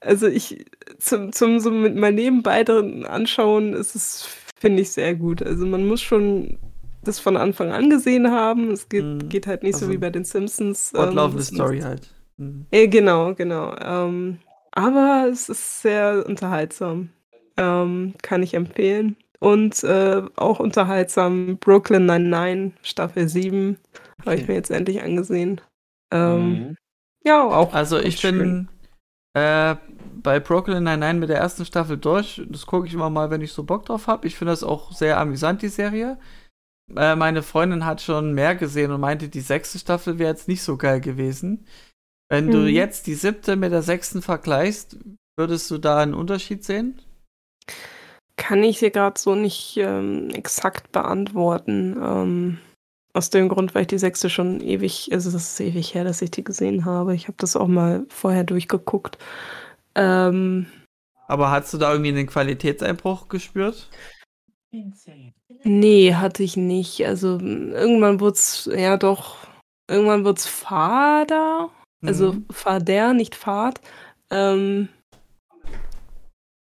also 0.00 0.26
ich 0.26 0.64
zum, 0.98 1.32
zum 1.32 1.60
so 1.60 1.70
mit 1.70 1.94
mal 1.94 2.12
nebenbei 2.12 2.64
drin 2.64 3.06
anschauen, 3.06 3.74
ist 3.74 3.94
es, 3.94 4.28
finde 4.58 4.82
ich, 4.82 4.90
sehr 4.90 5.14
gut. 5.14 5.40
Also 5.42 5.66
man 5.66 5.86
muss 5.86 6.02
schon 6.02 6.58
das 7.06 7.18
von 7.18 7.36
Anfang 7.36 7.70
an 7.72 7.90
gesehen 7.90 8.30
haben. 8.30 8.70
Es 8.70 8.88
geht, 8.88 9.04
Mhm. 9.04 9.28
geht 9.28 9.46
halt 9.46 9.62
nicht 9.62 9.76
so 9.76 9.86
Also 9.86 9.92
wie 9.92 9.98
bei 9.98 10.10
den 10.10 10.24
Simpsons. 10.24 10.92
ähm, 10.94 11.00
Fortlaufende 11.00 11.36
muss- 11.38 11.46
Story 11.48 11.80
halt. 11.80 12.08
Hm. 12.38 12.66
äh, 12.70 12.88
genau, 12.88 13.34
genau. 13.34 13.74
Ähm, 13.80 14.38
aber 14.72 15.26
es 15.30 15.48
ist 15.48 15.82
sehr 15.82 16.24
unterhaltsam. 16.26 17.10
Ähm, 17.56 18.14
kann 18.22 18.42
ich 18.42 18.52
empfehlen. 18.54 19.16
Und 19.40 19.82
äh, 19.84 20.22
auch 20.36 20.60
unterhaltsam 20.60 21.56
Brooklyn 21.58 22.06
99, 22.06 22.72
Staffel 22.82 23.28
7. 23.28 23.78
Habe 24.24 24.34
ich 24.34 24.42
Okay. 24.42 24.52
mir 24.52 24.56
jetzt 24.56 24.70
endlich 24.70 25.02
angesehen. 25.02 25.60
Ähm, 26.12 26.48
Mhm. 26.50 26.76
Ja, 27.24 27.42
auch. 27.42 27.72
Also 27.74 27.98
ich 27.98 28.20
bin 28.22 28.68
äh, 29.34 29.74
bei 30.22 30.40
Brooklyn 30.40 30.82
Nine-Nine 30.84 31.18
mit 31.20 31.28
der 31.28 31.38
ersten 31.38 31.64
Staffel 31.64 31.96
durch. 31.98 32.40
Das 32.48 32.66
gucke 32.66 32.86
ich 32.86 32.94
immer 32.94 33.10
mal, 33.10 33.30
wenn 33.30 33.40
ich 33.42 33.52
so 33.52 33.64
Bock 33.64 33.84
drauf 33.86 34.06
habe. 34.06 34.26
Ich 34.26 34.36
finde 34.36 34.52
das 34.52 34.62
auch 34.62 34.92
sehr 34.92 35.18
amüsant, 35.18 35.60
die 35.62 35.68
Serie. 35.68 36.18
Äh, 36.94 37.16
meine 37.16 37.42
Freundin 37.42 37.84
hat 37.84 38.00
schon 38.00 38.32
mehr 38.32 38.54
gesehen 38.54 38.90
und 38.92 39.00
meinte, 39.00 39.28
die 39.28 39.40
sechste 39.40 39.78
Staffel 39.78 40.18
wäre 40.18 40.30
jetzt 40.30 40.48
nicht 40.48 40.62
so 40.62 40.76
geil 40.76 41.00
gewesen. 41.00 41.66
Wenn 42.30 42.50
du 42.50 42.66
Mhm. 42.66 42.68
jetzt 42.68 43.06
die 43.08 43.14
siebte 43.14 43.56
mit 43.56 43.72
der 43.72 43.82
sechsten 43.82 44.22
vergleichst, 44.22 44.98
würdest 45.36 45.70
du 45.70 45.78
da 45.78 45.98
einen 46.00 46.14
Unterschied 46.14 46.64
sehen? 46.64 47.00
Kann 48.36 48.62
ich 48.62 48.78
dir 48.80 48.90
gerade 48.90 49.18
so 49.18 49.34
nicht 49.34 49.76
ähm, 49.78 50.30
exakt 50.30 50.92
beantworten. 50.92 51.96
Ähm, 52.00 52.58
aus 53.14 53.30
dem 53.30 53.48
Grund, 53.48 53.74
weil 53.74 53.82
ich 53.82 53.88
die 53.88 53.98
sechste 53.98 54.28
schon 54.28 54.60
ewig, 54.60 55.08
also 55.12 55.30
das 55.30 55.52
ist 55.54 55.60
ewig 55.60 55.94
her, 55.94 56.04
dass 56.04 56.20
ich 56.20 56.30
die 56.30 56.44
gesehen 56.44 56.84
habe. 56.84 57.14
Ich 57.14 57.28
habe 57.28 57.36
das 57.38 57.56
auch 57.56 57.66
mal 57.66 58.04
vorher 58.10 58.44
durchgeguckt. 58.44 59.16
Ähm, 59.94 60.66
Aber 61.28 61.50
hast 61.52 61.72
du 61.72 61.78
da 61.78 61.92
irgendwie 61.92 62.10
einen 62.10 62.26
Qualitätseinbruch 62.26 63.28
gespürt? 63.28 63.88
Nee, 65.64 66.14
hatte 66.14 66.42
ich 66.42 66.56
nicht. 66.56 67.04
Also 67.06 67.38
m, 67.38 67.72
irgendwann 67.72 68.20
wurde 68.20 68.34
es, 68.34 68.68
ja 68.72 68.96
doch, 68.96 69.36
irgendwann 69.88 70.24
wurde 70.24 70.38
es 70.38 70.46
fader. 70.46 71.70
Also 72.04 72.32
Mhm. 72.32 72.46
fader, 72.50 73.12
nicht 73.14 73.34
fad. 73.34 73.80
Ähm, 74.30 74.88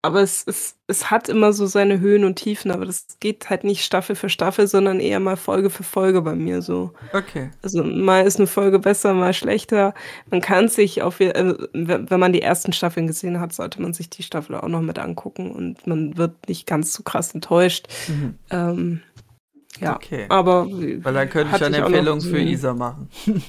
Aber 0.07 0.21
es 0.21 0.43
es 0.47 0.75
es 0.88 1.11
hat 1.11 1.27
immer 1.29 1.51
so 1.51 1.65
seine 1.65 1.99
Höhen 1.99 2.23
und 2.23 2.35
Tiefen, 2.35 2.71
aber 2.71 2.85
das 2.85 3.05
geht 3.19 3.49
halt 3.49 3.63
nicht 3.65 3.84
Staffel 3.84 4.15
für 4.15 4.29
Staffel, 4.29 4.65
sondern 4.67 4.99
eher 5.01 5.19
mal 5.19 5.35
Folge 5.35 5.69
für 5.69 5.84
Folge 5.84 6.21
bei 6.21 6.34
mir 6.34 6.61
so. 6.61 6.93
Okay. 7.13 7.49
Also, 7.61 7.84
mal 7.84 8.25
ist 8.25 8.39
'ne 8.39 8.47
Folge 8.47 8.79
besser, 8.79 9.13
mal 9.13 9.34
schlechter. 9.34 9.93
Man 10.31 10.39
kann 10.41 10.69
sich 10.69 11.01
auf 11.01 11.19
äh, 11.19 11.34
we 11.73 12.05
wenn 12.09 12.19
man 12.19 12.31
die 12.31 12.41
ersten 12.41 12.71
Staffeln 12.73 13.05
gesehen 13.07 13.39
hat, 13.39 13.51
sollte 13.53 13.81
man 13.81 13.93
sich 13.93 14.09
die 14.09 14.23
Staffel 14.23 14.55
auch 14.55 14.69
noch 14.69 14.81
mit 14.81 14.97
angucken 14.97 15.51
und 15.51 15.85
man 15.88 16.17
wird 16.17 16.47
nicht 16.47 16.65
ganz 16.67 16.93
so 16.93 17.03
krass 17.03 17.34
enttäuscht. 17.35 17.88
Mhm. 18.07 18.35
Ähm, 18.49 19.01
ja, 19.79 19.95
Okay. 19.95 20.25
aber 20.29 20.65
Weil 20.67 21.13
dann 21.13 21.29
könnte 21.29 21.55
ich 21.55 21.61
eine 21.63 21.84
auch 21.84 21.88
Empfehlung 21.89 22.21
für 22.21 22.31
gesehen. 22.31 22.47
Isa 22.47 22.73
machen. 22.73 23.09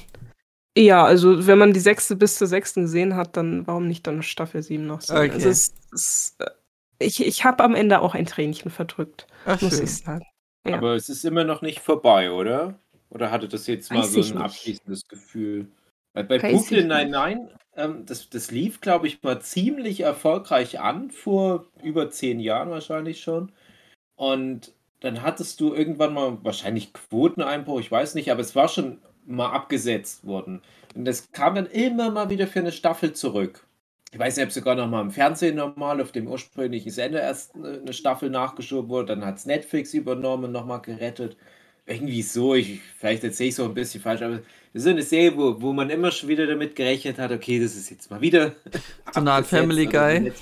Ja, 0.79 1.03
also, 1.03 1.45
wenn 1.45 1.57
man 1.57 1.73
die 1.73 1.79
6. 1.81 2.15
bis 2.17 2.37
zur 2.37 2.47
6. 2.47 2.75
gesehen 2.75 3.15
hat, 3.17 3.35
dann 3.35 3.67
warum 3.67 3.87
nicht 3.87 4.07
dann 4.07 4.23
Staffel 4.23 4.63
7 4.63 4.85
noch 4.87 5.01
sehen? 5.01 5.29
Also, 5.33 5.49
Okay. 5.49 5.49
es 5.49 5.73
es 5.93 6.35
äh, 6.39 6.45
ich 6.99 7.25
ich 7.25 7.43
habe 7.43 7.63
am 7.63 7.75
Ende 7.75 7.99
auch 8.01 8.15
ein 8.15 8.25
Tränchen 8.25 8.71
verdrückt, 8.71 9.27
Ach, 9.45 9.59
muss 9.61 9.75
schön. 9.75 9.83
ich 9.83 9.97
sagen. 9.97 10.23
Ja. 10.65 10.77
Aber 10.77 10.95
es 10.95 11.09
ist 11.09 11.25
immer 11.25 11.43
noch 11.43 11.61
nicht 11.61 11.79
vorbei, 11.81 12.31
oder? 12.31 12.79
Oder 13.09 13.31
hatte 13.31 13.47
das 13.49 13.67
jetzt 13.67 13.91
mal 13.91 13.99
Weiß 14.03 14.11
so 14.13 14.21
ein 14.21 14.27
nicht. 14.27 14.37
abschließendes 14.37 15.07
Gefühl? 15.07 15.67
Weil 16.13 16.25
bei 16.25 16.41
Weiß 16.41 16.51
Brooklyn 16.51 16.87
nicht. 16.87 16.95
Nine-Nine, 16.97 17.55
ähm, 17.75 18.05
das, 18.05 18.29
das 18.29 18.51
lief, 18.51 18.79
glaube 18.81 19.07
ich, 19.07 19.21
mal 19.23 19.41
ziemlich 19.41 20.01
erfolgreich 20.01 20.79
an, 20.79 21.11
vor 21.11 21.65
über 21.83 22.09
zehn 22.09 22.39
Jahren 22.39 22.69
wahrscheinlich 22.69 23.21
schon. 23.21 23.51
Und 24.15 24.73
dann 25.01 25.21
hattest 25.23 25.59
du 25.61 25.73
irgendwann 25.73 26.13
mal 26.13 26.37
wahrscheinlich 26.43 26.93
Quoteneinbruch, 26.93 27.79
ich 27.79 27.91
weiß 27.91 28.15
nicht, 28.15 28.31
aber 28.31 28.41
es 28.41 28.55
war 28.55 28.67
schon 28.67 29.01
mal 29.29 29.51
abgesetzt 29.51 30.25
worden. 30.25 30.61
Und 30.95 31.05
das 31.05 31.31
kam 31.31 31.55
dann 31.55 31.67
immer 31.67 32.11
mal 32.11 32.29
wieder 32.29 32.47
für 32.47 32.59
eine 32.59 32.71
Staffel 32.71 33.13
zurück. 33.13 33.65
Ich 34.11 34.17
weiß 34.17 34.37
nicht, 34.37 34.45
ob 34.45 34.51
sogar 34.51 34.75
noch 34.75 34.89
mal 34.89 35.01
im 35.01 35.11
Fernsehen 35.11 35.55
normal 35.55 36.01
auf 36.01 36.11
dem 36.11 36.27
ursprünglichen 36.27 36.91
Sender 36.91 37.21
erst 37.21 37.55
eine 37.55 37.79
eine 37.79 37.93
Staffel 37.93 38.29
nachgeschoben 38.29 38.89
wurde. 38.89 39.15
Dann 39.15 39.25
hat 39.25 39.37
es 39.37 39.45
Netflix 39.45 39.93
übernommen 39.93 40.45
und 40.45 40.51
noch 40.51 40.65
mal 40.65 40.79
gerettet. 40.79 41.37
Irgendwie 41.85 42.21
so, 42.21 42.55
ich, 42.55 42.81
vielleicht 42.97 43.23
erzähle 43.23 43.49
ich 43.49 43.55
so 43.55 43.65
ein 43.65 43.73
bisschen 43.73 44.01
falsch, 44.01 44.21
aber 44.21 44.37
das 44.37 44.43
ist 44.73 44.83
so 44.83 44.89
eine 44.89 45.01
Serie, 45.01 45.35
wo, 45.35 45.61
wo 45.61 45.73
man 45.73 45.89
immer 45.89 46.11
schon 46.11 46.29
wieder 46.29 46.45
damit 46.45 46.75
gerechnet 46.75 47.17
hat, 47.17 47.31
okay, 47.31 47.59
das 47.59 47.75
ist 47.75 47.89
jetzt 47.89 48.11
mal 48.11 48.21
wieder 48.21 48.53
So 49.13 49.19
eine 49.21 49.31
Art 49.31 49.47
Family 49.47 49.87
also 49.87 50.21
Guy. 50.21 50.33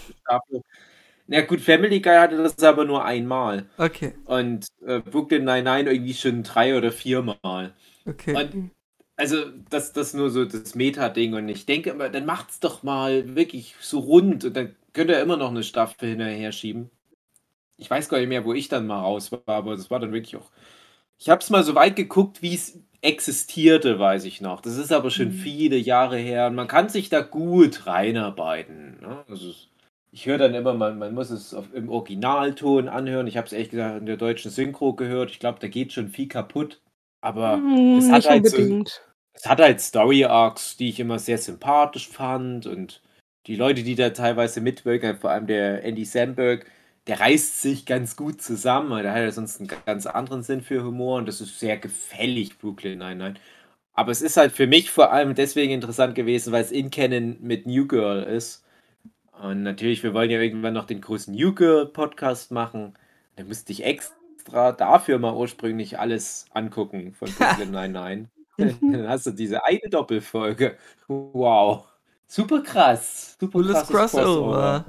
Na 1.27 1.41
gut, 1.41 1.59
Family 1.59 1.99
Guy 1.99 2.15
hatte 2.15 2.37
das 2.37 2.61
aber 2.63 2.85
nur 2.85 3.03
einmal. 3.03 3.65
Okay. 3.77 4.13
Und 4.25 4.67
äh, 4.85 4.99
Brooklyn 4.99 5.43
Nine-Nine 5.43 5.91
irgendwie 5.91 6.13
schon 6.13 6.43
drei 6.43 6.77
oder 6.77 6.91
viermal. 6.91 7.73
Okay. 8.05 8.33
Und 8.33 8.71
also, 9.17 9.45
das 9.69 9.93
das 9.93 10.13
nur 10.13 10.29
so 10.31 10.45
das 10.45 10.75
Meta-Ding. 10.75 11.33
Und 11.35 11.49
ich 11.49 11.65
denke 11.65 11.91
immer, 11.91 12.09
dann 12.09 12.25
macht's 12.25 12.59
doch 12.61 12.83
mal 12.83 13.35
wirklich 13.35 13.75
so 13.81 13.99
rund 13.99 14.45
und 14.45 14.55
dann 14.55 14.75
könnt 14.93 15.09
ihr 15.11 15.21
immer 15.21 15.37
noch 15.37 15.49
eine 15.51 15.63
Staffel 15.63 16.09
hinterher 16.09 16.51
schieben. 16.53 16.91
Ich 17.77 17.89
weiß 17.89 18.09
gar 18.09 18.19
nicht 18.19 18.29
mehr, 18.29 18.45
wo 18.45 18.53
ich 18.53 18.69
dann 18.69 18.87
mal 18.87 19.01
raus 19.01 19.31
war, 19.31 19.41
aber 19.47 19.75
das 19.77 19.91
war 19.91 19.99
dann 19.99 20.13
wirklich 20.13 20.35
auch. 20.37 20.51
Ich 21.19 21.29
habe 21.29 21.41
es 21.41 21.49
mal 21.49 21.63
so 21.63 21.75
weit 21.75 21.95
geguckt, 21.95 22.41
wie 22.41 22.55
es 22.55 22.79
existierte, 23.01 23.99
weiß 23.99 24.25
ich 24.25 24.41
noch. 24.41 24.61
Das 24.61 24.77
ist 24.77 24.91
aber 24.93 25.11
schon 25.11 25.31
Mhm. 25.31 25.33
viele 25.33 25.77
Jahre 25.77 26.17
her 26.17 26.47
und 26.47 26.55
man 26.55 26.67
kann 26.67 26.89
sich 26.89 27.09
da 27.09 27.21
gut 27.21 27.87
reinarbeiten. 27.87 28.99
Ne? 29.01 29.25
Also, 29.29 29.49
es- 29.51 29.69
ich 30.11 30.25
höre 30.27 30.37
dann 30.39 30.55
immer, 30.55 30.73
man, 30.73 30.97
man 30.99 31.13
muss 31.13 31.29
es 31.31 31.53
auf, 31.53 31.73
im 31.73 31.89
Originalton 31.89 32.89
anhören. 32.89 33.27
Ich 33.27 33.37
habe 33.37 33.47
es 33.47 33.53
ehrlich 33.53 33.69
gesagt 33.71 33.99
in 33.99 34.05
der 34.07 34.17
deutschen 34.17 34.51
Synchro 34.51 34.93
gehört. 34.95 35.31
Ich 35.31 35.39
glaube, 35.39 35.59
da 35.59 35.67
geht 35.67 35.93
schon 35.93 36.09
viel 36.09 36.27
kaputt. 36.27 36.81
Aber 37.21 37.65
Hm, 37.65 37.97
es 37.97 38.11
hat 38.11 38.25
halt 38.25 38.47
so. 38.47 38.57
Es 39.37 39.45
hat 39.45 39.59
halt 39.59 39.79
Story 39.81 40.25
Arcs, 40.25 40.77
die 40.77 40.89
ich 40.89 40.99
immer 40.99 41.19
sehr 41.19 41.37
sympathisch 41.37 42.09
fand 42.09 42.65
und 42.65 43.01
die 43.45 43.55
Leute, 43.55 43.83
die 43.83 43.95
da 43.95 44.09
teilweise 44.09 44.61
mitwirken, 44.61 45.17
vor 45.17 45.29
allem 45.29 45.47
der 45.47 45.83
Andy 45.83 46.05
Samberg, 46.05 46.65
der 47.05 47.19
reißt 47.19 47.61
sich 47.61 47.85
ganz 47.85 48.15
gut 48.15 48.41
zusammen. 48.41 48.89
weil 48.89 49.03
Der 49.03 49.13
hat 49.13 49.21
ja 49.21 49.31
sonst 49.31 49.59
einen 49.59 49.69
ganz 49.85 50.07
anderen 50.07 50.43
Sinn 50.43 50.61
für 50.61 50.83
Humor 50.83 51.19
und 51.19 51.27
das 51.27 51.39
ist 51.39 51.59
sehr 51.59 51.77
gefällig, 51.77 52.57
Brooklyn 52.57 52.97
Nine-Nine. 52.97 53.35
Aber 53.93 54.11
es 54.11 54.21
ist 54.21 54.37
halt 54.37 54.51
für 54.51 54.67
mich 54.67 54.91
vor 54.91 55.11
allem 55.11 55.35
deswegen 55.35 55.71
interessant 55.71 56.15
gewesen, 56.15 56.51
weil 56.51 56.63
es 56.63 56.71
in 56.71 56.89
Canon 56.89 57.37
mit 57.41 57.67
New 57.67 57.87
Girl 57.87 58.23
ist. 58.23 58.65
Und 59.41 59.63
natürlich, 59.63 60.03
wir 60.03 60.13
wollen 60.15 60.31
ja 60.31 60.41
irgendwann 60.41 60.73
noch 60.73 60.85
den 60.85 61.01
großen 61.01 61.33
New 61.33 61.53
Girl 61.53 61.85
Podcast 61.85 62.51
machen. 62.51 62.95
Da 63.35 63.43
müsste 63.43 63.71
ich 63.71 63.85
extra 63.85 64.71
dafür 64.71 65.19
mal 65.19 65.35
ursprünglich 65.35 65.99
alles 65.99 66.47
angucken 66.53 67.13
von 67.13 67.29
Brooklyn 67.37 67.71
Nine-Nine. 67.71 68.29
Dann 68.91 69.07
hast 69.07 69.25
du 69.27 69.31
diese 69.31 69.63
eine 69.65 69.89
Doppelfolge. 69.89 70.77
Wow. 71.07 71.87
Super 72.27 72.61
krass. 72.63 73.37
Super 73.39 73.61
Cooles 73.61 73.85
krasses 73.85 73.87
Crossover. 73.87 74.85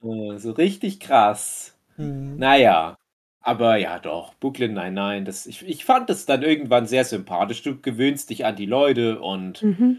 Crossover. 0.00 0.34
Äh, 0.34 0.38
So 0.38 0.52
richtig 0.52 1.00
krass. 1.00 1.76
Hm. 1.96 2.36
Naja. 2.38 2.96
Aber 3.42 3.76
ja, 3.76 3.98
doch. 3.98 4.34
Brooklyn 4.40 4.74
Nine-Nine. 4.74 5.24
Das, 5.24 5.46
ich, 5.46 5.66
ich 5.66 5.84
fand 5.84 6.10
das 6.10 6.26
dann 6.26 6.42
irgendwann 6.42 6.86
sehr 6.86 7.04
sympathisch. 7.04 7.62
Du 7.62 7.80
gewöhnst 7.80 8.30
dich 8.30 8.44
an 8.46 8.56
die 8.56 8.66
Leute 8.66 9.20
und 9.20 9.62
Mhm. 9.62 9.98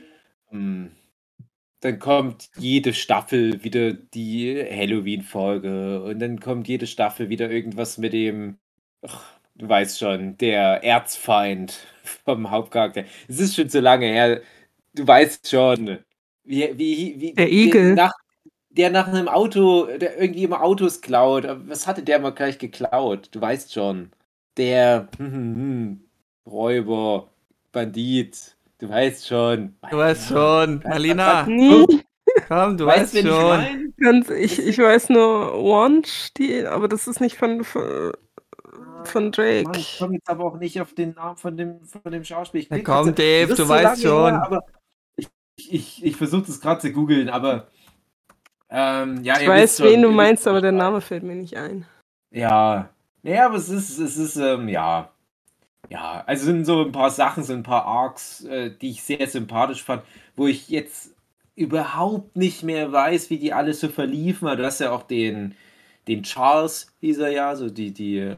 Mm. 0.52 0.88
Dann 1.82 2.00
kommt 2.00 2.50
jede 2.58 2.94
Staffel 2.94 3.64
wieder 3.64 3.94
die 3.94 4.56
Halloween-Folge 4.72 6.04
und 6.04 6.20
dann 6.20 6.40
kommt 6.40 6.68
jede 6.68 6.86
Staffel 6.88 7.30
wieder 7.30 7.50
irgendwas 7.52 7.98
mit 7.98 8.14
dem, 8.14 8.60
ach, 9.02 9.24
du 9.56 9.68
weißt 9.70 10.00
schon, 10.00 10.38
der 10.38 10.84
Erzfeind 10.84 11.88
vom 12.26 12.50
Hauptcharakter. 12.50 13.06
Es 13.28 13.40
ist 13.40 13.56
schon 13.56 13.70
so 13.70 13.80
lange 13.80 14.06
her, 14.08 14.42
du 14.94 15.08
weißt 15.08 15.50
schon, 15.50 16.00
wie, 16.44 16.74
wie, 16.78 17.16
wie 17.20 17.34
Der 17.34 17.52
Igel. 17.52 17.94
nach, 17.96 18.14
der 18.70 18.90
nach 18.90 19.08
einem 19.08 19.28
Auto, 19.28 19.86
der 19.98 20.20
irgendwie 20.20 20.44
immer 20.44 20.62
Autos 20.64 21.02
klaut. 21.02 21.46
Was 21.68 21.88
hatte 21.88 22.04
der 22.04 22.20
mal 22.20 22.32
gleich 22.32 22.58
geklaut? 22.58 23.30
Du 23.32 23.42
weißt 23.42 23.74
schon. 23.74 24.12
Der 24.58 25.08
hm, 25.18 25.32
hm, 25.32 25.56
hm, 25.56 26.02
Räuber, 26.46 27.30
Bandit. 27.72 28.56
Du 28.80 28.90
weißt 28.90 29.28
schon. 29.28 29.76
Du 29.90 29.98
weißt 29.98 30.30
schon. 30.30 30.82
Marlena, 30.84 31.44
komm, 32.48 32.78
du 32.78 32.86
weißt, 32.86 33.14
weißt 33.14 33.14
wen 33.14 33.28
ich 33.28 33.32
schon. 33.32 33.48
mein? 33.48 34.26
ich 34.42 34.60
ich 34.60 34.78
weiß 34.80 35.10
nur 35.10 35.90
die 36.38 36.66
aber 36.66 36.88
das 36.88 37.08
ist 37.08 37.22
nicht 37.22 37.38
von 37.38 37.64
von 37.64 38.12
von 39.08 39.24
Mann, 39.26 39.32
Drake. 39.32 39.72
ich 39.78 39.98
komme 40.00 40.16
jetzt 40.16 40.30
aber 40.30 40.46
auch 40.46 40.58
nicht 40.58 40.80
auf 40.82 40.94
den 40.94 41.14
Namen 41.14 41.38
von 41.38 41.58
dem, 41.58 41.84
von 41.86 42.12
dem 42.12 42.24
Schauspieler. 42.24 42.62
Ich 42.64 42.70
Na 42.70 42.76
klick 42.78 42.86
komm, 42.86 43.06
so- 43.06 43.12
Dave, 43.12 43.48
du 43.50 43.56
so 43.56 43.70
weißt 43.70 44.02
schon. 44.02 44.32
Her, 44.34 44.44
aber 44.46 44.66
ich 45.16 45.28
ich, 45.56 46.04
ich, 46.04 46.16
versuche 46.16 46.44
das 46.48 46.60
gerade 46.62 46.82
zu 46.82 46.92
googeln, 46.92 47.30
aber 47.30 47.68
ähm, 48.70 49.24
ja, 49.24 49.36
Ich 49.38 49.44
ihr 49.44 49.50
weiß, 49.50 49.64
wisst 49.64 49.78
schon, 49.80 49.88
wen 49.88 50.02
du 50.02 50.12
meinst, 50.12 50.48
aber 50.48 50.62
der. 50.62 50.72
Name 50.72 51.02
fällt 51.02 51.24
mir 51.24 51.36
nicht 51.36 51.58
ein. 51.58 51.86
Ja. 52.32 52.90
Naja, 53.24 53.46
aber 53.46 53.56
es 53.58 53.70
ist, 53.70 53.98
es 54.00 54.18
ist, 54.18 54.38
ähm, 54.38 54.68
ja. 54.70 55.12
Ja, 55.90 56.24
also 56.26 56.46
sind 56.46 56.66
so 56.66 56.84
ein 56.86 56.92
paar 56.94 57.10
Sachen, 57.12 57.44
so 57.44 57.52
ein 57.54 57.64
paar 57.64 57.86
Arcs, 57.86 58.46
äh, 58.46 58.72
die 58.72 58.92
ich 58.92 59.04
sehr 59.04 59.28
sympathisch 59.28 59.84
fand, 59.84 60.04
wo 60.38 60.48
ich 60.48 60.70
jetzt 60.70 61.14
überhaupt 61.56 62.38
nicht 62.38 62.64
mehr 62.64 62.92
weiß, 62.92 63.30
wie 63.30 63.38
die 63.38 63.52
alle 63.54 63.74
so 63.74 63.90
verliefen. 63.90 64.48
Du 64.58 64.66
hast 64.66 64.80
ja 64.80 64.92
auch 64.92 65.04
den, 65.04 65.54
den 66.08 66.24
Charles, 66.24 66.88
hieß 67.02 67.20
er 67.20 67.30
ja, 67.32 67.56
so 67.58 67.70
die, 67.70 67.92
die 67.92 68.20
äh, 68.20 68.38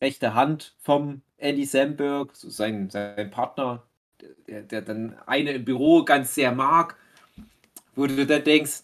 rechte 0.00 0.34
Hand 0.34 0.74
vom 0.80 1.22
Andy 1.38 1.64
Samberg, 1.64 2.34
so 2.34 2.50
sein, 2.50 2.90
sein 2.90 3.30
Partner, 3.30 3.82
der, 4.48 4.62
der 4.62 4.82
dann 4.82 5.16
eine 5.26 5.52
im 5.52 5.64
Büro 5.64 6.04
ganz 6.04 6.34
sehr 6.34 6.52
mag, 6.52 6.96
wo 7.94 8.06
du 8.06 8.26
dann 8.26 8.44
denkst, 8.44 8.82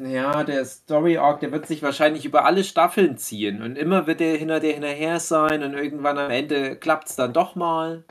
ja, 0.00 0.42
der 0.44 0.64
Story 0.64 1.18
Arc, 1.18 1.40
der 1.40 1.52
wird 1.52 1.66
sich 1.66 1.82
wahrscheinlich 1.82 2.24
über 2.24 2.44
alle 2.44 2.64
Staffeln 2.64 3.18
ziehen 3.18 3.62
und 3.62 3.76
immer 3.76 4.06
wird 4.06 4.20
der 4.20 4.36
hinter 4.36 4.60
der 4.60 4.72
hinterher 4.72 5.20
sein 5.20 5.62
und 5.62 5.74
irgendwann 5.74 6.18
am 6.18 6.30
Ende 6.30 6.76
klappt 6.76 7.08
es 7.08 7.16
dann 7.16 7.32
doch 7.32 7.54
mal. 7.54 8.04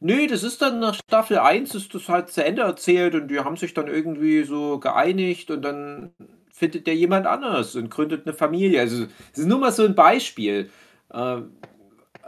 Nö, 0.00 0.28
das 0.28 0.44
ist 0.44 0.62
dann 0.62 0.78
nach 0.78 0.94
Staffel 0.94 1.38
1 1.38 1.74
ist 1.74 1.92
das 1.94 2.08
halt 2.08 2.28
zu 2.30 2.44
Ende 2.44 2.62
erzählt 2.62 3.16
und 3.16 3.28
die 3.28 3.40
haben 3.40 3.56
sich 3.56 3.74
dann 3.74 3.88
irgendwie 3.88 4.44
so 4.44 4.78
geeinigt 4.78 5.50
und 5.50 5.62
dann 5.62 6.12
findet 6.52 6.86
der 6.86 6.94
jemand 6.94 7.26
anders 7.26 7.74
und 7.74 7.90
gründet 7.90 8.26
eine 8.26 8.34
Familie. 8.34 8.80
Also, 8.80 9.06
es 9.32 9.38
ist 9.38 9.46
nur 9.46 9.58
mal 9.58 9.72
so 9.72 9.84
ein 9.84 9.96
Beispiel. 9.96 10.70
Ähm, 11.12 11.52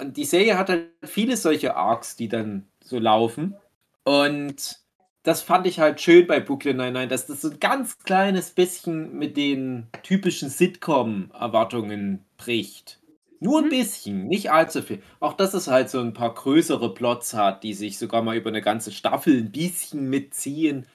und 0.00 0.16
die 0.16 0.24
Serie 0.24 0.58
hat 0.58 0.68
halt 0.68 0.90
viele 1.04 1.36
solche 1.36 1.76
Arcs, 1.76 2.16
die 2.16 2.28
dann 2.28 2.66
so 2.82 2.98
laufen. 2.98 3.56
Und 4.04 4.80
das 5.22 5.42
fand 5.42 5.66
ich 5.66 5.78
halt 5.80 6.00
schön 6.00 6.26
bei 6.26 6.40
Brooklyn 6.40 6.78
Nine-Nine, 6.78 7.08
dass 7.08 7.26
das 7.26 7.42
so 7.42 7.50
ein 7.50 7.60
ganz 7.60 7.98
kleines 7.98 8.50
bisschen 8.50 9.18
mit 9.18 9.36
den 9.36 9.88
typischen 10.02 10.48
Sitcom-Erwartungen 10.48 12.24
bricht. 12.36 13.00
Nur 13.38 13.62
ein 13.62 13.70
bisschen, 13.70 14.26
nicht 14.28 14.50
allzu 14.50 14.82
viel. 14.82 15.02
Auch 15.18 15.34
dass 15.34 15.54
es 15.54 15.68
halt 15.68 15.88
so 15.90 16.00
ein 16.00 16.12
paar 16.12 16.34
größere 16.34 16.92
Plots 16.92 17.34
hat, 17.34 17.62
die 17.62 17.74
sich 17.74 17.98
sogar 17.98 18.22
mal 18.22 18.36
über 18.36 18.50
eine 18.50 18.62
ganze 18.62 18.92
Staffel 18.92 19.38
ein 19.38 19.52
bisschen 19.52 20.08
mitziehen. 20.10 20.86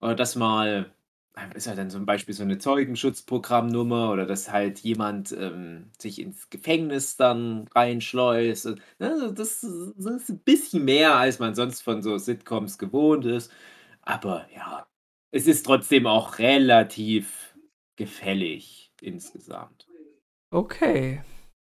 Oder 0.00 0.14
dass 0.14 0.34
mal, 0.36 0.92
ist 1.54 1.66
halt 1.66 1.78
dann 1.78 1.90
zum 1.90 2.06
Beispiel 2.06 2.34
so 2.34 2.42
eine 2.44 2.58
Zeugenschutzprogrammnummer 2.58 4.10
oder 4.12 4.26
dass 4.26 4.50
halt 4.50 4.78
jemand 4.80 5.32
ähm, 5.32 5.90
sich 6.00 6.20
ins 6.20 6.48
Gefängnis 6.50 7.16
dann 7.16 7.66
reinschleust. 7.74 8.66
Und, 8.66 8.82
ne, 8.98 9.32
das, 9.34 9.60
das 9.96 10.22
ist 10.22 10.30
ein 10.30 10.38
bisschen 10.40 10.84
mehr, 10.84 11.16
als 11.16 11.38
man 11.40 11.54
sonst 11.54 11.82
von 11.82 12.02
so 12.02 12.18
Sitcoms 12.18 12.78
gewohnt 12.78 13.24
ist. 13.26 13.50
Aber 14.02 14.46
ja, 14.54 14.86
es 15.32 15.46
ist 15.46 15.66
trotzdem 15.66 16.06
auch 16.06 16.38
relativ 16.38 17.56
gefällig. 17.96 18.92
insgesamt. 19.00 19.86
Okay. 20.50 21.20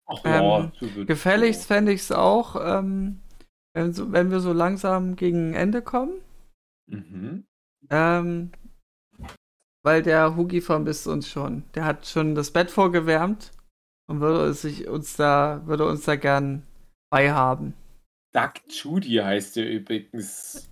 Ach 0.06 0.22
Ähm, 0.26 0.72
so 0.80 0.96
wird- 0.96 1.08
Gefälligst 1.08 1.66
fände 1.66 1.94
ich 1.94 2.02
es 2.02 2.12
auch, 2.12 2.56
ähm, 2.60 3.20
wenn, 3.74 3.94
so, 3.94 4.12
wenn 4.12 4.30
wir 4.30 4.40
so 4.40 4.54
langsam 4.54 5.16
gegen 5.16 5.54
Ende 5.54 5.82
kommen. 5.82 6.14
Mhm. 6.88 7.46
Ähm, 7.90 8.52
weil 9.84 10.02
der 10.02 10.36
Hugi 10.36 10.62
vermisst 10.62 11.08
uns 11.08 11.28
schon. 11.30 11.64
Der 11.76 11.86
hat 11.86 12.08
schon 12.08 12.36
das 12.36 12.52
Bett 12.52 12.72
vorgewärmt 12.72 13.52
und 14.08 14.22
würde 14.22 14.46
es 14.50 14.62
sich 14.62 14.88
uns 14.88 15.16
da, 15.16 15.62
würde 15.66 15.86
uns 15.86 16.06
da 16.06 16.16
gern 16.16 16.64
beihaben. 17.10 17.74
Doug 18.34 18.54
Judy 18.68 19.18
heißt 19.18 19.58
er 19.58 19.70
übrigens. 19.70 20.70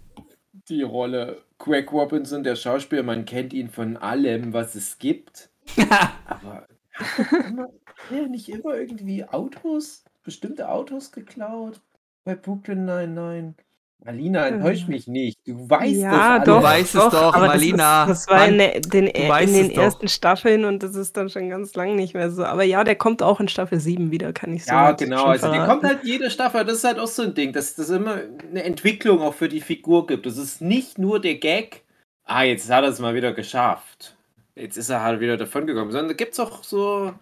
Die 0.67 0.81
Rolle 0.81 1.43
Greg 1.59 1.91
Robinson, 1.91 2.43
der 2.43 2.55
Schauspieler, 2.55 3.03
man 3.03 3.25
kennt 3.25 3.53
ihn 3.53 3.69
von 3.69 3.97
allem, 3.97 4.53
was 4.53 4.75
es 4.75 4.97
gibt. 4.97 5.49
Aber 6.25 6.67
hat 6.97 8.11
er 8.11 8.27
nicht 8.27 8.49
immer 8.49 8.75
irgendwie 8.75 9.23
Autos, 9.25 10.03
bestimmte 10.23 10.69
Autos 10.69 11.11
geklaut 11.11 11.81
bei 12.23 12.35
Brooklyn 12.35 12.85
99? 12.85 13.65
Alina, 14.03 14.47
enttäusch 14.47 14.87
mich 14.87 15.07
nicht. 15.07 15.37
Du 15.45 15.69
weißt 15.69 15.93
ja, 15.93 16.39
das 16.39 16.47
doch, 16.47 16.57
Du 16.57 16.63
weißt 16.63 16.95
es 16.95 17.03
doch, 17.09 17.33
aber 17.35 17.47
Marlina. 17.47 18.07
Das, 18.07 18.21
ist, 18.21 18.29
das 18.29 18.35
war 18.35 18.47
in, 18.47 18.57
der, 18.57 18.79
den, 18.79 19.05
weißt 19.05 19.47
in 19.49 19.53
den 19.53 19.67
es 19.69 19.73
doch. 19.75 19.83
ersten 19.83 20.07
Staffeln 20.07 20.65
und 20.65 20.81
das 20.81 20.95
ist 20.95 21.15
dann 21.17 21.29
schon 21.29 21.49
ganz 21.49 21.75
lang 21.75 21.95
nicht 21.95 22.15
mehr 22.15 22.31
so. 22.31 22.43
Aber 22.43 22.63
ja, 22.63 22.83
der 22.83 22.95
kommt 22.95 23.21
auch 23.21 23.39
in 23.39 23.47
Staffel 23.47 23.79
7 23.79 24.09
wieder, 24.09 24.33
kann 24.33 24.53
ich 24.55 24.65
so 24.65 24.71
Ja, 24.71 24.91
genau. 24.93 25.25
Also 25.25 25.47
verraten. 25.47 25.69
kommt 25.69 25.83
halt 25.83 26.03
jede 26.03 26.31
Staffel. 26.31 26.65
Das 26.65 26.77
ist 26.77 26.83
halt 26.83 26.97
auch 26.97 27.07
so 27.07 27.21
ein 27.21 27.35
Ding, 27.35 27.53
dass 27.53 27.75
das 27.75 27.91
immer 27.91 28.17
eine 28.49 28.63
Entwicklung 28.63 29.21
auch 29.21 29.35
für 29.35 29.49
die 29.49 29.61
Figur 29.61 30.07
gibt. 30.07 30.25
Das 30.25 30.37
ist 30.37 30.61
nicht 30.61 30.97
nur 30.97 31.21
der 31.21 31.35
Gag. 31.35 31.83
Ah, 32.25 32.41
jetzt 32.43 32.71
hat 32.71 32.83
er 32.83 32.89
es 32.89 32.99
mal 32.99 33.13
wieder 33.13 33.33
geschafft. 33.33 34.15
Jetzt 34.55 34.77
ist 34.77 34.89
er 34.89 35.03
halt 35.03 35.19
wieder 35.19 35.37
davon 35.37 35.67
gekommen. 35.67 35.91
Sondern 35.91 36.07
da 36.09 36.13
gibt 36.15 36.33
es 36.33 36.39
auch 36.39 36.63
so. 36.63 37.13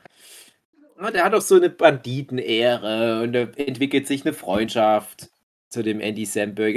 Na, 0.97 1.11
der 1.11 1.25
hat 1.25 1.33
auch 1.33 1.41
so 1.41 1.55
eine 1.55 1.69
Banditenehre 1.69 3.21
und 3.23 3.33
da 3.33 3.39
entwickelt 3.57 4.07
sich 4.07 4.25
eine 4.25 4.33
Freundschaft 4.33 5.29
zu 5.69 5.83
dem 5.83 5.99
Andy 6.01 6.25
Samberg. 6.25 6.75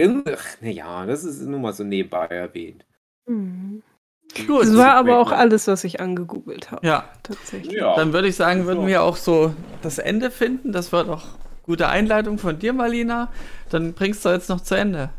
Naja, 0.61 1.07
das 1.07 1.25
ist 1.25 1.41
nur 1.43 1.59
mal 1.61 1.73
so 1.73 1.85
nebenbei 1.85 2.27
erwähnt. 2.27 2.85
Mhm. 3.27 3.83
Gut. 4.47 4.63
Das 4.63 4.77
war 4.77 4.95
aber 4.95 5.19
auch 5.19 5.31
alles, 5.33 5.67
was 5.67 5.85
ich 5.85 6.01
angegoogelt 6.01 6.71
habe. 6.71 6.87
Ja, 6.87 7.05
Tatsächlich. 7.23 7.75
Ja. 7.77 7.95
dann 7.97 8.13
würde 8.15 8.29
ich 8.29 8.37
sagen, 8.37 8.67
würden 8.67 8.87
wir 8.87 9.03
auch 9.03 9.17
so 9.17 9.55
das 9.83 9.99
Ende 9.99 10.31
finden. 10.31 10.73
Das 10.73 10.93
war 10.93 11.05
doch 11.05 11.27
gute 11.65 11.89
Einleitung 11.89 12.39
von 12.39 12.59
dir, 12.59 12.73
Marlina. 12.73 13.31
Dann 13.71 13.93
bringst 13.93 14.25
du 14.25 14.31
jetzt 14.31 14.49
noch 14.49 14.61
zu 14.63 14.75
Ende. 14.75 15.11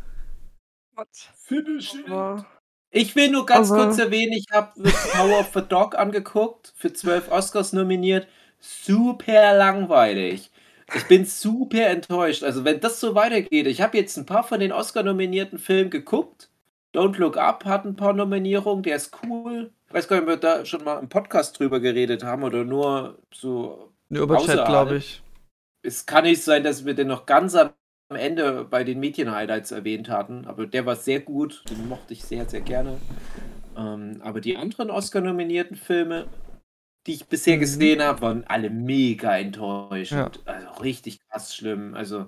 Finish 1.46 1.94
it. 1.94 2.08
Aber 2.10 2.46
Ich 2.90 3.14
will 3.16 3.30
nur 3.30 3.46
ganz 3.46 3.70
Aber- 3.70 3.86
kurz 3.86 3.98
erwähnen, 3.98 4.32
ich 4.32 4.46
habe 4.52 4.70
The 4.76 4.92
Power 5.12 5.40
of 5.40 5.50
the 5.54 5.62
Dog 5.62 5.96
angeguckt, 5.98 6.72
für 6.76 6.92
zwölf 6.92 7.30
Oscars 7.30 7.72
nominiert. 7.72 8.26
Super 8.60 9.56
langweilig. 9.56 10.50
Ich 10.94 11.08
bin 11.08 11.24
super 11.24 11.86
enttäuscht. 11.86 12.42
Also 12.42 12.64
wenn 12.64 12.80
das 12.80 13.00
so 13.00 13.14
weitergeht, 13.14 13.66
ich 13.66 13.80
habe 13.80 13.96
jetzt 13.96 14.16
ein 14.16 14.26
paar 14.26 14.44
von 14.44 14.60
den 14.60 14.72
Oscar-nominierten 14.72 15.58
Filmen 15.58 15.90
geguckt. 15.90 16.50
Don't 16.94 17.18
Look 17.18 17.36
Up 17.36 17.64
hat 17.64 17.84
ein 17.84 17.96
paar 17.96 18.12
Nominierungen, 18.12 18.82
der 18.82 18.96
ist 18.96 19.16
cool. 19.24 19.72
Ich 19.88 19.94
weiß 19.94 20.08
gar 20.08 20.16
nicht, 20.16 20.24
ob 20.24 20.28
wir 20.28 20.36
da 20.36 20.64
schon 20.64 20.84
mal 20.84 21.00
im 21.00 21.08
Podcast 21.08 21.58
drüber 21.58 21.80
geredet 21.80 22.22
haben 22.22 22.42
oder 22.44 22.64
nur 22.64 23.18
so. 23.32 23.92
Nur 24.08 24.22
über 24.22 24.38
Chat, 24.38 24.64
glaube 24.66 24.96
ich. 24.96 25.22
Es 25.82 26.06
kann 26.06 26.24
nicht 26.24 26.42
sein, 26.42 26.62
dass 26.62 26.84
wir 26.84 26.94
den 26.94 27.08
noch 27.08 27.26
ganz 27.26 27.54
am 27.54 27.72
Ende 28.10 28.64
bei 28.64 28.84
den 28.84 29.00
Mädchen-Highlights 29.00 29.72
erwähnt 29.72 30.08
hatten, 30.08 30.46
aber 30.46 30.66
der 30.66 30.86
war 30.86 30.96
sehr 30.96 31.20
gut, 31.20 31.64
den 31.68 31.88
mochte 31.88 32.12
ich 32.12 32.24
sehr, 32.24 32.48
sehr 32.48 32.60
gerne. 32.60 32.98
Ähm, 33.76 34.20
aber 34.22 34.40
die 34.40 34.56
anderen 34.56 34.90
Oscar-nominierten 34.90 35.76
Filme, 35.76 36.26
die 37.06 37.14
ich 37.14 37.26
bisher 37.26 37.56
Mhm. 37.56 37.60
gesehen 37.60 38.02
habe, 38.02 38.20
waren 38.22 38.44
alle 38.46 38.70
mega 38.70 39.36
enttäuschend. 39.36 40.40
Ja. 40.46 40.52
Also 40.52 40.68
richtig 40.82 41.20
krass 41.28 41.54
schlimm. 41.54 41.94
Also, 41.94 42.26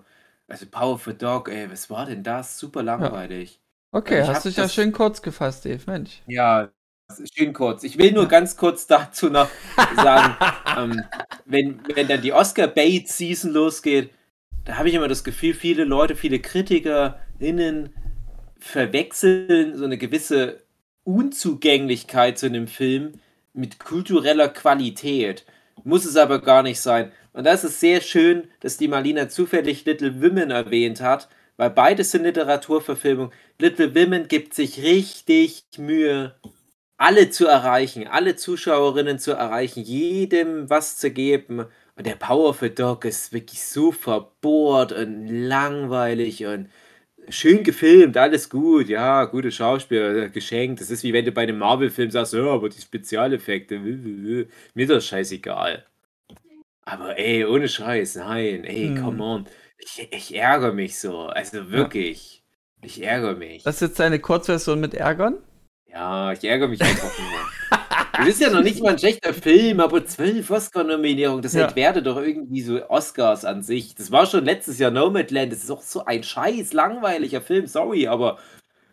also 0.49 0.67
Power 0.71 0.99
the 1.05 1.15
Dog, 1.17 1.49
ey, 1.49 1.71
was 1.71 1.89
war 1.91 2.07
denn 2.07 2.23
das? 2.23 2.59
Super 2.59 2.83
langweilig. 2.83 3.61
Okay, 3.93 4.21
Ich 4.23 4.29
hast 4.29 4.37
hab 4.37 4.43
dich 4.45 4.57
ja 4.57 4.65
das- 4.65 4.75
schön 4.75 4.93
kurz 4.93 5.23
gefasst, 5.23 5.65
Dave. 5.65 5.81
Mensch. 5.87 6.21
Ja, 6.27 6.69
schön 7.35 7.53
kurz. 7.53 7.85
Ich 7.85 7.97
will 7.99 8.13
nur 8.13 8.27
ganz 8.29 8.57
kurz 8.57 8.87
dazu 8.87 9.31
noch 9.31 9.49
sagen, 9.97 10.37
ähm, 10.77 11.05
wenn, 11.47 11.81
wenn 11.95 12.09
dann 12.09 12.21
die 12.21 12.33
Oscar-Bait-Season 12.33 13.53
losgeht, 13.53 14.11
da 14.65 14.77
habe 14.79 14.89
ich 14.89 14.95
immer 14.95 15.09
das 15.09 15.23
Gefühl, 15.25 15.55
viele 15.55 15.85
Leute, 15.85 16.17
viele 16.17 16.41
KritikerInnen 16.41 17.91
verwechseln 18.59 19.77
so 19.77 19.85
eine 19.85 19.97
gewisse 19.99 20.61
Unzugänglichkeit 21.05 22.37
zu 22.39 22.47
einem 22.47 22.67
Film 22.67 23.13
mit 23.57 23.79
kultureller 23.79 24.49
Qualität. 24.49 25.45
Muss 25.85 26.05
es 26.05 26.17
aber 26.17 26.41
gar 26.41 26.63
nicht 26.63 26.81
sein. 26.81 27.13
Und 27.33 27.45
das 27.45 27.65
ist 27.65 27.81
sehr 27.81 28.01
schön, 28.01 28.49
dass 28.61 28.77
die 28.77 28.89
Marlina 28.89 29.29
zufällig 29.29 29.85
Little 29.85 30.23
Women 30.23 30.51
erwähnt 30.51 31.01
hat, 31.01 31.29
weil 31.57 31.71
beides 31.71 32.11
sind 32.11 32.25
Literaturverfilmungen. 32.25 33.33
Little 33.59 33.95
Women 33.95 34.29
gibt 34.29 34.55
sich 34.55 34.83
richtig 34.83 35.65
Mühe, 35.77 36.35
alle 36.97 37.31
zu 37.31 37.47
erreichen, 37.47 38.07
alle 38.07 38.37
Zuschauerinnen 38.37 39.19
zu 39.19 39.33
erreichen, 39.33 39.83
jedem 39.83 40.71
was 40.71 40.97
zu 40.97 41.11
geben. 41.11 41.67
Und 41.95 42.07
der 42.07 42.17
Power 42.17 42.51
of 42.51 42.61
the 42.61 42.75
Dog 42.75 43.05
ist 43.05 43.33
wirklich 43.33 43.63
so 43.63 43.93
verbohrt 43.93 44.93
und 44.93 45.29
langweilig 45.29 46.47
und 46.47 46.69
schön 47.29 47.63
gefilmt, 47.65 48.17
alles 48.17 48.49
gut, 48.49 48.89
ja, 48.89 49.25
gute 49.25 49.51
Schauspieler, 49.51 50.29
geschenkt. 50.29 50.81
Das 50.81 50.91
ist 50.91 51.03
wie 51.03 51.13
wenn 51.13 51.25
du 51.25 51.33
bei 51.33 51.43
einem 51.43 51.59
Marvel-Film 51.59 52.11
sagst, 52.11 52.35
ja, 52.35 52.45
aber 52.45 52.69
die 52.69 52.81
Spezialeffekte, 52.81 53.79
mir 53.79 54.47
ist 54.75 54.91
das 54.91 55.07
scheißegal. 55.07 55.85
Aber 56.83 57.19
ey, 57.19 57.45
ohne 57.45 57.69
Scheiß, 57.69 58.17
nein, 58.17 58.65
ey, 58.65 58.89
Hm. 58.89 59.03
come 59.03 59.23
on. 59.23 59.47
Ich, 59.79 60.09
ich 60.11 60.35
ärgere 60.37 60.73
mich 60.73 60.99
so, 60.99 61.27
also 61.27 61.71
wirklich. 61.71 62.43
Ich 62.83 63.03
ärgere 63.03 63.35
mich. 63.35 63.65
Das 63.65 63.77
ist 63.77 63.81
jetzt 63.89 64.01
deine 64.01 64.19
Kurzversion 64.21 64.79
mit 64.81 64.95
Ärgern? 64.95 65.39
Ja, 65.89 66.33
ich 66.33 66.45
ärgere 66.45 66.69
mich 66.69 66.81
einfach 66.81 67.11
nur. 67.19 67.76
Das 68.19 68.29
ist 68.29 68.41
ja 68.41 68.51
noch 68.51 68.63
nicht 68.63 68.83
mal 68.83 68.91
ein 68.93 68.99
schlechter 68.99 69.33
Film, 69.35 69.81
aber 69.81 70.05
zwölf 70.07 70.51
Oscar-Nominierungen, 70.51 71.43
das 71.43 71.55
Ja. 71.55 71.67
entwertet 71.67 72.07
doch 72.07 72.17
irgendwie 72.17 72.63
so 72.63 72.81
Oscars 72.89 73.45
an 73.45 73.63
sich. 73.63 73.95
Das 73.95 74.11
war 74.11 74.27
schon 74.27 74.45
letztes 74.45 74.79
Jahr 74.79 74.91
Nomadland, 74.91 75.53
das 75.53 75.65
ist 75.65 75.71
auch 75.71 75.83
so 75.83 76.05
ein 76.05 76.23
scheiß 76.23 76.73
langweiliger 76.73 77.41
Film, 77.41 77.67
sorry, 77.67 78.07
aber 78.09 78.39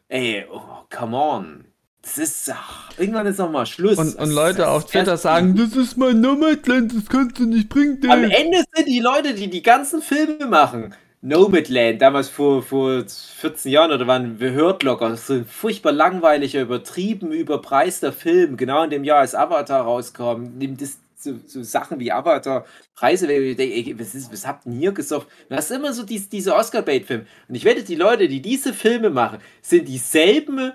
ey, 0.10 0.46
oh, 0.52 0.62
come 0.90 1.16
on. 1.18 1.66
Das 2.02 2.18
ist, 2.18 2.52
ach, 2.54 2.92
irgendwann 2.98 3.28
ist 3.28 3.40
auch 3.40 3.50
mal 3.50 3.66
Schluss. 3.66 3.98
Und, 3.98 4.16
und 4.16 4.32
Leute 4.32 4.68
auf 4.68 4.86
Twitter 4.86 5.16
sagen, 5.16 5.56
das 5.56 5.74
ist 5.76 5.96
mein 5.98 6.20
Nomadland, 6.20 6.94
das 6.94 7.08
kannst 7.08 7.40
du 7.40 7.46
nicht 7.46 7.70
bringen. 7.70 8.00
Am 8.10 8.24
Dave." 8.24 8.34
Ende 8.34 8.58
sind 8.76 8.88
die 8.90 9.00
Leute, 9.00 9.34
die 9.34 9.50
die 9.50 9.62
ganzen 9.62 10.02
Filme 10.02 10.46
machen. 10.48 10.94
Nomadland, 11.26 12.02
damals 12.02 12.28
vor, 12.28 12.62
vor 12.62 13.06
14 13.08 13.72
Jahren 13.72 13.94
oder 13.94 14.08
wann, 14.08 14.42
wir 14.42 14.52
hört 14.52 14.84
locker, 14.84 15.16
so 15.16 15.36
ein 15.36 15.46
furchtbar 15.46 15.94
langweiliger, 15.94 16.60
übertrieben 16.60 17.32
überpreister 17.32 18.12
Film, 18.12 18.58
genau 18.58 18.84
in 18.84 18.90
dem 18.90 19.06
Jahr, 19.06 19.20
als 19.20 19.34
Avatar 19.34 19.84
rauskam, 19.84 20.58
nimmt 20.58 20.82
das 20.82 21.00
so, 21.16 21.40
so 21.48 21.64
Sachen 21.64 22.02
wie 22.02 22.12
Avatar, 22.12 22.66
Preise, 22.94 23.30
was, 23.30 24.16
ist, 24.16 24.34
was 24.34 24.46
habt 24.46 24.66
ihr 24.66 24.74
hier 24.74 24.92
gesoffen? 24.92 25.30
Das 25.48 25.70
ist 25.72 25.78
immer 25.78 25.94
so 25.94 26.04
dies, 26.04 26.28
diese 26.28 26.54
Oscar-Bait-Filme. 26.56 27.26
Und 27.48 27.56
ich 27.56 27.64
wette, 27.64 27.84
die 27.84 27.96
Leute, 27.96 28.28
die 28.28 28.42
diese 28.42 28.74
Filme 28.74 29.10
machen, 29.10 29.40
sind 29.62 29.88
dieselben, 29.88 30.74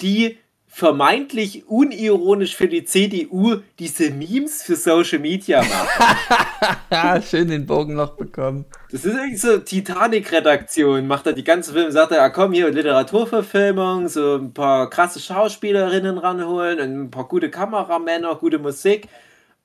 die 0.00 0.38
vermeintlich 0.74 1.68
unironisch 1.68 2.56
für 2.56 2.66
die 2.66 2.84
CDU 2.84 3.58
diese 3.78 4.10
Memes 4.10 4.64
für 4.64 4.74
Social 4.74 5.20
Media 5.20 5.62
machen. 5.62 7.22
Schön 7.30 7.46
den 7.46 7.64
Bogen 7.64 7.94
noch 7.94 8.16
bekommen. 8.16 8.64
Das 8.90 9.04
ist 9.04 9.14
irgendwie 9.14 9.36
so 9.36 9.58
Titanic-Redaktion, 9.58 11.06
macht 11.06 11.28
er 11.28 11.32
die 11.32 11.44
ganze 11.44 11.72
Filme, 11.72 11.92
sagt 11.92 12.10
er, 12.10 12.16
ja 12.16 12.28
komm 12.28 12.52
hier, 12.52 12.72
Literaturverfilmung, 12.72 14.08
so 14.08 14.34
ein 14.34 14.52
paar 14.52 14.90
krasse 14.90 15.20
Schauspielerinnen 15.20 16.18
ranholen 16.18 16.80
und 16.80 17.02
ein 17.04 17.10
paar 17.12 17.28
gute 17.28 17.50
Kameramänner, 17.50 18.34
gute 18.34 18.58
Musik. 18.58 19.06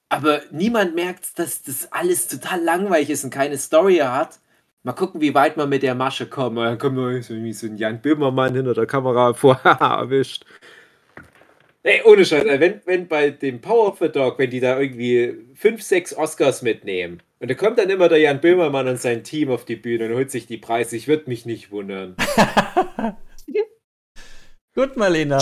Aber 0.09 0.41
niemand 0.51 0.93
merkt, 0.93 1.39
dass 1.39 1.63
das 1.63 1.91
alles 1.91 2.27
total 2.27 2.61
langweilig 2.61 3.09
ist 3.09 3.23
und 3.23 3.31
keine 3.31 3.57
Story 3.57 3.97
hat. 3.97 4.37
Mal 4.83 4.93
gucken, 4.93 5.21
wie 5.21 5.33
weit 5.33 5.57
man 5.57 5.69
mit 5.69 5.81
der 5.81 5.95
Masche 5.95 6.27
kommt. 6.27 6.59
Da 6.59 6.75
kommt 6.75 7.25
so 7.25 7.33
ein 7.33 7.77
Jan 7.77 7.99
Böhmermann 7.99 8.53
hinter 8.53 8.75
der 8.75 8.85
Kamera 8.85 9.33
vor, 9.33 9.59
haha, 9.63 10.01
erwischt. 10.01 10.45
Ey, 11.83 12.01
ohne 12.03 12.25
Scheiß, 12.25 12.43
ey, 12.43 12.59
wenn, 12.59 12.81
wenn 12.85 13.07
bei 13.07 13.29
dem 13.29 13.61
Power 13.61 13.87
of 13.87 13.99
the 13.99 14.09
Dog, 14.09 14.37
wenn 14.37 14.49
die 14.49 14.59
da 14.59 14.77
irgendwie 14.77 15.45
fünf, 15.55 15.81
sechs 15.81 16.13
Oscars 16.15 16.61
mitnehmen 16.61 17.23
und 17.39 17.49
da 17.49 17.55
kommt 17.55 17.77
dann 17.79 17.89
immer 17.89 18.09
der 18.09 18.17
Jan 18.17 18.41
Böhmermann 18.41 18.89
und 18.89 18.99
sein 18.99 19.23
Team 19.23 19.49
auf 19.49 19.63
die 19.63 19.77
Bühne 19.77 20.07
und 20.07 20.15
holt 20.15 20.29
sich 20.29 20.45
die 20.45 20.57
Preise, 20.57 20.97
ich 20.97 21.07
würde 21.07 21.29
mich 21.29 21.45
nicht 21.45 21.71
wundern. 21.71 22.17
Gut, 24.75 24.97
Marlena. 24.97 25.39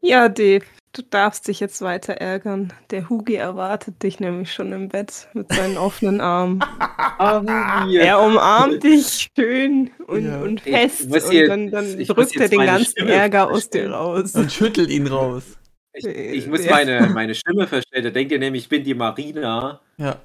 Ja, 0.00 0.28
Dave, 0.28 0.64
du 0.92 1.02
darfst 1.02 1.48
dich 1.48 1.60
jetzt 1.60 1.80
weiter 1.82 2.14
ärgern. 2.14 2.72
Der 2.90 3.08
Hugi 3.08 3.34
erwartet 3.34 4.02
dich 4.02 4.20
nämlich 4.20 4.52
schon 4.52 4.72
im 4.72 4.88
Bett 4.88 5.28
mit 5.32 5.52
seinen 5.52 5.76
offenen 5.78 6.20
Armen. 6.20 6.60
Ah, 7.18 7.86
Er 7.92 8.20
umarmt 8.20 8.82
dich 8.82 9.28
schön 9.36 9.90
und, 10.06 10.24
Ja. 10.26 10.40
und 10.40 10.66
Ich 10.66 10.72
fest 10.74 11.08
muss 11.08 11.24
und 11.26 11.30
hier- 11.30 11.46
dann, 11.46 11.70
dann 11.70 12.00
ich 12.00 12.08
muss 12.08 12.16
drückt 12.16 12.36
er 12.40 12.48
den 12.48 12.60
ganzen 12.66 12.90
Stimme 12.90 13.12
Ärger 13.12 13.50
aus 13.50 13.70
dir 13.70 13.90
raus. 13.92 14.34
Und 14.34 14.50
schüttelt 14.50 14.90
ihn 14.90 15.06
raus. 15.06 15.44
Ich, 15.92 16.04
ich 16.06 16.46
muss 16.48 16.64
Ja. 16.64 16.72
meine, 16.72 17.08
meine 17.14 17.34
Stimme 17.34 17.66
verstellen. 17.68 18.04
Da 18.04 18.10
denkt 18.10 18.32
ihr 18.32 18.38
nämlich, 18.40 18.64
ich 18.64 18.68
bin 18.68 18.82
die 18.82 18.94
Marina. 18.94 19.80
Ja. 19.98 20.16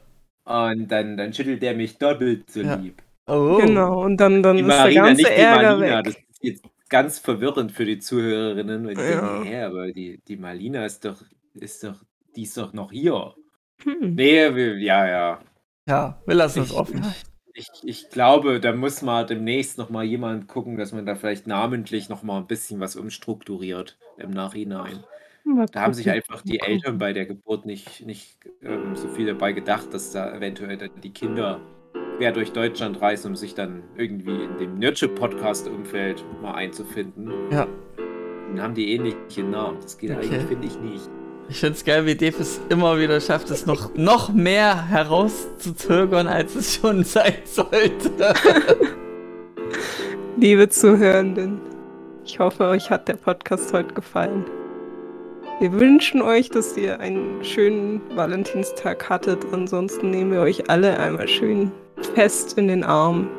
Und 0.45 0.87
dann, 0.87 1.17
dann 1.17 1.33
schüttelt 1.33 1.61
der 1.61 1.75
mich 1.75 1.97
doppelt 1.97 2.49
so 2.49 2.61
Ja. 2.61 2.75
lieb. 2.75 3.01
Oh. 3.27 3.57
Genau, 3.57 4.03
und 4.03 4.17
dann, 4.17 4.41
dann 4.41 4.55
Die 4.57 4.63
ist 4.63 4.69
der 4.69 4.77
Marina, 4.77 5.05
ganze 5.05 5.21
nicht 5.21 5.29
die 5.29 5.41
Ärger 5.41 5.77
Marlina. 5.77 5.97
weg. 5.97 6.05
Das 6.05 6.15
ist 6.15 6.43
jetzt 6.43 6.63
ganz 6.89 7.19
verwirrend 7.19 7.71
für 7.71 7.85
die 7.85 7.99
Zuhörerinnen. 7.99 8.85
Weil 8.87 8.95
die 8.95 9.01
Ja. 9.01 9.21
denken, 9.21 9.45
hä, 9.45 9.61
aber 9.63 9.91
die, 9.91 10.21
die 10.27 10.37
Marlina 10.37 10.85
ist 10.85 11.05
doch, 11.05 11.21
ist 11.53 11.83
doch, 11.83 12.03
die 12.35 12.43
ist 12.43 12.57
doch 12.57 12.73
noch 12.73 12.91
hier. 12.91 13.33
Hm. 13.83 14.15
Nee, 14.15 14.55
wir, 14.55 14.77
ja, 14.79 15.07
ja. 15.07 15.39
Ja, 15.87 16.21
wir 16.25 16.35
lassen 16.35 16.63
es 16.63 16.73
offen. 16.73 17.05
Ich, 17.53 17.69
ich 17.83 18.09
glaube, 18.09 18.59
da 18.59 18.73
muss 18.73 19.01
mal 19.01 19.25
demnächst 19.25 19.77
noch 19.77 19.89
mal 19.89 20.03
jemand 20.03 20.47
gucken, 20.47 20.77
dass 20.77 20.91
man 20.91 21.05
da 21.05 21.15
vielleicht 21.15 21.47
namentlich 21.47 22.09
noch 22.09 22.21
mal 22.23 22.37
ein 22.37 22.47
bisschen 22.47 22.79
was 22.79 22.95
umstrukturiert 22.95 23.97
im 24.17 24.31
Nachhinein. 24.31 25.03
Da 25.71 25.81
haben 25.81 25.93
sich 25.93 26.09
einfach 26.09 26.41
die. 26.41 26.59
Eltern 26.59 26.97
bei 26.97 27.13
der 27.13 27.25
Geburt 27.25 27.65
nicht, 27.65 28.05
nicht 28.05 28.37
ähm, 28.61 28.95
so 28.95 29.07
viel 29.07 29.25
dabei 29.27 29.53
gedacht, 29.53 29.93
dass 29.93 30.11
da 30.11 30.35
eventuell 30.35 30.77
dann 30.77 30.89
die 31.01 31.13
Kinder 31.13 31.61
quer 32.17 32.31
durch 32.31 32.51
Deutschland 32.51 33.01
reisen, 33.01 33.29
um 33.29 33.35
sich 33.35 33.53
dann 33.55 33.83
irgendwie 33.95 34.43
in 34.43 34.57
dem 34.59 34.79
Nurture-Podcast-Umfeld 34.79 36.23
mal 36.41 36.53
einzufinden. 36.55 37.31
Ja. 37.51 37.67
Dann 38.49 38.61
haben 38.61 38.73
die 38.73 38.91
ähnliche 38.93 39.43
Namen. 39.43 39.77
Das 39.81 39.97
geht 39.97 40.11
Okay. 40.11 40.21
eigentlich, 40.21 40.43
finde 40.43 40.67
ich, 40.67 40.79
nicht. 40.79 41.09
Ich 41.49 41.59
find's 41.59 41.85
geil, 41.85 42.05
wie 42.05 42.15
Dave 42.15 42.35
es 42.41 42.59
immer 42.69 42.99
wieder 42.99 43.21
schafft, 43.21 43.49
es 43.51 43.65
noch, 43.65 43.95
noch 43.95 44.33
mehr 44.33 44.89
herauszuzögern, 44.89 46.27
als 46.27 46.55
es 46.55 46.75
schon 46.75 47.03
sein 47.03 47.35
sollte. 47.45 48.11
Liebe 50.37 50.67
Zuhörenden, 50.67 51.61
ich 52.25 52.39
hoffe, 52.39 52.65
euch 52.65 52.89
hat 52.89 53.07
der 53.07 53.15
Podcast 53.15 53.71
heute 53.73 53.93
gefallen. 53.93 54.43
Wir 55.59 55.71
wünschen 55.71 56.21
euch, 56.21 56.49
dass 56.49 56.75
ihr 56.77 56.99
einen 56.99 57.43
schönen 57.43 58.01
Valentinstag 58.15 59.09
hattet. 59.09 59.39
Ansonsten 59.51 60.11
nehmen 60.11 60.31
wir 60.31 60.41
euch 60.41 60.69
alle 60.69 60.99
einmal 60.99 61.27
schön 61.27 61.71
fest 62.15 62.57
in 62.57 62.67
den 62.67 62.83
Arm 62.83 63.29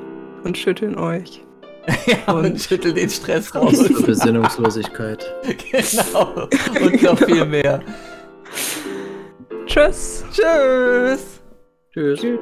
und 0.45 0.57
schütteln 0.57 0.99
euch. 0.99 1.45
ja, 2.07 2.33
und, 2.35 2.45
Und- 2.45 2.61
schüttel 2.61 2.93
den 2.93 3.09
Stress 3.09 3.55
raus. 3.55 3.79
Besinnungslosigkeit. 4.05 5.25
genau. 5.71 6.49
Und 6.85 7.03
noch 7.03 7.19
viel 7.19 7.45
mehr. 7.47 7.81
Tschüss. 9.67 10.25
Tschüss. 10.33 11.41
Tschüss. 11.93 12.21
Tschüss. 12.21 12.41